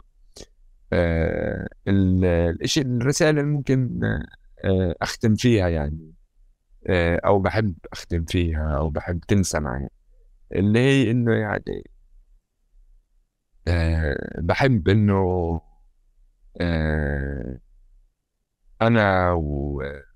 آه 0.94 1.68
الشيء 1.88 2.86
الرسالة 2.86 3.30
اللي 3.42 3.52
ممكن 3.52 4.00
آه 4.64 4.96
أختم 5.02 5.36
فيها 5.36 5.68
يعني 5.68 6.14
آه 6.88 7.22
أو 7.26 7.40
بحب 7.40 7.76
أختم 7.94 8.26
فيها 8.26 8.78
أو 8.78 8.90
بحب 8.90 9.20
تنسمع 9.28 9.74
يعني 9.78 9.92
اللي 10.56 10.80
هي 10.80 11.12
إنه 11.12 11.34
يعني 11.34 11.84
آه 13.68 14.40
بحب 14.42 14.90
إنه 14.90 15.62
آه 16.62 17.60
أنا 18.82 19.32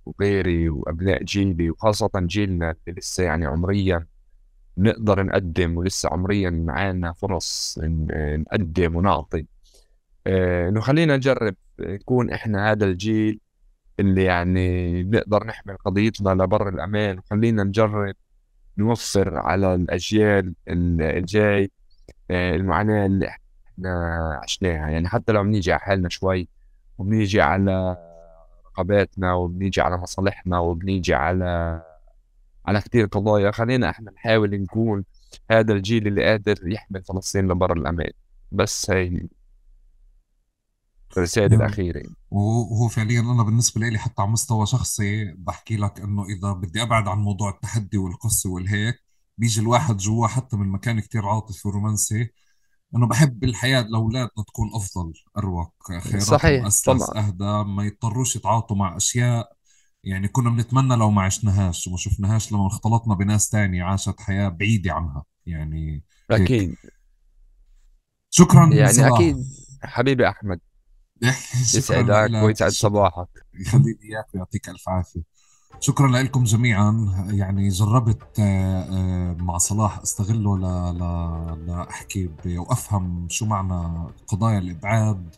وغيري 0.05 0.69
وأبناء 0.69 1.23
جيلي 1.23 1.69
وخاصة 1.69 2.09
جيلنا 2.15 2.75
اللي 2.87 2.99
لسه 2.99 3.23
يعني 3.23 3.45
عمريا 3.45 4.07
نقدر 4.77 5.23
نقدم 5.23 5.77
ولسه 5.77 6.09
عمريا 6.09 6.49
معانا 6.49 7.13
فرص 7.13 7.79
نقدم 7.83 8.95
ونعطي. 8.95 9.45
إنه 10.27 10.81
خلينا 10.81 11.17
نجرب 11.17 11.55
نكون 11.79 12.31
إحنا 12.31 12.71
هذا 12.71 12.85
الجيل 12.85 13.39
اللي 13.99 14.23
يعني 14.23 15.03
نقدر 15.03 15.43
نحمل 15.47 15.77
قضيتنا 15.77 16.29
لبر 16.29 16.69
الأمان. 16.69 17.19
وخلينا 17.19 17.63
نجرب 17.63 18.15
نوفر 18.77 19.37
على 19.37 19.75
الأجيال 19.75 20.55
الجاي 20.67 21.71
آه، 22.31 22.55
المعاناة 22.55 23.05
اللي 23.05 23.27
إحنا 23.27 24.39
عشناها. 24.43 24.89
يعني 24.89 25.07
حتى 25.07 25.31
لو 25.31 25.43
بنيجي 25.43 25.71
على 25.73 25.81
حالنا 25.81 26.09
شوي 26.09 26.47
وبنيجي 26.97 27.41
على 27.41 27.97
رقباتنا 28.67 29.33
وبنيجي 29.33 29.81
على 29.81 29.97
مصالحنا 29.97 30.59
وبنيجي 30.59 31.13
على 31.13 31.81
على 32.65 32.81
كثير 32.81 33.05
قضايا 33.05 33.51
خلينا 33.51 33.89
إحنا 33.89 34.11
نحاول 34.11 34.61
نكون 34.61 35.05
هذا 35.51 35.73
الجيل 35.73 36.07
اللي 36.07 36.25
قادر 36.25 36.55
يحمل 36.67 37.03
فلسطين 37.03 37.47
لبر 37.51 37.73
الأمان. 37.73 38.11
بس 38.51 38.91
هي 38.91 39.27
الرسالة 41.17 41.55
الأخيرة. 41.55 42.03
وهو 42.31 42.87
فعليا 42.87 43.19
أنا 43.19 43.43
بالنسبة 43.43 43.81
لي 43.81 43.99
حتى 43.99 44.21
على 44.21 44.31
مستوى 44.31 44.65
شخصي 44.65 45.33
بحكي 45.37 45.77
لك 45.77 45.99
إنه 45.99 46.25
إذا 46.25 46.53
بدي 46.53 46.81
أبعد 46.81 47.07
عن 47.07 47.17
موضوع 47.17 47.49
التحدي 47.49 47.97
والقصة 47.97 48.49
والهيك 48.49 48.95
بيجي 49.37 49.61
الواحد 49.61 49.97
جوا 49.97 50.27
حتى 50.27 50.57
من 50.57 50.67
مكان 50.67 50.99
كتير 50.99 51.25
عاطفي 51.25 51.67
ورومانسي 51.67 52.29
إنه 52.95 53.07
بحب 53.07 53.43
الحياة 53.43 53.81
لأولادنا 53.81 54.43
تكون 54.47 54.69
أفضل 54.75 55.13
أروق 55.37 55.73
خياراتهم 55.87 56.19
صحيح 56.19 56.65
اسلس 56.65 57.03
طبعا. 57.03 57.27
أهدى 57.27 57.69
ما 57.69 57.83
يضطروش 57.85 58.35
يتعاطوا 58.35 58.75
مع 58.75 58.97
أشياء 58.97 59.53
يعني 60.03 60.27
كنا 60.27 60.49
بنتمنى 60.49 60.95
لو 60.95 61.11
ما 61.11 61.21
عشناهاش 61.21 61.87
وما 61.87 61.97
شفناهاش 61.97 62.51
لما 62.51 62.67
اختلطنا 62.67 63.15
بناس 63.15 63.49
تانية 63.49 63.83
عاشت 63.83 64.21
حياة 64.21 64.49
بعيدة 64.49 64.93
عنها 64.93 65.23
يعني 65.45 66.03
أكيد. 66.31 66.75
شكرا 68.29 68.73
يعني 68.73 68.93
صلاح. 68.93 69.13
أكيد. 69.13 69.37
حبيبي 69.83 70.29
أحمد. 70.29 70.59
يسعدك 71.73 72.43
ويسعد 72.43 72.71
صباحك. 72.71 73.27
يخليني 73.53 73.99
إياك 74.03 74.25
ويعطيك 74.35 74.69
ألف 74.69 74.89
عافية. 74.89 75.21
شكرا 75.79 76.07
لكم 76.07 76.43
جميعا. 76.43 77.09
يعني 77.31 77.69
جربت 77.69 78.39
آه، 78.39 78.83
آه، 78.83 79.33
مع 79.39 79.57
صلاح 79.57 79.99
أستغله 79.99 80.57
لاحكي 81.67 82.29
وأفهم 82.45 83.27
شو 83.29 83.45
معنى 83.45 84.09
قضايا 84.27 84.59
الإبعاد 84.59 85.35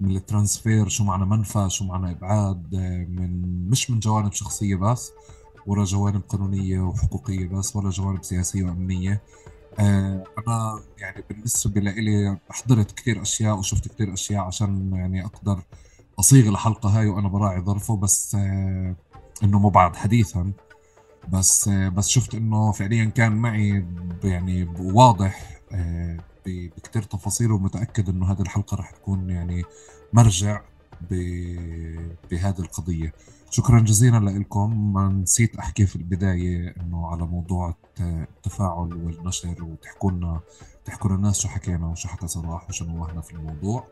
من 0.00 0.16
الترانسفير 0.16 0.88
شو 0.88 1.04
معنى 1.04 1.26
منفى 1.26 1.66
شو 1.70 1.84
معنى 1.84 2.10
إبعاد 2.12 2.74
من 3.08 3.70
مش 3.70 3.90
من 3.90 4.00
جوانب 4.00 4.32
شخصية 4.32 4.76
بس 4.76 5.12
ولا 5.66 5.84
جوانب 5.84 6.22
قانونية 6.28 6.80
وحقوقية 6.80 7.48
بس 7.48 7.76
ولا 7.76 7.90
جوانب 7.90 8.24
سياسية 8.24 8.64
وأمنية. 8.64 9.12
آه 9.12 9.20
أنا 9.78 10.80
يعني 10.98 11.24
بالنسبة 11.30 11.80
لي 11.80 12.38
حضرت 12.50 12.92
كثير 12.92 13.22
أشياء 13.22 13.58
وشفت 13.58 13.88
كثير 13.88 14.12
أشياء 14.12 14.44
عشان 14.44 14.92
يعني 14.94 15.24
أقدر 15.24 15.62
أصيغ 16.18 16.48
الحلقة 16.48 16.88
هاي 16.88 17.06
وأنا 17.08 17.28
براعي 17.28 17.60
ظرفه 17.60 17.96
بس 17.96 18.34
آه 18.34 18.96
إنه 19.42 19.58
مو 19.58 19.68
بعد 19.68 19.96
حديثا. 19.96 20.52
بس 21.28 21.68
آه 21.68 21.88
بس 21.88 22.08
شفت 22.08 22.34
إنه 22.34 22.72
فعليا 22.72 23.04
كان 23.04 23.32
معي 23.32 23.86
يعني 24.24 24.64
واضح 24.78 25.60
آه 25.72 26.16
بكتير 26.46 27.02
تفاصيل 27.02 27.52
ومتأكد 27.52 28.08
إنه 28.08 28.32
هذه 28.32 28.40
الحلقة 28.40 28.74
رح 28.76 28.90
تكون 28.90 29.30
يعني 29.30 29.64
مرجع 30.12 30.60
بهذه 32.30 32.58
القضية. 32.58 33.12
شكرا 33.50 33.80
جزيلا 33.80 34.18
لكم 34.38 34.92
ما 34.92 35.08
نسيت 35.08 35.56
أحكي 35.56 35.86
في 35.86 35.96
البداية 35.96 36.74
إنه 36.80 37.06
على 37.06 37.26
موضوع 37.26 37.74
التفاعل 38.00 38.94
والنشر 38.94 39.64
وتحكوا 39.64 40.10
لنا 40.10 40.40
تحكوا 40.84 41.10
للناس 41.10 41.40
شو 41.40 41.48
حكينا 41.48 41.86
وشو 41.86 42.08
حكى 42.08 42.28
صلاح 42.28 42.68
وشو 42.68 42.84
نوهنا 42.84 43.20
في 43.20 43.32
الموضوع. 43.32 43.86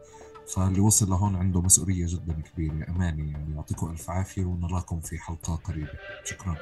فاللي 0.54 0.80
وصل 0.80 1.10
لهون 1.10 1.36
عنده 1.36 1.60
مسؤولية 1.60 2.06
جدا 2.08 2.32
كبيرة. 2.32 2.90
أماني 2.90 3.32
يعني 3.32 3.54
يعطيكم 3.54 3.90
ألف 3.90 4.10
عافية 4.10 4.44
ونراكم 4.44 5.00
في 5.00 5.18
حلقة 5.18 5.54
قريبة. 5.54 5.92
شكرا. 6.24 6.56